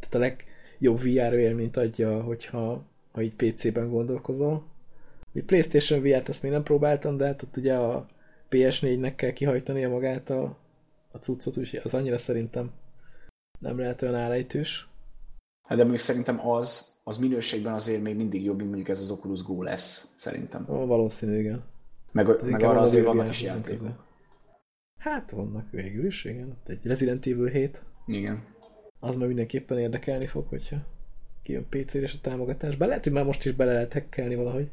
tehát 0.00 0.14
a 0.14 0.18
legjobb 0.18 1.00
VR 1.00 1.32
élményt 1.32 1.76
adja, 1.76 2.22
hogyha 2.22 2.86
ha 3.12 3.22
így 3.22 3.34
PC-ben 3.34 3.90
gondolkozol. 3.90 4.64
Egy 5.34 5.44
Playstation 5.44 6.02
VR-t 6.02 6.28
ezt 6.28 6.42
még 6.42 6.52
nem 6.52 6.62
próbáltam, 6.62 7.16
de 7.16 7.26
hát 7.26 7.42
ott 7.42 7.56
ugye 7.56 7.74
a 7.74 8.06
PS4-nek 8.50 9.12
kell 9.16 9.30
kihajtania 9.30 9.88
magát 9.88 10.30
a, 10.30 10.56
a 11.10 11.18
cuccot, 11.18 11.56
úgyhogy 11.56 11.80
az 11.84 11.94
annyira 11.94 12.18
szerintem 12.18 12.70
nem 13.58 13.78
lehet 13.78 14.02
olyan 14.02 14.14
állejtős. 14.14 14.88
Hát 15.68 15.76
de 15.76 15.82
mondjuk 15.84 16.02
szerintem 16.02 16.48
az, 16.48 16.94
az 17.04 17.18
minőségben 17.18 17.72
azért 17.72 18.02
még 18.02 18.16
mindig 18.16 18.44
jobb, 18.44 18.56
mint 18.56 18.68
mondjuk 18.68 18.88
ez 18.88 19.00
az 19.00 19.10
Oculus 19.10 19.42
Go 19.42 19.62
lesz, 19.62 20.14
szerintem. 20.16 20.66
Ó, 20.68 20.86
valószínű, 20.86 21.38
igen. 21.38 21.64
Meg, 22.12 22.28
Ez 22.40 22.48
meg 22.48 22.62
arra 22.62 22.80
azért 22.80 23.04
vannak 23.04 23.28
is 23.28 23.42
játékok. 23.42 23.88
Hát 24.98 25.30
vannak 25.30 25.70
végül 25.70 26.06
is, 26.06 26.24
igen. 26.24 26.56
Egy 26.66 26.86
Resident 26.86 27.26
Evil 27.26 27.46
7. 27.46 27.82
Igen. 28.06 28.44
Az 29.00 29.16
már 29.16 29.26
mindenképpen 29.26 29.78
érdekelni 29.78 30.26
fog, 30.26 30.46
hogyha 30.48 30.76
kijön 31.42 31.66
PC-re 31.68 32.00
és 32.00 32.14
a 32.14 32.20
támogatásba. 32.20 32.86
Lehet, 32.86 33.04
hogy 33.04 33.12
már 33.12 33.24
most 33.24 33.44
is 33.44 33.52
bele 33.52 33.72
lehet 33.72 33.92
hackelni 33.92 34.34
valahogy. 34.34 34.70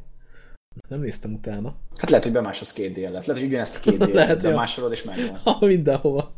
Nem 0.89 0.99
néztem 0.99 1.33
utána. 1.33 1.75
Hát 1.99 2.09
lehet, 2.09 2.25
hogy 2.25 2.33
bemásolsz 2.33 2.73
két 2.73 2.93
dél 2.93 3.09
Lehet, 3.09 3.25
hogy 3.25 3.43
ugyanezt 3.43 3.75
a 3.75 3.79
két 3.79 3.97
dél 3.97 4.13
lehet, 4.23 4.41
bemásolod 4.41 4.91
és 4.91 5.03
megvan. 5.03 5.37
Ha 5.43 5.65
mindenhova. 5.65 6.33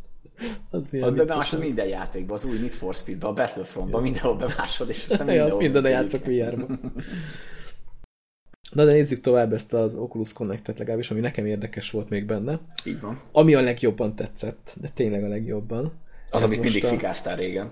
Az 0.70 0.90
milyen 0.90 1.16
bemásolod 1.16 1.66
minden 1.66 1.88
játékba, 1.88 2.34
az 2.34 2.46
új 2.46 2.60
Need 2.60 2.74
for 2.74 2.96
Speed-ba, 2.96 3.28
a 3.28 3.34
Battlefront-ba, 3.34 4.00
mindenhol 4.00 4.36
bemásolod, 4.36 4.92
és 4.92 5.06
aztán 5.10 5.26
mindenhol. 5.28 5.52
az 5.52 5.58
minden 5.58 5.90
játszok 5.90 6.26
VR-ba. 6.26 6.66
Na 8.72 8.86
de 8.86 8.92
nézzük 8.92 9.22
tovább 9.22 9.54
ezt 9.54 9.74
az 9.74 9.96
Oculus 9.96 10.34
Connect-et 10.34 10.78
legalábbis, 10.78 11.12
ami 11.12 11.20
nekem 11.20 11.46
érdekes 11.46 11.92
volt 11.92 12.10
még 12.10 12.26
benne. 12.26 12.60
Így 12.86 13.00
van. 13.00 13.22
Ami 13.32 13.54
a 13.54 13.62
legjobban 13.62 14.16
tetszett, 14.16 14.74
de 14.82 14.90
tényleg 14.94 15.24
a 15.24 15.28
legjobban. 15.28 15.94
Az, 16.30 16.44
amit 16.44 16.60
mindig 16.60 16.86
a... 16.86 16.88
fikáztál 16.88 17.36
régen. 17.36 17.72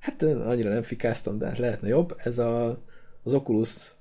Hát 0.00 0.22
annyira 0.22 0.68
nem 0.68 0.82
fikáztam, 0.82 1.38
de 1.38 1.54
lehetne 1.58 1.88
jobb. 1.88 2.16
Ez 2.18 2.38
a, 2.38 2.82
az 3.22 3.34
Oculus 3.34 3.94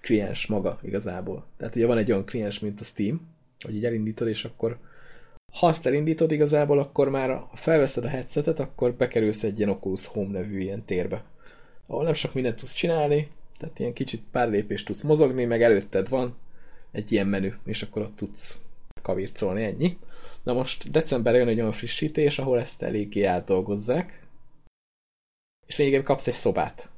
kliens 0.00 0.46
maga 0.46 0.78
igazából. 0.82 1.46
Tehát 1.56 1.76
ugye 1.76 1.86
van 1.86 1.98
egy 1.98 2.10
olyan 2.10 2.24
kliens, 2.24 2.58
mint 2.58 2.80
a 2.80 2.84
Steam, 2.84 3.20
hogy 3.64 3.74
így 3.74 3.84
elindítod, 3.84 4.28
és 4.28 4.44
akkor 4.44 4.78
ha 5.54 5.66
azt 5.66 5.86
elindítod 5.86 6.30
igazából, 6.30 6.78
akkor 6.78 7.08
már 7.08 7.30
ha 7.30 7.56
felveszed 7.56 8.04
a 8.04 8.08
headsetet, 8.08 8.58
akkor 8.58 8.94
bekerülsz 8.94 9.42
egy 9.42 9.58
ilyen 9.58 9.70
Oculus 9.70 10.06
Home 10.06 10.30
nevű 10.30 10.58
ilyen 10.58 10.84
térbe. 10.84 11.24
Ahol 11.86 12.04
nem 12.04 12.14
sok 12.14 12.34
mindent 12.34 12.56
tudsz 12.56 12.72
csinálni, 12.72 13.30
tehát 13.58 13.78
ilyen 13.78 13.92
kicsit 13.92 14.22
pár 14.30 14.48
lépést 14.48 14.86
tudsz 14.86 15.02
mozogni, 15.02 15.44
meg 15.44 15.62
előtted 15.62 16.08
van 16.08 16.36
egy 16.92 17.12
ilyen 17.12 17.26
menü, 17.26 17.52
és 17.64 17.82
akkor 17.82 18.02
ott 18.02 18.16
tudsz 18.16 18.58
kavircolni, 19.02 19.64
ennyi. 19.64 19.98
Na 20.42 20.52
most 20.52 20.90
decemberre 20.90 21.38
jön 21.38 21.48
egy 21.48 21.60
olyan 21.60 21.72
frissítés, 21.72 22.38
ahol 22.38 22.60
ezt 22.60 22.82
eléggé 22.82 23.24
átdolgozzák, 23.24 24.26
és 25.66 25.76
lényegében 25.76 26.04
kapsz 26.04 26.26
egy 26.26 26.34
szobát, 26.34 26.88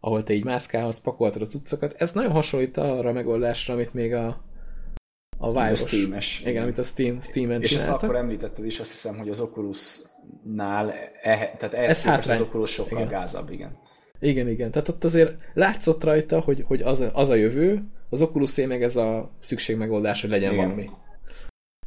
ahol 0.00 0.22
te 0.22 0.32
így 0.32 0.44
mászkálhatsz, 0.44 1.00
pakoltad 1.00 1.42
a 1.42 1.46
cuccokat. 1.46 1.94
Ez 1.98 2.12
nagyon 2.12 2.32
hasonlít 2.32 2.76
arra 2.76 3.08
a 3.08 3.12
megoldásra, 3.12 3.74
amit 3.74 3.94
még 3.94 4.14
a 4.14 4.44
a 5.38 5.48
Vive. 5.48 5.70
A 5.70 5.74
Steam-es. 5.74 6.42
Igen, 6.44 6.62
amit 6.62 6.78
a 6.78 6.82
Steam, 6.82 7.20
Steam-en 7.20 7.62
És 7.62 7.74
ezt 7.74 7.88
akkor 7.88 8.16
említetted 8.16 8.64
is, 8.64 8.78
azt 8.78 8.90
hiszem, 8.90 9.16
hogy 9.16 9.28
az 9.28 9.40
Oculus-nál, 9.40 10.90
e, 11.22 11.56
tehát 11.58 11.74
ez, 11.74 12.06
ez 12.06 12.28
az 12.28 12.40
Oculus 12.40 12.70
sokkal 12.70 12.98
igen. 12.98 13.10
gázabb, 13.10 13.50
igen. 13.50 13.78
Igen, 14.20 14.48
igen. 14.48 14.70
Tehát 14.70 14.88
ott 14.88 15.04
azért 15.04 15.36
látszott 15.54 16.04
rajta, 16.04 16.40
hogy, 16.40 16.64
hogy 16.66 16.82
az, 16.82 17.04
az 17.12 17.28
a 17.28 17.34
jövő, 17.34 17.82
az 18.10 18.22
oculus 18.22 18.56
meg 18.56 18.82
ez 18.82 18.96
a 18.96 19.30
szükségmegoldás, 19.38 20.20
hogy 20.20 20.30
legyen 20.30 20.52
Igen. 20.52 20.64
valami. 20.64 20.90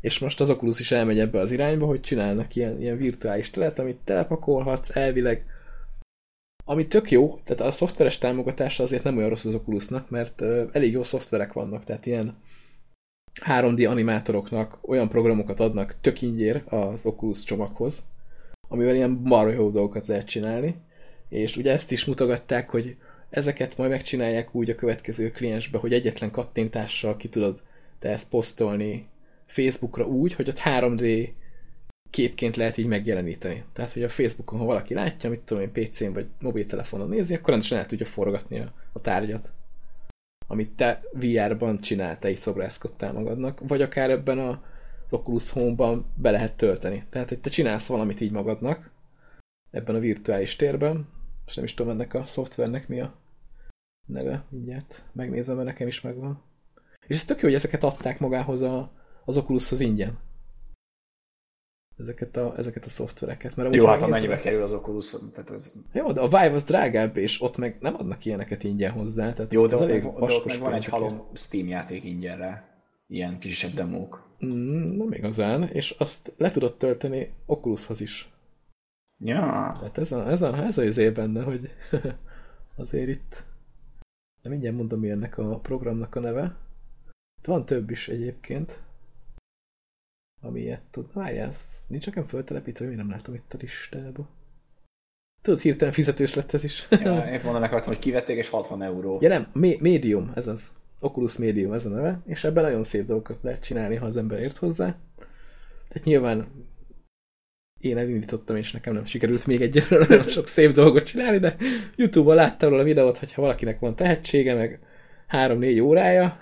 És 0.01 0.19
most 0.19 0.41
az 0.41 0.49
Oculus 0.49 0.79
is 0.79 0.91
elmegy 0.91 1.19
ebbe 1.19 1.39
az 1.39 1.51
irányba, 1.51 1.85
hogy 1.85 2.01
csinálnak 2.01 2.55
ilyen, 2.55 2.81
ilyen 2.81 2.97
virtuális 2.97 3.49
telet, 3.49 3.79
amit 3.79 3.97
telepakolhatsz 4.03 4.95
elvileg. 4.95 5.45
Ami 6.65 6.87
tök 6.87 7.11
jó, 7.11 7.39
tehát 7.43 7.61
a 7.61 7.71
szoftveres 7.71 8.17
támogatása 8.17 8.83
azért 8.83 9.03
nem 9.03 9.17
olyan 9.17 9.29
rossz 9.29 9.45
az 9.45 9.53
Oculusnak, 9.53 10.09
mert 10.09 10.41
uh, 10.41 10.69
elég 10.71 10.91
jó 10.91 11.03
szoftverek 11.03 11.53
vannak, 11.53 11.83
tehát 11.83 12.05
ilyen 12.05 12.37
3D 13.45 13.89
animátoroknak 13.89 14.77
olyan 14.81 15.09
programokat 15.09 15.59
adnak 15.59 15.95
tök 16.01 16.21
ingyér 16.21 16.63
az 16.65 17.05
Oculus 17.05 17.43
csomaghoz, 17.43 18.03
amivel 18.67 18.95
ilyen 18.95 19.21
marha 19.23 19.51
jó 19.51 19.69
dolgokat 19.69 20.07
lehet 20.07 20.27
csinálni, 20.27 20.75
és 21.29 21.57
ugye 21.57 21.71
ezt 21.71 21.91
is 21.91 22.05
mutogatták, 22.05 22.69
hogy 22.69 22.95
ezeket 23.29 23.77
majd 23.77 23.89
megcsinálják 23.89 24.55
úgy 24.55 24.69
a 24.69 24.75
következő 24.75 25.31
kliensbe, 25.31 25.77
hogy 25.77 25.93
egyetlen 25.93 26.31
kattintással 26.31 27.17
ki 27.17 27.29
tudod 27.29 27.61
te 27.99 28.09
ezt 28.09 28.29
posztolni 28.29 29.07
Facebookra 29.45 30.05
úgy, 30.05 30.33
hogy 30.33 30.49
ott 30.49 30.61
3D 30.65 31.29
képként 32.09 32.55
lehet 32.55 32.77
így 32.77 32.85
megjeleníteni. 32.85 33.63
Tehát, 33.73 33.93
hogy 33.93 34.03
a 34.03 34.09
Facebookon, 34.09 34.59
ha 34.59 34.65
valaki 34.65 34.93
látja, 34.93 35.29
mit 35.29 35.41
tudom 35.41 35.63
én, 35.63 35.71
PC-n 35.71 36.13
vagy 36.13 36.27
mobiltelefonon 36.39 37.09
nézi, 37.09 37.33
akkor 37.33 37.49
rendesen 37.49 37.77
el 37.77 37.85
tudja 37.85 38.05
forgatni 38.05 38.59
a, 38.59 38.73
a 38.93 39.01
tárgyat 39.01 39.51
amit 40.51 40.71
te 40.71 41.01
VR-ban 41.13 41.81
csináltál, 41.81 42.31
így 42.31 42.37
szobrászkodtál 42.37 43.13
magadnak, 43.13 43.59
vagy 43.67 43.81
akár 43.81 44.09
ebben 44.09 44.39
a, 44.39 44.49
az 44.49 45.13
Oculus 45.13 45.51
Home-ban 45.51 46.05
be 46.15 46.31
lehet 46.31 46.57
tölteni. 46.57 47.05
Tehát, 47.09 47.29
hogy 47.29 47.39
te 47.39 47.49
csinálsz 47.49 47.87
valamit 47.87 48.21
így 48.21 48.31
magadnak, 48.31 48.91
ebben 49.71 49.95
a 49.95 49.99
virtuális 49.99 50.55
térben, 50.55 51.07
és 51.45 51.55
nem 51.55 51.65
is 51.65 51.73
tudom 51.73 51.91
ennek 51.91 52.13
a 52.13 52.25
szoftvernek 52.25 52.87
mi 52.87 52.99
a 52.99 53.13
neve, 54.05 54.43
mindjárt 54.49 55.03
megnézem, 55.11 55.55
mert 55.55 55.67
nekem 55.67 55.87
is 55.87 56.01
megvan. 56.01 56.41
És 57.07 57.15
ez 57.15 57.25
tök 57.25 57.39
jó, 57.41 57.47
hogy 57.47 57.57
ezeket 57.57 57.83
adták 57.83 58.19
magához 58.19 58.61
a, 58.61 58.91
az 59.25 59.37
Oculushoz 59.37 59.79
ingyen 59.79 60.17
ezeket 61.99 62.37
a, 62.37 62.53
ezeket 62.57 62.85
a 62.85 62.89
szoftvereket. 62.89 63.55
Mert 63.55 63.75
Jó, 63.75 63.85
hát 63.85 64.07
mennyibe 64.07 64.37
kerül 64.37 64.61
az 64.61 64.73
Oculus? 64.73 65.15
Tehát 65.33 65.49
ez... 65.51 65.73
Jó, 65.93 66.11
de 66.11 66.21
a 66.21 66.27
Vive 66.27 66.53
az 66.53 66.63
drágább, 66.63 67.17
és 67.17 67.41
ott 67.41 67.57
meg 67.57 67.77
nem 67.79 67.95
adnak 67.95 68.25
ilyeneket 68.25 68.63
ingyen 68.63 68.91
hozzá. 68.91 69.33
Tehát 69.33 69.53
Jó, 69.53 69.67
de 69.67 69.75
ott, 69.75 69.81
elég 69.81 70.03
meg, 70.03 70.13
de 70.13 70.19
ott 70.19 70.45
meg 70.45 70.59
van 70.59 70.73
egy 70.73 70.85
halom 70.85 71.27
Steam 71.33 71.67
játék 71.67 72.03
ingyenre. 72.03 72.67
Ilyen 73.07 73.39
kisebb 73.39 73.71
demók. 73.71 74.27
Mm, 74.45 74.97
nem 74.97 75.11
igazán, 75.11 75.63
és 75.63 75.95
azt 75.97 76.33
le 76.37 76.51
tudod 76.51 76.77
tölteni 76.77 77.33
Oculushoz 77.45 78.01
is. 78.01 78.29
Ja. 79.17 79.71
Tehát 79.79 79.97
ez 79.97 80.11
a, 80.11 80.29
ez 80.29 80.41
a, 80.41 80.57
ez 80.57 80.77
a 80.77 80.83
izé 80.83 81.09
benne, 81.09 81.43
hogy 81.43 81.69
azért 82.75 83.09
itt 83.09 83.43
nem 84.41 84.51
mindjárt 84.51 84.75
mondom, 84.75 84.99
mi 84.99 85.09
ennek 85.09 85.37
a 85.37 85.59
programnak 85.59 86.15
a 86.15 86.19
neve. 86.19 86.55
Itt 87.39 87.45
van 87.45 87.65
több 87.65 87.89
is 87.89 88.07
egyébként 88.07 88.81
ami 90.41 90.61
ilyet 90.61 90.81
tud. 90.91 91.13
Várjál, 91.13 91.53
nincs 91.87 92.05
nekem 92.05 92.25
föltelepítve, 92.25 92.85
mi 92.85 92.95
nem 92.95 93.09
látom 93.09 93.35
itt 93.35 93.53
a 93.53 93.57
listába. 93.59 94.29
Tudod, 95.41 95.59
hirtelen 95.59 95.93
fizetős 95.93 96.33
lett 96.33 96.53
ez 96.53 96.63
is. 96.63 96.87
ja, 96.89 97.29
épp 97.31 97.43
mondani 97.43 97.65
akartam, 97.65 97.93
hogy 97.93 98.01
kivették, 98.01 98.37
és 98.37 98.49
60 98.49 98.81
euró. 98.81 99.17
Ja 99.21 99.29
nem, 99.29 99.49
Medium, 99.79 100.31
ez 100.35 100.47
az. 100.47 100.71
Oculus 100.99 101.37
Medium 101.37 101.73
ez 101.73 101.85
a 101.85 101.89
neve, 101.89 102.21
és 102.25 102.43
ebben 102.43 102.63
nagyon 102.63 102.83
szép 102.83 103.05
dolgokat 103.05 103.37
lehet 103.41 103.63
csinálni, 103.63 103.95
ha 103.95 104.05
az 104.05 104.17
ember 104.17 104.39
ért 104.39 104.57
hozzá. 104.57 104.97
Tehát 105.87 106.03
nyilván 106.03 106.47
én 107.77 107.97
elindítottam, 107.97 108.55
és 108.55 108.71
nekem 108.71 108.93
nem 108.93 109.05
sikerült 109.05 109.47
még 109.47 109.61
egyelőre 109.61 110.05
nagyon 110.07 110.27
sok 110.27 110.47
szép 110.47 110.71
dolgot 110.71 111.03
csinálni, 111.03 111.37
de 111.37 111.55
Youtube-on 111.95 112.35
láttam 112.35 112.69
róla 112.69 112.81
a 112.81 112.85
videót, 112.85 113.17
hogyha 113.17 113.41
valakinek 113.41 113.79
van 113.79 113.95
tehetsége, 113.95 114.53
meg 114.53 114.79
három-négy 115.27 115.79
órája, 115.79 116.39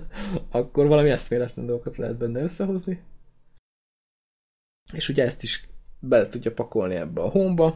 akkor 0.50 0.86
valami 0.86 1.10
eszméletlen 1.10 1.66
dolgokat 1.66 1.96
lehet 1.96 2.16
benne 2.16 2.42
összehozni 2.42 3.00
és 4.92 5.08
ugye 5.08 5.24
ezt 5.24 5.42
is 5.42 5.68
bele 5.98 6.28
tudja 6.28 6.52
pakolni 6.52 6.94
ebbe 6.94 7.20
a 7.20 7.28
home 7.28 7.74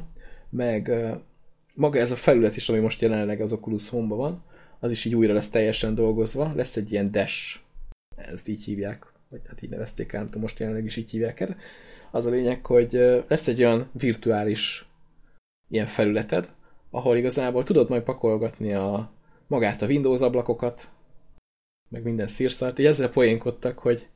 meg 0.51 0.93
maga 1.75 1.99
ez 1.99 2.11
a 2.11 2.17
felület 2.17 2.57
is, 2.57 2.69
ami 2.69 2.79
most 2.79 3.01
jelenleg 3.01 3.41
az 3.41 3.53
Oculus 3.53 3.89
home 3.89 4.15
van, 4.15 4.43
az 4.81 4.91
is 4.91 5.05
így 5.05 5.15
újra 5.15 5.33
lesz 5.33 5.51
teljesen 5.51 5.95
dolgozva, 5.95 6.53
lesz 6.55 6.77
egy 6.77 6.93
ilyen 6.93 7.11
dash, 7.11 7.59
ezt 8.17 8.49
így 8.49 8.65
hívják, 8.65 9.13
vagy 9.29 9.41
hát 9.49 9.63
így 9.63 9.71
nevezték 9.71 10.13
el, 10.13 10.25
tudom, 10.25 10.41
most 10.41 10.59
jelenleg 10.59 10.85
is 10.85 10.97
így 10.97 11.11
hívják 11.11 11.41
el. 11.41 11.57
Az 12.11 12.27
a 12.27 12.31
lényeg, 12.31 12.67
hogy 12.67 12.93
lesz 13.29 13.49
egy 13.49 13.59
olyan 13.59 13.91
virtuális 13.93 14.89
ilyen 15.69 15.87
felületed, 15.87 16.51
ahol 16.91 17.17
igazából 17.17 17.65
tudod 17.65 17.89
majd 17.89 18.03
pakolgatni 18.03 18.73
a, 18.73 19.13
magát 19.47 19.83
a 19.83 19.87
Windows 19.87 20.21
ablakokat, 20.21 20.91
meg 21.91 22.03
minden 22.03 22.29
szírszart. 22.29 22.79
Így 22.79 22.87
ezzel 22.87 23.09
poénkodtak, 23.09 23.79
hogy 23.79 24.09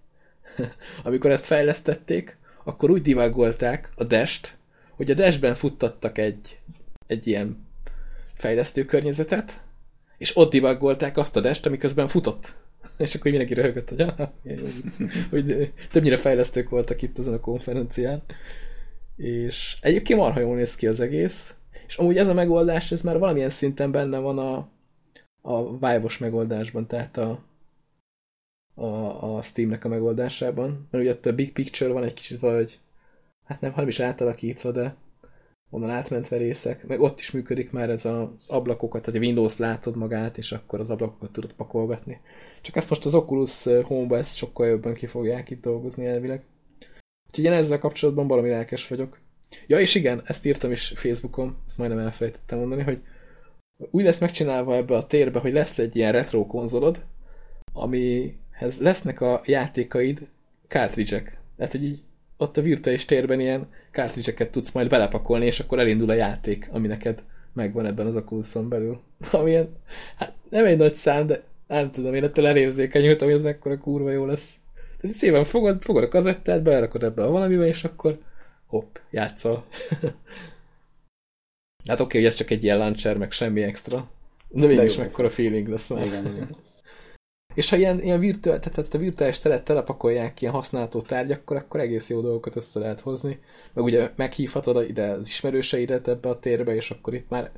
amikor 1.05 1.31
ezt 1.31 1.45
fejlesztették, 1.45 2.38
akkor 2.69 2.91
úgy 2.91 3.03
divágolták 3.03 3.91
a 3.95 4.05
Dash-t, 4.05 4.57
hogy 4.91 5.11
a 5.11 5.15
Dash-ben 5.15 5.55
futtattak 5.55 6.19
egy, 6.19 6.59
egy 7.07 7.27
ilyen 7.27 7.67
fejlesztő 8.35 8.85
környezetet, 8.85 9.61
és 10.19 10.37
ott 10.37 10.51
divágolták 10.51 11.17
azt 11.17 11.37
a 11.37 11.41
Dash-t, 11.41 11.67
amiközben 11.67 12.09
futott. 12.09 12.55
És 12.97 13.15
akkor 13.15 13.31
mindenki 13.31 13.55
röhögött, 13.55 13.89
hogy, 13.89 14.01
ah, 14.01 14.29
hogy 15.31 15.73
többnyire 15.91 16.17
fejlesztők 16.17 16.69
voltak 16.69 17.03
itt 17.03 17.19
ezen 17.19 17.33
a 17.33 17.41
konferencián. 17.41 18.23
És 19.17 19.77
egyébként 19.81 20.19
marha 20.19 20.41
jól 20.41 20.57
néz 20.57 20.75
ki 20.75 20.87
az 20.87 21.01
egész. 21.01 21.55
És 21.87 21.97
amúgy 21.97 22.17
ez 22.17 22.29
a 22.29 22.35
megoldás, 22.35 22.93
ez 22.93 23.03
már 23.03 23.19
valamilyen 23.19 23.51
szinten 23.51 23.91
benne 23.91 24.19
van 24.19 24.39
a, 24.39 24.69
a 25.41 25.73
Vive-os 25.73 26.19
megoldásban, 26.19 26.87
tehát 26.87 27.17
a, 27.17 27.43
a, 28.79 29.37
a 29.37 29.43
Steamnek 29.43 29.85
a 29.85 29.89
megoldásában, 29.89 30.89
mert 30.91 31.05
ugye 31.05 31.13
ott 31.13 31.27
a 31.27 31.35
Big 31.35 31.53
Picture 31.53 31.93
van 31.93 32.05
egy 32.05 32.15
kicsit 32.15 32.41
valahogy, 32.41 32.79
hát 33.45 33.61
nem, 33.61 33.73
hanem 33.73 33.89
is 33.89 34.01
átalakítva, 34.01 34.71
de 34.71 34.97
onnan 35.71 35.91
átmentve 35.91 36.37
részek, 36.37 36.87
meg 36.87 37.01
ott 37.01 37.19
is 37.19 37.31
működik 37.31 37.71
már 37.71 37.91
ez 37.91 38.05
az 38.05 38.29
ablakokat, 38.47 39.03
tehát 39.03 39.21
a 39.21 39.25
Windows 39.25 39.57
látod 39.57 39.97
magát, 39.97 40.39
és 40.39 40.53
akkor 40.53 40.81
az 40.81 40.91
ablakokat 40.91 41.33
tudod 41.33 41.53
pakolgatni. 41.53 42.21
Csak 42.61 42.77
ezt 42.77 42.89
most 42.89 43.05
az 43.05 43.15
Oculus 43.15 43.65
Home-ba 43.65 44.17
ezt 44.17 44.37
sokkal 44.37 44.67
jobban 44.67 44.95
ki 44.95 45.07
fogják 45.07 45.51
itt 45.51 45.63
dolgozni 45.63 46.07
elvileg. 46.07 46.43
Úgyhogy 47.29 47.45
én 47.45 47.53
ezzel 47.53 47.79
kapcsolatban 47.79 48.27
valami 48.27 48.49
lelkes 48.49 48.89
vagyok. 48.89 49.19
Ja, 49.67 49.81
és 49.81 49.95
igen, 49.95 50.23
ezt 50.25 50.47
írtam 50.47 50.71
is 50.71 50.93
Facebookon, 50.95 51.57
ezt 51.67 51.79
majdnem 51.79 51.99
elfelejtettem 51.99 52.59
mondani, 52.59 52.83
hogy 52.83 53.03
úgy 53.91 54.05
lesz 54.05 54.21
megcsinálva 54.21 54.77
ebbe 54.77 54.97
a 54.97 55.07
térbe, 55.07 55.39
hogy 55.39 55.53
lesz 55.53 55.79
egy 55.79 55.97
ilyen 55.97 56.13
retro 56.13 56.47
konzolod, 56.47 57.05
ami 57.73 58.37
ez 58.59 58.79
lesznek 58.79 59.21
a 59.21 59.41
játékaid 59.45 60.27
cartridge-ek. 60.69 61.39
Tehát, 61.57 61.73
hogy 61.73 61.85
így 61.85 62.01
ott 62.37 62.57
a 62.57 62.63
virtuális 62.63 63.05
térben 63.05 63.41
ilyen 63.41 63.69
cartridge 63.91 64.51
tudsz 64.51 64.73
majd 64.73 64.89
belepakolni, 64.89 65.47
és 65.47 65.61
akkor 65.61 65.79
elindul 65.79 66.11
a 66.11 66.15
játék, 66.15 66.69
ami 66.73 66.87
neked 66.87 67.23
megvan 67.53 67.87
ebben 67.87 68.07
az 68.07 68.17
Oculuson 68.17 68.69
belül. 68.69 69.01
Amilyen, 69.33 69.77
hát 70.17 70.33
nem 70.49 70.65
egy 70.65 70.77
nagy 70.77 70.95
szám, 70.95 71.27
de 71.27 71.43
nem 71.67 71.91
tudom, 71.91 72.15
én 72.15 72.25
ettől 72.25 72.47
elérzékenyültem, 72.47 73.29
hogy 73.29 73.37
ez 73.37 73.43
mekkora 73.43 73.79
kurva 73.79 74.11
jó 74.11 74.25
lesz. 74.25 74.55
Tehát 75.01 75.17
szépen 75.17 75.45
fogod, 75.45 75.83
fogod 75.83 76.03
a 76.03 76.09
kazettát, 76.09 76.63
belerakod 76.63 77.03
ebbe 77.03 77.23
a 77.23 77.31
valamibe, 77.31 77.67
és 77.67 77.85
akkor 77.85 78.19
hopp, 78.67 78.97
játszol. 79.11 79.65
hát 81.89 82.01
oké, 82.01 82.03
okay, 82.03 82.21
hogy 82.21 82.25
ez 82.25 82.35
csak 82.35 82.51
egy 82.51 82.65
ilyen 82.65 82.79
launcher, 82.79 83.17
meg 83.17 83.33
semmi 83.33 83.63
extra. 83.63 84.11
De 84.49 84.67
mégis 84.67 84.97
mekkora 84.97 85.31
feeling 85.31 85.69
lesz. 85.69 85.91
Igen, 85.91 86.27
igen. 86.27 86.57
És 87.59 87.71
ha 87.71 87.77
ilyen, 87.77 88.03
ilyen 88.03 88.21
virtuál, 88.21 88.59
tehát 88.59 88.79
ezt 88.79 88.95
a 88.95 88.99
virtuális 88.99 89.39
teret 89.39 89.65
telepakolják 89.65 90.41
ilyen 90.41 90.53
használható 90.53 91.01
tárgyakkor, 91.01 91.57
akkor 91.57 91.81
egész 91.81 92.09
jó 92.09 92.21
dolgokat 92.21 92.57
össze 92.57 92.79
lehet 92.79 93.01
hozni. 93.01 93.39
Meg 93.73 93.85
ugye 93.85 94.11
meghívhatod 94.17 94.89
ide 94.89 95.07
az 95.07 95.27
ismerőseidet 95.27 96.09
ebbe 96.09 96.29
a 96.29 96.39
térbe, 96.39 96.75
és 96.75 96.91
akkor 96.91 97.15
itt 97.15 97.29
már 97.29 97.51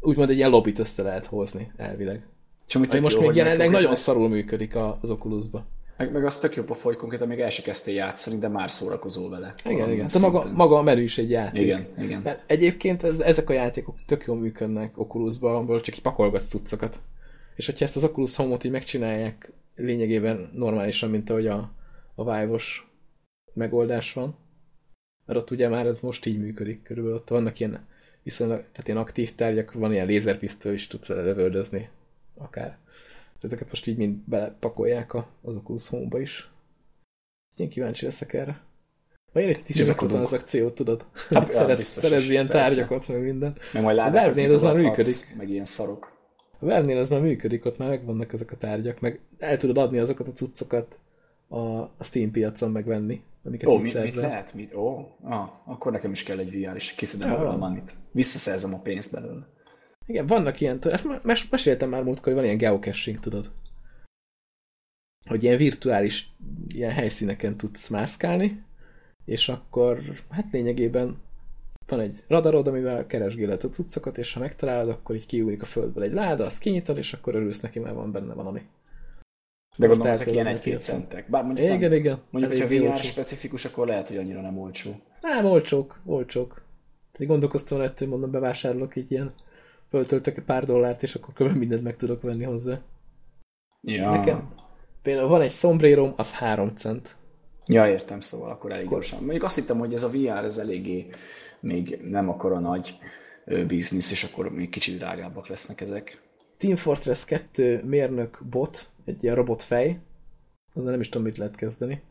úgymond 0.00 0.30
egy 0.30 0.36
ilyen 0.36 0.50
lobbit 0.50 0.78
össze 0.78 1.02
lehet 1.02 1.26
hozni 1.26 1.72
elvileg. 1.76 2.26
Csak 2.66 2.82
Ami 2.90 3.00
most 3.00 3.16
jó, 3.16 3.20
még 3.20 3.34
jelenleg 3.34 3.70
nagyon 3.70 3.94
szarul 3.94 4.28
működik 4.28 4.76
az 5.00 5.10
Oculusba. 5.10 5.66
Meg, 5.96 6.12
meg 6.12 6.24
az 6.24 6.38
tök 6.38 6.54
jó 6.54 6.62
a 6.68 6.74
foly 6.74 6.96
konkrétan 6.96 7.28
még 7.28 7.40
el 7.40 7.50
se 7.50 7.62
kezdtél 7.62 7.94
játszani, 7.94 8.38
de 8.38 8.48
már 8.48 8.70
szórakozol 8.70 9.30
vele. 9.30 9.54
Igen, 9.64 9.90
igen. 9.90 10.06
De 10.12 10.18
maga, 10.18 10.50
maga 10.52 10.78
a 10.78 10.82
menü 10.82 11.02
is 11.02 11.18
egy 11.18 11.30
játék. 11.30 11.62
Igen, 11.62 11.86
igen. 11.98 12.20
Mert 12.24 12.42
egyébként 12.46 13.02
ez, 13.02 13.20
ezek 13.20 13.50
a 13.50 13.52
játékok 13.52 13.96
tök 14.06 14.24
jól 14.26 14.36
működnek 14.36 14.98
Oculusban, 14.98 15.54
amiből 15.54 15.80
csak 15.80 15.94
pakolgatsz 16.02 16.48
cuccokat. 16.48 16.98
És 17.54 17.66
hogyha 17.66 17.84
ezt 17.84 17.96
az 17.96 18.04
Oculus 18.04 18.36
Home-ot 18.36 18.64
így 18.64 18.70
megcsinálják 18.70 19.52
lényegében 19.74 20.50
normálisan, 20.54 21.10
mint 21.10 21.30
ahogy 21.30 21.46
a, 21.46 21.72
a 22.14 22.24
Vive-os 22.24 22.88
megoldás 23.52 24.12
van, 24.12 24.36
mert 25.26 25.38
ott 25.38 25.50
ugye 25.50 25.68
már 25.68 25.86
ez 25.86 26.00
most 26.00 26.26
így 26.26 26.38
működik 26.38 26.82
körülbelül, 26.82 27.18
ott 27.18 27.28
vannak 27.28 27.60
ilyen 27.60 27.86
viszonylag, 28.22 28.58
tehát 28.58 28.88
ilyen 28.88 29.00
aktív 29.00 29.34
tárgyak, 29.34 29.72
van 29.72 29.92
ilyen 29.92 30.06
lézerpisztoly 30.06 30.72
is 30.72 30.86
tudsz 30.86 31.06
vele 31.06 31.22
lövöldözni, 31.22 31.88
akár. 32.34 32.78
Ezeket 33.40 33.68
most 33.68 33.86
így 33.86 33.96
mind 33.96 34.16
belepakolják 34.16 35.14
az 35.14 35.56
Oculus 35.56 35.88
Home-ba 35.88 36.20
is. 36.20 36.50
Én 37.56 37.68
kíváncsi 37.68 38.04
leszek 38.04 38.32
erre. 38.32 38.60
Vagy 39.32 39.42
én 39.42 39.48
itt 39.48 39.68
is 39.68 39.88
az 39.88 40.32
akciót, 40.32 40.74
tudod? 40.74 41.06
Hát, 41.28 41.50
szerez, 41.50 41.82
szerez 41.82 42.28
ilyen 42.28 42.46
persze. 42.46 42.74
tárgyakat, 42.74 43.08
meg 43.08 43.22
minden. 43.22 43.56
Meg 43.72 43.82
majd 43.82 43.96
látod, 43.96 44.38
az 44.50 44.62
már 44.62 44.76
működik. 44.76 45.34
Meg 45.36 45.50
ilyen 45.50 45.64
szarok. 45.64 46.13
A 46.58 46.64
Vernél 46.64 46.98
ez 46.98 47.10
már 47.10 47.20
működik, 47.20 47.64
ott 47.64 47.78
már 47.78 47.88
megvannak 47.88 48.32
ezek 48.32 48.50
a 48.52 48.56
tárgyak, 48.56 49.00
meg 49.00 49.20
el 49.38 49.56
tudod 49.56 49.78
adni 49.78 49.98
azokat 49.98 50.28
a 50.28 50.32
cuccokat, 50.32 50.98
a, 51.48 51.58
a 51.80 51.96
Steam 52.00 52.30
piacon 52.30 52.70
megvenni. 52.70 53.22
Amiket 53.44 53.68
Ó, 53.68 53.78
mit, 53.78 54.02
mit 54.02 54.14
lehet? 54.14 54.54
Mit? 54.54 54.74
Ó, 54.74 55.16
ah, 55.22 55.48
akkor 55.64 55.92
nekem 55.92 56.10
is 56.10 56.22
kell 56.22 56.38
egy 56.38 56.50
VR, 56.50 56.74
és 56.74 56.94
kiszedem 56.94 57.30
ja, 57.30 57.48
a 57.48 57.56
manit. 57.56 57.92
Visszaszerzem 58.12 58.74
a 58.74 58.80
pénzt 58.80 59.12
belőle. 59.12 59.46
Igen, 60.06 60.26
vannak 60.26 60.60
ilyen, 60.60 60.78
ezt 60.82 61.22
mes 61.22 61.48
meséltem 61.48 61.88
már 61.88 62.02
múltkor, 62.02 62.24
hogy 62.24 62.34
van 62.34 62.44
ilyen 62.44 62.56
geocaching, 62.56 63.18
tudod? 63.18 63.50
Hogy 65.28 65.42
ilyen 65.42 65.56
virtuális 65.56 66.36
ilyen 66.68 66.92
helyszíneken 66.92 67.56
tudsz 67.56 67.88
mászkálni, 67.88 68.64
és 69.24 69.48
akkor 69.48 70.00
hát 70.30 70.52
lényegében 70.52 71.22
van 71.86 72.00
egy 72.00 72.24
radarod, 72.28 72.66
amivel 72.66 73.06
keresgéled 73.06 73.64
a 73.64 73.68
cuccokat, 73.68 74.18
és 74.18 74.32
ha 74.32 74.40
megtalálod, 74.40 74.88
akkor 74.88 75.14
így 75.14 75.26
kiúrik 75.26 75.62
a 75.62 75.66
földből 75.66 76.04
egy 76.04 76.12
láda, 76.12 76.44
azt 76.44 76.58
kinyitod, 76.58 76.96
és 76.96 77.12
akkor 77.12 77.34
örülsz 77.34 77.60
neki, 77.60 77.78
mert 77.78 77.94
van 77.94 78.12
benne 78.12 78.34
valami. 78.34 78.62
De 79.76 79.86
gondolom, 79.86 80.12
ezek 80.12 80.32
ilyen 80.32 80.46
egy-két 80.46 80.80
centek. 80.80 81.30
Bár 81.30 81.44
mondjuk, 81.44 81.66
igen, 81.66 81.78
nem, 81.78 81.92
igen. 81.92 82.18
mondjuk 82.30 82.60
ha 82.60 82.66
VR 82.66 82.82
olcsó. 82.82 83.02
specifikus, 83.02 83.64
akkor 83.64 83.86
lehet, 83.86 84.08
hogy 84.08 84.16
annyira 84.16 84.40
nem 84.40 84.58
olcsó. 84.58 84.90
Nem, 85.20 85.44
olcsók, 85.44 86.00
olcsók. 86.04 86.62
Pedig 87.12 87.28
gondolkoztam 87.28 87.78
hogy 87.78 88.08
mondom, 88.08 88.30
bevásárolok 88.30 88.96
egy 88.96 89.10
ilyen, 89.10 89.30
föltöltek 89.90 90.36
egy 90.36 90.44
pár 90.44 90.64
dollárt, 90.64 91.02
és 91.02 91.14
akkor 91.14 91.34
kb. 91.34 91.56
mindent 91.56 91.82
meg 91.82 91.96
tudok 91.96 92.22
venni 92.22 92.44
hozzá. 92.44 92.80
Ja. 93.80 94.10
Nekem 94.10 94.54
például 95.02 95.28
van 95.28 95.40
egy 95.40 95.52
sombrérom, 95.52 96.12
az 96.16 96.32
3 96.32 96.74
cent. 96.74 97.16
Ja, 97.66 97.88
értem, 97.88 98.20
szóval 98.20 98.50
akkor 98.50 98.72
elég 98.72 98.88
gyorsan. 98.88 99.20
Mondjuk 99.20 99.42
azt 99.42 99.54
hittem, 99.54 99.78
hogy 99.78 99.92
ez 99.92 100.02
a 100.02 100.10
VR, 100.10 100.44
ez 100.44 100.58
eléggé 100.58 101.06
még 101.64 101.98
nem 102.02 102.28
a 102.28 102.58
nagy 102.58 102.98
biznisz, 103.66 104.10
és 104.10 104.24
akkor 104.24 104.50
még 104.52 104.70
kicsit 104.70 104.98
drágábbak 104.98 105.46
lesznek 105.46 105.80
ezek. 105.80 106.22
Team 106.56 106.76
Fortress 106.76 107.24
2 107.24 107.82
mérnök 107.84 108.42
bot, 108.50 108.88
egy 109.04 109.22
ilyen 109.22 109.34
robotfej, 109.34 110.00
azzal 110.74 110.90
nem 110.90 111.00
is 111.00 111.08
tudom, 111.08 111.26
mit 111.26 111.36
lehet 111.38 111.56
kezdeni. 111.56 112.02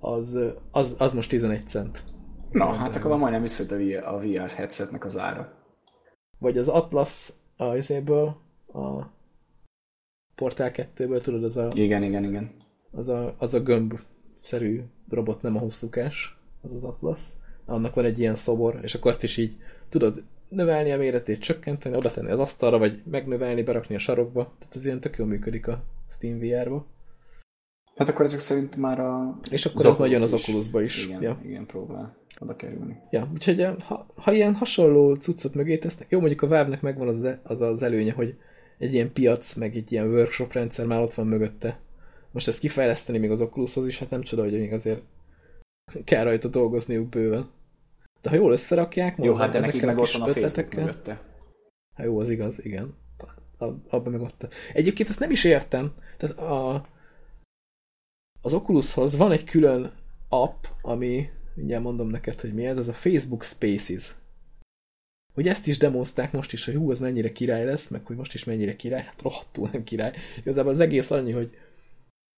Az, 0.00 0.38
az, 0.70 0.94
az 0.98 1.12
most 1.12 1.28
11 1.28 1.66
cent. 1.66 2.02
Na, 2.50 2.72
hát 2.72 2.96
akkor 2.96 3.16
majdnem 3.16 3.42
visszajött 3.42 4.04
a 4.04 4.18
VR 4.18 4.48
headsetnek 4.48 5.04
az 5.04 5.18
ára. 5.18 5.52
Vagy 6.38 6.58
az 6.58 6.68
Atlas 6.68 7.32
a 7.56 7.76
izéből, 7.76 8.36
a 8.72 9.02
Portál 10.34 10.70
2-ből, 10.74 11.22
tudod, 11.22 11.44
az 11.44 11.56
a... 11.56 11.68
Igen, 11.74 12.02
igen, 12.02 12.24
igen. 12.24 12.50
Az 12.90 13.08
a, 13.08 13.34
az 13.38 13.54
a 13.54 13.60
gömb-szerű 13.60 14.82
robot, 15.08 15.42
nem 15.42 15.56
a 15.56 15.58
hosszúkás, 15.58 16.38
az 16.62 16.72
az 16.72 16.84
Atlas. 16.84 17.20
Annak 17.66 17.94
van 17.94 18.04
egy 18.04 18.18
ilyen 18.18 18.36
szobor, 18.36 18.78
és 18.82 18.94
akkor 18.94 19.10
azt 19.10 19.22
is 19.22 19.36
így, 19.36 19.56
tudod, 19.88 20.22
növelni 20.48 20.92
a 20.92 20.96
méretét, 20.96 21.38
csökkenteni, 21.38 21.96
oda 21.96 22.10
tenni 22.10 22.30
az 22.30 22.38
asztalra, 22.38 22.78
vagy 22.78 23.02
megnövelni, 23.10 23.62
berakni 23.62 23.94
a 23.94 23.98
sarokba. 23.98 24.52
Tehát 24.58 24.76
ez 24.76 24.84
ilyen 24.84 25.00
tök 25.00 25.16
jól 25.16 25.26
működik 25.26 25.66
a 25.66 25.82
Steam 26.10 26.38
VR-ba. 26.38 26.86
Hát 27.96 28.08
akkor 28.08 28.24
ezek 28.24 28.40
szerint 28.40 28.76
már 28.76 29.00
a... 29.00 29.38
És 29.50 29.66
akkor 29.66 29.86
ez 29.86 29.96
nagyon 29.98 30.22
az 30.22 30.32
Oculusba 30.32 30.82
is. 30.82 31.04
Igen, 31.04 31.22
ja. 31.22 31.40
igen, 31.44 31.66
próbál 31.66 32.16
oda 32.40 32.56
kerülni. 32.56 32.96
Ja, 33.10 33.28
úgyhogy 33.32 33.60
eh, 33.60 33.74
ha, 33.78 34.06
ha 34.14 34.32
ilyen 34.32 34.54
hasonló 34.54 35.14
cuccot 35.14 35.54
mögé 35.54 35.78
tesznek, 35.78 36.10
jó, 36.10 36.18
mondjuk 36.18 36.42
a 36.42 36.46
valve 36.46 36.78
megvan 36.80 37.08
az, 37.08 37.26
az 37.42 37.60
az 37.60 37.82
előnye, 37.82 38.12
hogy 38.12 38.34
egy 38.78 38.94
ilyen 38.94 39.12
piac, 39.12 39.54
meg 39.54 39.76
egy 39.76 39.92
ilyen 39.92 40.08
workshop 40.08 40.52
rendszer 40.52 40.86
már 40.86 41.00
ott 41.00 41.14
van 41.14 41.26
mögötte. 41.26 41.78
Most 42.32 42.48
ezt 42.48 42.58
kifejleszteni 42.58 43.18
még 43.18 43.30
az 43.30 43.40
Oculushoz 43.40 43.86
is, 43.86 43.98
hát 43.98 44.10
nem 44.10 44.22
csoda, 44.22 44.42
hogy 44.42 44.52
még 44.52 44.72
azért 44.72 45.00
kell 46.04 46.24
rajta 46.24 46.48
dolgozniuk 46.48 47.08
bőven. 47.08 47.50
De 48.22 48.28
ha 48.28 48.34
jól 48.34 48.52
összerakják, 48.52 49.18
jó, 49.18 49.34
hát 49.34 49.52
de 49.52 49.58
nekik 49.58 49.84
meg 49.84 49.98
ott 49.98 50.10
van 50.10 50.28
a 50.28 50.32
Facebook 50.32 50.74
mögötte. 50.74 51.20
Hát 51.94 52.06
jó, 52.06 52.18
az 52.18 52.30
igaz, 52.30 52.64
igen. 52.64 52.94
Abban 53.88 54.12
meg 54.12 54.20
ott. 54.20 54.54
Egyébként 54.72 55.08
ezt 55.08 55.20
nem 55.20 55.30
is 55.30 55.44
értem. 55.44 55.94
Tehát 56.16 56.38
a, 56.38 56.86
az 58.40 58.54
Oculushoz 58.54 59.16
van 59.16 59.32
egy 59.32 59.44
külön 59.44 59.92
app, 60.28 60.64
ami, 60.82 61.30
mindjárt 61.54 61.82
mondom 61.82 62.08
neked, 62.08 62.40
hogy 62.40 62.54
mi 62.54 62.66
ez, 62.66 62.76
ez 62.76 62.88
a 62.88 62.92
Facebook 62.92 63.44
Spaces. 63.44 64.14
Hogy 65.34 65.48
ezt 65.48 65.66
is 65.66 65.78
demozták 65.78 66.32
most 66.32 66.52
is, 66.52 66.64
hogy 66.64 66.74
hú, 66.74 66.90
az 66.90 67.00
mennyire 67.00 67.32
király 67.32 67.64
lesz, 67.64 67.88
meg 67.88 68.06
hogy 68.06 68.16
most 68.16 68.34
is 68.34 68.44
mennyire 68.44 68.76
király, 68.76 69.02
hát 69.02 69.22
rohadtul 69.22 69.68
nem 69.72 69.84
király. 69.84 70.12
Igazából 70.38 70.72
az 70.72 70.80
egész 70.80 71.10
annyi, 71.10 71.32
hogy 71.32 71.56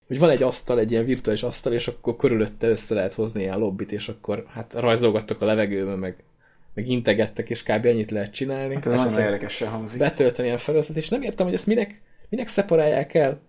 hogy 0.08 0.18
van 0.18 0.30
egy 0.30 0.42
asztal, 0.42 0.78
egy 0.78 0.90
ilyen 0.90 1.04
virtuális 1.04 1.42
asztal, 1.42 1.72
és 1.72 1.88
akkor 1.88 2.16
körülötte 2.16 2.68
össze 2.68 2.94
lehet 2.94 3.14
hozni 3.14 3.40
ilyen 3.40 3.58
lobbit, 3.58 3.92
és 3.92 4.08
akkor 4.08 4.44
hát 4.48 4.72
rajzolgattak 4.72 5.42
a 5.42 5.44
levegőben, 5.44 5.98
meg, 5.98 6.24
meg 6.74 6.88
integettek, 6.88 7.50
és 7.50 7.62
kb. 7.62 7.86
ennyit 7.86 8.10
lehet 8.10 8.32
csinálni. 8.32 8.74
Hát 8.74 8.86
ez 8.86 8.94
nagyon 8.94 9.20
érdekesen 9.20 9.68
hangzik. 9.68 9.98
Betölteni 9.98 10.46
ilyen 10.46 10.58
felületet, 10.58 10.96
és 10.96 11.08
nem 11.08 11.22
értem, 11.22 11.46
hogy 11.46 11.54
ezt 11.54 11.66
minek, 11.66 12.00
minek 12.28 12.48
szeparálják 12.48 13.14
el 13.14 13.40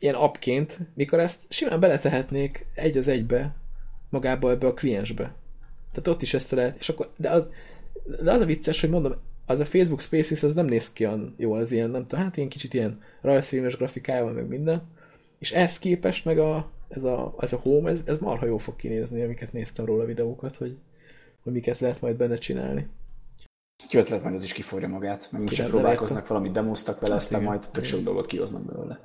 ilyen 0.00 0.14
appként, 0.14 0.78
mikor 0.94 1.20
ezt 1.20 1.42
simán 1.48 1.80
beletehetnék 1.80 2.66
egy 2.74 2.96
az 2.96 3.08
egybe 3.08 3.56
magába 4.10 4.50
ebbe 4.50 4.66
a 4.66 4.74
kliensbe. 4.74 5.34
Tehát 5.90 6.08
ott 6.08 6.22
is 6.22 6.34
össze 6.34 6.56
lehet, 6.56 6.76
és 6.78 6.88
akkor, 6.88 7.12
de 7.16 7.30
az, 7.30 7.50
de 8.22 8.32
az 8.32 8.40
a 8.40 8.44
vicces, 8.44 8.80
hogy 8.80 8.90
mondom, 8.90 9.14
az 9.46 9.60
a 9.60 9.64
Facebook 9.64 10.00
Spaces 10.00 10.42
az 10.42 10.54
nem 10.54 10.66
néz 10.66 10.92
ki 10.92 11.06
olyan 11.06 11.34
jól, 11.38 11.58
az 11.58 11.72
ilyen, 11.72 11.90
nem 11.90 12.06
tudom, 12.06 12.24
hát 12.24 12.36
ilyen 12.36 12.48
kicsit 12.48 12.74
ilyen 12.74 13.02
rajzfilmes 13.20 13.76
grafikája 13.76 14.24
meg 14.24 14.48
minden, 14.48 14.82
és 15.38 15.52
ehhez 15.52 15.78
képest 15.78 16.24
meg 16.24 16.38
a, 16.38 16.70
ez, 16.88 17.04
a, 17.04 17.34
ez 17.38 17.52
a 17.52 17.56
home, 17.56 17.90
ez, 17.90 18.00
ez 18.04 18.18
marha 18.18 18.46
jó 18.46 18.58
fog 18.58 18.76
kinézni, 18.76 19.22
amiket 19.22 19.52
néztem 19.52 19.84
róla 19.84 20.04
videókat, 20.04 20.56
hogy, 20.56 20.76
hogy 21.42 21.52
miket 21.52 21.78
lehet 21.78 22.00
majd 22.00 22.16
benne 22.16 22.38
csinálni. 22.38 22.88
Egy 23.88 23.96
ötlet 23.96 24.22
meg 24.22 24.34
az 24.34 24.42
is 24.42 24.52
kiforja 24.52 24.88
magát, 24.88 25.28
meg 25.30 25.42
most 25.42 25.68
próbálkoznak 25.68 26.26
valamit, 26.26 26.52
demoztak 26.52 27.00
vele, 27.00 27.14
aztán 27.14 27.40
igen, 27.40 27.52
majd 27.52 27.70
tök 27.70 27.84
sok 27.84 28.02
dolgot 28.02 28.26
kihoznak 28.26 28.64
belőle. 28.64 29.00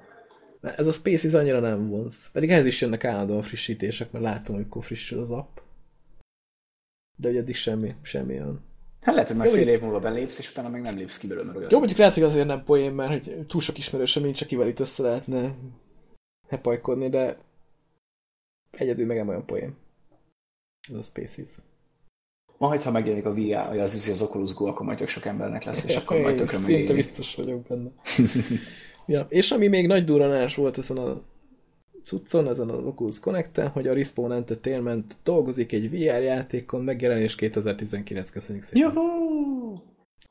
Ez 0.62 0.88
a 0.88 0.92
Spaces 0.92 1.34
annyira 1.34 1.60
nem 1.60 1.90
vonz. 1.90 2.32
Pedig 2.32 2.50
ehhez 2.50 2.66
is 2.66 2.82
jönnek 2.82 3.04
állandóan 3.04 3.42
frissítések, 3.42 4.12
mert 4.12 4.24
látom, 4.24 4.56
amikor 4.56 4.84
frissül 4.84 5.22
az 5.22 5.32
app. 5.32 5.58
De 7.18 7.28
hogy 7.28 7.38
eddig 7.38 7.56
semmi, 7.56 7.92
semmi 8.02 8.34
olyan. 8.34 8.64
Hát 9.02 9.14
lehet, 9.14 9.30
hogy 9.30 9.38
már 9.38 9.48
fél 9.48 9.68
év 9.68 9.82
múlva 9.82 10.00
belépsz, 10.00 10.40
és 10.40 10.52
utána 10.52 10.70
meg 10.70 10.82
nem 10.82 10.98
lépsz 10.98 11.18
ki 11.18 11.28
belőle. 11.28 11.54
Jó, 11.70 11.78
mondjuk 11.78 12.00
lehet, 12.00 12.14
hogy 12.14 12.24
azért 12.24 12.48
nem 12.48 12.64
poén, 12.64 12.94
mert 12.94 13.10
hogy 13.10 13.46
túl 13.46 13.62
sok 13.62 13.78
ismerősöm 13.78 14.24
nincs, 14.24 14.42
akivel 14.42 14.68
itt 14.68 14.80
össze 14.80 15.04
lehetne 15.04 15.56
hepajkodni, 16.52 17.10
de 17.10 17.38
egyedül 18.72 19.06
meg 19.06 19.28
olyan 19.28 19.46
poén. 19.46 19.76
Ez 20.90 20.96
a 20.96 21.02
Spaces. 21.02 21.58
Majd, 22.58 22.82
ha 22.82 22.92
megjelenik 22.92 23.26
a 23.26 23.34
VR, 23.34 23.68
vagy 23.68 23.80
az, 23.80 24.10
az 24.12 24.22
Oculus 24.22 24.54
Go, 24.54 24.66
akkor 24.66 24.86
majd 24.86 24.98
tök 24.98 25.08
sok 25.08 25.26
embernek 25.26 25.64
lesz, 25.64 25.86
és 25.86 25.96
akkor 25.96 26.22
majd 26.22 26.38
tökre 26.38 26.60
megéri. 26.60 26.78
Szinte 26.78 26.94
biztos 26.94 27.36
vagyok 27.36 27.62
benne. 27.62 27.90
ja. 29.06 29.26
És 29.30 29.52
ami 29.52 29.68
még 29.68 29.88
nagy 29.88 30.04
duranás 30.04 30.56
volt 30.56 30.78
ezen 30.78 30.98
a 30.98 31.22
cuccon, 32.04 32.48
ezen 32.48 32.70
az 32.70 32.86
Oculus 32.86 33.20
connect 33.20 33.58
hogy 33.58 33.88
a 33.88 33.94
Respawn 33.94 34.32
Entertainment 34.32 35.16
dolgozik 35.24 35.72
egy 35.72 35.90
VR 35.90 36.22
játékon, 36.22 36.84
megjelenés 36.84 37.36
2019, 37.36 38.30
köszönjük 38.30 38.64
szépen. 38.64 38.82
Juhu! 38.82 39.74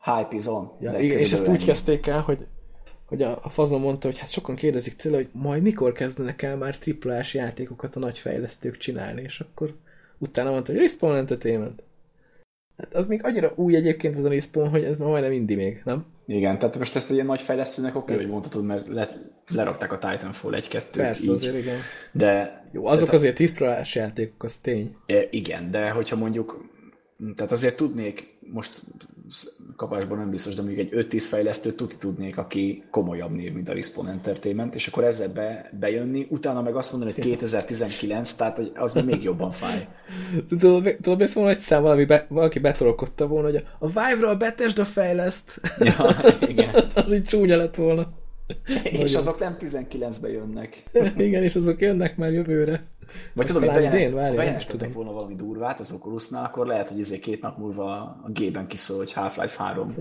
Hype 0.04 0.36
is 0.36 0.46
on. 0.46 0.72
Ja, 0.80 0.98
igen, 0.98 1.18
és 1.18 1.32
ezt 1.32 1.48
úgy 1.48 1.64
kezdték 1.64 2.06
el, 2.06 2.20
hogy 2.20 2.46
hogy 3.10 3.22
a, 3.22 3.38
a 3.42 3.48
fazon 3.48 3.80
mondta, 3.80 4.06
hogy 4.06 4.18
hát 4.18 4.30
sokan 4.30 4.54
kérdezik 4.54 4.96
tőle, 4.96 5.16
hogy 5.16 5.28
majd 5.32 5.62
mikor 5.62 5.92
kezdenek 5.92 6.42
el 6.42 6.56
már 6.56 6.78
triplás 6.78 7.34
játékokat 7.34 7.96
a 7.96 7.98
nagy 7.98 8.18
fejlesztők 8.18 8.76
csinálni, 8.76 9.22
és 9.22 9.40
akkor 9.40 9.74
utána 10.18 10.50
mondta, 10.50 10.72
hogy 10.72 10.80
Respawn 10.80 11.16
Entertainment. 11.16 11.82
Hát 12.76 12.94
az 12.94 13.08
még 13.08 13.24
annyira 13.24 13.52
új 13.56 13.76
egyébként 13.76 14.16
ez 14.16 14.24
a 14.24 14.28
Respawn, 14.28 14.68
hogy 14.68 14.84
ez 14.84 14.98
már 14.98 15.08
majdnem 15.08 15.32
indi 15.32 15.54
még, 15.54 15.82
nem? 15.84 16.04
Igen, 16.26 16.58
tehát 16.58 16.78
most 16.78 16.96
ezt 16.96 17.08
egy 17.08 17.14
ilyen 17.14 17.26
nagy 17.26 17.42
fejlesztőnek 17.42 17.96
oké, 17.96 18.12
okay, 18.12 18.24
hogy 18.24 18.32
mondhatod, 18.32 18.64
mert 18.64 18.86
le, 18.88 19.08
lerakták 19.46 19.92
a 19.92 19.98
Titanfall 19.98 20.52
1-2-t 20.60 20.82
Persze, 20.92 21.24
így. 21.24 21.30
azért 21.30 21.56
igen. 21.56 21.78
De, 22.12 22.64
Jó, 22.72 22.86
azok 22.86 23.10
de, 23.10 23.16
azért 23.16 23.34
triplás 23.34 23.94
játékok, 23.94 24.42
az 24.42 24.56
tény. 24.56 24.96
Igen, 25.30 25.70
de 25.70 25.90
hogyha 25.90 26.16
mondjuk, 26.16 26.68
tehát 27.36 27.52
azért 27.52 27.76
tudnék 27.76 28.38
most 28.52 28.82
kapásban 29.76 30.18
nem 30.18 30.30
biztos, 30.30 30.54
de 30.54 30.62
mondjuk 30.62 30.92
egy 30.92 31.06
5-10 31.10 31.24
fejlesztőt 31.28 31.76
tudni 31.76 31.96
tudnék, 31.98 32.38
aki 32.38 32.82
komolyabb 32.90 33.30
név, 33.30 33.52
mint 33.52 33.68
a 33.68 33.72
Respawn 33.72 34.08
Entertainment, 34.08 34.74
és 34.74 34.86
akkor 34.86 35.04
ezzel 35.04 35.32
be, 35.32 35.70
bejönni, 35.80 36.26
utána 36.30 36.62
meg 36.62 36.76
azt 36.76 36.90
mondani, 36.92 37.12
hogy 37.12 37.22
2019, 37.24 38.32
tehát 38.32 38.60
az 38.74 38.94
még 38.94 39.22
jobban 39.22 39.50
fáj. 39.52 39.88
Tudod, 40.48 41.16
miért 41.16 41.32
volna 41.32 41.50
egy 41.50 41.58
szám, 41.58 41.82
valami 41.82 42.04
be, 42.04 42.26
valaki 42.28 42.58
betolkodta 42.58 43.26
volna, 43.26 43.48
hogy 43.50 43.64
a 43.78 43.86
Vive-ra 43.86 44.28
a 44.28 44.36
Bethesda 44.36 44.84
fejleszt. 44.84 45.60
Ja, 45.78 46.16
igen. 46.48 46.74
az 46.94 47.12
így 47.12 47.24
csúnya 47.24 47.56
lett 47.56 47.74
volna. 47.74 48.12
és 48.82 49.14
azok 49.14 49.38
nem 49.38 49.56
19-be 49.60 50.28
jönnek. 50.30 50.82
igen, 51.16 51.42
és 51.42 51.54
azok 51.54 51.80
jönnek 51.80 52.16
már 52.16 52.32
jövőre. 52.32 52.84
Vagy 53.32 53.46
tudom, 53.46 53.62
hogy 53.62 53.70
bejelent, 53.70 54.14
bejelentettek 54.14 54.92
volna 54.92 55.12
valami 55.12 55.34
durvát 55.34 55.80
az 55.80 55.92
Oculusnál, 55.92 56.44
akkor 56.44 56.66
lehet, 56.66 56.88
hogy 56.88 56.98
izé 56.98 57.18
két 57.18 57.42
nap 57.42 57.58
múlva 57.58 57.92
a 58.00 58.30
G-ben 58.32 58.66
kiszól, 58.66 58.96
hogy 58.96 59.12
Half-Life 59.12 59.62
3 59.62 59.94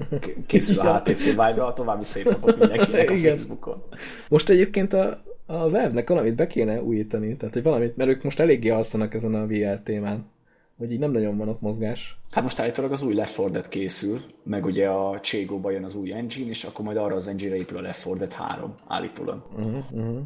készül 0.48 0.80
a 0.80 0.98
HTC 1.06 1.26
Vive-ra, 1.26 1.66
a 1.66 1.74
további 1.74 2.04
szép 2.04 2.26
napot 2.26 2.58
mindenkinek 2.58 3.10
a 3.10 3.14
Igen. 3.20 3.38
Facebookon. 3.38 3.84
Most 4.30 4.50
egyébként 4.50 4.94
a, 4.94 5.22
a 5.46 5.70
Valve-nek 5.70 6.10
valamit 6.10 6.36
be 6.36 6.48
kéne 6.48 6.82
újítani, 6.82 7.38
tehát 7.38 7.54
hogy 7.54 7.64
valamit, 7.64 7.98
mert 7.98 8.10
ők 8.10 8.24
most 8.24 8.40
eléggé 8.40 8.70
alszanak 8.70 9.14
ezen 9.14 9.36
a 9.36 9.48
VR 9.48 9.80
témán 9.84 10.26
hogy 10.80 10.92
így 10.92 11.00
nem 11.00 11.12
nagyon 11.12 11.38
van 11.38 11.50
ott 11.50 11.62
mozgás. 11.62 12.20
Hát 12.32 12.44
most 12.44 12.60
állítólag 12.60 12.92
az 12.92 13.04
új 13.04 13.14
Left 13.14 13.38
4 13.38 13.52
Dead 13.52 13.68
készül, 13.68 14.20
meg 14.44 14.66
ugye 14.66 14.88
a 14.88 15.20
Cségo-ba 15.20 15.72
jön 15.72 15.84
az 15.84 15.96
új 15.96 16.14
engine, 16.14 16.50
és 16.50 16.64
akkor 16.64 16.86
majd 16.86 16.98
arra 16.98 17.16
az 17.16 17.28
engine-re 17.28 17.58
épül 17.58 17.78
a 17.78 17.82
Left 17.82 18.06
4 18.06 18.18
Dead 18.18 18.34
3, 18.34 18.76
állítólag. 18.88 19.46
Uh-huh, 19.58 19.92
uh-huh. 19.92 20.20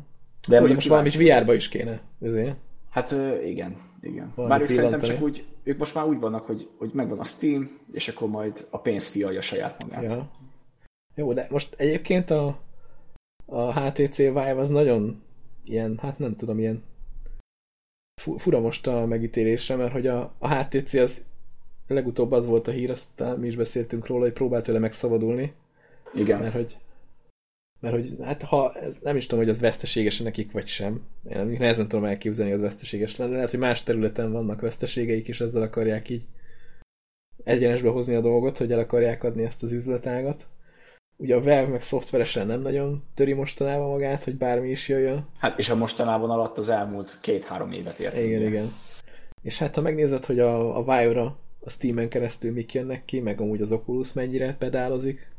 De 0.48 0.62
Ó, 0.62 0.68
most 0.68 0.88
valamit 0.88 1.16
VR-ba 1.16 1.54
is 1.54 1.70
kéne. 1.70 2.02
Ezért. 2.22 2.56
Hát 2.94 3.11
igen, 3.45 3.76
igen. 4.02 4.32
Valami 4.36 4.53
Bár 4.53 4.61
ők 4.61 4.70
szerintem 4.70 5.02
csak 5.02 5.22
úgy, 5.22 5.45
ők 5.64 5.78
most 5.78 5.95
már 5.95 6.06
úgy 6.06 6.20
vannak, 6.20 6.45
hogy, 6.45 6.70
hogy 6.78 6.91
megvan 6.94 7.20
a 7.20 7.24
Steam, 7.24 7.80
és 7.91 8.07
akkor 8.07 8.30
majd 8.30 8.68
a 8.70 8.80
pénz 8.80 9.07
fialja 9.07 9.41
saját 9.41 9.84
magát. 9.84 10.03
Ja. 10.03 10.30
Jó, 11.15 11.34
de 11.34 11.48
most 11.49 11.74
egyébként 11.78 12.30
a, 12.30 12.60
a 13.45 13.80
HTC 13.80 14.18
Vive 14.18 14.56
az 14.56 14.70
nagyon 14.70 15.24
ilyen, 15.64 15.99
hát 16.02 16.20
nem 16.20 16.36
tudom, 16.36 16.60
ilyen 16.60 16.84
fura 18.22 18.60
most 18.60 18.88
a 18.88 19.06
megítélésre, 19.06 19.76
mert 19.76 19.91
hogy 19.91 20.07
a, 20.07 20.34
a 20.38 20.56
HTC 20.56 20.94
az 20.94 21.26
legutóbb 21.88 22.32
az 22.32 22.45
volt 22.45 22.68
a 22.68 22.72
hír, 22.72 22.90
aztán 22.90 23.40
mi 23.40 23.48
is 23.48 23.56
beszéltünk 23.56 24.07
róla, 24.07 24.22
hogy 24.22 24.34
próbált 24.34 24.64
tőle 24.64 24.80
megszabadulni. 24.80 25.53
Igen. 26.14 26.40
Mert 26.40 26.53
hogy 26.53 26.78
mert 27.84 27.96
hogy 27.96 28.16
hát 28.22 28.44
ha, 28.44 28.76
nem 29.02 29.16
is 29.16 29.26
tudom, 29.26 29.44
hogy 29.44 29.54
az 29.54 29.60
veszteséges 29.60 30.20
nekik 30.20 30.52
vagy 30.52 30.68
sem. 30.68 31.02
Én 31.30 31.46
nehezen 31.46 31.88
tudom 31.88 32.06
elképzelni, 32.06 32.52
hogy 32.52 32.60
az 32.60 32.66
veszteséges 32.66 33.16
lenne. 33.16 33.34
Lehet, 33.34 33.50
hogy 33.50 33.60
más 33.60 33.84
területen 33.84 34.32
vannak 34.32 34.62
veszteségeik, 34.62 35.28
és 35.28 35.42
ezzel 35.42 35.62
akarják 35.62 36.10
így 36.10 36.24
egyenesbe 37.44 37.90
hozni 37.90 38.16
a 38.16 38.22
dolgot, 38.22 38.58
hogy 38.58 38.72
el 38.72 38.80
akarják 38.80 39.24
adni 39.24 39.44
ezt 39.44 39.64
az 39.64 39.72
üzletágat. 39.72 40.48
Ugye 41.18 41.36
a 41.36 41.42
Valve 41.42 41.68
meg 41.68 41.82
szoftveresen 41.82 42.48
nem 42.48 42.62
nagyon 42.62 43.02
töri 43.14 43.34
mostanában 43.34 43.90
magát, 43.90 44.24
hogy 44.24 44.36
bármi 44.36 44.70
is 44.70 44.90
jöjjön. 44.90 45.28
Hát 45.38 45.60
és 45.60 45.70
a 45.70 45.76
mostanában 45.76 46.30
alatt 46.30 46.58
az 46.58 46.70
elmúlt 46.70 47.18
két-három 47.22 47.72
évet 47.72 48.00
ért. 48.00 48.18
Igen, 48.18 48.40
ugye. 48.40 48.48
igen. 48.48 48.72
És 49.42 49.60
hát 49.60 49.76
ha 49.76 49.82
megnézed, 49.82 50.26
hogy 50.26 50.40
a, 50.40 50.78
a 50.78 50.84
Vive-ra 50.84 51.38
a 51.60 51.70
Steam-en 51.70 52.10
keresztül 52.10 52.52
mik 52.52 52.74
jönnek 52.74 53.06
ki, 53.06 53.20
meg 53.20 53.42
amúgy 53.42 53.62
az 53.62 53.72
Oculus 53.72 54.14
mennyire 54.14 54.56
pedálozik, 54.56 55.32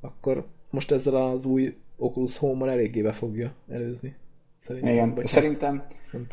akkor 0.00 0.46
most 0.78 0.90
ezzel 0.90 1.14
az 1.14 1.44
új 1.44 1.76
Oculus 1.96 2.38
Home-mal 2.38 2.70
eléggé 2.70 3.02
be 3.02 3.12
fogja 3.12 3.52
előzni. 3.68 4.16
Szerintem, 4.58 4.92
Igen, 4.92 5.14
hát 5.16 5.26
szerintem, 5.26 5.82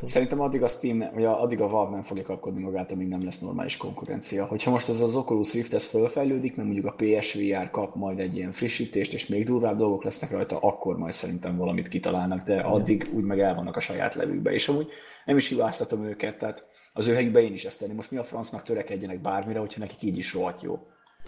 szerintem 0.03 0.39
addig 0.39 0.63
a 0.63 0.67
Steam, 0.67 1.03
vagy 1.13 1.23
addig 1.23 1.61
a 1.61 1.67
Valve 1.67 1.91
nem 1.91 2.01
fogja 2.01 2.23
kapkodni 2.23 2.61
magát, 2.61 2.91
amíg 2.91 3.07
nem 3.07 3.23
lesz 3.23 3.39
normális 3.39 3.77
konkurencia. 3.77 4.45
Hogyha 4.45 4.71
most 4.71 4.89
ez 4.89 5.01
az 5.01 5.15
Oculus 5.15 5.53
Rift 5.53 5.73
ez 5.73 5.85
fölfejlődik, 5.85 6.55
mert 6.55 6.67
mondjuk 6.67 6.85
a 6.85 6.95
PSVR 6.97 7.69
kap 7.69 7.95
majd 7.95 8.19
egy 8.19 8.35
ilyen 8.35 8.51
frissítést, 8.51 9.13
és 9.13 9.27
még 9.27 9.45
durvább 9.45 9.77
dolgok 9.77 10.03
lesznek 10.03 10.31
rajta, 10.31 10.59
akkor 10.59 10.97
majd 10.97 11.13
szerintem 11.13 11.57
valamit 11.57 11.87
kitalálnak, 11.87 12.45
de 12.45 12.59
addig 12.59 13.09
úgy 13.13 13.23
meg 13.23 13.39
el 13.39 13.55
vannak 13.55 13.75
a 13.75 13.79
saját 13.79 14.15
levükbe. 14.15 14.51
És 14.51 14.67
amúgy 14.67 14.87
nem 15.25 15.37
is 15.37 15.49
hibáztatom 15.49 16.03
őket, 16.03 16.37
tehát 16.37 16.65
az 16.93 17.07
ő 17.07 17.13
helyükben 17.13 17.43
én 17.43 17.53
is 17.53 17.65
ezt 17.65 17.79
tenni. 17.79 17.93
Most 17.93 18.11
mi 18.11 18.17
a 18.17 18.23
francnak 18.23 18.63
törekedjenek 18.63 19.21
bármire, 19.21 19.59
hogyha 19.59 19.79
nekik 19.79 20.01
így 20.01 20.17
is 20.17 20.33
rohadt 20.33 20.61
jó. 20.61 20.79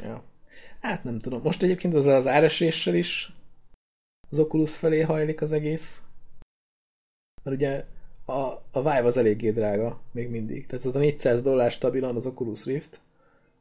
Ja. 0.04 0.24
Hát 0.80 1.04
nem 1.04 1.20
tudom. 1.20 1.42
Most 1.42 1.64
egyébként 1.64 1.94
az 1.94 2.06
az 2.06 2.28
áreséssel 2.28 2.96
is 2.96 3.32
az 4.30 4.40
Oculus 4.40 4.78
felé 4.78 5.02
hajlik 5.02 5.42
az 5.42 5.52
egész. 5.52 6.02
Mert 7.44 7.58
ugye 7.58 7.86
a, 8.26 8.42
a 8.72 8.82
Vive 8.82 9.04
az 9.06 9.18
eléggé 9.18 9.52
drága, 9.52 10.02
még 10.12 10.30
mindig. 10.30 10.66
Tehát 10.66 10.86
az 10.86 10.96
a 10.96 11.00
400 11.00 11.42
dollár 11.42 11.72
stabilan 11.72 12.16
az 12.16 12.26
Oculus 12.26 12.66
Rift, 12.66 13.00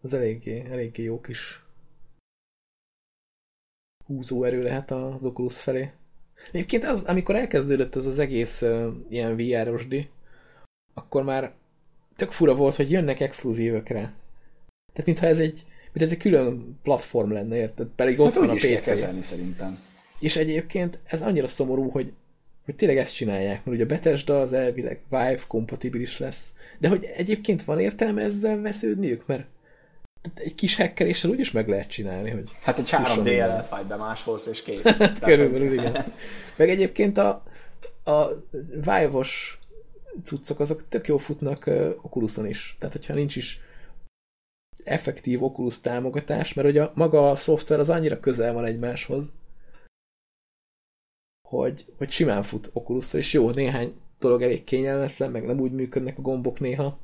az 0.01 0.13
eléggé, 0.13 0.61
eléggé 0.71 1.03
jó 1.03 1.21
kis 1.21 1.65
húzó 4.07 4.45
erő 4.45 4.63
lehet 4.63 4.91
az 4.91 5.25
Oculus 5.25 5.63
felé. 5.63 5.93
Egyébként 6.53 6.85
az, 6.85 7.03
amikor 7.03 7.35
elkezdődött 7.35 7.97
ez 7.97 8.07
az 8.07 8.19
egész 8.19 8.63
uh, 8.63 8.95
ilyen 9.09 9.37
VR-osdi, 9.37 10.11
akkor 10.95 11.23
már 11.23 11.55
tök 12.17 12.33
fura 12.33 12.55
volt, 12.55 12.75
hogy 12.75 12.91
jönnek 12.91 13.21
exkluzívökre. 13.21 14.15
Tehát 14.93 15.07
mintha 15.07 15.27
ez 15.27 15.41
egy, 15.41 15.67
mint 15.97 16.09
ez 16.09 16.15
egy 16.17 16.23
külön 16.23 16.79
platform 16.83 17.33
lenne, 17.33 17.57
érted? 17.57 17.87
Pedig 17.97 18.21
ott 18.21 18.35
hát 18.35 18.37
van 18.37 18.49
a 18.49 18.55
PC. 18.55 18.83
kezelni 18.83 19.23
szerintem. 19.23 19.79
És 20.19 20.37
egyébként 20.37 20.99
ez 21.05 21.23
annyira 21.23 21.49
szomorú, 21.49 21.91
hogy, 21.91 22.13
hogy 22.65 22.75
tényleg 22.75 22.99
ezt 22.99 23.15
csinálják, 23.15 23.65
mert 23.65 23.77
ugye 23.77 23.85
a 23.85 23.87
Bethesda 23.87 24.41
az 24.41 24.53
elvileg 24.53 25.01
Vive 25.09 25.39
kompatibilis 25.47 26.19
lesz, 26.19 26.47
de 26.79 26.89
hogy 26.89 27.05
egyébként 27.17 27.65
van 27.65 27.81
értelme 27.81 28.23
ezzel 28.23 28.61
vesződniük, 28.61 29.27
mert 29.27 29.45
egy 30.35 30.55
kis 30.55 30.77
hackeréssel 30.77 31.31
úgyis 31.31 31.51
meg 31.51 31.69
lehet 31.69 31.89
csinálni, 31.89 32.31
hogy 32.31 32.51
Hát 32.63 32.79
egy 32.79 32.91
3D 32.93 33.39
elfájt 33.39 33.99
másolsz, 33.99 34.47
és 34.47 34.63
kész. 34.63 34.83
hát, 34.99 35.19
körülbelül, 35.19 35.73
igen. 35.73 36.13
Meg 36.57 36.71
egyébként 36.71 37.19
a, 37.19 37.43
a 38.05 38.27
Vive-os 38.71 39.59
cuccok, 40.25 40.61
azok 40.61 40.89
tök 40.89 41.07
jó 41.07 41.19
futnak 41.19 41.67
uh, 41.67 41.91
Oculuson 42.03 42.47
is. 42.47 42.77
Tehát, 42.79 42.95
hogyha 42.95 43.15
nincs 43.15 43.37
is 43.37 43.61
effektív 44.87 45.43
Oculus 45.43 45.81
támogatás, 45.81 46.55
mert 46.55 46.69
ugye 46.69 46.83
a, 46.83 46.93
maga 46.95 47.31
a 47.31 47.37
szoftver 47.37 47.81
az 47.81 47.91
annyira 47.91 48.21
közel 48.21 48.53
van 48.53 48.65
egymáshoz, 48.65 49.33
hogy, 51.49 51.85
hogy 51.99 52.11
simán 52.11 52.43
fut 52.43 52.71
oculus 52.73 53.15
és 53.15 53.33
jó, 53.33 53.51
néhány 53.51 53.95
dolog 54.19 54.43
elég 54.43 54.65
kényelmetlen, 54.65 55.31
meg 55.31 55.47
nem 55.47 55.61
úgy 55.61 55.73
működnek 55.73 56.19
a 56.19 56.23
gombok 56.23 56.61
néha, 56.61 56.99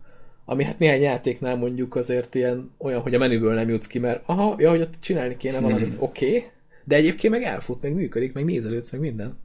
ami 0.44 0.64
hát 0.64 0.78
néhány 0.78 1.00
játéknál 1.00 1.56
mondjuk 1.56 1.96
azért 1.96 2.34
ilyen 2.34 2.70
olyan, 2.78 3.00
hogy 3.00 3.14
a 3.14 3.18
menüből 3.18 3.54
nem 3.54 3.68
jutsz 3.68 3.86
ki, 3.86 3.98
mert 3.98 4.22
aha, 4.26 4.54
ja, 4.58 4.70
hogy 4.70 4.80
ott 4.80 4.94
csinálni 5.00 5.36
kéne 5.36 5.60
valamit, 5.60 5.88
hmm. 5.88 6.02
oké, 6.08 6.26
okay, 6.26 6.50
de 6.84 6.96
egyébként 6.96 7.32
meg 7.32 7.42
elfut, 7.42 7.82
meg 7.82 7.94
működik, 7.94 8.32
meg 8.32 8.44
nézelődsz, 8.44 8.92
meg 8.92 9.00
minden. 9.00 9.38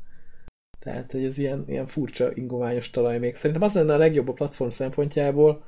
Tehát, 0.79 1.11
hogy 1.11 1.23
ez 1.23 1.37
ilyen, 1.37 1.65
ilyen 1.67 1.87
furcsa, 1.87 2.31
ingoványos 2.33 2.89
talaj 2.89 3.19
még. 3.19 3.35
Szerintem 3.35 3.61
az 3.61 3.73
lenne 3.73 3.93
a 3.93 3.97
legjobb 3.97 4.27
a 4.27 4.33
platform 4.33 4.69
szempontjából, 4.69 5.63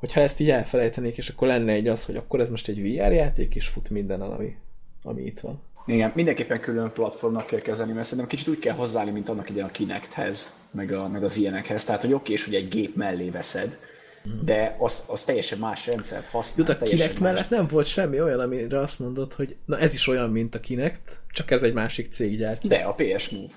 hogyha 0.00 0.20
ezt 0.20 0.40
így 0.40 0.50
elfelejtenék, 0.50 1.16
és 1.16 1.28
akkor 1.28 1.48
lenne 1.48 1.72
egy 1.72 1.88
az, 1.88 2.04
hogy 2.04 2.16
akkor 2.16 2.40
ez 2.40 2.50
most 2.50 2.68
egy 2.68 2.82
VR 2.82 3.12
játék, 3.12 3.54
és 3.54 3.66
fut 3.66 3.90
minden, 3.90 4.20
ami, 4.20 4.56
ami 5.02 5.22
itt 5.22 5.40
van. 5.40 5.62
Igen, 5.86 6.12
mindenképpen 6.14 6.60
külön 6.60 6.92
platformnak 6.92 7.46
kell 7.46 7.60
kezelni, 7.60 7.92
mert 7.92 8.04
szerintem 8.06 8.28
kicsit 8.28 8.48
úgy 8.48 8.58
kell 8.58 8.74
hozzáállni, 8.74 9.10
mint 9.10 9.28
annak 9.28 9.50
ide 9.50 9.64
a 9.64 9.70
Kinecthez, 9.70 10.58
meg, 10.70 10.92
a, 10.92 11.08
meg 11.08 11.24
az 11.24 11.36
ilyenekhez. 11.36 11.84
Tehát, 11.84 12.00
hogy 12.00 12.12
oké, 12.12 12.32
és 12.32 12.44
hogy 12.44 12.54
egy 12.54 12.68
gép 12.68 12.96
mellé 12.96 13.30
veszed, 13.30 13.78
hmm. 14.22 14.40
de 14.44 14.76
az, 14.78 15.04
az 15.08 15.24
teljesen 15.24 15.58
más 15.58 15.86
rendszert 15.86 16.26
használ. 16.26 16.68
Jut, 16.68 16.80
a 16.80 16.84
Kinect 16.84 17.12
más... 17.12 17.20
mellett 17.20 17.50
nem 17.50 17.66
volt 17.66 17.86
semmi 17.86 18.20
olyan, 18.20 18.40
amire 18.40 18.78
azt 18.78 18.98
mondod, 18.98 19.32
hogy 19.32 19.56
na 19.64 19.78
ez 19.78 19.94
is 19.94 20.08
olyan, 20.08 20.30
mint 20.30 20.54
a 20.54 20.60
Kinect, 20.60 21.20
csak 21.30 21.50
ez 21.50 21.62
egy 21.62 21.72
másik 21.72 22.12
cég 22.12 22.38
gyártja. 22.38 22.68
De 22.68 22.76
a 22.76 22.94
PS 22.94 23.28
Move. 23.28 23.52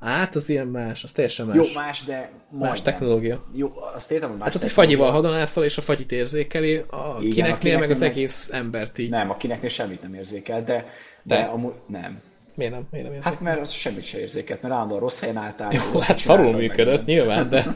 Hát 0.00 0.34
az 0.34 0.48
ilyen 0.48 0.66
más, 0.66 1.04
az 1.04 1.12
teljesen 1.12 1.46
más. 1.46 1.56
Jó, 1.56 1.64
más, 1.74 2.04
de 2.04 2.30
Más 2.50 2.82
technológia. 2.82 3.44
Jó, 3.54 3.72
azt 3.94 4.10
értem, 4.10 4.28
hogy 4.28 4.38
más 4.38 4.46
Hát 4.46 4.56
ott 4.56 4.62
egy 4.62 4.70
fagyival 4.70 5.10
hadonászol, 5.10 5.64
és 5.64 5.78
a 5.78 5.82
fagyit 5.82 6.12
érzékeli, 6.12 6.76
a 6.76 7.16
Igen, 7.20 7.30
kineknél 7.30 7.76
a 7.76 7.78
meg 7.78 7.90
az 7.90 7.98
meg... 7.98 8.10
egész 8.10 8.48
embert 8.52 8.98
így. 8.98 9.10
Nem, 9.10 9.30
a 9.30 9.36
kineknél 9.36 9.68
semmit 9.68 10.02
nem 10.02 10.14
érzékel, 10.14 10.64
de, 10.64 10.86
de, 11.22 11.36
de 11.36 11.42
amúgy 11.42 11.72
nem. 11.86 12.20
Miért 12.54 12.72
nem? 12.72 12.86
Miért 12.90 13.06
nem 13.06 13.14
érzékel? 13.14 13.32
Hát 13.32 13.40
mert 13.40 13.60
az 13.60 13.70
semmit 13.70 14.04
sem 14.04 14.20
érzékelt, 14.20 14.62
mert 14.62 14.74
állandóan 14.74 15.00
rossz 15.00 15.20
helyen 15.20 15.36
álltál. 15.36 15.72
Jó, 15.72 16.00
hát 16.00 16.18
szarul 16.18 16.52
működött 16.52 17.04
nyilván, 17.04 17.48
de, 17.48 17.66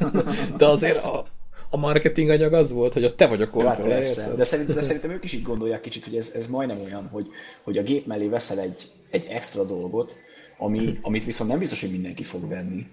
de 0.56 0.66
azért 0.66 1.04
a, 1.04 1.24
a 1.70 1.76
marketing 1.76 2.28
anyag 2.30 2.52
az 2.52 2.72
volt, 2.72 2.92
hogy 2.92 3.04
a 3.04 3.14
te 3.14 3.26
vagy 3.26 3.42
a 3.42 3.50
kontroller. 3.50 4.04
Hát 4.04 4.36
de, 4.36 4.44
szerintem, 4.44 4.74
de 4.74 4.80
szerintem 4.80 5.10
ők 5.10 5.24
is 5.24 5.32
így 5.32 5.42
gondolják 5.42 5.80
kicsit, 5.80 6.04
hogy 6.04 6.16
ez, 6.16 6.32
ez 6.34 6.46
majdnem 6.46 6.80
olyan, 6.84 7.08
hogy, 7.12 7.26
hogy 7.62 7.78
a 7.78 7.82
gép 7.82 8.06
mellé 8.06 8.26
veszel 8.26 8.58
egy, 8.58 8.90
egy 9.10 9.26
extra 9.30 9.64
dolgot, 9.64 10.16
ami, 10.62 10.98
amit 11.02 11.24
viszont 11.24 11.50
nem 11.50 11.58
biztos, 11.58 11.80
hogy 11.80 11.90
mindenki 11.90 12.22
fog 12.22 12.48
venni. 12.48 12.86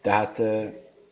Tehát 0.00 0.38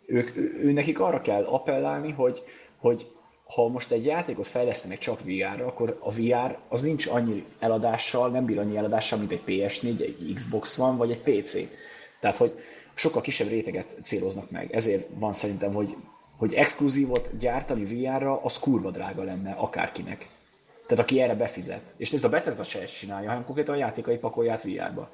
ők, 0.07 0.37
ő, 0.37 0.73
nekik 0.73 1.01
arra 1.01 1.21
kell 1.21 1.45
appellálni, 1.45 2.11
hogy, 2.11 2.43
hogy 2.77 3.11
ha 3.55 3.69
most 3.69 3.91
egy 3.91 4.05
játékot 4.05 4.47
fejlesztenek 4.47 4.99
csak 4.99 5.21
VR-ra, 5.25 5.67
akkor 5.67 5.99
a 6.01 6.13
VR 6.13 6.59
az 6.69 6.83
nincs 6.83 7.07
annyi 7.07 7.45
eladással, 7.59 8.31
nem 8.31 8.45
bír 8.45 8.59
annyi 8.59 8.77
eladással, 8.77 9.19
mint 9.19 9.33
egy 9.33 9.43
PS4, 9.47 10.01
egy 10.01 10.33
Xbox 10.35 10.77
van, 10.77 10.97
vagy 10.97 11.11
egy 11.11 11.41
PC. 11.41 11.57
Tehát, 12.21 12.37
hogy 12.37 12.59
sokkal 12.95 13.23
kisebb 13.23 13.49
réteget 13.49 13.97
céloznak 14.03 14.51
meg. 14.51 14.75
Ezért 14.75 15.09
van 15.15 15.33
szerintem, 15.33 15.73
hogy, 15.73 15.97
hogy 16.37 16.55
exkluzívot 16.55 17.31
gyártani 17.39 17.85
VR-ra, 17.85 18.43
az 18.43 18.59
kurva 18.59 18.91
drága 18.91 19.23
lenne 19.23 19.53
akárkinek. 19.53 20.29
Tehát 20.87 21.05
aki 21.05 21.21
erre 21.21 21.35
befizet. 21.35 21.83
És 21.97 22.13
ez 22.13 22.25
a 22.25 22.29
Bethesda 22.29 22.65
se 22.65 22.81
ezt 22.81 22.99
csinálja, 22.99 23.29
hanem 23.29 23.45
konkrétan 23.45 23.75
a 23.75 23.79
játékai 23.79 24.17
pakolját 24.17 24.63
VR-ba. 24.63 25.11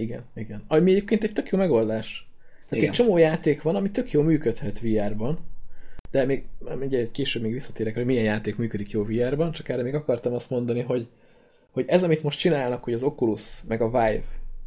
Igen, 0.00 0.24
igen. 0.34 0.64
Ami 0.68 0.90
egyébként 0.90 1.24
egy 1.24 1.32
tök 1.32 1.48
jó 1.48 1.58
megoldás. 1.58 2.28
Tehát 2.68 2.84
igen. 2.84 2.88
egy 2.88 2.94
csomó 2.94 3.16
játék 3.16 3.62
van, 3.62 3.76
ami 3.76 3.90
tök 3.90 4.10
jó 4.10 4.22
működhet 4.22 4.80
VR-ban, 4.80 5.38
de 6.10 6.24
még, 6.24 6.44
még 6.78 7.10
később 7.10 7.42
még 7.42 7.52
visszatérek, 7.52 7.94
hogy 7.94 8.04
milyen 8.04 8.24
játék 8.24 8.56
működik 8.56 8.90
jó 8.90 9.04
VR-ban, 9.04 9.52
csak 9.52 9.68
erre 9.68 9.82
még 9.82 9.94
akartam 9.94 10.32
azt 10.34 10.50
mondani, 10.50 10.80
hogy, 10.80 11.08
hogy 11.70 11.84
ez, 11.88 12.02
amit 12.02 12.22
most 12.22 12.38
csinálnak, 12.38 12.84
hogy 12.84 12.92
az 12.92 13.02
Oculus 13.02 13.62
meg 13.68 13.80
a 13.80 13.86
Vive 13.86 14.22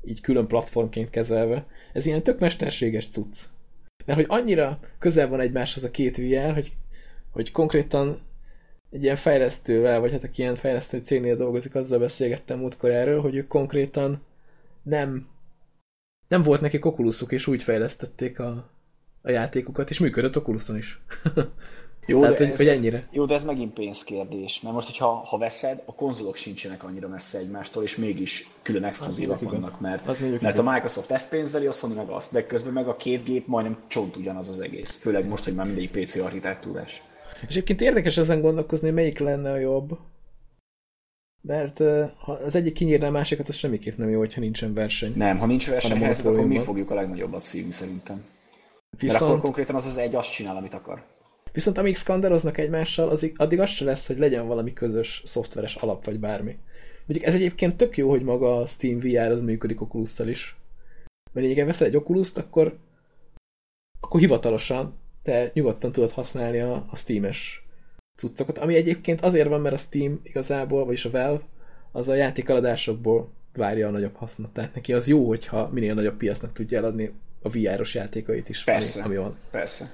így 0.05 0.21
külön 0.21 0.47
platformként 0.47 1.09
kezelve, 1.09 1.65
ez 1.93 2.05
ilyen 2.05 2.23
tök 2.23 2.39
mesterséges 2.39 3.09
cucc. 3.09 3.37
Mert 4.05 4.19
hogy 4.19 4.39
annyira 4.39 4.79
közel 4.99 5.27
van 5.27 5.39
egymáshoz 5.39 5.83
a 5.83 5.91
két 5.91 6.17
VR, 6.17 6.53
hogy, 6.53 6.71
hogy 7.29 7.51
konkrétan 7.51 8.17
egy 8.91 9.03
ilyen 9.03 9.15
fejlesztővel, 9.15 9.99
vagy 9.99 10.11
hát 10.11 10.23
aki 10.23 10.41
ilyen 10.41 10.55
fejlesztő 10.55 10.97
cégnél 10.97 11.35
dolgozik, 11.35 11.75
azzal 11.75 11.99
beszélgettem 11.99 12.59
múltkor 12.59 12.89
erről, 12.89 13.21
hogy 13.21 13.35
ők 13.35 13.47
konkrétan 13.47 14.21
nem, 14.83 15.27
nem 16.27 16.43
volt 16.43 16.61
neki 16.61 16.79
Oculusuk, 16.81 17.31
és 17.31 17.47
úgy 17.47 17.63
fejlesztették 17.63 18.39
a, 18.39 18.69
a 19.21 19.31
játékokat, 19.31 19.89
és 19.89 19.99
működött 19.99 20.37
Oculuson 20.37 20.77
is. 20.77 21.01
Jó, 22.05 22.21
Tehát, 22.21 22.37
de 22.37 22.43
hogy, 22.43 22.51
ez, 22.51 22.57
hogy 22.57 22.67
ennyire. 22.67 23.07
Jó, 23.11 23.25
de 23.25 23.33
ez 23.33 23.43
megint 23.43 23.73
pénzkérdés. 23.73 24.61
Mert 24.61 24.75
most, 24.75 24.87
hogyha 24.87 25.07
ha 25.07 25.37
veszed, 25.37 25.83
a 25.85 25.95
konzolok 25.95 26.35
sincsenek 26.35 26.83
annyira 26.83 27.07
messze 27.07 27.37
egymástól, 27.37 27.83
és 27.83 27.95
mégis 27.95 28.47
külön 28.61 28.83
exkluzívak 28.83 29.41
vannak, 29.41 29.79
mert, 29.79 30.07
az 30.07 30.19
mert 30.19 30.41
igaz. 30.41 30.67
a 30.67 30.71
Microsoft 30.71 31.11
ezt 31.11 31.29
pénzeli, 31.29 31.65
a 31.65 31.71
Sony 31.71 31.91
meg 31.91 32.09
azt, 32.09 32.33
de 32.33 32.45
közben 32.45 32.73
meg 32.73 32.87
a 32.87 32.95
két 32.95 33.23
gép 33.23 33.47
majdnem 33.47 33.77
csont 33.87 34.15
ugyanaz 34.15 34.49
az 34.49 34.59
egész. 34.59 34.99
Főleg 34.99 35.27
most, 35.27 35.43
hogy 35.43 35.55
már 35.55 35.65
mindig 35.65 35.89
PC 35.89 36.15
architektúrás. 36.15 37.01
És 37.41 37.47
egyébként 37.47 37.81
érdekes 37.81 38.17
ezen 38.17 38.41
gondolkozni, 38.41 38.89
melyik 38.89 39.19
lenne 39.19 39.51
a 39.51 39.57
jobb. 39.57 39.97
Mert 41.41 41.77
ha 42.17 42.31
az 42.31 42.55
egyik 42.55 42.73
kinyírná 42.73 43.07
a 43.07 43.11
másikat, 43.11 43.47
az 43.47 43.55
semmiképp 43.55 43.97
nem 43.97 44.09
jó, 44.09 44.19
hogyha 44.19 44.39
nincsen 44.41 44.73
verseny. 44.73 45.13
Nem, 45.15 45.37
ha 45.37 45.45
nincs 45.45 45.69
verseny, 45.69 46.03
akkor 46.03 46.47
mi 46.47 46.59
fogjuk 46.59 46.91
a 46.91 46.95
legnagyobbat 46.95 47.41
szívni 47.41 47.71
szerintem. 47.71 48.23
Viszont... 48.97 49.19
Mert 49.19 49.31
akkor 49.31 49.41
konkrétan 49.41 49.75
az 49.75 49.85
az 49.85 49.97
egy 49.97 50.15
azt 50.15 50.31
csinál, 50.31 50.55
amit 50.55 50.73
akar. 50.73 51.03
Viszont 51.51 51.77
amíg 51.77 51.95
szkanderoznak 51.95 52.57
egymással, 52.57 53.09
az, 53.09 53.31
addig 53.35 53.59
az 53.59 53.69
se 53.69 53.85
lesz, 53.85 54.07
hogy 54.07 54.17
legyen 54.17 54.47
valami 54.47 54.73
közös 54.73 55.21
szoftveres 55.25 55.75
alap, 55.75 56.05
vagy 56.05 56.19
bármi. 56.19 56.57
Mondjuk 57.05 57.25
ez 57.25 57.35
egyébként 57.35 57.77
tök 57.77 57.97
jó, 57.97 58.09
hogy 58.09 58.23
maga 58.23 58.57
a 58.57 58.65
Steam 58.65 58.99
VR 58.99 59.31
az 59.31 59.41
működik 59.41 59.81
oculus 59.81 60.19
is. 60.19 60.55
Mert 61.31 61.45
lényegében 61.45 61.65
veszel 61.65 61.87
egy 61.87 61.95
oculus 61.95 62.31
akkor, 62.35 62.77
akkor 63.99 64.19
hivatalosan 64.19 64.99
te 65.23 65.51
nyugodtan 65.53 65.91
tudod 65.91 66.11
használni 66.11 66.59
a, 66.59 66.87
a 66.89 66.95
Steam-es 66.95 67.65
cuccokat, 68.15 68.57
ami 68.57 68.75
egyébként 68.75 69.21
azért 69.21 69.47
van, 69.47 69.61
mert 69.61 69.75
a 69.75 69.77
Steam 69.77 70.19
igazából, 70.23 70.85
vagyis 70.85 71.05
a 71.05 71.11
Valve, 71.11 71.43
az 71.91 72.07
a 72.07 72.15
játékaladásokból 72.15 73.31
várja 73.53 73.87
a 73.87 73.91
nagyobb 73.91 74.15
hasznot. 74.15 74.51
Tehát 74.53 74.75
neki 74.75 74.93
az 74.93 75.07
jó, 75.07 75.27
hogyha 75.27 75.69
minél 75.73 75.93
nagyobb 75.93 76.17
piacnak 76.17 76.53
tudja 76.53 76.77
eladni 76.77 77.11
a 77.41 77.49
VR-os 77.49 77.95
játékait 77.95 78.49
is, 78.49 78.63
persze, 78.63 79.03
ami, 79.03 79.15
ami 79.15 79.23
van. 79.23 79.37
Persze. 79.51 79.91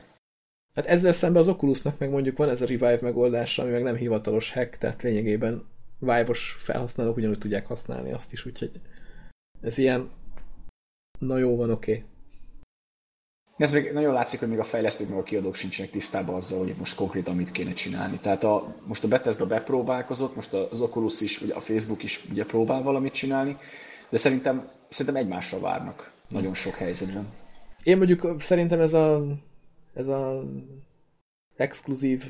Hát 0.74 0.86
ezzel 0.86 1.12
szemben 1.12 1.42
az 1.42 1.48
Oculusnak 1.48 2.00
meg 2.00 2.10
mondjuk 2.10 2.38
van 2.38 2.50
ez 2.50 2.62
a 2.62 2.66
Revive 2.66 3.00
megoldása, 3.02 3.62
ami 3.64 3.72
meg 3.72 3.84
nem 3.84 3.96
hivatalos 3.96 4.52
hack, 4.52 4.78
tehát 4.78 5.02
lényegében 5.02 5.66
Vive-os 6.00 6.56
felhasználók 6.60 7.18
ugyanúgy 7.18 7.38
tudják 7.38 7.66
használni 7.66 8.12
azt 8.12 8.32
is, 8.32 8.46
úgyhogy 8.46 8.72
ez 9.62 9.78
ilyen 9.78 10.10
na 11.20 11.38
jó 11.38 11.56
van, 11.56 11.72
oké. 11.72 11.92
Okay. 11.92 12.06
Ez 13.58 13.72
még 13.72 13.92
nagyon 13.92 14.14
látszik, 14.14 14.40
hogy 14.40 14.50
még 14.50 14.60
a 14.60 14.64
fejlesztők, 14.64 15.10
meg 15.10 15.18
a 15.18 15.24
kiadók 15.24 15.56
sincsenek 15.56 15.92
tisztában 15.92 16.36
azzal, 16.36 16.60
hogy 16.60 16.76
most 16.78 16.96
konkrétan 16.96 17.36
mit 17.36 17.52
kéne 17.52 17.74
csinálni. 17.74 18.20
Tehát 18.22 18.44
a, 18.44 18.76
most 18.86 19.04
a 19.04 19.08
Bethesda 19.08 19.48
bepróbálkozott, 19.48 20.36
most 20.36 20.54
az 20.54 20.82
Oculus 20.82 21.22
is, 21.22 21.42
ugye 21.42 21.54
a 21.54 21.60
Facebook 21.60 22.04
is 22.04 22.26
ugye 22.32 22.46
próbál 22.46 22.82
valamit 22.82 23.14
csinálni, 23.14 23.58
de 24.10 24.18
szerintem, 24.18 24.70
szerintem 24.90 25.24
egymásra 25.24 25.60
várnak 25.60 26.12
nagyon 26.28 26.54
sok 26.54 26.76
helyzetben. 26.76 27.28
Én 27.84 27.98
mondjuk 27.98 28.36
szerintem 28.38 28.80
ez 28.80 28.94
a 28.94 29.26
ez 29.94 30.08
a 30.08 30.44
exkluzív 31.56 32.24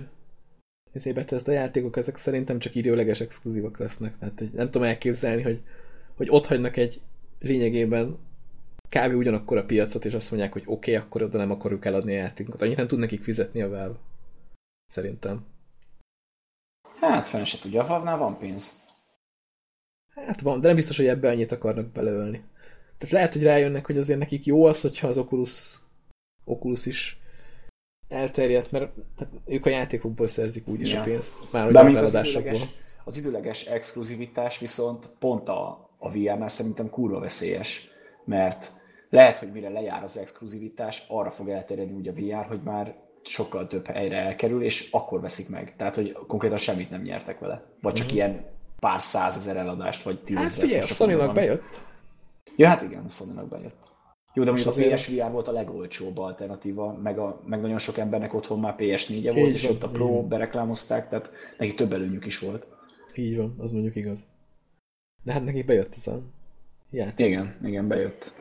ezért 0.93 1.31
ezt 1.31 1.47
a 1.47 1.51
játékok, 1.51 1.97
ezek 1.97 2.15
szerintem 2.15 2.59
csak 2.59 2.75
időleges 2.75 3.21
exkluzívak 3.21 3.77
lesznek. 3.77 4.17
Tehát 4.19 4.53
nem 4.53 4.65
tudom 4.65 4.87
elképzelni, 4.87 5.41
hogy, 5.41 5.61
hogy 6.15 6.27
ott 6.29 6.45
hagynak 6.45 6.77
egy 6.77 7.01
lényegében 7.39 8.17
kb. 8.89 9.15
ugyanakkor 9.15 9.57
a 9.57 9.65
piacot, 9.65 10.05
és 10.05 10.13
azt 10.13 10.31
mondják, 10.31 10.53
hogy 10.53 10.63
oké, 10.65 10.95
okay, 10.95 11.05
akkor 11.05 11.21
oda 11.21 11.37
nem 11.37 11.51
akarjuk 11.51 11.85
eladni 11.85 12.13
a 12.13 12.17
játékokat. 12.17 12.61
Annyit 12.61 12.77
nem 12.77 12.87
tud 12.87 12.99
nekik 12.99 13.23
fizetni 13.23 13.61
a 13.61 13.69
Valve. 13.69 13.95
Szerintem. 14.85 15.45
Hát 16.99 17.27
fenn 17.27 17.43
se 17.43 17.57
tudja, 17.59 17.83
a 17.83 17.87
Valve-nál 17.87 18.17
van 18.17 18.37
pénz. 18.37 18.85
Hát 20.25 20.41
van, 20.41 20.59
de 20.59 20.67
nem 20.67 20.75
biztos, 20.75 20.97
hogy 20.97 21.07
ebbe 21.07 21.29
annyit 21.29 21.51
akarnak 21.51 21.87
beleölni. 21.87 22.43
Tehát 22.97 23.13
lehet, 23.13 23.33
hogy 23.33 23.43
rájönnek, 23.43 23.85
hogy 23.85 23.97
azért 23.97 24.19
nekik 24.19 24.45
jó 24.45 24.65
az, 24.65 24.81
hogyha 24.81 25.07
az 25.07 25.17
Oculus, 25.17 25.77
Oculus 26.43 26.85
is 26.85 27.19
elterjedt, 28.07 28.71
mert 28.71 28.91
tehát 29.17 29.33
ők 29.45 29.65
a 29.65 29.69
játékokból 29.69 30.27
szerzik 30.27 30.67
úgyis 30.67 30.91
ja. 30.91 31.01
a 31.01 31.03
pénzt. 31.03 31.51
Már 31.51 31.71
De 31.71 31.79
az 31.79 32.13
időleges, 32.13 32.65
az 33.03 33.17
időleges 33.17 33.65
exkluzivitás 33.65 34.59
viszont 34.59 35.09
pont 35.19 35.49
a, 35.49 35.89
a 35.97 36.11
VR-nál 36.11 36.47
szerintem 36.47 36.89
kurva 36.89 37.19
veszélyes, 37.19 37.89
mert 38.27 38.71
lehet, 39.09 39.37
hogy 39.37 39.51
mire 39.51 39.69
lejár 39.69 40.03
az 40.03 40.17
exkluzivitás, 40.17 41.05
arra 41.07 41.31
fog 41.31 41.49
elterjedni 41.49 41.93
úgy 41.93 42.07
a 42.07 42.13
VR, 42.13 42.45
hogy 42.45 42.61
már 42.63 42.95
sokkal 43.23 43.67
több 43.67 43.85
helyre 43.85 44.17
elkerül, 44.17 44.63
és 44.63 44.89
akkor 44.91 45.21
veszik 45.21 45.49
meg. 45.49 45.75
Tehát, 45.77 45.95
hogy 45.95 46.11
konkrétan 46.11 46.57
semmit 46.57 46.89
nem 46.89 47.01
nyertek 47.01 47.39
vele. 47.39 47.63
Vagy 47.81 47.93
csak 47.93 48.05
mm-hmm. 48.05 48.15
ilyen 48.15 48.45
pár 48.79 49.01
százezer 49.01 49.57
eladást, 49.57 50.03
vagy 50.03 50.19
tízezer. 50.19 50.49
Hát 50.49 50.59
figyelj, 50.59 50.81
a 50.81 50.85
sony 50.85 51.33
bejött. 51.33 51.81
Ja, 52.55 52.67
hát 52.67 52.81
igen, 52.81 53.05
a 53.05 53.09
sony 53.09 53.47
bejött. 53.49 53.95
Jó, 54.33 54.43
de 54.43 54.51
mondjuk 54.51 54.77
a 54.77 54.95
PSVR 54.95 55.31
volt 55.31 55.47
a 55.47 55.51
legolcsóbb 55.51 56.17
alternatíva, 56.17 56.93
meg, 56.93 57.19
a, 57.19 57.41
meg 57.45 57.61
nagyon 57.61 57.77
sok 57.77 57.97
embernek 57.97 58.33
otthon 58.33 58.59
már 58.59 58.75
PS4-e 58.77 59.33
volt, 59.33 59.53
és 59.53 59.69
ott 59.69 59.83
a 59.83 59.89
Pro 59.89 60.27
bereklámozták, 60.27 61.09
tehát 61.09 61.31
neki 61.57 61.73
több 61.73 61.93
előnyük 61.93 62.25
is 62.25 62.39
volt. 62.39 62.65
Így 63.15 63.37
van, 63.37 63.55
az 63.57 63.71
mondjuk 63.71 63.95
igaz. 63.95 64.27
De 65.23 65.31
hát 65.31 65.43
neki 65.43 65.63
bejött 65.63 65.95
ez 65.95 66.07
a 66.07 66.21
játék. 66.91 67.25
Igen, 67.25 67.55
igen, 67.63 67.87
bejött. 67.87 68.31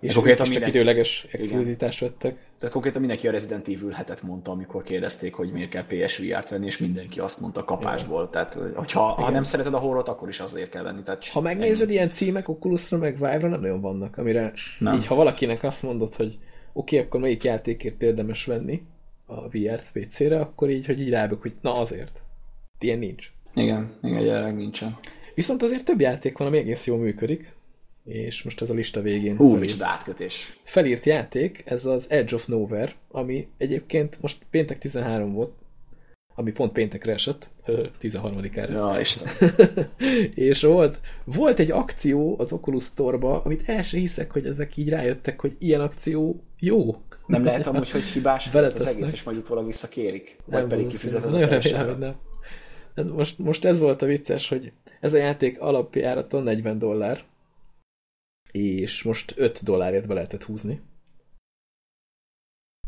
És 0.00 0.14
konkrétan 0.14 0.44
csak 0.44 0.54
minden... 0.54 0.70
időleges 0.70 1.26
exkluzitást 1.30 2.00
vettek. 2.00 2.36
Tehát 2.58 2.72
konkrétan 2.72 3.00
mindenki 3.00 3.28
a 3.28 3.30
Resident 3.30 3.68
Evil 3.68 3.90
hetet 3.90 4.22
mondta, 4.22 4.50
amikor 4.50 4.82
kérdezték, 4.82 5.34
hogy 5.34 5.52
miért 5.52 5.70
kell 5.70 5.86
PSVR-t 5.86 6.48
venni, 6.48 6.66
és 6.66 6.78
mindenki 6.78 7.20
azt 7.20 7.40
mondta 7.40 7.64
kapásból. 7.64 8.22
Ja. 8.22 8.30
Tehát, 8.30 8.58
hogyha 8.74 9.00
ha 9.00 9.30
nem 9.30 9.42
szereted 9.42 9.74
a 9.74 9.78
horrort, 9.78 10.08
akkor 10.08 10.28
is 10.28 10.40
azért 10.40 10.70
kell 10.70 10.82
venni. 10.82 11.02
Tehát 11.02 11.28
ha 11.28 11.40
megnézed, 11.40 11.86
ennyi. 11.86 11.92
ilyen 11.92 12.12
címek 12.12 12.48
Oculusra, 12.48 12.98
meg 12.98 13.14
Vive-ra 13.14 13.48
nem 13.48 13.60
nagyon 13.60 13.80
vannak, 13.80 14.16
amire 14.16 14.52
nem. 14.78 14.94
így, 14.94 15.06
ha 15.06 15.14
valakinek 15.14 15.62
azt 15.62 15.82
mondod, 15.82 16.14
hogy 16.14 16.38
oké, 16.72 16.96
okay, 16.96 16.98
akkor 16.98 17.20
melyik 17.20 17.44
játékért 17.44 18.02
érdemes 18.02 18.44
venni 18.44 18.82
a 19.26 19.48
VR-t 19.48 19.90
PC-re, 19.92 20.40
akkor 20.40 20.70
így, 20.70 20.86
hogy 20.86 21.00
így 21.00 21.10
rábök, 21.10 21.42
hogy 21.42 21.54
na 21.60 21.80
azért. 21.80 22.22
Ilyen 22.80 22.98
nincs. 22.98 23.32
Igen, 23.54 23.98
igen, 24.02 24.20
jelenleg 24.20 24.56
nincsen. 24.56 24.96
Viszont 25.38 25.62
azért 25.62 25.84
több 25.84 26.00
játék 26.00 26.38
van, 26.38 26.46
ami 26.46 26.58
egész 26.58 26.86
jól 26.86 26.98
működik 26.98 27.56
és 28.04 28.42
most 28.42 28.62
ez 28.62 28.70
a 28.70 28.74
lista 28.74 29.00
végén 29.00 29.36
Hú, 29.36 29.54
felírt, 29.54 29.82
átkötés. 29.82 30.58
Felírt 30.62 31.04
játék, 31.04 31.62
ez 31.66 31.84
az 31.84 32.10
Edge 32.10 32.34
of 32.34 32.46
Nowhere, 32.46 32.94
ami 33.08 33.48
egyébként 33.58 34.18
most 34.20 34.38
péntek 34.50 34.78
13 34.78 35.32
volt, 35.32 35.52
ami 36.34 36.52
pont 36.52 36.72
péntekre 36.72 37.12
esett, 37.12 37.50
13-ára. 38.00 38.72
Ja, 38.72 39.00
és 40.50 40.62
volt, 40.62 41.00
volt 41.24 41.58
egy 41.58 41.70
akció 41.70 42.34
az 42.38 42.52
Oculus 42.52 42.84
Store-ba, 42.84 43.42
amit 43.42 43.68
el 43.68 43.82
sem 43.82 44.00
hiszek, 44.00 44.32
hogy 44.32 44.46
ezek 44.46 44.76
így 44.76 44.88
rájöttek, 44.88 45.40
hogy 45.40 45.56
ilyen 45.58 45.80
akció 45.80 46.42
jó. 46.58 47.02
Nem 47.26 47.44
lehet 47.44 47.66
amúgy, 47.66 47.90
hogy 47.90 48.04
hibás 48.04 48.50
az 48.54 48.86
egész, 48.86 49.12
és 49.12 49.22
majd 49.22 49.36
utólag 49.36 49.66
visszakérik? 49.66 50.36
Vagy 50.44 50.58
nem 50.58 50.68
pedig 50.68 50.86
kifizeted 50.86 51.30
Nagyon 51.30 51.48
remélem, 51.48 51.86
hogy 51.86 51.98
nem. 51.98 52.14
Most, 53.06 53.38
most 53.38 53.64
ez 53.64 53.80
volt 53.80 54.02
a 54.02 54.06
vicces, 54.06 54.48
hogy 54.48 54.72
ez 55.00 55.12
a 55.12 55.16
játék 55.16 55.60
alapjáraton 55.60 56.42
40 56.42 56.78
dollár, 56.78 57.24
és 58.50 59.02
most 59.02 59.34
5 59.36 59.64
dollárért 59.64 60.06
be 60.06 60.14
lehetett 60.14 60.42
húzni. 60.42 60.80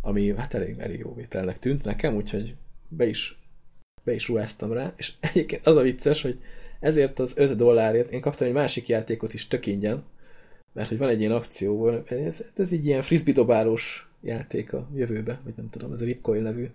Ami 0.03 0.35
hát 0.37 0.55
elég, 0.55 0.78
elég 0.78 0.99
jó 0.99 1.15
vételnek 1.15 1.59
tűnt 1.59 1.85
nekem, 1.85 2.15
úgyhogy 2.15 2.57
be 2.89 3.07
is, 3.07 3.39
be 4.05 4.12
is 4.12 4.28
ruháztam 4.28 4.73
rá, 4.73 4.95
és 4.97 5.12
egyébként 5.20 5.66
az 5.66 5.77
a 5.77 5.82
vicces, 5.82 6.23
hogy 6.23 6.41
ezért 6.81 7.19
az 7.19 7.32
5 7.37 7.57
dollárért 7.57 8.12
én 8.12 8.20
kaptam 8.20 8.47
egy 8.47 8.53
másik 8.53 8.89
játékot 8.89 9.35
is 9.35 9.47
tök 9.47 9.66
ingyen, 9.66 10.05
mert 10.73 10.89
hogy 10.89 10.99
van 10.99 11.09
egy 11.09 11.20
ilyen 11.20 11.32
akció, 11.32 11.89
ez, 11.89 12.43
ez 12.57 12.73
egy 12.73 12.87
ilyen 12.87 13.03
frisbee 13.03 13.35
dobálós 13.35 14.09
játék 14.20 14.73
a 14.73 14.89
jövőbe, 14.95 15.41
vagy 15.45 15.55
nem 15.57 15.70
tudom, 15.70 15.93
ez 15.93 16.01
a 16.01 16.05
Ripcoil 16.05 16.43
nevű 16.43 16.70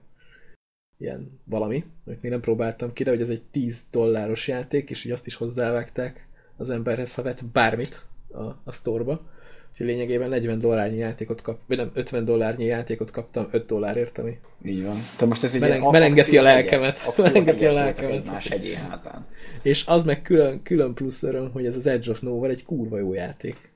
ilyen 0.97 1.39
valami, 1.43 1.83
amit 2.05 2.21
még 2.21 2.31
nem 2.31 2.41
próbáltam 2.41 2.93
ki, 2.93 3.03
de 3.03 3.09
hogy 3.09 3.21
ez 3.21 3.29
egy 3.29 3.43
10 3.51 3.85
dolláros 3.91 4.47
játék, 4.47 4.89
és 4.89 5.03
hogy 5.03 5.11
azt 5.11 5.25
is 5.25 5.35
hozzávágták 5.35 6.27
az 6.57 6.69
emberhez, 6.69 7.15
ha 7.15 7.21
vett 7.21 7.45
bármit, 7.45 8.05
a, 8.31 8.43
a 8.63 8.71
sztorba. 8.71 9.33
Úgyhogy 9.71 9.87
lényegében 9.87 10.29
40 10.29 10.59
dollárnyi 10.59 10.97
játékot 10.97 11.41
kap, 11.41 11.61
vagy 11.67 11.77
nem, 11.77 11.91
50 11.93 12.25
dollárnyi 12.25 12.65
játékot 12.65 13.11
kaptam 13.11 13.47
5 13.51 13.65
dollárért, 13.65 14.17
ami 14.17 14.39
így 14.63 14.83
van. 14.83 15.01
Te 15.17 15.25
most 15.25 15.43
ez 15.43 15.53
egy 15.53 15.61
Meleng, 15.61 15.91
melengeti 15.91 16.37
a 16.37 16.41
lelkemet. 16.41 17.17
Melengeti 17.17 17.65
a 17.65 17.73
lelkemet. 17.73 18.25
Más 18.25 18.47
hegyé 18.47 18.73
hátán. 18.73 19.27
És 19.61 19.85
az 19.85 20.03
meg 20.03 20.21
külön, 20.21 20.61
külön 20.61 20.93
plusz 20.93 21.23
öröm, 21.23 21.51
hogy 21.51 21.65
ez 21.65 21.75
az 21.75 21.85
Edge 21.85 22.11
of 22.11 22.19
Nowhere 22.19 22.53
egy 22.53 22.65
kurva 22.65 22.97
jó 22.97 23.13
játék. 23.13 23.71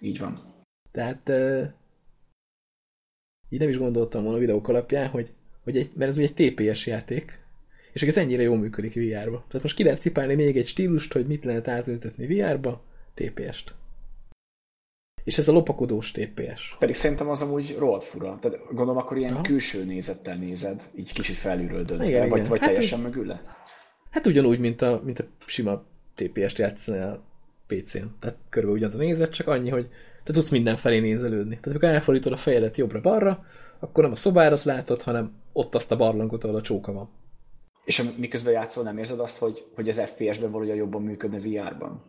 Így 0.00 0.18
van. 0.18 0.54
Tehát 0.90 1.28
uh, 1.28 1.62
így 3.48 3.58
nem 3.58 3.68
is 3.68 3.78
gondoltam 3.78 4.22
volna 4.22 4.36
a 4.36 4.40
videók 4.40 4.68
alapján, 4.68 5.08
hogy, 5.08 5.32
hogy 5.64 5.76
egy, 5.76 5.90
mert 5.94 6.10
ez 6.10 6.18
ugye 6.18 6.28
egy 6.34 6.54
TPS 6.54 6.86
játék, 6.86 7.40
és 7.92 8.02
ez 8.02 8.16
ennyire 8.16 8.42
jól 8.42 8.56
működik 8.56 8.94
VR-ba. 8.94 9.44
Tehát 9.46 9.62
most 9.62 9.76
ki 9.76 9.82
lehet 9.82 10.00
cipálni 10.00 10.34
még 10.34 10.56
egy 10.56 10.66
stílust, 10.66 11.12
hogy 11.12 11.26
mit 11.26 11.44
lehet 11.44 11.68
átültetni 11.68 12.26
VR-ba, 12.26 12.82
TPS-t. 13.14 13.74
És 15.24 15.38
ez 15.38 15.48
a 15.48 15.52
lopakodós 15.52 16.10
TPS. 16.10 16.76
Pedig 16.78 16.94
szerintem 16.94 17.28
az 17.28 17.42
amúgy 17.42 17.76
rohadt 17.78 18.04
fura. 18.04 18.38
Tehát 18.40 18.58
gondolom 18.66 18.96
akkor 18.96 19.16
ilyen 19.16 19.32
Aha. 19.32 19.42
külső 19.42 19.84
nézettel 19.84 20.36
nézed, 20.36 20.80
így 20.94 21.12
kicsit 21.12 21.36
felülről 21.36 21.84
döntve, 21.84 22.08
igen, 22.08 22.28
vagy, 22.28 22.38
igen. 22.38 22.50
vagy 22.50 22.60
hát 22.60 22.68
teljesen 22.68 22.98
így, 22.98 23.04
mögül 23.04 23.26
le? 23.26 23.42
Hát 24.10 24.26
ugyanúgy, 24.26 24.58
mint 24.58 24.82
a, 24.82 25.00
mint 25.04 25.18
a 25.18 25.24
sima 25.46 25.84
TPS-t 26.14 26.58
játszani 26.58 26.98
a 26.98 27.22
PC-n. 27.66 28.04
Tehát 28.20 28.36
körülbelül 28.48 28.84
ugyanaz 28.84 28.94
a 28.94 28.98
nézet, 28.98 29.32
csak 29.32 29.48
annyi, 29.48 29.70
hogy 29.70 29.88
te 30.24 30.32
tudsz 30.32 30.48
mindenfelé 30.48 30.98
nézelődni. 30.98 31.54
Tehát 31.54 31.66
amikor 31.66 31.88
elfordítod 31.88 32.32
a 32.32 32.36
fejedet 32.36 32.76
jobbra-balra, 32.76 33.44
akkor 33.78 34.02
nem 34.02 34.12
a 34.12 34.16
szobárat 34.16 34.62
látod, 34.62 35.02
hanem 35.02 35.32
ott 35.52 35.74
azt 35.74 35.92
a 35.92 35.96
barlangot, 35.96 36.44
ahol 36.44 36.56
a 36.56 36.62
csóka 36.62 36.92
van. 36.92 37.08
És 37.84 38.02
miközben 38.16 38.52
játszol, 38.52 38.84
nem 38.84 38.98
érzed 38.98 39.20
azt, 39.20 39.38
hogy, 39.38 39.64
hogy 39.74 39.88
az 39.88 40.00
FPS-ben 40.00 40.50
valahogy 40.50 40.76
jobban 40.76 41.02
működne 41.02 41.38
VR-ban? 41.38 42.02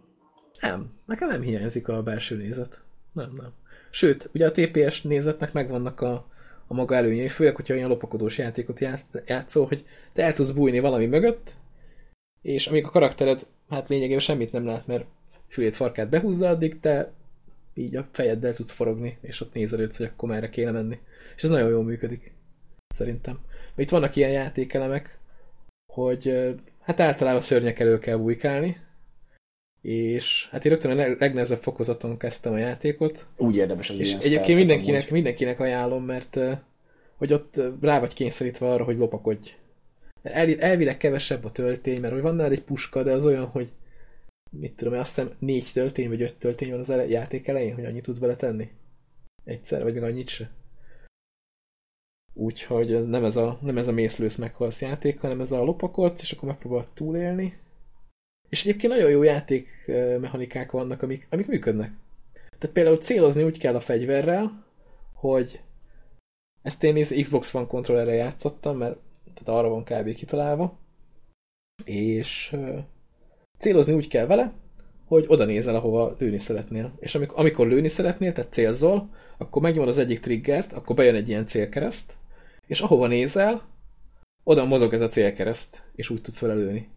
Nem, 0.60 0.92
nekem 1.06 1.30
nem 1.30 1.42
hiányzik 1.42 1.88
a 1.88 2.04
belső 2.04 2.36
nézet. 2.38 2.82
Nem, 3.12 3.34
nem. 3.36 3.52
Sőt, 3.92 4.30
ugye 4.34 4.48
a 4.48 4.52
TPS 4.52 5.02
nézetnek 5.02 5.54
megvannak 5.54 6.02
a, 6.02 6.26
a 6.68 6.74
maga 6.74 6.96
előnyei, 6.96 7.28
főleg, 7.28 7.56
hogyha 7.56 7.74
olyan 7.74 7.90
lopakodós 7.90 8.38
játékot 8.38 8.80
játszol, 9.26 9.68
hogy 9.68 9.86
te 10.14 10.24
el 10.24 10.34
tudsz 10.34 10.52
bújni 10.52 10.80
valami 10.80 11.06
mögött, 11.06 11.56
és 12.42 12.68
amíg 12.68 12.86
a 12.86 12.90
karaktered 12.90 13.46
hát 13.70 13.90
lényegében 13.90 14.20
semmit 14.20 14.52
nem 14.52 14.66
lát, 14.66 14.88
mert 14.88 15.06
fülét, 15.48 15.76
farkát 15.76 16.10
behúzza, 16.10 16.50
addig 16.50 16.80
te 16.80 17.12
így 17.74 17.96
a 17.96 18.08
fejeddel 18.12 18.54
tudsz 18.54 18.72
forogni, 18.72 19.18
és 19.22 19.42
ott 19.42 19.54
nézel 19.54 19.80
őt, 19.80 19.96
hogy 19.96 20.06
akkor 20.06 20.30
merre 20.30 20.50
kéne 20.50 20.72
menni. 20.72 21.00
És 21.36 21.44
ez 21.44 21.50
nagyon 21.50 21.70
jól 21.70 21.84
működik, 21.84 22.34
szerintem. 22.94 23.40
Itt 23.76 23.90
vannak 23.90 24.16
ilyen 24.16 24.32
játékelemek, 24.32 25.18
hogy 25.94 26.54
hát 26.80 27.00
általában 27.00 27.42
szörnyek 27.42 27.80
elő 27.80 28.00
kell 28.00 28.18
bujkálni, 28.18 28.78
és 29.82 30.48
hát 30.50 30.66
én 30.66 30.72
rögtön 30.72 31.00
a 31.00 31.16
legnehezebb 31.20 31.62
fokozaton 31.62 32.18
kezdtem 32.18 32.54
a 32.54 32.58
játékot. 32.58 33.28
Úgy 33.38 33.56
érdemes 33.56 33.90
az 33.90 34.00
és 34.00 34.08
ilyen 34.08 34.22
egyébként 34.22 34.58
mindenkinek, 34.58 35.12
mindenkinek 35.12 35.60
ajánlom, 35.60 36.06
mert 36.06 36.40
hogy 37.16 37.34
ott 37.34 37.62
rá 37.82 38.00
vagy 38.00 38.14
kényszerítve 38.14 38.70
arra, 38.72 38.84
hogy 38.84 38.98
lopakodj. 38.98 39.56
El, 40.22 40.60
elvileg 40.60 40.98
kevesebb 40.98 41.44
a 41.44 41.52
töltény, 41.52 42.00
mert 42.00 42.14
hogy 42.14 42.22
van 42.22 42.36
nála 42.36 42.52
egy 42.52 42.64
puska, 42.64 43.04
de 43.04 43.12
az 43.12 43.26
olyan, 43.26 43.46
hogy 43.46 43.72
mit 44.50 44.76
tudom, 44.76 45.00
azt 45.00 45.16
hiszem 45.16 45.36
négy 45.40 45.70
töltény 45.74 46.10
vagy 46.10 46.22
öt 46.22 46.38
töltény 46.38 46.70
van 46.70 46.80
az 46.80 46.90
ele- 46.90 47.10
játék 47.10 47.48
elején, 47.48 47.76
hogy 47.76 47.86
annyit 47.86 48.04
tudsz 48.04 48.20
bele 48.20 48.36
tenni. 48.36 48.70
Egyszer, 49.44 49.84
vagy 49.84 49.94
még 49.94 50.04
annyit 50.04 50.30
se. 50.30 50.50
Úgyhogy 52.34 53.08
nem 53.08 53.24
ez 53.24 53.36
a, 53.36 53.58
nem 53.62 53.78
ez 53.78 53.88
a 53.88 53.92
mészlősz 53.92 54.36
meghalsz 54.36 54.82
játék, 54.82 55.20
hanem 55.20 55.42
ez 55.42 55.52
a 55.52 55.64
lopakodsz, 55.64 56.22
és 56.22 56.32
akkor 56.32 56.50
megpróbálod 56.50 56.88
túlélni. 56.94 57.58
És 58.50 58.66
egyébként 58.66 58.94
nagyon 58.94 59.10
jó 59.10 59.24
játék 59.24 59.68
mechanikák 60.20 60.72
vannak, 60.72 61.02
amik, 61.02 61.28
amik 61.30 61.48
működnek. 61.48 61.92
Tehát 62.34 62.76
például 62.76 62.98
célozni 62.98 63.44
úgy 63.44 63.58
kell 63.58 63.76
a 63.76 63.80
fegyverrel, 63.80 64.66
hogy 65.14 65.62
ezt 66.62 66.84
én 66.84 67.04
Xbox 67.22 67.54
One 67.54 67.68
kontrollerre 67.68 68.14
játszottam, 68.14 68.78
mert 68.78 68.98
tehát 69.34 69.60
arra 69.60 69.70
van 69.70 69.84
kb. 69.84 70.16
kitalálva, 70.16 70.78
és 71.86 72.56
célozni 73.58 73.94
úgy 73.94 74.08
kell 74.08 74.26
vele, 74.26 74.54
hogy 75.06 75.26
oda 75.28 75.46
nézel, 75.46 75.76
ahova 75.76 76.16
lőni 76.20 76.40
szeretnél. 76.40 76.94
És 77.00 77.16
amikor, 77.16 77.40
amikor 77.40 77.68
lőni 77.68 77.88
szeretnél, 77.88 78.34
tehát 78.34 78.54
célzol, 78.54 79.10
akkor 79.38 79.62
megnyomod 79.62 79.88
az 79.88 79.98
egyik 79.98 80.20
triggert, 80.20 80.74
akkor 80.74 80.96
bejön 80.96 81.16
egy 81.16 81.28
ilyen 81.28 81.48
célkereszt, 81.48 82.16
és 82.68 82.82
ahova 82.82 83.08
nézel, 83.08 83.62
oda 84.44 84.66
mozog 84.66 84.94
ez 84.94 85.02
a 85.02 85.08
célkereszt, 85.08 85.84
és 85.96 86.10
úgy 86.10 86.22
tudsz 86.22 86.40
vele 86.40 86.54
lőni. 86.54 86.90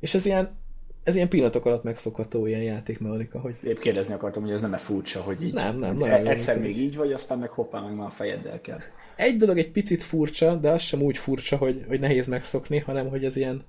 És 0.00 0.14
ez 0.14 0.26
ilyen, 0.26 0.56
ez 1.02 1.14
ilyen 1.14 1.28
pillanatok 1.28 1.64
alatt 1.66 1.82
megszokható 1.82 2.46
ilyen 2.46 2.62
játékmechanika, 2.62 3.40
hogy... 3.40 3.56
Épp 3.62 3.78
kérdezni 3.78 4.14
akartam, 4.14 4.42
hogy 4.42 4.52
ez 4.52 4.60
nem-e 4.60 4.76
furcsa, 4.76 5.20
hogy 5.20 5.42
így... 5.42 5.52
Nem, 5.52 5.76
nem, 5.76 5.96
nem. 5.96 6.26
Egyszer 6.26 6.60
még 6.60 6.78
így 6.78 6.96
vagy, 6.96 7.12
aztán 7.12 7.38
meg 7.38 7.50
hoppá, 7.50 7.80
meg 7.80 7.94
már 7.94 8.06
a 8.06 8.10
fejeddel 8.10 8.60
kell. 8.60 8.80
Egy 9.16 9.36
dolog 9.36 9.58
egy 9.58 9.70
picit 9.70 10.02
furcsa, 10.02 10.54
de 10.54 10.70
az 10.70 10.82
sem 10.82 11.02
úgy 11.02 11.18
furcsa, 11.18 11.56
hogy, 11.56 11.84
hogy 11.88 12.00
nehéz 12.00 12.26
megszokni, 12.26 12.78
hanem 12.78 13.08
hogy 13.08 13.24
ez 13.24 13.36
ilyen 13.36 13.64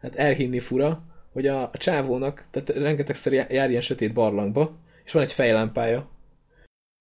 hát 0.00 0.14
elhinni 0.14 0.58
fura, 0.58 1.02
hogy 1.32 1.46
a, 1.46 1.62
a 1.62 1.76
csávónak, 1.76 2.44
tehát 2.50 2.68
rengetegszer 2.68 3.32
jár 3.32 3.70
ilyen 3.70 3.80
sötét 3.80 4.12
barlangba, 4.12 4.76
és 5.04 5.12
van 5.12 5.22
egy 5.22 5.32
fejlámpája. 5.32 6.08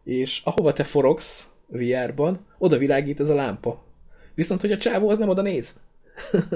És 0.03 0.41
ahova 0.43 0.73
te 0.73 0.83
forogsz 0.83 1.49
VR-ban, 1.69 2.45
oda 2.57 2.77
világít 2.77 3.19
ez 3.19 3.29
a 3.29 3.35
lámpa. 3.35 3.83
Viszont, 4.35 4.61
hogy 4.61 4.71
a 4.71 4.77
csávó 4.77 5.09
az 5.09 5.17
nem 5.17 5.29
oda 5.29 5.41
néz. 5.41 5.73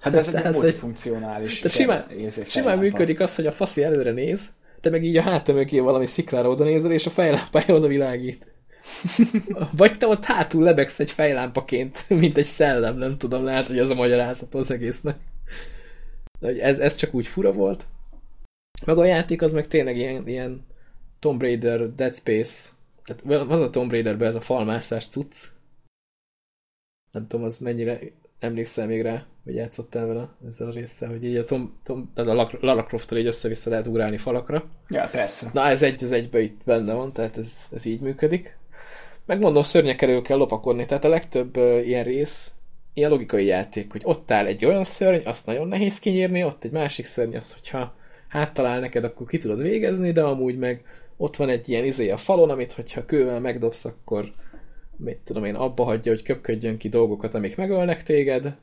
Hát 0.00 0.14
ez 0.14 0.34
egy 0.34 0.52
multifunkcionális. 0.54 1.60
Tehát 1.60 1.76
simán, 1.76 2.30
simán 2.44 2.78
működik 2.78 3.20
az, 3.20 3.34
hogy 3.34 3.46
a 3.46 3.52
faszi 3.52 3.82
előre 3.82 4.10
néz, 4.10 4.48
te 4.80 4.90
meg 4.90 5.04
így 5.04 5.16
a 5.16 5.22
háta 5.22 5.52
mögé 5.52 5.78
valami 5.78 6.06
sziklára 6.06 6.48
oda 6.48 6.64
nézel, 6.64 6.92
és 6.92 7.06
a 7.06 7.10
fejlámpája 7.10 7.74
oda 7.74 7.86
világít. 7.86 8.46
Vagy 9.76 9.96
te 9.96 10.06
ott 10.06 10.24
hátul 10.24 10.62
lebegsz 10.62 11.00
egy 11.00 11.10
fejlámpaként, 11.10 12.04
mint 12.08 12.36
egy 12.36 12.44
szellem, 12.44 12.96
nem 12.96 13.16
tudom, 13.16 13.44
lehet, 13.44 13.66
hogy 13.66 13.78
ez 13.78 13.90
a 13.90 13.94
magyarázat 13.94 14.54
az 14.54 14.70
egésznek. 14.70 15.16
Ez, 16.40 16.78
ez 16.78 16.94
csak 16.94 17.14
úgy 17.14 17.26
fura 17.26 17.52
volt. 17.52 17.86
Meg 18.86 18.98
a 18.98 19.04
játék 19.04 19.42
az 19.42 19.52
meg 19.52 19.68
tényleg 19.68 19.96
ilyen, 19.96 20.28
ilyen 20.28 20.66
Tomb 21.18 21.40
Raider, 21.40 21.94
Dead 21.94 22.14
Space, 22.14 22.68
tehát 23.08 23.46
van 23.46 23.62
a 23.62 23.70
Tomb 23.70 23.90
Raiderben 23.90 24.28
ez 24.28 24.34
a 24.34 24.40
falmászás 24.40 25.06
cucc. 25.06 25.36
Nem 27.12 27.26
tudom, 27.26 27.44
az 27.44 27.58
mennyire 27.58 28.00
emlékszel 28.38 28.86
még 28.86 29.02
rá, 29.02 29.26
hogy 29.44 29.54
játszottál 29.54 30.06
vele 30.06 30.28
ezzel 30.46 30.66
a 30.66 30.72
résszel, 30.72 31.08
hogy 31.08 31.24
így 31.24 31.36
a, 31.36 31.44
Tom, 31.44 31.78
Tom, 31.84 32.10
a 32.14 32.22
Lara 32.60 32.84
croft 32.84 33.12
így 33.12 33.26
össze-vissza 33.26 33.70
lehet 33.70 33.86
ugrálni 33.86 34.16
falakra. 34.16 34.64
Ja, 34.88 35.08
persze. 35.10 35.50
Na, 35.52 35.66
ez 35.66 35.82
egy 35.82 36.04
az 36.04 36.12
egybe 36.12 36.40
itt 36.40 36.60
benne 36.64 36.92
van, 36.92 37.12
tehát 37.12 37.36
ez, 37.36 37.66
ez 37.72 37.84
így 37.84 38.00
működik. 38.00 38.58
Megmondom, 39.26 39.62
szörnyek 39.62 40.02
elő 40.02 40.22
kell 40.22 40.36
lopakodni, 40.36 40.86
tehát 40.86 41.04
a 41.04 41.08
legtöbb 41.08 41.56
uh, 41.56 41.86
ilyen 41.86 42.04
rész 42.04 42.52
ilyen 42.98 43.10
logikai 43.10 43.44
játék, 43.44 43.92
hogy 43.92 44.00
ott 44.04 44.30
áll 44.30 44.46
egy 44.46 44.64
olyan 44.64 44.84
szörny, 44.84 45.26
azt 45.26 45.46
nagyon 45.46 45.68
nehéz 45.68 45.98
kinyírni, 45.98 46.44
ott 46.44 46.64
egy 46.64 46.70
másik 46.70 47.06
szörny, 47.06 47.36
azt, 47.36 47.52
hogyha 47.52 47.94
háttalál 48.28 48.80
neked, 48.80 49.04
akkor 49.04 49.26
ki 49.26 49.38
tudod 49.38 49.62
végezni, 49.62 50.12
de 50.12 50.22
amúgy 50.22 50.58
meg 50.58 50.84
ott 51.20 51.36
van 51.36 51.48
egy 51.48 51.68
ilyen 51.68 51.84
izé 51.84 52.10
a 52.10 52.16
falon, 52.16 52.50
amit 52.50 52.72
hogyha 52.72 53.04
kővel 53.04 53.40
megdobsz, 53.40 53.84
akkor 53.84 54.32
mit 54.96 55.18
tudom 55.24 55.44
én, 55.44 55.54
abba 55.54 55.84
hagyja, 55.84 56.12
hogy 56.12 56.22
köpködjön 56.22 56.76
ki 56.76 56.88
dolgokat, 56.88 57.34
amik 57.34 57.56
megölnek 57.56 58.02
téged, 58.02 58.56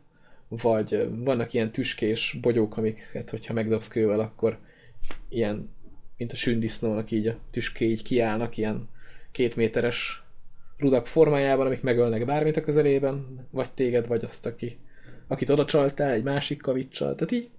vagy 0.47 1.07
vannak 1.23 1.53
ilyen 1.53 1.71
tüskés 1.71 2.37
bogyók, 2.41 2.77
amiket, 2.77 3.29
hogyha 3.29 3.53
megdobsz 3.53 3.87
kővel, 3.87 4.19
akkor 4.19 4.57
ilyen, 5.29 5.69
mint 6.17 6.31
a 6.31 6.35
sündisznónak 6.35 7.11
így 7.11 7.27
a 7.27 7.37
tüské 7.51 7.85
így 7.85 8.03
kiállnak, 8.03 8.57
ilyen 8.57 8.89
két 9.31 9.55
méteres 9.55 10.23
rudak 10.77 11.07
formájában, 11.07 11.65
amik 11.65 11.81
megölnek 11.81 12.25
bármit 12.25 12.57
a 12.57 12.61
közelében, 12.61 13.47
vagy 13.51 13.71
téged, 13.71 14.07
vagy 14.07 14.23
azt, 14.23 14.45
aki, 14.45 14.77
akit 15.27 15.49
oda 15.49 15.65
csaltál, 15.65 16.11
egy 16.11 16.23
másik 16.23 16.61
kavicsal. 16.61 17.15
Tehát 17.15 17.31
így 17.31 17.49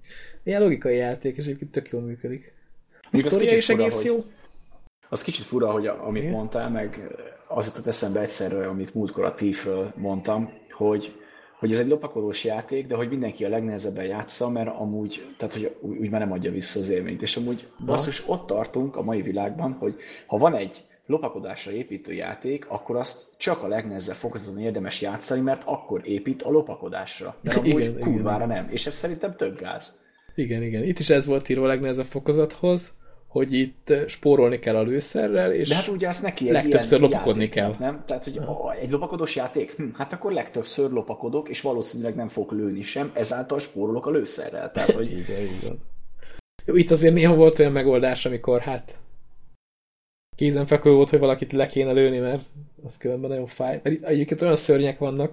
ilyen 0.42 0.62
logikai 0.62 0.96
játék, 0.96 1.36
és 1.36 1.44
egyébként 1.44 1.70
tök 1.70 1.88
jól 1.88 2.02
működik. 2.02 2.52
A 3.12 3.18
sztoria 3.18 3.56
is 3.56 3.68
egész 3.68 3.94
hogy, 3.94 4.04
jó. 4.04 4.24
Az 5.08 5.22
kicsit 5.22 5.44
fura, 5.44 5.70
hogy 5.70 5.86
amit 5.86 6.22
Igen. 6.22 6.34
mondtál, 6.34 6.70
meg 6.70 7.16
az 7.48 7.66
jutott 7.66 7.86
eszembe 7.86 8.20
egyszerről, 8.20 8.68
amit 8.68 8.94
múltkor 8.94 9.24
a 9.24 9.34
Thiefről 9.34 9.92
mondtam, 9.96 10.50
hogy, 10.70 11.20
hogy 11.58 11.72
ez 11.72 11.78
egy 11.78 11.88
lopakodós 11.88 12.44
játék, 12.44 12.86
de 12.86 12.94
hogy 12.94 13.08
mindenki 13.08 13.44
a 13.44 13.48
legnehezebben 13.48 14.04
játsza, 14.04 14.50
mert 14.50 14.68
amúgy, 14.68 15.26
tehát 15.36 15.54
hogy 15.54 15.76
úgy, 15.80 15.98
úgy 15.98 16.10
már 16.10 16.20
nem 16.20 16.32
adja 16.32 16.50
vissza 16.50 16.80
az 16.80 16.88
élményt. 16.88 17.22
És 17.22 17.36
amúgy 17.36 17.68
basszus, 17.84 18.28
ott 18.28 18.46
tartunk 18.46 18.96
a 18.96 19.02
mai 19.02 19.22
világban, 19.22 19.72
hogy 19.72 19.96
ha 20.26 20.38
van 20.38 20.54
egy 20.54 20.84
lopakodásra 21.06 21.72
építő 21.72 22.12
játék, 22.12 22.66
akkor 22.68 22.96
azt 22.96 23.24
csak 23.36 23.62
a 23.62 23.68
legnehezebb 23.68 24.14
fokozaton 24.14 24.60
érdemes 24.60 25.00
játszani, 25.00 25.40
mert 25.40 25.62
akkor 25.64 26.00
épít 26.04 26.42
a 26.42 26.50
lopakodásra. 26.50 27.36
De 27.40 27.54
amúgy 27.54 27.68
igen, 27.68 27.98
kurvára 27.98 28.44
igen. 28.44 28.56
nem. 28.56 28.68
És 28.70 28.86
ez 28.86 28.94
szerintem 28.94 29.36
több 29.36 29.58
gáz. 29.58 29.98
Igen, 30.34 30.62
igen. 30.62 30.82
Itt 30.82 30.98
is 30.98 31.10
ez 31.10 31.26
volt 31.26 31.48
írva 31.48 31.64
a 31.64 31.68
legnehezebb 31.68 32.06
fokozathoz, 32.06 32.94
hogy 33.26 33.52
itt 33.52 33.92
spórolni 34.06 34.58
kell 34.58 34.76
a 34.76 34.82
lőszerrel, 34.82 35.52
és 35.52 35.68
De 35.68 35.74
hát 35.74 35.88
ugye 35.88 36.08
azt 36.08 36.22
neki 36.22 36.46
egy 36.46 36.52
legtöbbször 36.52 37.00
lopakodni 37.00 37.42
játék, 37.42 37.54
kell. 37.54 37.74
Nem? 37.78 38.04
Tehát, 38.06 38.24
hogy 38.24 38.38
oh, 38.38 38.80
egy 38.80 38.90
lopakodós 38.90 39.36
játék? 39.36 39.74
Hm, 39.76 39.84
hát 39.94 40.12
akkor 40.12 40.32
legtöbbször 40.32 40.90
lopakodok, 40.90 41.48
és 41.48 41.60
valószínűleg 41.60 42.14
nem 42.14 42.28
fog 42.28 42.52
lőni 42.52 42.82
sem, 42.82 43.10
ezáltal 43.14 43.58
spórolok 43.58 44.06
a 44.06 44.10
lőszerrel. 44.10 44.72
Tehát, 44.72 44.90
hogy... 44.90 45.12
igen, 45.18 45.42
igen. 45.42 45.78
Jó, 46.64 46.74
itt 46.76 46.90
azért 46.90 47.14
néha 47.14 47.34
volt 47.34 47.58
olyan 47.58 47.72
megoldás, 47.72 48.26
amikor 48.26 48.60
hát 48.60 48.98
kézenfekvő 50.36 50.90
volt, 50.90 51.10
hogy 51.10 51.18
valakit 51.18 51.52
le 51.52 51.66
kéne 51.66 51.92
lőni, 51.92 52.18
mert 52.18 52.42
az 52.84 52.96
különben 52.96 53.30
nagyon 53.30 53.46
fáj. 53.46 53.80
Mert 53.82 54.04
egyébként 54.04 54.42
olyan 54.42 54.56
szörnyek 54.56 54.98
vannak, 54.98 55.32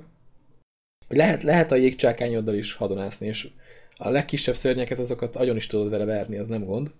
hogy 1.07 1.17
lehet, 1.17 1.43
lehet 1.43 1.71
a 1.71 1.75
jégcsákányoddal 1.75 2.55
is 2.55 2.73
hadonászni, 2.73 3.27
és 3.27 3.49
a 3.97 4.09
legkisebb 4.09 4.55
szörnyeket 4.55 4.99
azokat 4.99 5.35
agyon 5.35 5.55
is 5.55 5.67
tudod 5.67 5.89
vele 5.89 6.05
verni, 6.05 6.37
az 6.37 6.47
nem 6.47 6.65
gond. 6.65 6.91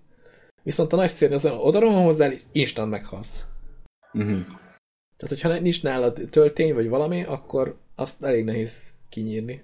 Viszont 0.64 0.94
a 0.94 0.96
nagy 0.96 1.10
szörny 1.10 1.34
az 1.34 1.46
odarom 1.46 2.04
hozzá, 2.04 2.30
instant 2.52 2.90
meghalsz. 2.90 3.46
Uh-huh. 4.14 4.40
Tehát, 5.18 5.42
hogyha 5.42 5.60
nincs 5.60 5.84
nálad 5.84 6.22
töltény, 6.30 6.74
vagy 6.74 6.90
valami, 6.90 7.24
akkor 7.24 7.78
azt 7.96 8.24
elég 8.24 8.44
nehéz 8.44 8.94
kinyírni. 9.10 9.64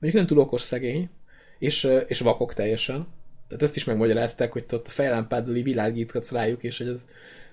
Mondjuk 0.00 0.14
nem 0.14 0.26
túl 0.26 0.38
okos 0.38 0.60
szegény, 0.60 1.10
és, 1.58 1.88
és 2.06 2.20
vakok 2.20 2.54
teljesen. 2.54 3.06
Tehát 3.48 3.62
ezt 3.62 3.76
is 3.76 3.84
megmagyarázták, 3.84 4.52
hogy 4.52 4.64
ott 4.72 4.86
a 4.86 4.90
fejlámpáddal 4.90 5.54
világítgatsz 5.54 6.32
rájuk, 6.32 6.62
és 6.62 6.78
hogy 6.78 6.88
ez 6.88 7.04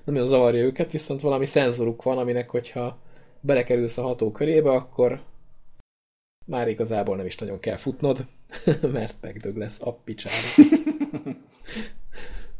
nem 0.04 0.14
nagyon 0.16 0.28
zavarja 0.28 0.64
őket, 0.64 0.92
viszont 0.92 1.22
valami 1.22 1.46
szenzoruk 1.46 2.04
van, 2.04 2.18
aminek 2.18 2.50
hogyha 2.50 3.00
belekerülsz 3.42 3.98
a 3.98 4.02
ható 4.02 4.32
körébe, 4.32 4.72
akkor 4.72 5.24
már 6.46 6.68
igazából 6.68 7.16
nem 7.16 7.26
is 7.26 7.36
nagyon 7.38 7.60
kell 7.60 7.78
futnod, 7.78 8.26
mert 8.92 9.16
megdög 9.22 9.58
lesz 9.58 9.82
a 9.82 9.94
picsára. 9.94 10.36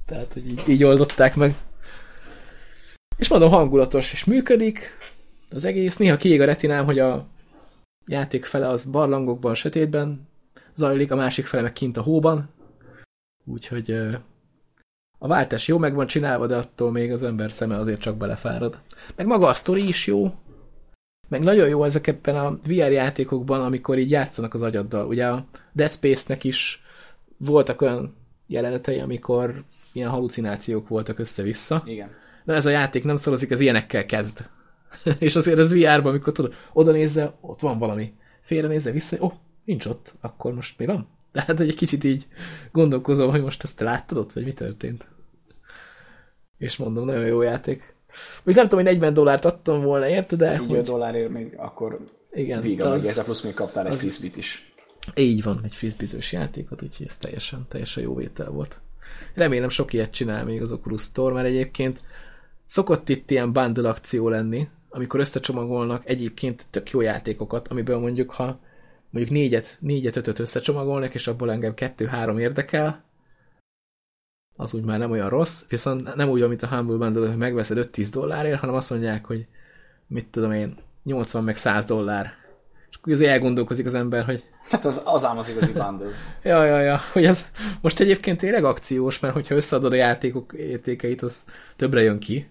Tehát, 0.08 0.34
hogy 0.34 0.48
így, 0.48 0.64
így 0.68 0.84
oldották 0.84 1.36
meg. 1.36 1.56
És 3.18 3.28
mondom, 3.28 3.50
hangulatos, 3.50 4.14
és 4.14 4.24
működik 4.24 4.98
az 5.50 5.64
egész. 5.64 5.98
Néha 5.98 6.18
kiég 6.18 6.42
a 6.42 6.46
retinám, 6.46 6.86
hogy 6.86 7.00
a 7.00 7.28
játék 8.06 8.46
fele 8.46 8.68
az 8.68 8.86
barlangokban, 8.86 9.56
sötétben 9.56 10.28
zajlik, 10.76 11.12
a 11.12 11.16
másik 11.16 11.46
fele 11.46 11.64
meg 11.64 11.74
kint 11.74 11.98
a 11.98 12.02
hóban. 12.02 12.50
Úgyhogy 13.46 13.92
a 15.18 15.28
váltás 15.28 15.68
jó 15.68 15.78
meg 15.78 15.94
van 15.94 16.08
csinálva, 16.08 16.48
de 16.48 16.56
attól 16.56 16.92
még 16.92 17.12
az 17.12 17.24
ember 17.24 17.52
szeme 17.52 17.78
azért 17.78 18.02
csak 18.02 18.18
belefárad. 18.18 18.80
Meg 19.16 19.26
maga 19.26 19.48
a 19.48 19.54
sztori 19.54 19.88
is 19.88 20.08
jó, 20.08 20.34
meg 21.28 21.42
nagyon 21.42 21.68
jó 21.68 21.84
ezekben 21.84 22.36
a 22.36 22.58
VR 22.64 22.92
játékokban, 22.92 23.62
amikor 23.62 23.98
így 23.98 24.12
játszanak 24.12 24.54
az 24.54 24.62
agyaddal. 24.62 25.08
Ugye 25.08 25.28
a 25.28 25.46
Dead 25.74 25.92
Space-nek 25.92 26.44
is 26.44 26.84
voltak 27.38 27.82
olyan 27.82 28.16
jelenetei, 28.48 29.00
amikor 29.00 29.64
ilyen 29.98 30.10
halucinációk 30.10 30.88
voltak 30.88 31.20
össze-vissza. 31.20 31.84
Igen. 31.86 32.10
Na 32.44 32.54
ez 32.54 32.66
a 32.66 32.70
játék 32.70 33.04
nem 33.04 33.18
szorozik, 33.18 33.52
az 33.52 33.60
ilyenekkel 33.60 34.06
kezd. 34.06 34.46
és 35.20 35.36
azért 35.36 35.58
az 35.58 35.74
VR-ban, 35.74 36.06
amikor 36.06 36.34
tudod, 36.34 36.54
oda 36.74 36.92
nézze, 36.92 37.38
ott 37.42 37.60
van 37.60 37.80
valami. 37.80 38.14
Félre 38.42 38.68
nézze 38.68 38.92
vissza, 38.92 39.18
ó, 39.20 39.26
oh, 39.26 39.34
nincs 39.66 39.86
ott, 39.86 40.14
akkor 40.22 40.54
most 40.54 40.78
mi 40.78 40.86
van? 40.86 41.08
Tehát 41.34 41.60
egy 41.60 41.76
kicsit 41.76 42.04
így 42.04 42.28
gondolkozom, 42.72 43.30
hogy 43.30 43.42
most 43.42 43.64
ezt 43.64 43.80
láttad 43.80 44.18
ott, 44.18 44.34
vagy 44.34 44.44
mi 44.44 44.54
történt. 44.54 45.08
És 46.58 46.78
mondom, 46.78 47.06
nagyon 47.06 47.26
jó 47.26 47.42
játék. 47.42 47.96
Még 48.44 48.56
nem 48.56 48.68
tudom, 48.68 48.86
hogy 48.86 48.94
40 48.94 49.14
dollárt 49.14 49.46
adtam 49.46 49.82
volna 49.82 50.08
érte, 50.08 50.36
de... 50.36 50.54
Így 50.62 50.70
hogy... 50.70 50.82
dollárért 50.82 51.30
még 51.30 51.54
akkor 51.58 52.00
igen, 52.32 52.82
az, 52.82 53.16
meg 53.16 53.24
plusz 53.24 53.42
még 53.42 53.54
kaptál 53.54 53.88
egy 53.88 53.96
fizbit 53.96 54.38
is. 54.38 54.74
Így 55.16 55.44
van, 55.44 55.62
egy 55.64 55.76
fizbizős 55.76 56.32
játékot, 56.32 56.82
úgyhogy 56.82 57.06
ez 57.08 57.18
teljesen, 57.18 57.66
teljesen 57.70 58.04
jó 58.04 58.16
vétel 58.16 58.50
volt. 58.50 58.80
Remélem 59.34 59.70
sok 59.70 59.94
ilyet 59.94 60.12
csinál 60.12 60.44
még 60.44 60.62
az 60.62 60.72
Oculus 60.72 61.02
Store, 61.02 61.34
mert 61.34 61.48
egyébként 61.48 62.00
szokott 62.66 63.10
itt 63.10 63.32
ilyen 63.32 63.54
bundle 63.54 63.90
akció 63.90 64.30
lenni, 64.30 64.68
amikor 64.90 65.20
összecsomagolnak 65.20 66.10
egyébként 66.10 66.66
tök 66.70 66.90
jó 66.90 67.02
játékokat, 67.02 67.68
amiből 67.68 68.00
mondjuk, 68.00 68.32
ha 68.32 68.60
mondjuk 69.10 69.36
négyet, 69.36 69.78
négyet, 69.80 70.16
ötöt 70.16 70.40
összecsomagolnak, 70.40 71.14
és 71.14 71.28
abból 71.28 71.52
engem 71.52 71.74
kettő-három 71.74 72.38
érdekel, 72.38 73.06
az 74.60 74.74
úgy 74.74 74.84
már 74.84 75.00
nem 75.00 75.12
olyan 75.12 75.30
rossz, 75.30 75.68
viszont 75.70 76.16
nem 76.16 76.30
úgy, 76.30 76.48
mint 76.48 76.64
a 76.64 76.68
Humble 76.68 76.96
Bundle, 76.96 77.28
hogy 77.28 77.38
megveszed 77.38 77.90
5-10 77.92 78.08
dollárért, 78.12 78.60
hanem 78.60 78.76
azt 78.76 78.90
mondják, 78.90 79.26
hogy 79.26 79.46
mit 80.08 80.28
tudom 80.28 80.52
én, 80.52 80.78
80 81.04 81.44
meg 81.44 81.56
100 81.56 81.86
dollár. 81.86 82.34
És 82.90 82.96
akkor 82.98 83.14
azért 83.14 83.32
elgondolkozik 83.32 83.86
az 83.86 83.94
ember, 83.94 84.26
hogy... 84.26 84.44
Hát 84.70 84.86
az, 84.86 85.02
az 85.06 85.26
ám 85.26 85.38
az 85.38 85.50
igazi 85.50 85.72
bundle. 85.72 86.08
ja, 86.44 86.64
ja, 86.64 86.82
ja, 86.82 87.00
hogy 87.12 87.26
ez 87.26 87.52
most 87.82 88.00
egyébként 88.00 88.40
tényleg 88.40 88.64
akciós, 88.64 89.20
mert 89.20 89.34
hogyha 89.34 89.56
összeadod 89.56 89.92
a 89.92 89.96
játékok 89.96 90.54
értékeit, 90.54 91.22
az 91.22 91.46
többre 91.76 92.02
jön 92.02 92.20
ki. 92.20 92.50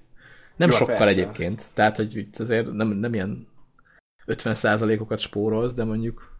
Nem 0.56 0.70
Jó, 0.70 0.76
sokkal 0.76 0.96
persze. 0.96 1.12
egyébként. 1.12 1.62
Tehát, 1.74 1.96
hogy 1.96 2.28
azért 2.38 2.72
nem, 2.72 2.88
nem 2.88 3.14
ilyen 3.14 3.46
50%-okat 4.26 5.18
spórolsz, 5.18 5.74
de 5.74 5.84
mondjuk 5.84 6.36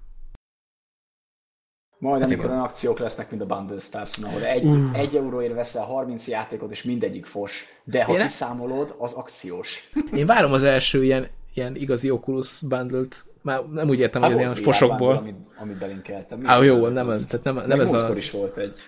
majd 1.98 2.20
hát 2.20 2.30
amikor 2.30 2.50
olyan 2.50 2.62
akciók 2.62 2.98
lesznek, 2.98 3.30
mint 3.30 3.42
a 3.42 3.46
Bundle 3.46 3.78
Stars, 3.78 4.18
ahol 4.18 4.44
egy, 4.44 4.64
uh. 4.64 4.98
egy 4.98 5.16
euróért 5.16 5.54
veszel 5.54 5.84
30 5.84 6.28
játékot, 6.28 6.70
és 6.70 6.82
mindegyik 6.82 7.26
fos, 7.26 7.66
de 7.84 8.04
ha 8.04 8.12
Én 8.12 8.22
kiszámolod, 8.22 8.94
az 8.98 9.12
akciós. 9.12 9.90
Én 10.12 10.26
várom 10.26 10.52
az 10.52 10.62
első 10.62 11.04
ilyen, 11.04 11.28
ilyen 11.54 11.76
igazi 11.76 12.10
Oculus 12.10 12.60
bundle-t, 12.60 13.24
már 13.47 13.64
nem 13.73 13.89
úgy 13.89 13.98
értem, 13.98 14.23
hogy 14.23 14.36
ilyen 14.36 14.55
fosokból. 14.55 15.16
Amit, 15.16 15.36
amit 15.56 15.78
belinkeltem. 15.78 16.40
Á, 16.44 16.62
jó, 16.62 16.86
nem, 16.89 17.09
az, 17.09 17.27
tehát 17.28 17.44
nem, 17.44 17.66
nem 17.66 17.81
ez 17.81 17.93
a... 17.93 18.12
is 18.16 18.31
volt 18.31 18.56
egy. 18.56 18.78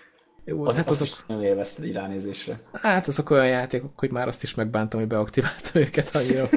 Jó, 0.44 0.64
az, 0.64 0.76
hát 0.76 0.88
azok... 0.88 1.06
is 1.06 1.24
nagyon 1.26 1.44
élvezted 1.44 1.84
így 1.84 1.92
ránézésre. 1.92 2.60
Hát 2.72 3.06
azok 3.06 3.30
olyan 3.30 3.46
játékok, 3.46 3.98
hogy 3.98 4.10
már 4.10 4.26
azt 4.26 4.42
is 4.42 4.54
megbántam, 4.54 5.00
hogy 5.00 5.08
beaktiváltam 5.08 5.82
őket, 5.82 6.14
annyira, 6.14 6.48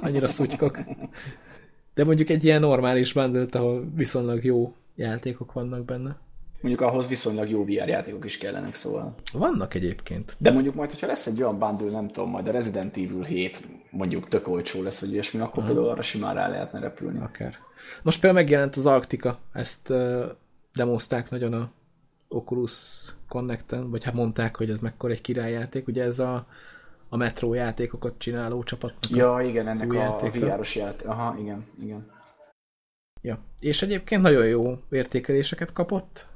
annyira 0.00 0.26
szutykok. 0.26 0.78
De 1.94 2.04
mondjuk 2.04 2.28
egy 2.28 2.44
ilyen 2.44 2.60
normális 2.60 3.12
bundle 3.12 3.46
ahol 3.52 3.90
viszonylag 3.94 4.44
jó 4.44 4.74
játékok 4.94 5.52
vannak 5.52 5.84
benne. 5.84 6.16
Mondjuk 6.66 6.88
ahhoz 6.88 7.08
viszonylag 7.08 7.50
jó 7.50 7.64
VR 7.64 7.88
játékok 7.88 8.24
is 8.24 8.38
kellenek, 8.38 8.74
szóval. 8.74 9.14
Vannak 9.32 9.74
egyébként. 9.74 10.36
De 10.38 10.50
mondjuk 10.50 10.74
majd, 10.74 10.90
hogyha 10.90 11.06
lesz 11.06 11.26
egy 11.26 11.42
olyan 11.42 11.58
bundle, 11.58 11.90
nem 11.90 12.08
tudom, 12.08 12.30
majd 12.30 12.48
a 12.48 12.50
Resident 12.50 12.96
Evil 12.96 13.22
7 13.22 13.68
mondjuk 13.90 14.28
tök 14.28 14.48
olcsó 14.48 14.82
lesz, 14.82 15.00
vagy 15.00 15.12
ilyesmi, 15.12 15.40
akkor 15.40 15.58
Aha. 15.58 15.66
például 15.66 15.88
arra 15.88 16.02
simán 16.02 16.34
rá 16.34 16.48
lehetne 16.48 16.78
repülni. 16.78 17.18
Akár. 17.18 17.54
Most 18.02 18.20
például 18.20 18.42
megjelent 18.42 18.76
az 18.76 18.86
Arktika, 18.86 19.38
ezt 19.52 19.90
uh, 19.90 20.24
demozták 20.74 21.30
nagyon 21.30 21.52
a 21.52 21.70
Oculus 22.28 23.04
Connect-en, 23.28 23.90
vagy 23.90 24.04
hát 24.04 24.14
mondták, 24.14 24.56
hogy 24.56 24.70
ez 24.70 24.80
mekkora 24.80 25.12
egy 25.12 25.20
királyjáték. 25.20 25.88
Ugye 25.88 26.04
ez 26.04 26.18
a, 26.18 26.46
a 27.08 27.16
Metro 27.16 27.54
játékokat 27.54 28.14
csináló 28.18 28.62
csapatnak 28.62 29.10
Ja, 29.10 29.34
a, 29.34 29.42
igen, 29.42 29.68
ennek 29.68 29.92
a, 29.92 30.20
a 30.20 30.30
VR-os 30.30 30.76
játék. 30.76 31.08
Aha, 31.08 31.36
igen, 31.40 31.64
igen. 31.82 32.10
Ja. 33.22 33.38
És 33.60 33.82
egyébként 33.82 34.22
nagyon 34.22 34.46
jó 34.46 34.78
értékeléseket 34.90 35.72
kapott. 35.72 36.34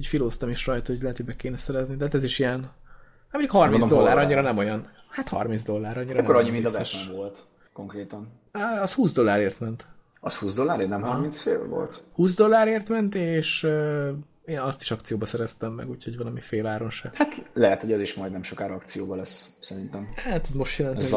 Így 0.00 0.06
filóztam 0.06 0.48
is 0.48 0.66
rajta, 0.66 0.92
hogy 0.92 1.00
lehet, 1.02 1.16
hogy 1.16 1.26
be 1.26 1.36
kéne 1.36 1.56
szerezni, 1.56 1.96
de 1.96 2.04
hát 2.04 2.14
ez 2.14 2.24
is 2.24 2.38
ilyen... 2.38 2.60
Hát 2.60 3.32
mondjuk 3.32 3.52
30 3.52 3.80
Mondom, 3.80 3.98
dollár, 3.98 4.18
annyira 4.18 4.40
nem 4.40 4.56
olyan. 4.56 4.90
Hát 5.10 5.28
30 5.28 5.64
dollár, 5.64 5.98
annyira 5.98 6.14
hát 6.14 6.22
Akkor 6.22 6.36
annyi, 6.36 6.50
mint 6.50 6.66
a 6.66 6.70
Batman 6.70 7.16
volt, 7.16 7.38
konkrétan. 7.72 8.28
Á, 8.52 8.82
az 8.82 8.94
20 8.94 9.12
dollárért 9.12 9.60
ment. 9.60 9.86
Az 10.20 10.36
20 10.36 10.54
dollárért, 10.54 10.88
nem 10.88 11.02
30 11.02 11.40
fél 11.40 11.68
volt? 11.68 12.02
20 12.12 12.34
dollárért 12.34 12.88
ment, 12.88 13.14
és 13.14 13.62
uh, 13.62 14.08
én 14.44 14.58
azt 14.58 14.80
is 14.80 14.90
akcióba 14.90 15.26
szereztem 15.26 15.72
meg, 15.72 15.90
úgyhogy 15.90 16.16
valami 16.16 16.40
fél 16.40 16.66
áron 16.66 16.90
se. 16.90 17.10
Hát 17.14 17.50
lehet, 17.52 17.80
hogy 17.80 17.92
ez 17.92 18.00
is 18.00 18.14
majd 18.14 18.32
nem 18.32 18.42
sokára 18.42 18.74
akcióba 18.74 19.16
lesz, 19.16 19.56
szerintem. 19.60 20.08
Hát 20.14 20.46
ez 20.48 20.54
most 20.54 20.78
jelent 20.78 20.98
ez 20.98 21.04
is 21.04 21.12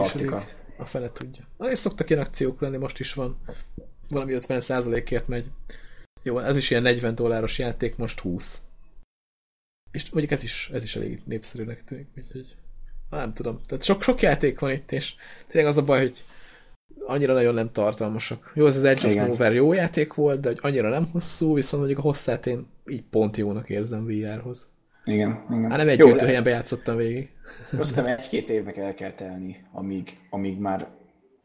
A 0.78 0.86
fele 0.86 1.12
tudja. 1.12 1.44
Na, 1.58 1.72
és 1.72 1.80
szoktak 1.80 2.10
ilyen 2.10 2.22
akciók 2.22 2.62
lenni, 2.62 2.78
most 2.78 3.00
is 3.00 3.14
van 3.14 3.38
valami 4.10 4.38
50%-ért 4.40 5.28
megy. 5.28 5.46
Jó, 6.24 6.40
ez 6.40 6.58
is 6.58 6.70
ilyen 6.70 6.84
40 6.84 7.16
dolláros 7.16 7.60
játék, 7.60 7.96
most 7.96 8.20
20. 8.20 8.62
És 9.94 10.10
mondjuk 10.10 10.32
ez 10.32 10.44
is, 10.44 10.70
ez 10.74 10.84
is 10.84 10.96
elég 10.96 11.22
népszerűnek 11.26 11.84
tűnik, 11.84 12.08
úgyhogy 12.18 12.56
nem 13.10 13.34
tudom. 13.34 13.60
Tehát 13.66 13.84
sok, 13.84 14.02
sok 14.04 14.22
játék 14.22 14.60
van 14.60 14.72
itt, 14.72 14.92
és 14.92 15.16
tényleg 15.48 15.72
az 15.72 15.78
a 15.78 15.84
baj, 15.84 16.00
hogy 16.00 16.18
annyira 17.06 17.34
nagyon 17.34 17.54
nem 17.54 17.72
tartalmasak. 17.72 18.52
Jó, 18.56 18.66
ez 18.66 18.76
az 18.76 18.84
Edge 18.84 19.08
of 19.08 19.16
Nowhere 19.16 19.54
jó 19.54 19.74
játék 19.74 20.14
volt, 20.14 20.40
de 20.40 20.48
hogy 20.48 20.60
annyira 20.62 20.90
nem 20.90 21.10
hosszú, 21.12 21.54
viszont 21.54 21.84
mondjuk 21.84 22.04
a 22.04 22.08
hosszát 22.08 22.48
én 22.48 22.68
így 22.88 23.04
pont 23.10 23.38
jónak 23.38 23.70
érzem 23.70 24.06
VR-hoz. 24.06 24.68
Igen, 25.06 25.46
igen. 25.50 25.70
Hát 25.70 25.78
nem 25.78 25.88
egy 25.88 26.00
jó, 26.00 26.18
helyen 26.18 26.44
bejátszottam 26.44 26.96
végig. 26.96 27.30
Azt 27.78 27.98
egy-két 27.98 28.50
évnek 28.50 28.78
el 28.78 28.94
kell 28.94 29.12
telni, 29.12 29.66
amíg, 29.72 30.18
amíg 30.30 30.58
már 30.58 30.88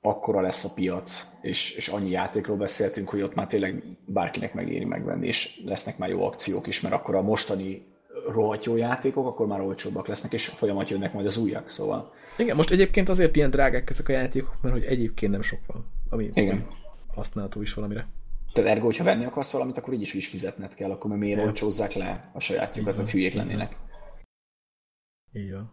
akkora 0.01 0.41
lesz 0.41 0.65
a 0.65 0.73
piac, 0.75 1.27
és, 1.43 1.77
és 1.77 1.89
annyi 1.89 2.11
játékról 2.11 2.57
beszéltünk, 2.57 3.09
hogy 3.09 3.23
ott 3.23 3.35
már 3.35 3.47
tényleg 3.47 3.83
bárkinek 4.07 4.55
megéri 4.55 4.85
megvenni, 4.85 5.27
és 5.27 5.61
lesznek 5.65 5.99
már 5.99 6.09
jó 6.09 6.25
akciók 6.25 6.67
is, 6.67 6.81
mert 6.81 6.95
akkor 6.95 7.15
a 7.15 7.23
mostani 7.23 7.87
rohadt 8.33 8.65
jó 8.65 8.77
játékok, 8.77 9.27
akkor 9.27 9.47
már 9.47 9.61
olcsóbbak 9.61 10.07
lesznek, 10.07 10.33
és 10.33 10.47
folyamat 10.47 10.91
jönnek 10.91 11.13
majd 11.13 11.27
az 11.27 11.37
újak, 11.37 11.71
szóval. 11.71 12.13
Igen, 12.39 12.57
most 12.57 12.71
egyébként 12.71 13.09
azért 13.09 13.37
ilyen 13.37 13.51
drágák 13.51 13.91
ezek 13.91 14.09
a 14.09 14.13
játékok, 14.13 14.57
mert 14.61 14.75
hogy 14.75 14.85
egyébként 14.85 15.33
nem 15.33 15.43
sok 15.43 15.61
van, 15.67 15.87
ami 16.09 16.31
Igen. 16.33 16.67
használható 17.15 17.61
is 17.61 17.75
valamire. 17.75 18.07
Tehát 18.53 18.71
ergo, 18.71 18.85
hogyha 18.85 19.05
venni 19.05 19.25
akarsz 19.25 19.53
valamit, 19.53 19.79
akkor 19.79 19.95
így 19.95 20.01
is, 20.01 20.15
is 20.15 20.29
fizetned 20.29 20.75
kell, 20.75 20.91
akkor 20.91 21.17
miért 21.17 21.41
olcsózzák 21.41 21.93
le 21.93 22.31
a 22.33 22.41
sajátjukat, 22.41 22.97
hogy 22.97 23.11
hülyék 23.11 23.35
lennének. 23.35 23.77
Így 25.33 25.53
van. 25.53 25.73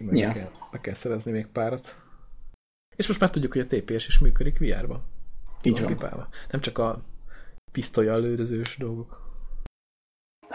Meg 0.00 0.16
ja. 0.16 0.32
kell, 0.32 0.50
meg 0.70 0.80
kell 0.80 0.94
szerezni 0.94 1.30
még 1.32 1.46
párat. 1.46 1.96
És 2.96 3.06
most 3.06 3.20
már 3.20 3.30
tudjuk, 3.30 3.52
hogy 3.52 3.60
a 3.60 3.66
TPS 3.66 4.06
is 4.06 4.18
működik 4.18 4.58
VR-ban. 4.58 5.04
Így 5.62 5.80
van. 5.80 5.86
Pipálva. 5.86 6.28
Nem 6.50 6.60
csak 6.60 6.78
a 6.78 7.04
pisztolya 7.72 8.16
lődözős 8.16 8.76
dolgok. 8.76 9.25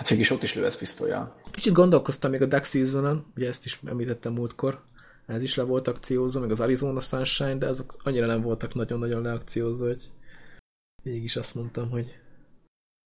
Hát 0.01 0.09
végig 0.09 0.31
ott 0.31 0.43
is 0.43 0.55
lősz 0.55 0.77
pisztolya. 0.77 1.41
Kicsit 1.51 1.73
gondolkoztam 1.73 2.31
még 2.31 2.41
a 2.41 2.45
Duck 2.45 2.65
Season-on, 2.65 3.25
ugye 3.35 3.47
ezt 3.47 3.65
is 3.65 3.79
említettem 3.85 4.33
múltkor. 4.33 4.83
Ez 5.25 5.41
is 5.41 5.55
le 5.55 5.63
volt 5.63 5.87
akciózó, 5.87 6.39
meg 6.39 6.51
az 6.51 6.59
Arizona 6.59 6.99
Sunshine, 6.99 7.55
de 7.55 7.67
azok 7.67 7.95
annyira 8.03 8.25
nem 8.25 8.41
voltak 8.41 8.73
nagyon-nagyon 8.73 9.21
leakciózó, 9.21 9.85
hogy 9.85 10.11
mégis 11.03 11.35
azt 11.35 11.55
mondtam, 11.55 11.89
hogy 11.89 12.19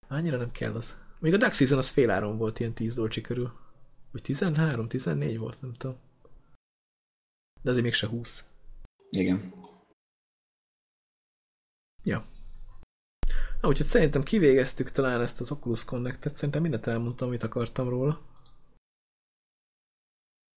annyira 0.07 0.37
nem 0.37 0.51
kell 0.51 0.73
az. 0.75 0.95
Még 1.19 1.33
a 1.33 1.37
Duck 1.37 1.53
Season 1.53 1.77
az 1.77 1.89
féláron 1.89 2.37
volt, 2.37 2.59
ilyen 2.59 2.73
10 2.73 2.95
dolcsi 2.95 3.21
körül. 3.21 3.51
Vagy 4.11 4.21
13, 4.21 4.87
14 4.87 5.37
volt, 5.37 5.61
nem 5.61 5.73
tudom 5.73 5.97
de 7.65 7.71
azért 7.71 7.85
mégse 7.85 8.07
20. 8.07 8.45
Igen. 9.09 9.53
Ja. 12.03 12.25
Na, 13.65 13.71
úgyhogy 13.71 13.87
szerintem 13.87 14.23
kivégeztük 14.23 14.91
talán 14.91 15.21
ezt 15.21 15.39
az 15.39 15.51
Oculus 15.51 15.85
Connect-et, 15.85 16.35
szerintem 16.35 16.61
mindent 16.61 16.87
elmondtam, 16.87 17.27
amit 17.27 17.43
akartam 17.43 17.89
róla. 17.89 18.21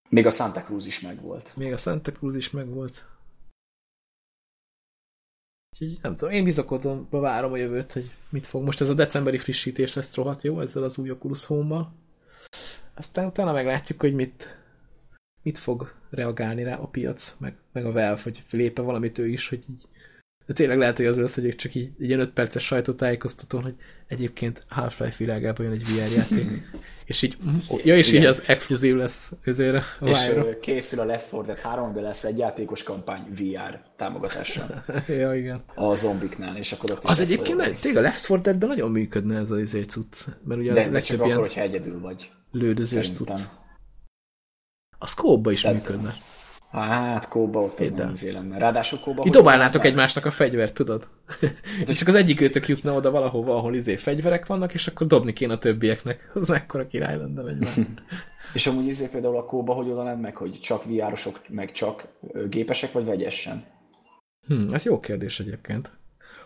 Még 0.09 0.25
a 0.25 0.29
Santa 0.29 0.61
Cruz 0.61 0.85
is 0.85 0.99
megvolt. 0.99 1.55
Még 1.55 1.73
a 1.73 1.77
Santa 1.77 2.11
Cruz 2.11 2.35
is 2.35 2.49
megvolt. 2.49 3.05
Úgyhogy 5.71 5.99
nem 6.01 6.15
tudom, 6.15 6.33
én 6.33 6.43
bizakodom, 6.43 7.07
várom 7.09 7.51
a 7.51 7.57
jövőt, 7.57 7.91
hogy 7.91 8.11
mit 8.29 8.47
fog. 8.47 8.63
Most 8.63 8.81
ez 8.81 8.89
a 8.89 8.93
decemberi 8.93 9.37
frissítés 9.37 9.93
lesz 9.93 10.15
rohadt 10.15 10.41
jó 10.41 10.59
ezzel 10.59 10.83
az 10.83 10.97
új 10.97 11.11
Oculus 11.11 11.45
Home-mal. 11.45 11.93
Aztán 12.93 13.25
utána 13.25 13.51
meglátjuk, 13.51 14.01
hogy 14.01 14.13
mit, 14.13 14.57
mit 15.41 15.57
fog 15.57 15.93
reagálni 16.09 16.63
rá 16.63 16.75
a 16.75 16.87
piac, 16.87 17.35
meg, 17.37 17.57
meg 17.71 17.85
a 17.85 17.91
Valve, 17.91 18.21
hogy 18.21 18.43
lépe 18.49 18.81
valamit 18.81 19.17
ő 19.17 19.27
is, 19.27 19.49
hogy 19.49 19.63
így 19.69 19.87
De 20.49 20.55
tényleg 20.55 20.77
lehet, 20.77 20.97
hogy 20.97 21.05
az 21.05 21.17
lesz, 21.17 21.35
hogy 21.35 21.55
csak 21.55 21.75
így, 21.75 21.91
így 21.99 22.07
ilyen 22.07 22.19
5 22.19 22.29
perces 22.29 22.65
sajtótájékoztatón, 22.65 23.61
hogy 23.61 23.75
egyébként 24.07 24.63
Half-Life 24.69 25.15
világában 25.17 25.65
jön 25.65 25.73
egy 25.73 25.83
VR 25.85 26.11
játék. 26.15 26.47
és 27.05 27.21
így, 27.21 27.37
ja, 27.83 27.97
és 27.97 28.09
Igen. 28.09 28.21
így 28.21 28.27
az 28.27 28.43
exkluzív 28.45 28.95
lesz 28.95 29.31
ezért 29.43 29.75
a 29.99 30.07
És 30.07 30.27
uh, 30.35 30.59
készül 30.59 30.99
a 30.99 31.05
Left 31.05 31.31
4 31.31 31.41
Dead 31.41 31.59
3, 31.59 31.93
de 31.93 32.01
lesz 32.01 32.23
egy 32.23 32.37
játékos 32.37 32.83
kampány 32.83 33.27
VR 33.31 33.79
támogatással. 33.97 34.83
ja, 35.07 35.35
igen. 35.35 35.63
A 35.75 35.95
zombiknál, 35.95 36.57
és 36.57 36.71
akkor 36.71 36.91
ott 36.91 37.03
Az 37.03 37.19
egyébként 37.19 37.79
tényleg 37.79 38.03
a 38.03 38.07
Left 38.07 38.29
4 38.29 38.41
Deadben 38.41 38.69
nagyon 38.69 38.91
működne 38.91 39.37
ez 39.37 39.51
az 39.51 39.59
izé 39.59 39.81
cucc. 39.81 40.25
Mert 40.43 40.59
ugye 40.59 40.73
de, 40.73 40.81
az 40.81 40.89
de 40.89 40.99
csak 40.99 41.21
akkor, 41.21 41.39
hogyha 41.39 41.61
egyedül 41.61 41.99
vagy. 41.99 42.31
Lődözős 42.51 43.11
cucc. 43.11 43.39
A 44.97 45.07
scope 45.07 45.51
is 45.51 45.61
Tehát, 45.61 45.77
működne. 45.77 46.15
Hát, 46.71 47.27
kóba 47.27 47.61
ott 47.61 47.79
az 47.79 47.91
nem 47.91 48.09
izé 48.09 48.31
lenne. 48.31 48.57
Ráadásul 48.57 48.99
kóba... 48.99 49.23
Itt 49.25 49.31
dobálnátok 49.31 49.85
egymásnak 49.85 50.25
a 50.25 50.31
fegyvert, 50.31 50.73
tudod? 50.73 51.07
De 51.85 51.93
csak 51.93 52.07
az 52.07 52.15
egyik 52.15 52.41
őtök 52.41 52.67
jutna 52.67 52.93
oda 52.93 53.11
valahova, 53.11 53.55
ahol 53.55 53.75
izé 53.75 53.95
fegyverek 53.95 54.45
vannak, 54.45 54.73
és 54.73 54.87
akkor 54.87 55.07
dobni 55.07 55.33
kéne 55.33 55.53
a 55.53 55.57
többieknek. 55.57 56.31
Az 56.33 56.47
mekkora 56.47 56.87
király 56.87 57.17
lenne 57.17 57.41
vagy 57.41 57.57
már. 57.57 57.73
és 58.53 58.67
amúgy 58.67 58.85
izé 58.85 59.07
például 59.11 59.37
a 59.37 59.45
kóba 59.45 59.73
hogy 59.73 59.89
oda 59.89 60.15
meg, 60.15 60.35
hogy 60.35 60.59
csak 60.59 60.85
viárosok, 60.85 61.39
meg 61.47 61.71
csak 61.71 62.07
gépesek, 62.49 62.91
vagy 62.91 63.05
vegyesen? 63.05 63.63
Hm, 64.47 64.73
ez 64.73 64.85
jó 64.85 64.99
kérdés 64.99 65.39
egyébként. 65.39 65.91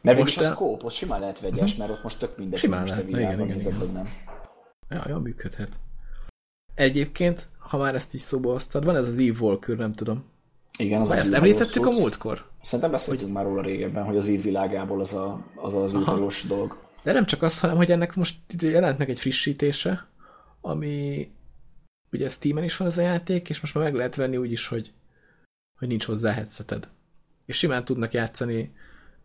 Mert 0.01 0.17
most 0.17 0.39
a 0.39 0.43
scope, 0.43 0.85
ott 0.85 0.91
simán 0.91 1.19
lehet 1.19 1.39
vegyes, 1.39 1.71
uh-huh. 1.71 1.77
mert 1.77 1.91
ott 1.91 2.03
most 2.03 2.19
tök 2.19 2.37
mindegy, 2.37 2.59
simán 2.59 2.79
most 2.79 2.91
lehet. 2.91 3.05
a 3.05 3.17
igen, 3.17 3.33
igen, 3.33 3.47
nézek, 3.47 3.73
igen. 3.73 3.85
hogy 3.85 3.91
nem. 3.91 4.07
Ja, 4.89 5.03
jó 5.09 5.17
működhet. 5.17 5.69
Egyébként 6.75 7.47
ha 7.63 7.77
már 7.77 7.95
ezt 7.95 8.13
így 8.13 8.21
szóba 8.21 8.51
hoztad, 8.51 8.85
van 8.85 8.95
ez 8.95 9.07
az 9.07 9.19
Eve 9.19 9.37
Walker, 9.39 9.77
nem 9.77 9.93
tudom. 9.93 10.23
Igen, 10.77 11.01
az, 11.01 11.09
az 11.09 11.17
Ezt 11.17 11.33
említettük 11.33 11.85
a 11.85 11.89
múltkor? 11.89 12.45
Szerintem 12.61 12.91
beszéltünk 12.91 13.25
hogy... 13.25 13.33
már 13.35 13.45
róla 13.45 13.61
régebben, 13.61 14.03
hogy 14.03 14.17
az 14.17 14.27
Eve 14.27 14.41
világából 14.41 14.99
az 14.99 15.13
a, 15.13 15.45
az, 15.55 15.73
az 15.73 15.95
űrhajós 15.95 16.43
dolog. 16.43 16.77
De 17.03 17.11
nem 17.11 17.25
csak 17.25 17.41
az, 17.41 17.59
hanem 17.59 17.75
hogy 17.75 17.91
ennek 17.91 18.15
most 18.15 18.37
jelent 18.59 18.97
meg 18.97 19.09
egy 19.09 19.19
frissítése, 19.19 20.07
ami 20.61 21.31
ugye 22.11 22.29
Steam-en 22.29 22.63
is 22.63 22.77
van 22.77 22.87
az 22.87 22.97
a 22.97 23.01
játék, 23.01 23.49
és 23.49 23.61
most 23.61 23.75
már 23.75 23.83
meg 23.83 23.93
lehet 23.93 24.15
venni 24.15 24.37
úgy 24.37 24.51
is, 24.51 24.67
hogy, 24.67 24.91
hogy 25.79 25.87
nincs 25.87 26.05
hozzá 26.05 26.31
headseted. 26.31 26.87
És 27.45 27.57
simán 27.57 27.85
tudnak 27.85 28.13
játszani 28.13 28.73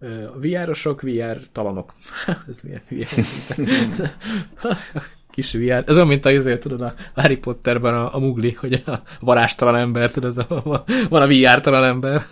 uh, 0.01 0.28
VR-osok, 0.40 1.02
VR 1.02 1.40
talanok. 1.52 1.94
Ez 2.48 2.60
milyen 2.60 2.82
hülye 2.89 3.09
kis 5.39 5.52
VR. 5.52 5.85
Ez 5.86 5.94
olyan, 5.94 6.06
mint 6.06 6.24
a 6.24 6.31
azért, 6.31 6.60
tudod, 6.60 6.81
a 6.81 6.94
Harry 7.15 7.36
Potterben 7.36 7.94
a, 7.94 8.15
a 8.15 8.19
mugli, 8.19 8.52
hogy 8.52 8.82
a 8.86 9.02
varástalan 9.20 9.77
ember, 9.77 10.10
tudod, 10.10 10.39
a, 10.39 10.55
a, 10.55 10.85
van 11.09 11.23
a 11.23 11.27
VR-talan 11.27 11.85
ember. 11.85 12.27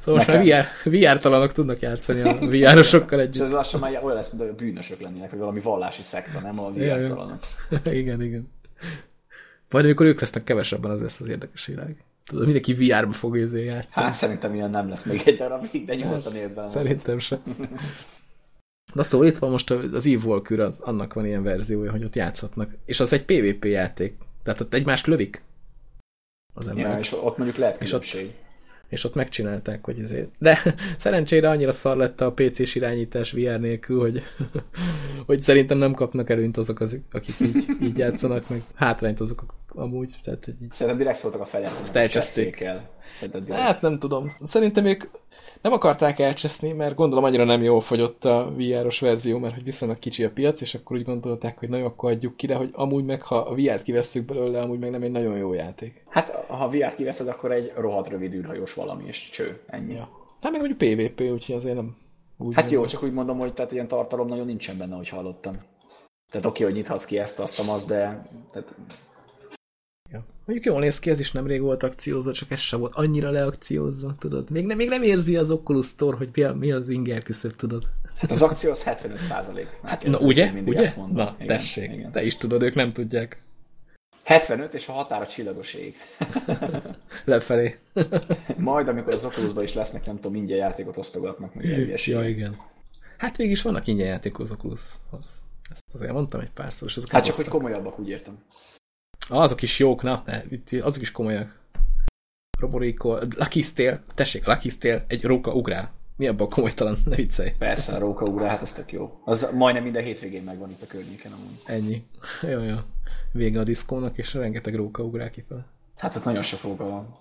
Szóval 0.00 0.14
most 0.14 0.26
már 0.26 0.44
VR, 0.44 0.90
VR-talanok 0.90 1.52
tudnak 1.52 1.80
játszani 1.80 2.20
a 2.20 2.38
VR-osokkal 2.38 3.20
együtt. 3.20 3.34
És 3.34 3.40
ez 3.40 3.50
lassan 3.50 3.80
már 3.80 4.00
olyan 4.02 4.16
lesz, 4.16 4.32
mint 4.32 4.50
a 4.50 4.54
bűnösök 4.54 5.00
lennének, 5.00 5.30
hogy 5.30 5.38
valami 5.38 5.60
vallási 5.60 6.02
szekta, 6.02 6.40
nem 6.40 6.60
a 6.60 6.70
VR-talanok. 6.70 7.38
igen, 8.00 8.22
igen. 8.22 8.48
Majd 9.70 9.84
amikor 9.84 10.06
ők 10.06 10.20
lesznek 10.20 10.44
kevesebben, 10.44 10.90
az 10.90 11.00
lesz 11.00 11.20
az 11.20 11.26
érdekes 11.26 11.66
világ. 11.66 11.96
Tudod, 12.26 12.44
mindenki 12.44 12.74
VR-ba 12.74 13.12
fog 13.12 13.38
ezért 13.38 13.64
játszani. 13.64 14.06
Hát 14.06 14.12
szerintem 14.12 14.54
ilyen 14.54 14.70
nem 14.70 14.88
lesz 14.88 15.04
még 15.04 15.22
egy 15.24 15.36
darabig, 15.36 15.84
de 15.84 15.94
nyugodtan 15.94 16.36
érben. 16.36 16.68
Szerintem 16.68 17.18
sem. 17.18 17.42
Na 18.94 19.02
szóval 19.02 19.26
itt 19.26 19.38
van 19.38 19.50
most 19.50 19.70
az 19.70 20.06
Eve 20.06 20.24
Walker, 20.24 20.60
az, 20.60 20.80
annak 20.80 21.14
van 21.14 21.26
ilyen 21.26 21.42
verziója, 21.42 21.90
hogy 21.90 22.04
ott 22.04 22.14
játszhatnak. 22.14 22.70
És 22.84 23.00
az 23.00 23.12
egy 23.12 23.24
PvP 23.24 23.64
játék. 23.64 24.16
Tehát 24.42 24.60
ott 24.60 24.74
egymást 24.74 25.06
lövik 25.06 25.42
az 26.54 26.68
emberek. 26.68 26.92
Ja, 26.92 26.98
és 26.98 27.12
ott 27.12 27.36
mondjuk 27.36 27.58
lehet 27.58 27.78
különbség. 27.78 28.20
És 28.20 28.26
ott, 28.28 28.42
és 28.88 29.04
ott 29.04 29.14
megcsinálták, 29.14 29.84
hogy 29.84 30.00
ezért. 30.00 30.30
De 30.38 30.58
szerencsére 30.98 31.48
annyira 31.48 31.72
szar 31.72 31.96
lett 31.96 32.20
a 32.20 32.32
PC-s 32.32 32.74
irányítás 32.74 33.32
VR 33.32 33.60
nélkül, 33.60 34.00
hogy, 34.00 34.22
hogy 35.26 35.42
szerintem 35.42 35.78
nem 35.78 35.94
kapnak 35.94 36.30
előnyt 36.30 36.56
azok, 36.56 36.80
az, 36.80 36.98
akik 37.12 37.34
így, 37.40 37.66
így 37.82 37.98
játszanak, 37.98 38.48
meg 38.48 38.62
hátrányt 38.74 39.20
azok 39.20 39.44
amúgy. 39.68 40.14
Tehát, 40.24 40.48
így... 40.48 40.72
Szerintem 40.72 40.98
direkt 40.98 41.18
szóltak 41.18 41.40
a 41.40 41.44
fejlesztőnek, 41.44 42.60
el. 42.60 42.90
Hát 43.48 43.80
nem 43.80 43.98
tudom. 43.98 44.26
Szerintem 44.44 44.84
ők 44.84 45.04
nem 45.64 45.72
akarták 45.72 46.18
elcseszni, 46.18 46.72
mert 46.72 46.94
gondolom 46.94 47.24
annyira 47.24 47.44
nem 47.44 47.62
jól 47.62 47.80
fogyott 47.80 48.24
a 48.24 48.52
VR-os 48.56 49.00
verzió, 49.00 49.38
mert 49.38 49.54
hogy 49.54 49.64
viszonylag 49.64 49.98
kicsi 49.98 50.24
a 50.24 50.30
piac, 50.30 50.60
és 50.60 50.74
akkor 50.74 50.96
úgy 50.96 51.04
gondolták, 51.04 51.58
hogy 51.58 51.68
nagyon 51.68 51.86
akkor 51.86 52.10
adjuk 52.10 52.36
ki, 52.36 52.46
de 52.46 52.54
hogy 52.54 52.70
amúgy 52.72 53.04
meg, 53.04 53.22
ha 53.22 53.36
a 53.36 53.54
VR-t 53.54 53.82
kivesszük 53.82 54.24
belőle, 54.24 54.60
amúgy 54.60 54.78
meg 54.78 54.90
nem 54.90 55.02
egy 55.02 55.10
nagyon 55.10 55.36
jó 55.36 55.52
játék. 55.52 56.04
Hát, 56.08 56.30
ha 56.30 56.68
VR-t 56.68 56.94
kiveszed, 56.94 57.28
akkor 57.28 57.52
egy 57.52 57.72
rohadt 57.76 58.08
rövid 58.08 58.34
űrhajós 58.34 58.74
valami, 58.74 59.04
és 59.06 59.30
cső, 59.30 59.60
ennyi. 59.66 59.94
Ja. 59.94 60.08
Hát 60.40 60.52
meg 60.52 60.60
mondjuk 60.60 60.78
PvP, 60.78 61.20
úgyhogy 61.20 61.54
azért 61.54 61.74
nem 61.74 61.96
úgy 62.38 62.54
Hát 62.54 62.64
mondom. 62.64 62.82
jó, 62.82 62.88
csak 62.88 63.02
úgy 63.02 63.12
mondom, 63.12 63.38
hogy 63.38 63.54
tehát 63.54 63.72
ilyen 63.72 63.88
tartalom 63.88 64.28
nagyon 64.28 64.46
nincsen 64.46 64.78
benne, 64.78 64.96
hogy 64.96 65.08
hallottam. 65.08 65.54
Tehát 66.30 66.46
oké, 66.46 66.64
hogy 66.64 66.72
nyithatsz 66.74 67.04
ki 67.04 67.18
ezt, 67.18 67.40
azt, 67.40 67.68
az, 67.68 67.84
de 67.84 68.28
tehát 68.52 68.74
Ja. 70.14 70.24
Mondjuk 70.44 70.66
jól 70.66 70.80
néz 70.80 70.98
ki, 70.98 71.10
ez 71.10 71.20
is 71.20 71.32
nemrég 71.32 71.60
volt 71.60 71.82
akciózva, 71.82 72.32
csak 72.32 72.50
ez 72.50 72.60
sem 72.60 72.80
volt 72.80 72.94
annyira 72.94 73.30
leakciózva, 73.30 74.14
tudod. 74.18 74.50
Még, 74.50 74.66
nem, 74.66 74.76
még 74.76 74.88
nem 74.88 75.02
érzi 75.02 75.36
az 75.36 75.50
Oculus 75.50 75.86
Store, 75.86 76.16
hogy 76.16 76.28
mi, 76.34 76.42
a, 76.42 76.54
mi 76.54 76.72
az 76.72 76.88
inger 76.88 77.22
küszöb, 77.22 77.52
tudod. 77.56 77.86
Hát 78.18 78.30
az 78.30 78.42
akció 78.42 78.70
az 78.70 78.82
75 78.82 79.20
százalék. 79.20 79.68
Hát, 79.82 80.04
na 80.04 80.18
ugye? 80.18 80.52
Ugye? 80.66 80.90
Na, 81.12 81.34
igen, 81.38 81.56
tessék. 81.56 81.92
Igen. 81.92 82.12
Te 82.12 82.24
is 82.24 82.36
tudod, 82.36 82.62
ők 82.62 82.74
nem 82.74 82.90
tudják. 82.90 83.42
75 84.24 84.74
és 84.74 84.88
a 84.88 84.92
határ 84.92 85.20
a 85.20 85.26
csillagos 85.26 85.74
ég. 85.74 85.94
Lefelé. 87.24 87.78
Majd, 88.56 88.88
amikor 88.88 89.12
az 89.12 89.24
Oculusban 89.24 89.64
is 89.64 89.74
lesznek, 89.74 90.06
nem 90.06 90.14
tudom, 90.14 90.34
ingyen 90.34 90.58
játékot 90.58 90.96
osztogatnak, 90.96 91.54
meg 91.54 91.64
Ja, 92.04 92.28
igen. 92.28 92.56
Hát 93.18 93.36
végig 93.36 93.52
is 93.52 93.62
vannak 93.62 93.86
ingyen 93.86 94.06
játékok 94.06 94.40
az 94.40 94.50
Oculushoz. 94.50 95.42
Ezt 95.70 95.82
azért 95.92 96.12
mondtam 96.12 96.40
egy 96.40 96.50
párszor. 96.50 96.88
És 96.88 96.98
hát 97.10 97.24
csak, 97.24 97.34
hogy 97.34 97.48
komolyabbak, 97.48 97.98
úgy 97.98 98.08
értem. 98.08 98.38
Azok 99.28 99.62
is 99.62 99.78
jók, 99.78 100.02
na, 100.02 100.24
azok 100.80 101.02
is 101.02 101.10
komolyak. 101.10 101.58
Roboréko, 102.58 103.18
Lucky 103.36 103.62
Steel, 103.62 104.04
tessék, 104.14 104.46
Lucky 104.46 104.68
Steel, 104.68 105.04
egy 105.08 105.24
róka 105.24 105.52
ugrál. 105.52 105.92
Mi 106.16 106.26
abban 106.26 106.48
komolytalan, 106.48 106.96
ne 107.04 107.16
viccelj. 107.16 107.52
Persze, 107.58 107.94
a 107.96 107.98
róka 107.98 108.24
ugrál, 108.24 108.48
hát 108.48 108.62
ez 108.62 108.72
tök 108.72 108.92
jó. 108.92 109.20
Az 109.24 109.52
majdnem 109.54 109.82
minden 109.82 110.02
hétvégén 110.02 110.42
megvan 110.42 110.70
itt 110.70 110.82
a 110.82 110.86
környéken 110.86 111.32
amúgy. 111.32 111.60
Ennyi. 111.64 112.06
Jó, 112.52 112.62
jó. 112.62 112.76
Vége 113.32 113.60
a 113.60 113.64
diszkónak, 113.64 114.18
és 114.18 114.34
rengeteg 114.34 114.74
róka 114.74 115.02
ugrál 115.02 115.30
kifele. 115.30 115.66
Hát 115.96 116.16
ott 116.16 116.24
nagyon 116.24 116.42
sok 116.42 116.62
róka 116.62 116.84
van. 116.88 117.16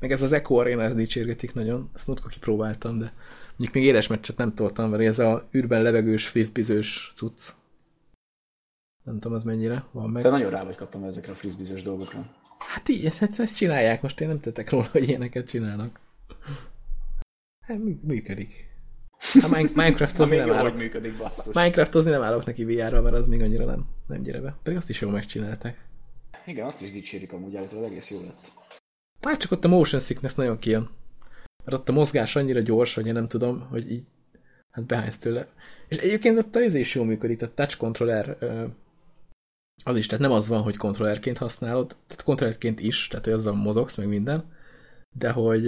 Meg 0.00 0.12
ez 0.12 0.22
az 0.22 0.32
Echo 0.32 0.54
Arena, 0.54 0.82
ezt 0.82 0.96
dicsérgetik 0.96 1.54
nagyon. 1.54 1.90
Ezt 1.94 2.06
múltkor 2.06 2.30
kipróbáltam, 2.30 2.98
de 2.98 3.12
mondjuk 3.48 3.72
még 3.72 3.84
éles 3.84 4.06
meccset 4.06 4.36
nem 4.36 4.54
toltam, 4.54 4.90
mert 4.90 5.02
ez 5.02 5.18
a 5.18 5.48
űrben 5.56 5.82
levegős, 5.82 6.28
frisbizős 6.28 7.12
cucc. 7.14 7.48
Nem 9.08 9.18
tudom, 9.18 9.36
az 9.36 9.44
mennyire 9.44 9.84
van 9.90 10.10
meg. 10.10 10.22
Te 10.22 10.28
nagyon 10.28 10.50
rá 10.50 10.64
vagy 10.64 10.74
kaptam 10.74 11.04
ezekre 11.04 11.32
a 11.32 11.34
frisbizős 11.34 11.82
dolgokra. 11.82 12.26
Hát 12.58 12.88
így, 12.88 13.04
ezt, 13.04 13.40
ezt 13.40 13.56
csinálják, 13.56 14.02
most 14.02 14.20
én 14.20 14.28
nem 14.28 14.40
tettek 14.40 14.70
róla, 14.70 14.88
hogy 14.92 15.08
ilyeneket 15.08 15.48
csinálnak. 15.48 16.00
Hát 17.66 17.78
működik. 18.02 18.66
A 19.34 19.48
Minecraftozni 19.74 20.36
nem 20.36 20.50
állok. 20.52 20.76
működik, 20.76 21.16
basszus. 21.16 21.54
Minecraftozni 21.54 22.10
nem 22.10 22.22
állok 22.22 22.44
neki 22.44 22.64
vr 22.64 23.00
mert 23.00 23.14
az 23.14 23.28
még 23.28 23.42
annyira 23.42 23.64
nem, 23.64 23.86
nem 24.06 24.22
gyere 24.22 24.40
be. 24.40 24.56
Pedig 24.62 24.78
azt 24.78 24.88
is 24.88 25.00
jól 25.00 25.10
megcsinálták. 25.10 25.86
Igen, 26.46 26.66
azt 26.66 26.82
is 26.82 26.92
dicsérik 26.92 27.32
amúgy 27.32 27.56
állítólag, 27.56 27.90
egész 27.90 28.10
jó 28.10 28.20
lett. 28.20 28.52
Hát 29.20 29.38
csak 29.40 29.50
ott 29.50 29.64
a 29.64 29.68
motion 29.68 30.00
sickness 30.00 30.34
nagyon 30.34 30.58
kijön. 30.58 30.90
Mert 31.64 31.80
ott 31.80 31.88
a 31.88 31.92
mozgás 31.92 32.36
annyira 32.36 32.60
gyors, 32.60 32.94
hogy 32.94 33.06
én 33.06 33.12
nem 33.12 33.28
tudom, 33.28 33.66
hogy 33.70 33.90
így 33.90 34.04
hát 34.70 34.84
behánysz 34.84 35.18
tőle. 35.18 35.48
És 35.88 35.96
egyébként 35.96 36.38
ott 36.38 36.56
az 36.56 36.74
is 36.74 36.94
jól 36.94 37.04
működik, 37.04 37.42
a 37.42 37.48
touch 37.48 37.76
controller 37.76 38.36
az 39.84 39.96
is, 39.96 40.06
tehát 40.06 40.22
nem 40.22 40.32
az 40.32 40.48
van, 40.48 40.62
hogy 40.62 40.76
kontrollerként 40.76 41.38
használod, 41.38 41.96
tehát 42.06 42.22
kontrollerként 42.24 42.80
is, 42.80 43.08
tehát 43.08 43.24
hogy 43.24 43.34
azzal 43.34 43.54
mozogsz, 43.54 43.96
meg 43.96 44.08
minden, 44.08 44.44
de 45.12 45.30
hogy, 45.30 45.66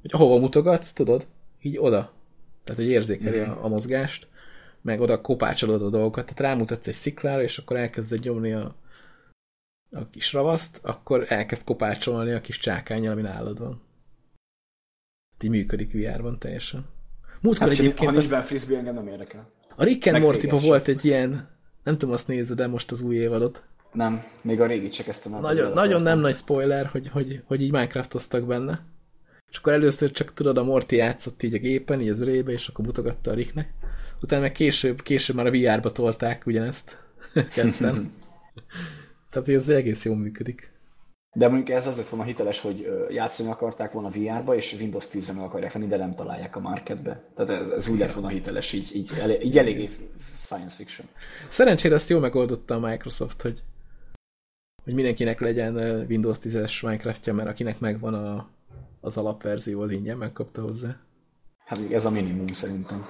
hogy 0.00 0.10
ahova 0.10 0.38
mutogatsz, 0.38 0.92
tudod, 0.92 1.26
így 1.62 1.78
oda. 1.78 2.12
Tehát, 2.64 2.80
hogy 2.80 2.90
érzékeli 2.90 3.38
a, 3.38 3.64
a 3.64 3.68
mozgást, 3.68 4.28
meg 4.80 5.00
oda 5.00 5.20
kopácsolod 5.20 5.82
a 5.82 5.90
dolgokat, 5.90 6.24
tehát 6.24 6.40
rámutatsz 6.40 6.86
egy 6.86 6.94
sziklára, 6.94 7.42
és 7.42 7.58
akkor 7.58 7.76
elkezded 7.76 8.24
nyomni 8.24 8.52
a, 8.52 8.74
a 9.90 10.08
kis 10.10 10.32
ravaszt, 10.32 10.78
akkor 10.82 11.26
elkezd 11.28 11.64
kopácsolni 11.64 12.32
a 12.32 12.40
kis 12.40 12.58
csákányjal, 12.58 13.12
ami 13.12 13.22
nálad 13.22 13.58
van. 13.58 13.82
Így 15.40 15.50
működik 15.50 15.92
VR-ban 15.92 16.38
teljesen. 16.38 16.86
Múltkor 17.40 17.68
hát, 17.68 17.78
egyébként... 17.78 18.10
Ha 18.10 18.16
nincs 18.16 18.30
benne 18.30 18.42
frisbee, 18.42 18.78
engem 18.78 18.94
nem 18.94 19.08
érdekel. 19.08 19.50
A 19.76 19.84
Rick 19.84 20.06
and 20.06 20.22
morty 20.22 20.46
volt 20.46 20.88
egy 20.88 21.04
ilyen 21.04 21.53
nem 21.84 21.98
tudom, 21.98 22.14
azt 22.14 22.28
nézed 22.28 22.56
de 22.56 22.66
most 22.66 22.90
az 22.90 23.02
új 23.02 23.16
évadot. 23.16 23.62
Nem, 23.92 24.24
még 24.42 24.60
a 24.60 24.66
régit 24.66 24.92
csak 24.92 25.06
ezt 25.06 25.26
a 25.26 25.40
Nagyon, 25.40 25.72
nagyon 25.72 26.02
nem 26.02 26.18
nagy 26.18 26.34
spoiler, 26.34 26.86
hogy, 26.86 27.08
hogy, 27.08 27.42
hogy 27.44 27.62
így 27.62 27.70
Minecraftoztak 27.70 28.46
benne. 28.46 28.80
És 29.50 29.56
akkor 29.56 29.72
először 29.72 30.10
csak 30.10 30.34
tudod, 30.34 30.58
a 30.58 30.64
Morty 30.64 30.92
játszott 30.92 31.42
így 31.42 31.54
a 31.54 31.58
gépen, 31.58 32.00
így 32.00 32.08
az 32.08 32.20
ölébe, 32.20 32.52
és 32.52 32.68
akkor 32.68 32.84
mutogatta 32.84 33.30
a 33.30 33.34
Ricknek. 33.34 33.72
Utána 34.22 34.42
meg 34.42 34.52
később, 34.52 35.02
később 35.02 35.36
már 35.36 35.46
a 35.46 35.50
VR-ba 35.50 35.92
tolták 35.92 36.46
ugyanezt. 36.46 36.98
Ketten. 37.54 38.12
Tehát 39.30 39.48
ez 39.48 39.68
egész 39.68 40.04
jól 40.04 40.16
működik. 40.16 40.73
De 41.36 41.48
mondjuk 41.48 41.76
ez 41.76 41.86
az 41.86 41.96
lett 41.96 42.08
volna 42.08 42.24
hiteles, 42.24 42.60
hogy 42.60 42.88
játszani 43.08 43.50
akarták 43.50 43.92
volna 43.92 44.08
VR-ba, 44.08 44.54
és 44.54 44.76
Windows 44.80 45.08
10-re 45.12 45.32
meg 45.32 45.44
akarják 45.44 45.72
venni, 45.72 45.86
de 45.86 45.96
nem 45.96 46.14
találják 46.14 46.56
a 46.56 46.60
marketbe. 46.60 47.22
Tehát 47.34 47.50
ez, 47.62 47.68
ez 47.68 47.88
úgy 47.88 47.98
lett 47.98 48.12
volna 48.12 48.28
hiteles, 48.28 48.72
így, 48.72 48.90
így, 48.94 49.10
elég, 49.20 49.44
így 49.44 49.58
eléggé 49.58 49.88
science 50.36 50.76
fiction. 50.76 51.08
Szerencsére 51.48 51.94
ezt 51.94 52.08
jól 52.08 52.20
megoldotta 52.20 52.74
a 52.74 52.78
Microsoft, 52.78 53.42
hogy, 53.42 53.62
hogy 54.84 54.94
mindenkinek 54.94 55.40
legyen 55.40 55.76
Windows 56.08 56.38
10-es 56.42 56.82
Minecraftja, 56.82 57.34
mert 57.34 57.48
akinek 57.48 57.78
megvan 57.78 58.14
a, 58.14 58.48
az 59.00 59.16
alapverzió, 59.16 59.80
az 59.80 59.90
ingyen 59.90 60.16
megkapta 60.16 60.62
hozzá. 60.62 60.96
Hát 61.64 61.78
még 61.78 61.92
ez 61.92 62.04
a 62.04 62.10
minimum 62.10 62.46
szerintem. 62.46 63.06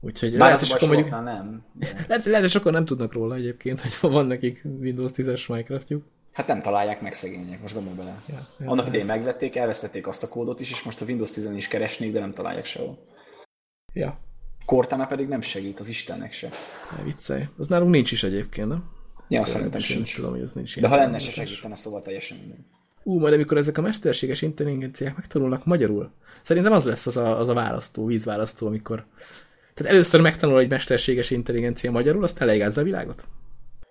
Úgyhogy 0.00 0.30
Bár 0.30 0.40
lehet, 0.40 0.58
hogy 0.58 0.68
sokan 0.68 0.88
mondjuk... 0.88 1.10
nem. 1.10 1.64
De... 1.72 1.86
Lehet, 2.08 2.24
lehet, 2.24 2.40
hogy 2.40 2.50
sokan 2.50 2.72
nem 2.72 2.84
tudnak 2.84 3.12
róla 3.12 3.34
egyébként, 3.34 3.80
hogy 3.80 4.10
van 4.10 4.26
nekik 4.26 4.62
Windows 4.64 5.10
10-es 5.14 5.48
Minecraftjuk. 5.48 6.04
Hát 6.38 6.46
nem 6.46 6.62
találják 6.62 7.00
meg 7.00 7.14
szegények, 7.14 7.60
most 7.60 7.74
gondolj 7.74 7.96
bele. 7.96 8.20
Ja, 8.28 8.46
ja, 8.58 8.70
Annak 8.70 8.86
idején 8.86 9.06
megvették, 9.06 9.56
elvesztették 9.56 10.06
azt 10.06 10.22
a 10.22 10.28
kódot 10.28 10.60
is, 10.60 10.70
és 10.70 10.82
most 10.82 11.00
a 11.00 11.04
Windows 11.04 11.30
10 11.30 11.50
is 11.50 11.68
keresnék, 11.68 12.12
de 12.12 12.20
nem 12.20 12.32
találják 12.32 12.64
sehol. 12.64 12.98
Ja. 13.92 14.18
Cortana 14.64 15.06
pedig 15.06 15.28
nem 15.28 15.40
segít, 15.40 15.80
az 15.80 15.88
Istennek 15.88 16.32
se. 16.32 16.48
Ne 16.96 17.02
viccelj. 17.02 17.48
Az 17.58 17.68
nálunk 17.68 17.90
nincs 17.90 18.12
is 18.12 18.22
egyébként, 18.22 18.68
nem? 18.68 18.90
Ja, 19.28 19.40
azt 19.40 19.52
szerintem 19.52 19.80
sincs. 19.80 20.14
Tudom, 20.14 20.30
hogy 20.30 20.40
ez 20.40 20.52
nincs 20.52 20.80
de 20.80 20.88
ha 20.88 20.96
lenne, 20.96 21.18
se 21.18 21.30
segítene, 21.30 21.74
szóval 21.74 22.02
teljesen 22.02 22.38
minden. 22.38 22.66
Ú, 23.02 23.18
majd 23.18 23.34
amikor 23.34 23.56
ezek 23.56 23.78
a 23.78 23.82
mesterséges 23.82 24.42
intelligenciák 24.42 25.16
megtanulnak 25.16 25.64
magyarul, 25.64 26.10
szerintem 26.42 26.72
az 26.72 26.84
lesz 26.84 27.06
az 27.06 27.16
a, 27.16 27.38
az 27.40 27.48
a 27.48 27.54
választó, 27.54 28.04
vízválasztó, 28.04 28.66
amikor 28.66 29.04
tehát 29.74 29.92
először 29.92 30.20
megtanul 30.20 30.60
egy 30.60 30.70
mesterséges 30.70 31.30
intelligencia 31.30 31.90
magyarul, 31.90 32.22
azt 32.22 32.40
eléggázza 32.40 32.80
a 32.80 32.84
világot? 32.84 33.24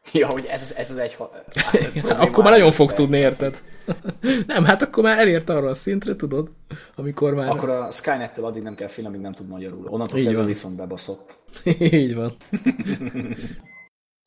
Ja, 0.14 0.28
hogy 0.32 0.46
ez, 0.46 0.74
ez 0.78 0.92
az 0.92 0.98
egy... 0.98 1.18
hát, 1.56 2.20
akkor 2.28 2.44
már 2.44 2.54
nagyon 2.54 2.72
fog 2.72 2.94
tudni, 2.94 3.18
érted? 3.18 3.62
nem, 4.48 4.64
hát 4.64 4.82
akkor 4.82 5.04
már 5.04 5.20
elért 5.20 5.50
arra 5.50 5.70
a 5.70 5.74
szintre, 5.74 6.16
tudod? 6.16 6.50
Amikor 6.96 7.34
már... 7.34 7.50
Akkor 7.50 7.70
a 7.70 7.92
Skynet-től 7.92 8.46
addig 8.46 8.64
nem 8.64 8.76
kell 8.76 8.88
félni, 8.88 9.10
amíg 9.10 9.22
nem 9.22 9.34
tud 9.34 9.48
magyarul. 9.48 9.88
Onnantól 9.88 10.24
kezdve 10.24 10.46
viszont 10.46 10.78
bebaszott. 10.78 11.38
Így 11.80 12.16
van. 12.16 12.36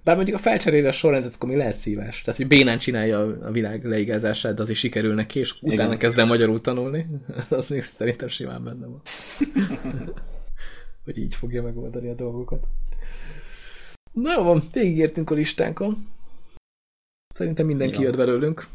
Bár 0.04 0.16
mondjuk 0.16 0.36
a 0.36 0.40
felcserélés 0.40 0.96
sorrendet 0.96 1.34
akkor 1.34 1.48
mi 1.48 1.56
lehet 1.56 1.74
szívás. 1.74 2.22
Tehát, 2.22 2.40
hogy 2.40 2.48
bénán 2.48 2.78
csinálja 2.78 3.18
a 3.42 3.50
világ 3.50 3.84
leigázását, 3.84 4.54
de 4.54 4.62
azért 4.62 4.78
sikerül 4.78 5.14
neki, 5.14 5.38
és 5.38 5.62
utána 5.62 5.82
Igen. 5.82 5.98
kezd 5.98 6.18
el 6.18 6.26
magyarul 6.26 6.60
tanulni. 6.60 7.06
az 7.48 7.68
még 7.68 7.82
szerintem 7.82 8.28
simán 8.28 8.64
benne 8.64 8.86
van. 8.86 9.00
hogy 11.04 11.18
így 11.18 11.34
fogja 11.34 11.62
megoldani 11.62 12.08
a 12.08 12.14
dolgokat. 12.14 12.66
Na 14.12 14.32
jó 14.32 14.42
van, 14.42 14.62
végigértünk 14.72 15.30
a 15.30 15.34
listánkon. 15.34 16.08
Szerintem 17.34 17.66
mindenki 17.66 18.02
jött 18.02 18.16
belőlünk. 18.16 18.66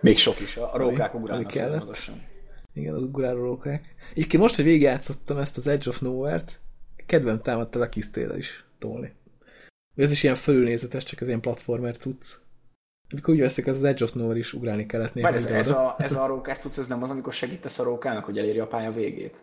Még 0.00 0.18
sok 0.18 0.40
is, 0.40 0.56
a 0.56 0.76
rókák 0.76 1.14
ugrálnak 1.14 1.54
Igen, 2.72 2.94
az 2.94 3.02
ugráló 3.02 3.44
rókák. 3.44 3.94
Így 4.14 4.38
most, 4.38 4.56
hogy 4.56 4.64
végigjátszottam 4.64 5.38
ezt 5.38 5.56
az 5.56 5.66
Edge 5.66 5.88
of 5.88 6.00
Nowhere-t, 6.00 6.60
kedvem 7.06 7.42
támadt 7.42 7.76
el 7.76 7.82
a 7.82 7.88
kisztére 7.88 8.36
is 8.36 8.64
tolni. 8.78 9.12
Ez 9.96 10.10
is 10.10 10.22
ilyen 10.22 10.34
fölülnézetes, 10.34 11.04
csak 11.04 11.20
az 11.20 11.26
ilyen 11.26 11.40
platformer 11.40 11.96
cucc. 11.96 12.26
Amikor 13.10 13.34
úgy 13.34 13.40
veszik, 13.40 13.66
az 13.66 13.76
az 13.76 13.84
Edge 13.84 14.04
of 14.04 14.12
Nowhere 14.12 14.38
is 14.38 14.52
ugrálni 14.52 14.86
kellett 14.86 15.14
néha. 15.14 15.32
Ez, 15.32 15.46
ez, 15.46 15.70
a, 15.70 15.94
ez 15.98 16.14
a 16.14 16.26
rókás 16.26 16.58
cucc, 16.58 16.78
ez 16.78 16.86
nem 16.86 17.02
az, 17.02 17.10
amikor 17.10 17.32
segítesz 17.32 17.78
a 17.78 17.82
rókának, 17.82 18.24
hogy 18.24 18.38
elérje 18.38 18.62
a 18.62 18.66
pálya 18.66 18.92
végét? 18.92 19.36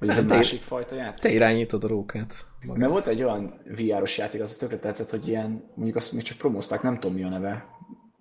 Vagy 0.00 0.08
ez 0.08 0.18
a 0.18 0.22
másik 0.22 0.60
fajta 0.60 0.94
játék? 0.94 1.20
Te 1.20 1.30
irányítod 1.30 1.84
a 1.84 1.88
rókát. 1.88 2.46
Magad. 2.60 2.78
Mert 2.78 2.90
volt 2.90 3.06
egy 3.06 3.22
olyan 3.22 3.60
VR-os 3.76 4.18
játék, 4.18 4.40
az 4.40 4.56
tökre 4.56 4.78
tetszett, 4.78 5.10
hogy 5.10 5.28
ilyen, 5.28 5.70
mondjuk 5.74 5.96
azt 5.96 6.12
még 6.12 6.22
csak 6.22 6.38
promózták, 6.38 6.82
nem 6.82 6.98
tudom 6.98 7.16
mi 7.16 7.24
a 7.24 7.28
neve, 7.28 7.66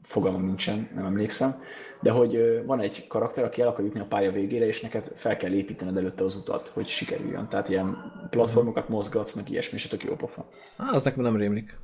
fogalmam 0.02 0.46
nincsen, 0.46 0.90
nem 0.96 1.06
emlékszem, 1.06 1.56
de 2.02 2.12
hogy 2.12 2.64
van 2.66 2.80
egy 2.80 3.08
karakter, 3.08 3.44
aki 3.44 3.62
el 3.62 3.68
akar 3.68 3.86
jutni 3.86 4.00
a 4.00 4.06
pálya 4.06 4.32
végére, 4.32 4.66
és 4.66 4.82
neked 4.82 5.12
fel 5.16 5.38
kell 5.38 5.52
építened 5.52 5.98
előtte 5.98 6.24
az 6.24 6.36
utat, 6.36 6.68
hogy 6.68 6.88
sikerüljön. 6.88 7.48
Tehát 7.50 7.70
ilyen 7.70 7.98
platformokat 8.30 8.90
mozgatsz, 8.90 9.34
meg 9.36 9.50
ilyesmi, 9.50 9.78
és 9.78 9.88
tök 9.88 10.04
jó 10.04 10.16
pofa. 10.16 10.50
Ah, 10.78 10.94
az 10.94 11.04
nekem 11.04 11.24
nem 11.24 11.36
rémlik. 11.36 11.78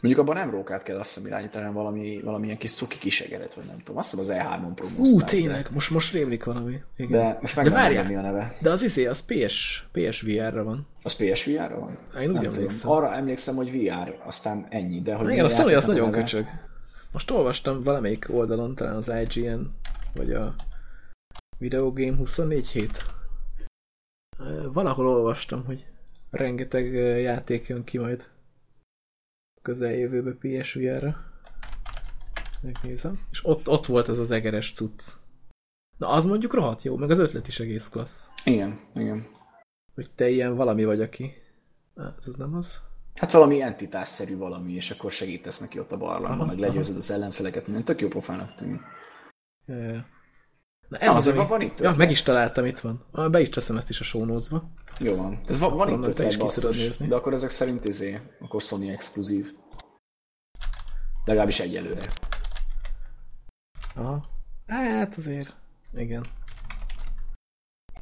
Mondjuk 0.00 0.26
abban 0.26 0.36
nem 0.36 0.50
rókát 0.50 0.82
kell 0.82 0.98
azt 0.98 1.14
hiszem 1.14 1.28
irányítani, 1.28 1.64
hanem 1.64 1.82
valami, 1.82 2.20
valamilyen 2.24 2.58
kis 2.58 2.72
cuki 2.72 2.98
kisegeret, 2.98 3.54
vagy 3.54 3.64
nem 3.64 3.78
tudom. 3.78 3.96
Azt 3.96 4.10
hiszem 4.10 4.36
az 4.36 4.44
E3-on 4.44 4.74
promózták. 4.74 5.28
Ú, 5.28 5.30
tényleg, 5.30 5.68
most, 5.72 5.90
most 5.90 6.12
rémlik 6.12 6.44
valami. 6.44 6.80
Igen. 6.96 7.10
De 7.10 7.38
most 7.40 7.56
meg 7.56 7.64
de 7.64 7.70
várjál, 7.70 8.06
mi 8.06 8.14
a 8.14 8.20
neve. 8.20 8.56
De 8.60 8.70
az 8.70 8.82
izé, 8.82 9.06
az 9.06 9.24
PS, 9.24 9.84
PSVR-ra 9.92 10.64
van. 10.64 10.86
Az 11.02 11.16
PSVR-ra 11.16 11.78
van? 11.78 11.98
Én 12.22 12.30
úgy 12.30 12.44
emlékszem. 12.44 12.90
Arra 12.90 13.14
emlékszem, 13.14 13.54
hogy 13.54 13.72
VR, 13.72 14.16
aztán 14.24 14.66
ennyi. 14.68 15.02
De 15.02 15.14
hogy 15.14 15.30
Igen, 15.30 15.44
a 15.44 15.48
Sony 15.48 15.74
az 15.74 15.86
nagyon 15.86 16.10
neve... 16.10 16.20
köcsög. 16.20 16.46
Most 17.12 17.30
olvastam 17.30 17.82
valamelyik 17.82 18.26
oldalon, 18.30 18.74
talán 18.74 18.96
az 18.96 19.12
IGN, 19.28 19.60
vagy 20.14 20.32
a 20.32 20.54
Video 21.58 21.92
Game 21.92 22.16
24 22.16 22.68
hét. 22.68 23.04
Valahol 24.72 25.06
olvastam, 25.06 25.64
hogy 25.64 25.84
rengeteg 26.30 26.92
játék 27.22 27.66
jön 27.66 27.84
ki 27.84 27.98
majd 27.98 28.28
közeljövőbe 29.66 30.32
PSVR-re. 30.32 31.16
Megnézem. 32.60 33.20
És 33.30 33.46
ott, 33.46 33.68
ott 33.68 33.86
volt 33.86 34.08
ez 34.08 34.18
az 34.18 34.30
egeres 34.30 34.72
cucc. 34.72 35.02
Na 35.96 36.08
az 36.08 36.26
mondjuk 36.26 36.54
rohadt 36.54 36.82
jó, 36.82 36.96
meg 36.96 37.10
az 37.10 37.18
ötlet 37.18 37.46
is 37.46 37.60
egész 37.60 37.88
klassz. 37.88 38.28
Igen, 38.44 38.80
igen. 38.94 39.26
Hogy 39.94 40.06
te 40.14 40.28
ilyen 40.28 40.56
valami 40.56 40.84
vagy, 40.84 41.00
aki... 41.00 41.32
Ez 41.96 42.28
az 42.28 42.34
nem 42.34 42.54
az? 42.54 42.80
Hát 43.14 43.32
valami 43.32 43.62
entitásszerű 43.62 44.36
valami, 44.36 44.72
és 44.72 44.90
akkor 44.90 45.12
segítesz 45.12 45.60
neki 45.60 45.78
ott 45.78 45.92
a 45.92 45.96
barlangban, 45.96 46.46
meg 46.46 46.58
legyőzöd 46.58 46.94
aha. 46.94 46.98
az 46.98 47.10
ellenfeleket, 47.10 47.66
minden 47.66 47.84
tök 47.84 48.00
jó 48.00 48.08
pofának 48.08 48.54
tűnik. 48.54 48.80
Ja, 49.66 49.76
ja. 49.76 50.06
Na 50.88 50.98
ez 50.98 51.08
Na, 51.08 51.14
az, 51.14 51.26
ami... 51.26 51.46
van 51.46 51.60
itt 51.60 51.80
Ja, 51.80 51.94
meg 51.96 52.10
is 52.10 52.22
találtam, 52.22 52.64
itt 52.64 52.80
van. 52.80 53.04
Be 53.30 53.40
is 53.40 53.48
teszem 53.48 53.76
ezt 53.76 53.88
is 53.88 54.14
a 54.14 54.24
notes-ba. 54.24 54.70
Jó 54.98 55.16
van. 55.16 55.40
Ez 55.46 55.58
van, 55.58 55.76
van 55.76 55.88
itt 55.88 56.06
ötlet 56.06 56.38
basszus, 56.38 56.96
de 56.96 57.14
akkor 57.14 57.32
ezek 57.32 57.50
szerint 57.50 57.84
izé, 57.84 58.20
akkor 58.40 58.62
Sony 58.62 58.88
exkluzív. 58.88 59.54
Legalábbis 61.24 61.60
egyelőre. 61.60 62.12
Aha. 63.94 64.28
Hát 64.66 65.16
azért, 65.16 65.56
igen. 65.94 66.26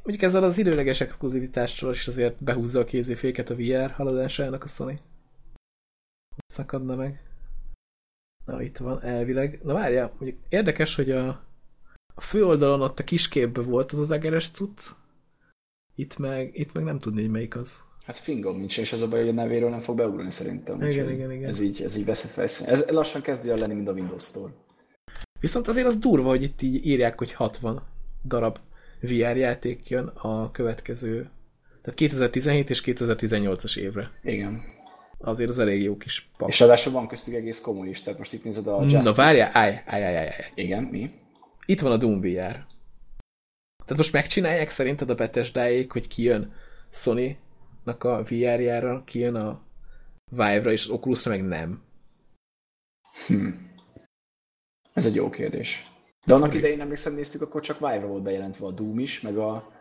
Mondjuk 0.03 0.21
ezzel 0.21 0.43
az 0.43 0.57
időleges 0.57 1.01
exkluzivitással 1.01 1.91
is 1.91 2.07
azért 2.07 2.43
behúzza 2.43 2.79
a 2.79 2.83
kéziféket 2.83 3.49
a 3.49 3.55
VR 3.55 3.91
haladásának 3.91 4.63
a 4.63 4.67
Sony. 4.67 4.99
Szakadna 6.47 6.95
meg. 6.95 7.23
Na, 8.45 8.61
itt 8.61 8.77
van, 8.77 9.03
elvileg. 9.03 9.59
Na 9.63 9.73
várjál, 9.73 10.13
mondjuk 10.19 10.43
érdekes, 10.49 10.95
hogy 10.95 11.11
a, 11.11 11.44
a 12.15 12.21
főoldalon 12.21 12.81
ott 12.81 12.99
a 12.99 13.03
kisképben 13.03 13.65
volt 13.65 13.91
az 13.91 13.99
az 13.99 14.11
egeres 14.11 14.49
cucc, 14.49 14.81
itt 15.95 16.17
meg, 16.17 16.49
itt 16.53 16.73
meg 16.73 16.83
nem 16.83 16.99
tudni, 16.99 17.21
hogy 17.21 17.31
melyik 17.31 17.55
az. 17.55 17.83
Hát 18.05 18.17
fingom 18.17 18.57
nincs, 18.57 18.77
és 18.77 18.93
az 18.93 19.01
a 19.01 19.07
baj, 19.07 19.19
hogy 19.19 19.29
a 19.29 19.33
nevéről 19.33 19.69
nem 19.69 19.79
fog 19.79 19.95
beugrani 19.95 20.31
szerintem. 20.31 20.81
Igen, 20.81 21.11
igen, 21.11 21.31
igen. 21.31 21.49
Ez 21.49 21.59
így, 21.59 21.81
ez 21.81 21.95
így 21.95 22.05
veszett 22.05 22.31
felszín. 22.31 22.67
Ez 22.67 22.89
lassan 22.89 23.21
kezdi 23.21 23.49
el 23.49 23.57
lenni, 23.57 23.73
mint 23.73 23.87
a 23.87 23.91
Windows 23.91 24.23
Store. 24.23 24.53
Viszont 25.39 25.67
azért 25.67 25.87
az 25.87 25.97
durva, 25.97 26.29
hogy 26.29 26.43
itt 26.43 26.61
így 26.61 26.85
írják, 26.85 27.17
hogy 27.17 27.31
60 27.33 27.81
darab 28.25 28.57
VR 29.01 29.37
játék 29.37 29.89
jön 29.89 30.07
a 30.07 30.51
következő, 30.51 31.29
tehát 31.81 31.99
2017 31.99 32.69
és 32.69 32.81
2018-as 32.85 33.77
évre. 33.77 34.11
Igen. 34.23 34.61
Azért 35.17 35.49
az 35.49 35.59
elég 35.59 35.81
jó 35.81 35.97
kis 35.97 36.29
pak. 36.37 36.49
És 36.49 36.59
ráadásul 36.59 36.93
van 36.93 37.07
köztük 37.07 37.33
egész 37.33 37.61
komoly 37.61 37.87
is, 37.87 38.01
tehát 38.01 38.19
most 38.19 38.33
itt 38.33 38.43
nézed 38.43 38.67
a 38.67 38.81
Just... 38.81 39.03
Na 39.03 39.13
várjál, 39.13 39.49
állj, 39.53 39.81
állj, 39.85 40.03
állj, 40.03 40.17
állj. 40.17 40.29
Igen, 40.55 40.83
mi? 40.83 41.11
Itt 41.65 41.79
van 41.79 41.91
a 41.91 41.97
Doom 41.97 42.19
VR. 42.19 42.65
Tehát 43.85 43.97
most 43.97 44.11
megcsinálják 44.11 44.69
szerinted 44.69 45.09
a 45.09 45.15
Bethesda-ék, 45.15 45.91
hogy 45.91 46.07
kijön 46.07 46.53
Sony-nak 46.89 48.03
a 48.03 48.23
VR-jára, 48.23 49.03
kijön 49.05 49.35
a 49.35 49.61
Vive-ra, 50.31 50.71
és 50.71 50.83
az 50.83 50.89
Oculus-ra 50.89 51.31
meg 51.31 51.43
nem? 51.43 51.83
Hm. 53.27 53.49
Ez 54.93 55.05
egy 55.05 55.15
jó 55.15 55.29
kérdés. 55.29 55.91
De 56.25 56.33
annak 56.33 56.49
Fog. 56.49 56.57
idején 56.57 56.81
emlékszem, 56.81 57.13
néztük, 57.13 57.41
akkor 57.41 57.61
csak 57.61 57.79
Vive-ra 57.79 58.07
volt 58.07 58.23
bejelentve 58.23 58.65
a 58.65 58.71
Doom 58.71 58.99
is, 58.99 59.21
meg 59.21 59.37
a, 59.37 59.71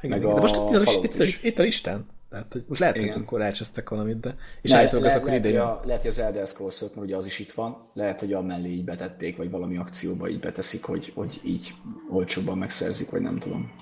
igen, 0.00 0.10
meg 0.10 0.20
igen. 0.20 0.30
a 0.30 0.70
De 0.70 0.78
most 0.78 0.94
itt, 0.94 1.14
itt, 1.14 1.22
itt, 1.22 1.42
itt 1.42 1.58
a 1.58 1.62
listán. 1.62 2.06
Tehát, 2.30 2.52
hogy 2.52 2.64
most 2.68 2.80
lehet, 2.80 2.96
Igen. 2.96 3.12
hogy 3.12 3.22
akkor 3.22 3.40
elcsesztek 3.40 3.88
valamit, 3.88 4.20
de... 4.20 4.36
És 4.62 4.72
állítólag 4.72 5.04
le, 5.04 5.14
le, 5.14 5.24
lehet, 5.24 5.44
hogy 5.44 5.56
a, 5.56 5.80
lehet, 5.84 6.02
hogy 6.02 6.10
az 6.10 6.18
Elder 6.18 6.46
Scrolls 6.46 6.80
mert 6.80 6.96
ugye 6.96 7.16
az 7.16 7.26
is 7.26 7.38
itt 7.38 7.52
van, 7.52 7.90
lehet, 7.94 8.20
hogy 8.20 8.32
a 8.32 8.42
mellé 8.42 8.68
így 8.68 8.84
betették, 8.84 9.36
vagy 9.36 9.50
valami 9.50 9.76
akcióba 9.76 10.28
így 10.28 10.40
beteszik, 10.40 10.84
hogy, 10.84 11.12
hogy 11.14 11.40
így 11.44 11.74
olcsóbban 12.10 12.58
megszerzik, 12.58 13.10
vagy 13.10 13.20
nem 13.20 13.38
tudom. 13.38 13.72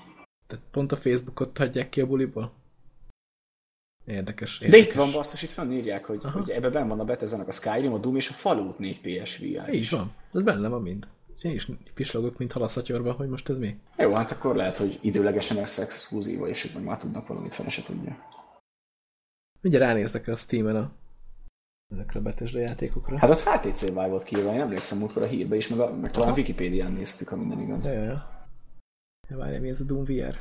Tehát 0.47 0.65
pont 0.71 0.91
a 0.91 0.95
Facebookot 0.95 1.57
hagyják 1.57 1.89
ki 1.89 2.01
a 2.01 2.07
buliból? 2.07 2.51
Érdekes, 4.05 4.59
érdekes. 4.59 4.85
De 4.85 4.89
itt 4.89 4.97
van 4.97 5.11
basszus, 5.11 5.43
itt 5.43 5.71
írják, 5.71 6.05
hogy, 6.05 6.21
hogy 6.33 6.49
ebben 6.49 6.71
benne 6.71 6.87
van 6.87 6.99
a 6.99 7.05
Bethesda-nak 7.05 7.47
a 7.47 7.51
Skyrim, 7.51 7.93
a 7.93 7.97
Doom 7.97 8.15
és 8.15 8.29
a 8.29 8.33
Fallout 8.33 8.79
4 8.79 9.01
PSVR. 9.01 9.73
Így 9.73 9.89
van, 9.89 10.11
ez 10.33 10.43
benne 10.43 10.67
van 10.67 10.81
mind. 10.81 11.07
Én 11.41 11.51
is 11.51 11.67
pislogok, 11.93 12.37
mint 12.37 12.51
halaszatyorban, 12.51 13.13
hogy 13.13 13.29
most 13.29 13.49
ez 13.49 13.57
mi. 13.57 13.75
Jó, 13.97 14.13
hát 14.13 14.31
akkor 14.31 14.55
lehet, 14.55 14.77
hogy 14.77 14.99
időlegesen 15.01 15.57
lesz 15.57 15.77
exkluzíva, 15.77 16.47
és 16.47 16.65
ők 16.65 16.73
meg 16.73 16.83
már 16.83 16.97
tudnak 16.97 17.27
valamit, 17.27 17.53
fel 17.53 17.69
se 17.69 17.83
tudja. 17.83 18.17
Ugye 19.63 19.77
ránézek 19.77 20.27
a 20.27 20.35
Steam-en 20.35 20.75
a 20.75 20.91
ezekre 21.93 22.19
a 22.19 22.21
Bethesda 22.21 22.59
játékokra. 22.59 23.17
Hát 23.17 23.29
ott 23.29 23.39
HTC 23.39 23.81
Vive 23.81 24.07
volt 24.07 24.23
kiírva, 24.23 24.53
én 24.53 24.59
emlékszem 24.59 24.97
múltkor 24.97 25.23
a 25.23 25.25
hírbe 25.25 25.55
is, 25.55 25.67
meg, 25.67 25.79
a, 25.79 25.95
meg 25.95 26.11
talán 26.11 26.33
Wikipédián 26.33 26.91
néztük, 26.91 27.27
ha 27.27 27.35
minden 27.35 27.59
igaz. 27.59 27.85
Ja, 27.85 28.03
ja. 28.03 28.47
ja 29.29 29.37
várjál, 29.37 29.61
mi 29.61 29.69
ez 29.69 29.79
a 29.79 29.83
Doom 29.83 30.03
VR? 30.03 30.35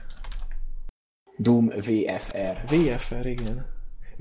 Doom 1.36 1.68
VFR. 1.68 2.64
VFR, 2.66 3.26
igen. 3.26 3.66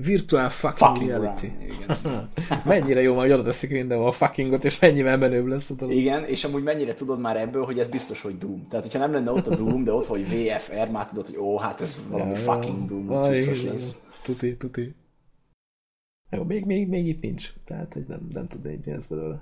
Virtual 0.04 0.48
fucking, 0.48 0.76
fucking 0.76 1.10
reality. 1.10 1.46
Run, 1.46 1.60
igen. 1.60 2.28
mennyire 2.64 3.00
jó, 3.00 3.14
majd 3.14 3.30
oda 3.30 3.42
teszik 3.42 3.70
minden 3.70 3.98
a 3.98 4.12
fuckingot, 4.12 4.64
és 4.64 4.78
mennyivel 4.78 5.18
menőbb 5.18 5.46
lesz 5.46 5.70
a 5.70 5.74
dolog. 5.74 5.94
Igen, 5.94 6.24
és 6.24 6.44
amúgy 6.44 6.62
mennyire 6.62 6.94
tudod 6.94 7.20
már 7.20 7.36
ebből, 7.36 7.64
hogy 7.64 7.78
ez 7.78 7.88
biztos, 7.88 8.22
hogy 8.22 8.38
Doom. 8.38 8.66
Tehát, 8.68 8.84
hogyha 8.84 8.98
nem 8.98 9.12
lenne 9.12 9.30
ott 9.30 9.46
a 9.46 9.54
Doom, 9.54 9.84
de 9.84 9.92
ott 9.92 10.06
vagy 10.06 10.28
VFR, 10.28 10.88
már 10.90 11.06
tudod, 11.06 11.26
hogy 11.26 11.36
ó, 11.36 11.58
hát 11.58 11.80
ez 11.80 12.06
valami 12.10 12.30
ja, 12.30 12.36
fucking 12.36 12.88
Doom, 12.88 13.10
ah, 13.10 13.30
lesz. 13.30 14.06
Tuti, 14.22 14.56
tuti. 14.56 14.94
Jó, 16.30 16.44
még, 16.44 16.64
még, 16.64 16.88
még 16.88 17.06
itt 17.06 17.22
nincs. 17.22 17.52
Tehát, 17.64 17.92
hogy 17.92 18.04
nem, 18.08 18.26
nem 18.32 18.46
tud 18.46 18.66
egy 18.66 18.88
ez 18.88 19.06
belőle. 19.06 19.40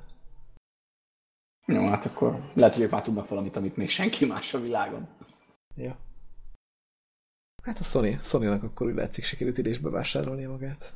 Jó, 1.67 1.87
hát 1.89 2.05
akkor 2.05 2.51
lehet, 2.55 2.75
hogy 2.75 2.83
ők 2.83 2.91
már 2.91 3.03
tudnak 3.03 3.29
valamit, 3.29 3.57
amit 3.57 3.77
még 3.77 3.89
senki 3.89 4.25
más 4.25 4.55
a 4.55 4.61
világon. 4.61 5.09
Ja. 5.77 5.97
Hát 7.67 7.79
a 7.79 7.83
Sony, 7.83 8.19
Sony-nak 8.23 8.63
akkor 8.63 8.87
úgy 8.87 8.95
látszik 8.95 9.25
sikerült 9.25 9.59
ide 9.59 9.71
is 9.71 9.79
bevásárolnia 9.79 10.51
magát. 10.51 10.93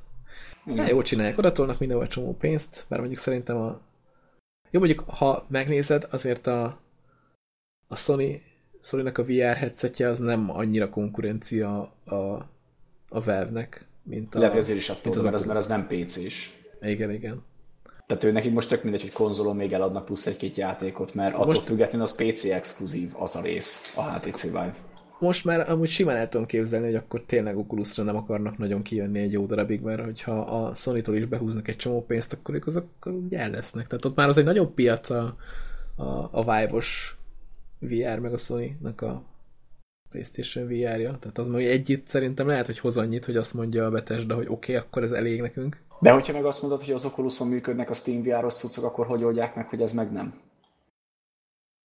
Igen. 0.66 0.78
Hát, 0.78 0.90
jól 0.90 1.02
csinálják, 1.02 1.38
oda 1.38 1.52
tolnak 1.52 1.78
mindenhol 1.78 2.08
csomó 2.08 2.36
pénzt, 2.36 2.84
bár 2.88 2.98
mondjuk 2.98 3.20
szerintem 3.20 3.56
a... 3.56 3.80
Jó, 4.70 4.80
mondjuk, 4.80 5.04
ha 5.06 5.46
megnézed, 5.48 6.06
azért 6.10 6.46
a, 6.46 6.80
a 7.88 7.96
Sony, 7.96 8.42
Sony-nak 8.82 9.18
a 9.18 9.24
VR 9.24 9.56
headsetje 9.56 10.08
az 10.08 10.18
nem 10.18 10.50
annyira 10.50 10.90
konkurencia 10.90 11.92
a, 12.04 12.14
a 13.08 13.22
Valve-nek, 13.24 13.86
mint 14.02 14.34
a... 14.34 14.38
Lehet, 14.38 14.56
azért 14.56 14.78
is 14.78 14.88
attól, 14.88 15.16
az 15.16 15.22
mert, 15.22 15.34
az, 15.34 15.46
mert 15.46 15.58
az 15.58 15.66
nem 15.66 15.86
PC-s. 15.86 16.50
Igen, 16.80 17.10
igen. 17.10 17.42
Tehát 18.06 18.24
ő 18.24 18.32
nekik 18.32 18.52
most 18.52 18.68
tök 18.68 18.82
mindegy, 18.82 19.02
hogy 19.02 19.12
konzolon 19.12 19.56
még 19.56 19.72
eladnak 19.72 20.04
plusz 20.04 20.26
egy-két 20.26 20.56
játékot, 20.56 21.14
mert 21.14 21.36
most... 21.36 21.48
attól 21.48 21.62
függetlenül 21.62 22.06
az 22.06 22.14
PC 22.14 22.44
exkluzív 22.44 23.12
az 23.18 23.36
a 23.36 23.42
rész, 23.42 23.92
a 23.96 24.12
HTC 24.12 24.42
Vive 24.42 24.74
most 25.20 25.44
már 25.44 25.70
amúgy 25.70 25.88
simán 25.88 26.16
el 26.16 26.28
tudom 26.28 26.46
képzelni, 26.46 26.86
hogy 26.86 26.94
akkor 26.94 27.22
tényleg 27.26 27.58
Oculusra 27.58 28.02
nem 28.04 28.16
akarnak 28.16 28.58
nagyon 28.58 28.82
kijönni 28.82 29.20
egy 29.20 29.32
jó 29.32 29.46
darabig, 29.46 29.80
mert 29.80 30.04
hogyha 30.04 30.40
a 30.40 30.74
Sony-tól 30.74 31.16
is 31.16 31.24
behúznak 31.24 31.68
egy 31.68 31.76
csomó 31.76 32.04
pénzt, 32.04 32.32
akkor 32.32 32.54
ők 32.54 32.66
azok 32.66 32.86
úgy 33.04 33.34
el 33.34 33.50
lesznek. 33.50 33.86
Tehát 33.86 34.04
ott 34.04 34.16
már 34.16 34.28
az 34.28 34.38
egy 34.38 34.44
nagyobb 34.44 34.74
piac 34.74 35.10
a, 35.10 35.36
a, 35.96 36.28
a 36.30 36.40
Vive-os 36.40 37.16
VR, 37.78 38.18
meg 38.18 38.32
a 38.32 38.38
Sony-nak 38.38 39.00
a 39.00 39.22
PlayStation 40.10 40.66
VR-ja. 40.66 41.18
Tehát 41.20 41.38
az 41.38 41.48
hogy 41.48 41.64
együtt 41.64 42.06
szerintem 42.06 42.46
lehet, 42.46 42.66
hogy 42.66 42.78
hoz 42.78 42.96
annyit, 42.96 43.24
hogy 43.24 43.36
azt 43.36 43.54
mondja 43.54 43.86
a 43.86 43.90
Bethesda, 43.90 44.34
hogy 44.34 44.46
oké, 44.48 44.72
okay, 44.72 44.86
akkor 44.86 45.02
ez 45.02 45.12
elég 45.12 45.40
nekünk. 45.40 45.76
De 46.00 46.10
hogyha 46.10 46.32
meg 46.32 46.44
azt 46.44 46.62
mondod, 46.62 46.82
hogy 46.82 46.94
az 46.94 47.04
Oculuson 47.04 47.48
működnek 47.48 47.90
a 47.90 47.94
Steam 47.94 48.22
VR-os 48.22 48.54
cuccok, 48.54 48.84
akkor 48.84 49.06
hogy 49.06 49.24
oldják 49.24 49.54
meg, 49.54 49.66
hogy 49.66 49.82
ez 49.82 49.92
meg 49.92 50.12
nem? 50.12 50.40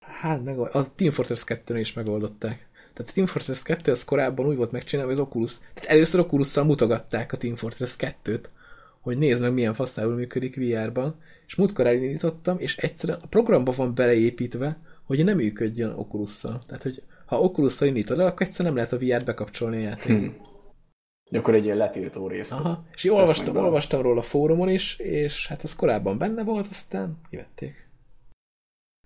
Hát 0.00 0.44
meg 0.44 0.58
a 0.58 0.94
Team 0.94 1.10
Fortress 1.10 1.44
2 1.44 1.78
is 1.78 1.92
megoldották. 1.92 2.65
Tehát 2.96 3.10
a 3.10 3.14
Team 3.14 3.26
Fortress 3.26 3.62
2 3.62 3.90
az 3.90 4.04
korábban 4.04 4.46
úgy 4.46 4.56
volt 4.56 4.70
megcsinálva, 4.70 5.10
hogy 5.10 5.20
az 5.20 5.26
Oculus, 5.26 5.58
tehát 5.74 5.90
először 5.90 6.20
oculus 6.20 6.54
mutogatták 6.54 7.32
a 7.32 7.36
Team 7.36 7.54
Fortress 7.54 7.96
2-t, 7.98 8.44
hogy 9.00 9.18
nézd 9.18 9.42
meg, 9.42 9.52
milyen 9.52 9.74
faszából 9.74 10.14
működik 10.14 10.56
VR-ban, 10.56 11.20
és 11.46 11.54
múltkor 11.54 11.86
elindítottam, 11.86 12.58
és 12.58 12.76
egyszerűen 12.76 13.18
a 13.22 13.26
programba 13.26 13.72
van 13.72 13.94
beleépítve, 13.94 14.78
hogy 15.04 15.24
nem 15.24 15.36
működjön 15.36 15.90
oculus 15.90 16.30
-szal. 16.30 16.58
Tehát, 16.66 16.82
hogy 16.82 17.02
ha 17.26 17.40
oculus 17.40 17.80
indítod 17.80 18.20
el, 18.20 18.26
akkor 18.26 18.46
egyszerűen 18.46 18.74
nem 18.74 18.84
lehet 18.84 19.02
a 19.02 19.04
VR-t 19.04 19.24
bekapcsolni 19.24 19.76
a 19.76 19.80
játékba. 19.80 20.18
Hmm. 20.18 20.36
Akkor 21.30 21.54
egy 21.54 21.64
ilyen 21.64 21.76
letiltó 21.76 22.28
részt. 22.28 22.52
Aha. 22.52 22.84
És 22.94 23.04
én 23.04 23.12
olvastam, 23.12 23.56
olvastam 23.56 24.02
róla 24.02 24.20
a 24.20 24.22
fórumon 24.22 24.68
is, 24.68 24.98
és 24.98 25.46
hát 25.46 25.64
ez 25.64 25.76
korábban 25.76 26.18
benne 26.18 26.42
volt, 26.42 26.66
aztán 26.70 27.20
kivették. 27.30 27.88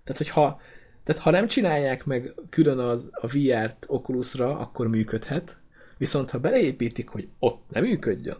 Tehát, 0.03 0.17
hogy 0.17 0.29
ha 0.29 0.59
tehát 1.03 1.21
ha 1.21 1.31
nem 1.31 1.47
csinálják 1.47 2.05
meg 2.05 2.33
külön 2.49 2.79
az, 2.79 3.09
a 3.11 3.27
VR-t 3.27 3.85
Oculusra, 3.87 4.59
akkor 4.59 4.87
működhet, 4.87 5.57
viszont 5.97 6.29
ha 6.29 6.39
beleépítik, 6.39 7.07
hogy 7.07 7.27
ott 7.39 7.61
nem 7.69 7.83
működjön 7.83 8.37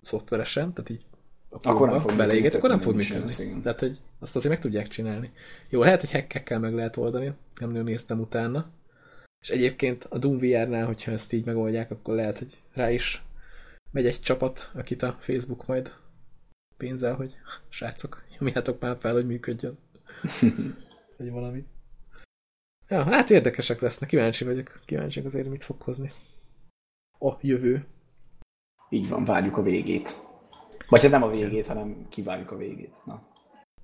szoftveresen, 0.00 0.72
tehát 0.72 0.90
így 0.90 1.04
akkor 1.62 1.88
nem 1.88 1.98
fog 1.98 2.16
beleéget, 2.16 2.54
akkor 2.54 2.68
nem 2.68 2.80
fog 2.80 2.94
működni. 2.94 3.60
Tehát, 3.62 3.80
hogy 3.80 3.98
azt 4.18 4.36
azért 4.36 4.54
meg 4.54 4.62
tudják 4.62 4.88
csinálni. 4.88 5.32
Jó, 5.68 5.82
lehet, 5.82 6.00
hogy 6.00 6.10
hackekkel 6.10 6.58
meg 6.58 6.74
lehet 6.74 6.96
oldani, 6.96 7.32
nem 7.60 7.68
nagyon 7.68 7.84
néztem 7.84 8.20
utána. 8.20 8.70
És 9.40 9.50
egyébként 9.50 10.04
a 10.04 10.18
Doom 10.18 10.38
VR-nál, 10.38 10.86
hogyha 10.86 11.10
ezt 11.10 11.32
így 11.32 11.44
megoldják, 11.44 11.90
akkor 11.90 12.14
lehet, 12.14 12.38
hogy 12.38 12.62
rá 12.72 12.90
is 12.90 13.22
megy 13.90 14.06
egy 14.06 14.20
csapat, 14.20 14.70
akit 14.74 15.02
a 15.02 15.16
Facebook 15.20 15.66
majd 15.66 15.92
pénzel, 16.76 17.14
hogy 17.14 17.34
srácok, 17.68 18.24
nyomjátok 18.38 18.80
már 18.80 18.96
fel, 19.00 19.12
hogy 19.12 19.26
működjön. 19.26 19.78
Vagy 21.18 21.30
valami. 21.30 21.64
Ja, 22.92 23.02
hát 23.02 23.30
érdekesek 23.30 23.80
lesznek, 23.80 24.08
kíváncsi 24.08 24.44
vagyok. 24.44 24.80
Kíváncsi 24.84 25.20
azért, 25.20 25.48
mit 25.48 25.64
fog 25.64 25.80
hozni. 25.80 26.12
A 27.18 27.32
jövő. 27.40 27.86
Így 28.88 29.08
van, 29.08 29.24
várjuk 29.24 29.56
a 29.56 29.62
végét. 29.62 30.20
Vagy 30.88 31.02
hát 31.02 31.10
nem 31.10 31.22
a 31.22 31.30
végét, 31.30 31.66
hanem 31.66 32.06
kivárjuk 32.08 32.50
a 32.50 32.56
végét. 32.56 32.94
Na. 33.04 33.22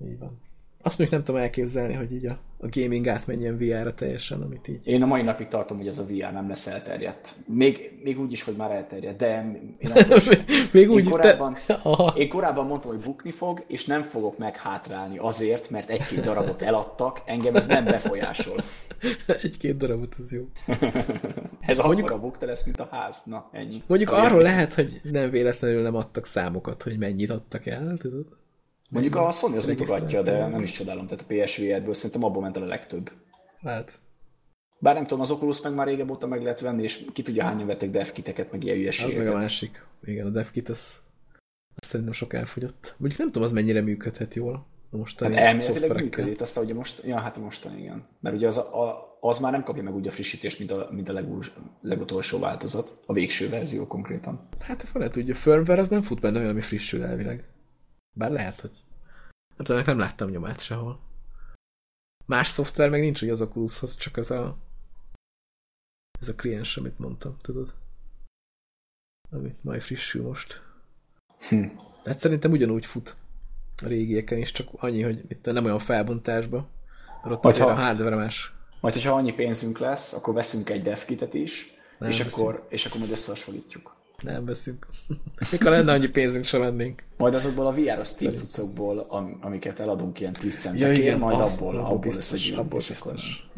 Így 0.05 0.19
van. 0.19 0.41
Azt 0.81 0.97
még 0.97 1.09
nem 1.09 1.23
tudom 1.23 1.41
elképzelni, 1.41 1.93
hogy 1.93 2.13
így 2.13 2.25
a, 2.25 2.37
a 2.57 2.67
gaming 2.71 3.07
átmenjen 3.07 3.57
VR-ra 3.57 3.93
teljesen, 3.93 4.41
amit 4.41 4.67
így... 4.67 4.87
Én 4.87 5.01
a 5.01 5.05
mai 5.05 5.21
napig 5.21 5.47
tartom, 5.47 5.77
hogy 5.77 5.87
ez 5.87 5.99
a 5.99 6.05
VR 6.05 6.33
nem 6.33 6.49
lesz 6.49 6.67
elterjedt. 6.67 7.35
Még, 7.45 7.99
még 8.03 8.19
úgy 8.19 8.31
is, 8.31 8.43
hogy 8.43 8.53
már 8.57 8.71
elterjedt, 8.71 9.17
de 9.17 9.27
én 9.27 9.77
még 10.71 10.89
úgy, 10.89 11.03
én 11.03 11.09
korábban, 11.09 11.57
te... 11.67 11.81
én 12.15 12.29
korábban 12.29 12.65
mondtam, 12.65 12.91
hogy 12.91 13.03
bukni 13.03 13.31
fog, 13.31 13.63
és 13.67 13.85
nem 13.85 14.01
fogok 14.01 14.37
meghátrálni 14.37 15.17
azért, 15.17 15.69
mert 15.69 15.89
egy-két 15.89 16.21
darabot 16.21 16.61
eladtak, 16.61 17.21
engem 17.25 17.55
ez 17.55 17.67
nem 17.67 17.85
befolyásol. 17.85 18.55
egy-két 19.41 19.77
darabot, 19.77 20.15
az 20.17 20.31
jó. 20.31 20.47
ez 21.59 21.79
mondjuk, 21.79 22.11
a 22.11 22.19
bukta 22.19 22.45
lesz, 22.45 22.65
mint 22.65 22.79
a 22.79 22.87
ház. 22.91 23.21
Na, 23.25 23.49
ennyi. 23.51 23.83
Mondjuk 23.87 24.11
a 24.11 24.23
arról 24.23 24.41
lehet, 24.41 24.73
hogy 24.73 25.01
nem 25.03 25.29
véletlenül 25.29 25.81
nem 25.81 25.95
adtak 25.95 26.25
számokat, 26.25 26.83
hogy 26.83 26.97
mennyit 26.97 27.29
adtak 27.29 27.65
el, 27.65 27.97
tudod? 27.97 28.38
Mondjuk 28.89 29.15
a 29.15 29.31
Sony 29.31 29.57
az 29.57 29.65
mutogatja, 29.65 30.21
de 30.21 30.47
nem 30.47 30.61
is 30.61 30.71
csodálom, 30.71 31.07
tehát 31.07 31.25
a 31.27 31.33
PSVR-ből 31.33 31.93
szerintem 31.93 32.23
abból 32.23 32.41
ment 32.41 32.57
el 32.57 32.63
a 32.63 32.65
legtöbb. 32.65 33.11
Lehet. 33.61 33.99
Bár 34.79 34.93
nem 34.93 35.03
tudom, 35.03 35.19
az 35.19 35.31
Oculus 35.31 35.61
meg 35.61 35.73
már 35.73 35.87
régebb 35.87 36.09
óta 36.09 36.27
meg 36.27 36.41
lehet 36.41 36.59
venni, 36.59 36.83
és 36.83 37.05
ki 37.13 37.21
tudja 37.21 37.43
hányan 37.43 37.67
vettek 37.67 37.89
devkiteket, 37.89 38.51
meg 38.51 38.63
ilyen 38.63 38.75
hülyeségeket. 38.75 39.19
Az 39.19 39.25
meg 39.25 39.35
a 39.35 39.37
másik. 39.37 39.85
Igen, 40.03 40.25
a 40.25 40.29
devkit, 40.29 40.69
az, 40.69 40.99
az 41.75 41.87
szerintem 41.87 42.13
sok 42.13 42.33
elfogyott. 42.33 42.95
Mondjuk 42.97 43.19
nem 43.19 43.27
tudom, 43.27 43.43
az 43.43 43.51
mennyire 43.51 43.81
működhet 43.81 44.33
jól. 44.33 44.65
A 44.91 44.97
mostani 44.97 45.35
hát 45.35 45.43
elméletileg 45.43 46.01
működik, 46.03 46.41
aztán 46.41 46.63
ugye 46.63 46.73
most, 46.73 47.03
ja, 47.03 47.19
hát 47.19 47.37
a 47.37 47.39
mostani 47.39 47.81
igen. 47.81 48.07
Mert 48.19 48.35
ugye 48.35 48.47
az, 48.47 48.57
a, 48.57 49.17
az 49.19 49.39
már 49.39 49.51
nem 49.51 49.63
kapja 49.63 49.83
meg 49.83 49.95
úgy 49.95 50.07
a 50.07 50.11
frissítést, 50.11 50.59
mint 50.59 50.71
a, 50.71 50.89
mint 50.91 51.09
a 51.09 51.13
legúr, 51.13 51.51
legutolsó 51.81 52.39
változat, 52.39 52.97
a 53.05 53.13
végső 53.13 53.49
verzió 53.49 53.87
konkrétan. 53.87 54.47
Hát 54.59 54.81
fel 54.81 54.99
lehet, 54.99 55.13
hogy 55.13 55.29
a 55.29 55.35
firmware 55.35 55.81
az 55.81 55.89
nem 55.89 56.01
fut 56.01 56.19
benne 56.19 56.37
olyan, 56.37 56.49
ami 56.49 56.61
frissül 56.61 57.03
elvileg. 57.03 57.43
Bár 58.15 58.31
lehet, 58.31 58.61
hogy 58.61 58.83
Hát 59.59 59.69
ennek 59.69 59.85
nem 59.85 59.99
láttam 59.99 60.29
nyomát 60.29 60.59
sehol. 60.59 60.99
Más 62.25 62.47
szoftver 62.47 62.89
meg 62.89 62.99
nincs, 62.99 63.19
hogy 63.19 63.29
az 63.29 63.41
Oculushoz, 63.41 63.97
csak 63.97 64.17
ez 64.17 64.31
a 64.31 64.57
ez 66.19 66.29
a 66.29 66.35
kliens, 66.35 66.77
amit 66.77 66.99
mondtam, 66.99 67.37
tudod? 67.41 67.73
Amit 69.31 69.63
majd 69.63 69.81
frissül 69.81 70.23
most. 70.23 70.61
Hm. 71.49 71.65
Tehát 72.03 72.19
szerintem 72.19 72.51
ugyanúgy 72.51 72.85
fut 72.85 73.15
a 73.81 73.87
régieken 73.87 74.37
is, 74.37 74.51
csak 74.51 74.67
annyi, 74.71 75.01
hogy 75.01 75.25
itt 75.27 75.45
nem 75.45 75.65
olyan 75.65 75.79
felbontásba, 75.79 76.69
mert 77.23 77.35
ott 77.35 77.45
azért 77.45 77.65
ha, 77.65 77.71
a 77.71 77.75
hardware 77.75 78.15
más. 78.15 78.53
Majd, 78.79 78.93
hogyha 78.93 79.13
annyi 79.13 79.33
pénzünk 79.33 79.77
lesz, 79.77 80.13
akkor 80.13 80.33
veszünk 80.33 80.69
egy 80.69 80.83
devkitet 80.83 81.33
is, 81.33 81.73
nem 81.97 82.09
és 82.09 82.19
akkor, 82.19 82.65
és 82.69 82.85
akkor 82.85 82.99
majd 82.99 83.11
összehasonlítjuk. 83.11 83.95
Nem 84.23 84.45
veszünk. 84.45 84.87
Mikor 85.51 85.71
lenne 85.71 85.91
annyi 85.91 86.07
pénzünk, 86.07 86.45
sem 86.45 86.59
vennénk. 86.59 87.03
Majd 87.17 87.33
azokból 87.33 87.67
a 87.67 87.71
VR-os 87.71 88.07
Steam 88.07 88.35
cuccokból, 88.35 89.07
amiket 89.41 89.79
eladunk 89.79 90.19
ilyen 90.19 90.33
10 90.33 90.59
centekért, 90.59 90.95
ja, 90.95 91.01
igen, 91.03 91.19
majd 91.19 91.39
abból, 91.39 91.77
abból, 91.77 91.85
abból 91.85 92.13
lesz 92.13 92.31
egy 92.31 92.53
abból 92.57 92.81
biztos. 92.87 93.49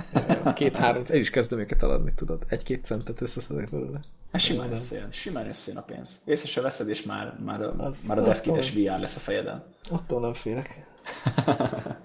Két-három, 0.56 1.04
el 1.08 1.16
is 1.16 1.30
kezdem 1.30 1.60
őket 1.60 1.84
eladni, 1.84 2.14
tudod. 2.16 2.44
Egy-két 2.48 2.86
centet 2.86 3.22
összeszedek 3.22 3.70
belőle. 3.70 4.00
Hát 4.32 4.42
simán 4.42 4.72
összejön, 4.72 5.12
simán 5.12 5.48
összejön 5.48 5.80
a 5.80 5.84
pénz. 5.84 6.22
Észre 6.26 6.48
se 6.48 6.62
veszed, 6.62 6.90
és 6.90 7.04
már, 7.04 7.38
már, 7.46 7.62
a, 7.62 7.76
az, 7.78 8.06
már 8.08 8.18
a 8.18 8.24
devkites 8.24 8.74
VR 8.74 9.00
lesz 9.00 9.16
a 9.16 9.20
fejeden. 9.20 9.64
Attól 9.90 10.22
nem 10.22 10.34
félek. 10.34 10.86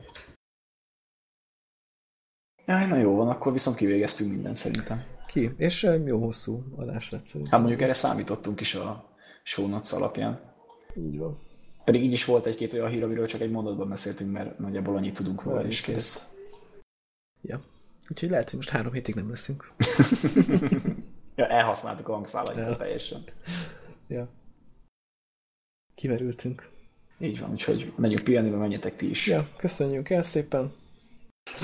Jaj, 2.67 2.87
na 2.87 2.97
jó 2.97 3.17
van, 3.17 3.29
akkor 3.29 3.53
viszont 3.53 3.77
kivégeztünk 3.77 4.31
mindent 4.31 4.57
szerintem 4.57 5.05
ki, 5.27 5.51
és 5.57 5.89
jó 6.05 6.19
hosszú 6.19 6.63
adás 6.77 7.11
lett 7.11 7.25
szerintem. 7.25 7.53
Hát 7.53 7.61
mondjuk 7.61 7.83
erre 7.83 7.93
számítottunk 7.93 8.61
is 8.61 8.75
a 8.75 9.15
show 9.43 9.69
notes 9.69 9.93
alapján. 9.93 10.41
Így 10.97 11.19
van. 11.19 11.39
Pedig 11.85 12.05
így 12.05 12.13
is 12.13 12.25
volt 12.25 12.47
egy-két 12.47 12.73
olyan 12.73 12.89
hír, 12.89 13.03
amiről 13.03 13.27
csak 13.27 13.41
egy 13.41 13.51
mondatban 13.51 13.89
beszéltünk, 13.89 14.33
mert 14.33 14.59
nagyjából 14.59 14.97
annyit 14.97 15.15
tudunk 15.15 15.43
róla, 15.43 15.67
és 15.67 15.81
kész. 15.81 16.29
Ja. 17.43 17.61
Úgyhogy 18.09 18.31
lehet, 18.31 18.49
hogy 18.51 18.59
most 18.59 18.69
három 18.69 18.93
hétig 18.93 19.15
nem 19.15 19.31
leszünk. 19.31 19.73
ja, 21.37 21.47
elhasználtuk 21.47 22.09
a 22.09 22.13
hangszálainkat 22.13 22.69
ja. 22.69 22.77
teljesen. 22.77 23.25
Ja. 24.09 24.29
Kiverültünk. 25.95 26.69
Így 27.19 27.41
van, 27.41 27.51
úgyhogy 27.51 27.93
megyünk 27.97 28.25
pihenni, 28.25 28.51
menjetek 28.51 28.97
ti 28.97 29.11
is. 29.11 29.27
Ja, 29.27 29.49
köszönjük 29.57 30.11
el 30.11 30.23
szépen. 30.23 30.75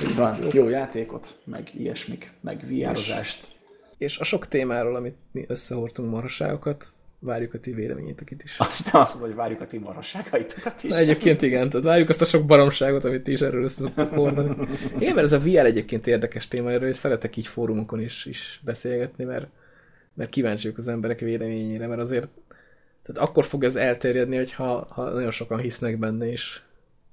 Így 0.03 0.15
van, 0.15 0.43
jó, 0.43 0.49
jó 0.53 0.69
játékot, 0.69 1.41
meg 1.43 1.71
ilyesmik, 1.73 2.31
meg 2.41 2.67
viározást. 2.67 3.52
És 3.97 4.19
a 4.19 4.23
sok 4.23 4.47
témáról, 4.47 4.95
amit 4.95 5.15
mi 5.31 5.45
összehordtunk 5.47 6.11
marhaságokat, 6.11 6.85
várjuk 7.19 7.53
a 7.53 7.59
ti 7.59 7.73
véleményétek 7.73 8.31
is. 8.43 8.59
Azt 8.59 8.93
azt 8.93 9.13
mondod, 9.13 9.29
hogy 9.29 9.39
várjuk 9.39 9.61
a 9.61 9.67
ti 9.67 9.77
marhaságaitokat 9.77 10.83
is. 10.83 10.89
Na, 10.89 10.97
egyébként 10.97 11.41
igen, 11.41 11.69
tehát 11.69 11.85
várjuk 11.85 12.09
azt 12.09 12.21
a 12.21 12.25
sok 12.25 12.45
baromságot, 12.45 13.05
amit 13.05 13.23
ti 13.23 13.31
is 13.31 13.41
erről 13.41 13.63
össze 13.63 13.91
hordani. 13.95 14.67
Igen, 14.99 15.13
mert 15.13 15.25
ez 15.25 15.31
a 15.31 15.39
VR 15.39 15.65
egyébként 15.65 16.07
érdekes 16.07 16.47
téma, 16.47 16.71
erről 16.71 16.89
és 16.89 16.95
szeretek 16.95 17.37
így 17.37 17.47
fórumokon 17.47 18.01
is, 18.01 18.25
is 18.25 18.61
beszélgetni, 18.63 19.23
mert, 19.23 19.47
mert 20.13 20.29
kíváncsiak 20.29 20.77
az 20.77 20.87
emberek 20.87 21.19
véleményére, 21.19 21.87
mert 21.87 22.01
azért 22.01 22.27
tehát 23.03 23.29
akkor 23.29 23.43
fog 23.43 23.63
ez 23.63 23.75
elterjedni, 23.75 24.35
hogyha 24.35 24.87
ha 24.89 25.09
nagyon 25.09 25.31
sokan 25.31 25.59
hisznek 25.59 25.99
benne 25.99 26.31
is. 26.31 26.63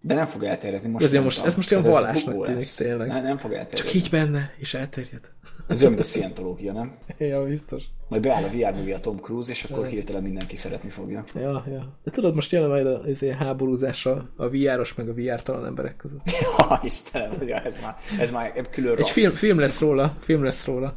De 0.03 0.15
nem 0.15 0.27
fog 0.27 0.43
elterjedni 0.43 0.89
most. 0.89 1.05
Ez, 1.05 1.13
most, 1.13 1.45
ez 1.45 1.57
most 1.57 1.73
olyan 1.73 1.85
vallásnak 1.85 2.47
tűnik 2.47 2.69
tényleg. 2.77 3.09
Nem, 3.09 3.23
nem 3.23 3.37
fog 3.37 3.53
elterjedni. 3.53 3.77
Csak 3.77 3.95
így 3.95 4.11
benne, 4.11 4.55
és 4.59 4.75
elterjed. 4.75 5.31
Ez 5.69 5.81
olyan, 5.81 5.93
mint 5.93 6.05
a 6.05 6.09
szientológia, 6.09 6.73
nem? 6.73 6.95
Ja, 7.19 7.45
biztos. 7.45 7.83
Majd 8.09 8.23
beáll 8.23 8.45
a 8.45 8.49
VR 8.49 8.75
mögé 8.75 8.93
a 8.93 9.01
Tom 9.01 9.19
Cruise, 9.19 9.51
és 9.51 9.65
akkor 9.65 9.87
hirtelen 9.87 10.23
mindenki 10.23 10.57
szeretni 10.57 10.91
fogja. 10.91 11.25
Ja, 11.35 11.65
ja. 11.71 11.99
De 12.05 12.11
tudod, 12.11 12.35
most 12.35 12.53
jön 12.53 12.69
majd 12.69 12.87
az 12.87 13.23
ilyen 13.23 13.37
háborúzás 13.37 14.07
a, 14.07 14.29
a 14.37 14.49
VR-os 14.49 14.95
meg 14.95 15.09
a 15.09 15.15
VR-talan 15.15 15.67
emberek 15.67 15.97
között. 15.97 16.21
Ja, 16.41 16.81
Istenem, 16.85 17.49
ja, 17.49 17.63
ez 17.63 17.79
már, 17.83 17.97
ez 18.19 18.31
már 18.31 18.53
külön 18.71 18.97
Egy 18.97 19.11
film, 19.11 19.31
film, 19.31 19.59
lesz 19.59 19.81
róla, 19.81 20.17
film 20.21 20.45
lesz 20.45 20.65
róla. 20.65 20.95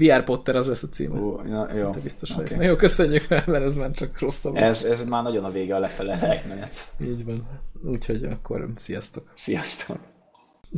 VR 0.00 0.24
Potter 0.24 0.56
az 0.56 0.66
lesz 0.66 0.82
a 0.82 0.88
címe. 0.88 1.20
Uh, 1.20 1.48
ja, 1.48 1.68
jó. 1.74 1.90
biztos 1.90 2.30
okay. 2.30 2.56
Na 2.56 2.62
jó, 2.62 2.76
köszönjük, 2.76 3.28
mert 3.28 3.64
ez 3.64 3.76
már 3.76 3.90
csak 3.90 4.18
rosszabb. 4.18 4.56
Ez, 4.56 4.84
ez 4.84 5.06
már 5.06 5.22
nagyon 5.22 5.44
a 5.44 5.50
vége 5.50 5.74
a 5.74 5.78
lefele 5.78 6.42
menet. 6.48 6.92
Így 7.02 7.24
van. 7.24 7.46
Úgyhogy 7.84 8.24
akkor 8.24 8.66
sziasztok. 8.76 9.30
Sziasztok. 9.34 9.98